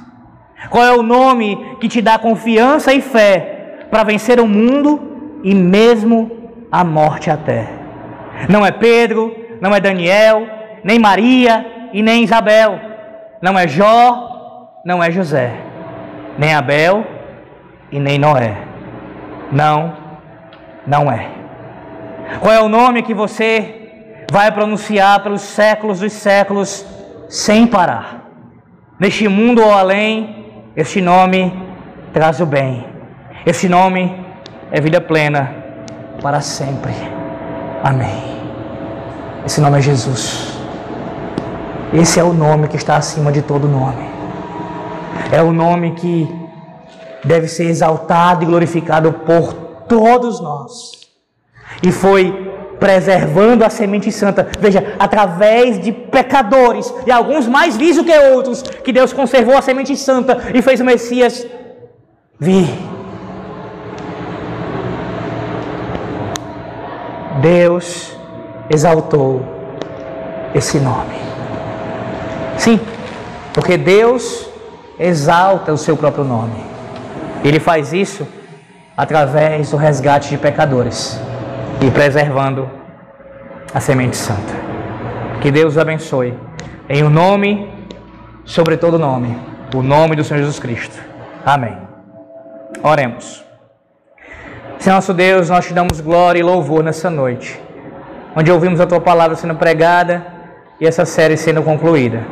Qual 0.69 0.83
é 0.83 0.91
o 0.95 1.03
nome 1.03 1.77
que 1.79 1.87
te 1.87 2.01
dá 2.01 2.17
confiança 2.17 2.93
e 2.93 3.01
fé 3.01 3.87
para 3.91 4.03
vencer 4.03 4.39
o 4.39 4.47
mundo 4.47 5.41
e 5.43 5.53
mesmo 5.53 6.31
a 6.71 6.83
morte 6.83 7.29
até? 7.29 7.84
Não 8.49 8.65
é 8.65 8.71
Pedro, 8.71 9.35
não 9.61 9.73
é 9.73 9.79
Daniel, 9.79 10.47
nem 10.83 10.99
Maria 10.99 11.89
e 11.93 12.01
nem 12.01 12.23
Isabel. 12.23 12.79
Não 13.41 13.57
é 13.57 13.67
Jó, 13.67 14.79
não 14.83 15.03
é 15.03 15.11
José, 15.11 15.53
nem 16.37 16.53
Abel 16.53 17.05
e 17.91 17.99
nem 17.99 18.17
Noé. 18.17 18.57
Não, 19.51 19.95
não 20.85 21.11
é. 21.11 21.29
Qual 22.39 22.53
é 22.53 22.59
o 22.59 22.69
nome 22.69 23.03
que 23.03 23.13
você 23.13 23.85
vai 24.31 24.51
pronunciar 24.51 25.21
pelos 25.21 25.41
séculos 25.41 25.99
dos 25.99 26.13
séculos 26.13 26.85
sem 27.29 27.67
parar. 27.67 28.23
Neste 28.99 29.27
mundo 29.27 29.61
ou 29.61 29.73
além, 29.73 30.45
este 30.75 31.01
nome 31.01 31.53
traz 32.13 32.39
o 32.39 32.45
bem. 32.45 32.85
Esse 33.45 33.67
nome 33.67 34.25
é 34.71 34.79
vida 34.79 35.01
plena 35.01 35.53
para 36.21 36.41
sempre. 36.41 37.14
Amém. 37.85 38.09
Esse 39.45 39.61
nome 39.61 39.77
é 39.77 39.81
Jesus. 39.81 40.57
Esse 41.93 42.19
é 42.19 42.23
o 42.23 42.33
nome 42.33 42.67
que 42.67 42.77
está 42.77 42.97
acima 42.97 43.31
de 43.31 43.43
todo 43.43 43.67
nome. 43.67 44.09
É 45.31 45.39
o 45.43 45.53
nome 45.53 45.91
que 45.91 46.27
deve 47.23 47.47
ser 47.47 47.65
exaltado 47.65 48.41
e 48.41 48.47
glorificado 48.47 49.13
por 49.13 49.53
todos 49.87 50.41
nós. 50.41 50.93
E 51.83 51.91
foi 51.91 52.51
preservando 52.79 53.63
a 53.63 53.69
semente 53.69 54.11
santa. 54.11 54.47
Veja, 54.59 54.95
através 54.97 55.79
de 55.79 55.91
pecadores, 55.91 56.91
e 57.05 57.11
alguns 57.11 57.47
mais 57.47 57.77
vis 57.77 57.97
do 57.97 58.03
que 58.03 58.17
outros, 58.17 58.63
que 58.63 58.91
Deus 58.91 59.13
conservou 59.13 59.55
a 59.55 59.61
semente 59.61 59.95
santa 59.95 60.39
e 60.55 60.59
fez 60.59 60.81
o 60.81 60.85
Messias 60.85 61.45
vir. 62.39 62.94
Deus 67.45 68.17
exaltou 68.71 69.45
esse 70.55 70.79
nome. 70.79 71.13
Sim, 72.57 72.79
porque 73.53 73.77
Deus 73.77 74.49
exalta 74.97 75.71
o 75.71 75.77
seu 75.77 75.95
próprio 75.95 76.23
nome. 76.23 76.55
Ele 77.43 77.59
faz 77.59 77.93
isso 77.93 78.27
através 78.97 79.69
do 79.69 79.77
resgate 79.77 80.29
de 80.29 80.39
pecadores 80.39 81.19
e 81.85 81.91
preservando 81.91 82.67
a 83.71 83.79
semente 83.79 84.17
santa. 84.17 84.53
Que 85.39 85.51
Deus 85.51 85.77
abençoe. 85.77 86.33
Em 86.89 87.03
o 87.03 87.07
um 87.07 87.09
nome, 87.11 87.71
sobre 88.43 88.75
todo 88.75 88.97
nome, 88.97 89.37
o 89.75 89.83
nome 89.83 90.15
do 90.15 90.23
Senhor 90.23 90.39
Jesus 90.39 90.57
Cristo. 90.57 90.97
Amém. 91.45 91.77
Oremos. 92.81 93.44
Senhor 94.85 94.97
nosso 94.97 95.15
Deus, 95.15 95.49
nós 95.49 95.65
te 95.65 95.73
damos 95.73 95.99
glória 95.99 96.39
e 96.39 96.43
louvor 96.43 96.83
nessa 96.83 97.09
noite, 97.09 97.59
onde 98.35 98.51
ouvimos 98.51 98.79
a 98.79 98.85
tua 98.85 99.01
palavra 99.01 99.35
sendo 99.35 99.55
pregada 99.55 100.23
e 100.79 100.85
essa 100.85 101.05
série 101.05 101.35
sendo 101.35 101.63
concluída. 101.63 102.23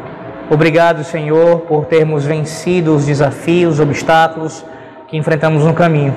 Obrigado, 0.51 1.03
Senhor, 1.03 1.61
por 1.61 1.85
termos 1.85 2.25
vencido 2.25 2.95
os 2.95 3.07
desafios, 3.07 3.79
os 3.79 3.79
obstáculos 3.79 4.63
que 5.07 5.17
enfrentamos 5.17 5.65
no 5.65 5.73
caminho. 5.73 6.13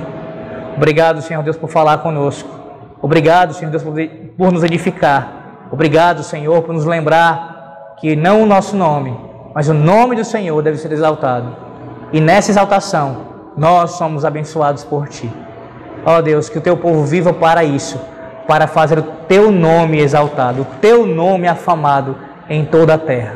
Obrigado, 0.77 1.23
Senhor 1.23 1.43
Deus, 1.43 1.57
por 1.57 1.71
falar 1.71 2.03
conosco. 2.03 2.51
Obrigado, 3.01 3.55
Senhor 3.55 3.71
Deus, 3.71 3.83
por 4.37 4.53
nos 4.53 4.63
edificar. 4.63 5.69
Obrigado, 5.73 6.23
Senhor, 6.23 6.63
por 6.65 6.75
nos 6.75 6.85
lembrar 6.85 7.95
que 7.99 8.15
não 8.15 8.43
o 8.43 8.47
nosso 8.47 8.77
nome, 8.77 9.19
mas 9.55 9.71
o 9.71 9.75
nome 9.75 10.15
do 10.15 10.23
Senhor 10.23 10.63
deve 10.63 10.77
ser 10.77 10.93
exaltado. 10.93 11.57
E 12.13 12.21
nessa 12.21 12.51
exaltação, 12.51 13.23
nós 13.57 13.93
somos 13.93 14.23
abençoados 14.23 14.85
por 14.85 15.09
Ti. 15.09 15.46
Ó 16.07 16.17
oh 16.17 16.23
Deus, 16.23 16.49
que 16.49 16.57
o 16.57 16.63
Teu 16.63 16.79
povo 16.79 17.05
viva 17.05 17.35
para 17.35 17.63
isso, 17.63 18.01
para 18.49 18.67
fazer 18.67 18.99
o 18.99 19.03
Teu 19.03 19.51
nome 19.51 19.99
exaltado, 19.99 20.63
o 20.63 20.67
Teu 20.81 21.05
nome 21.05 21.47
afamado 21.47 22.17
em 22.49 22.65
toda 22.65 22.95
a 22.95 22.99
terra. 22.99 23.35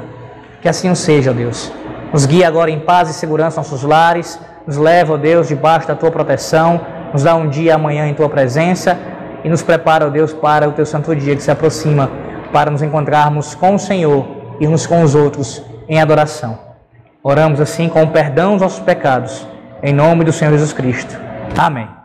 Que 0.63 0.69
assim 0.69 0.95
seja, 0.95 1.33
ó 1.33 1.35
Deus. 1.35 1.71
Nos 2.13 2.25
guia 2.25 2.49
agora 2.49 2.71
em 2.71 2.81
paz 2.81 3.11
e 3.11 3.13
segurança 3.13 3.61
nossos 3.61 3.83
lares, 3.83 4.41
nos 4.67 4.79
leva, 4.79 5.15
ó 5.15 5.17
Deus, 5.19 5.49
debaixo 5.49 5.87
da 5.87 5.95
Tua 5.95 6.11
proteção 6.11 6.81
nos 7.13 7.23
dá 7.23 7.35
um 7.35 7.49
dia 7.49 7.75
amanhã 7.75 8.07
em 8.07 8.15
tua 8.15 8.29
presença 8.29 8.99
e 9.43 9.49
nos 9.49 9.63
prepara, 9.63 10.07
ó 10.07 10.11
Deus, 10.11 10.33
para 10.33 10.69
o 10.69 10.73
teu 10.73 10.87
santo 10.87 11.15
dia 11.15 11.35
que 11.35 11.43
se 11.43 11.51
aproxima, 11.51 12.11
para 12.53 12.71
nos 12.71 12.83
encontrarmos 12.83 13.55
com 13.55 13.75
o 13.75 13.79
Senhor 13.79 14.27
e 14.61 14.67
uns 14.67 14.87
com 14.87 15.03
os 15.03 15.15
outros 15.15 15.63
em 15.89 16.01
adoração. 16.01 16.59
Oramos 17.23 17.61
assim 17.61 17.89
com 17.89 18.03
o 18.03 18.09
perdão 18.09 18.53
dos 18.53 18.63
nossos 18.63 18.81
pecados, 18.81 19.47
em 19.83 19.93
nome 19.93 20.25
do 20.25 20.33
Senhor 20.33 20.53
Jesus 20.53 20.73
Cristo. 20.73 21.19
Amém. 21.59 22.00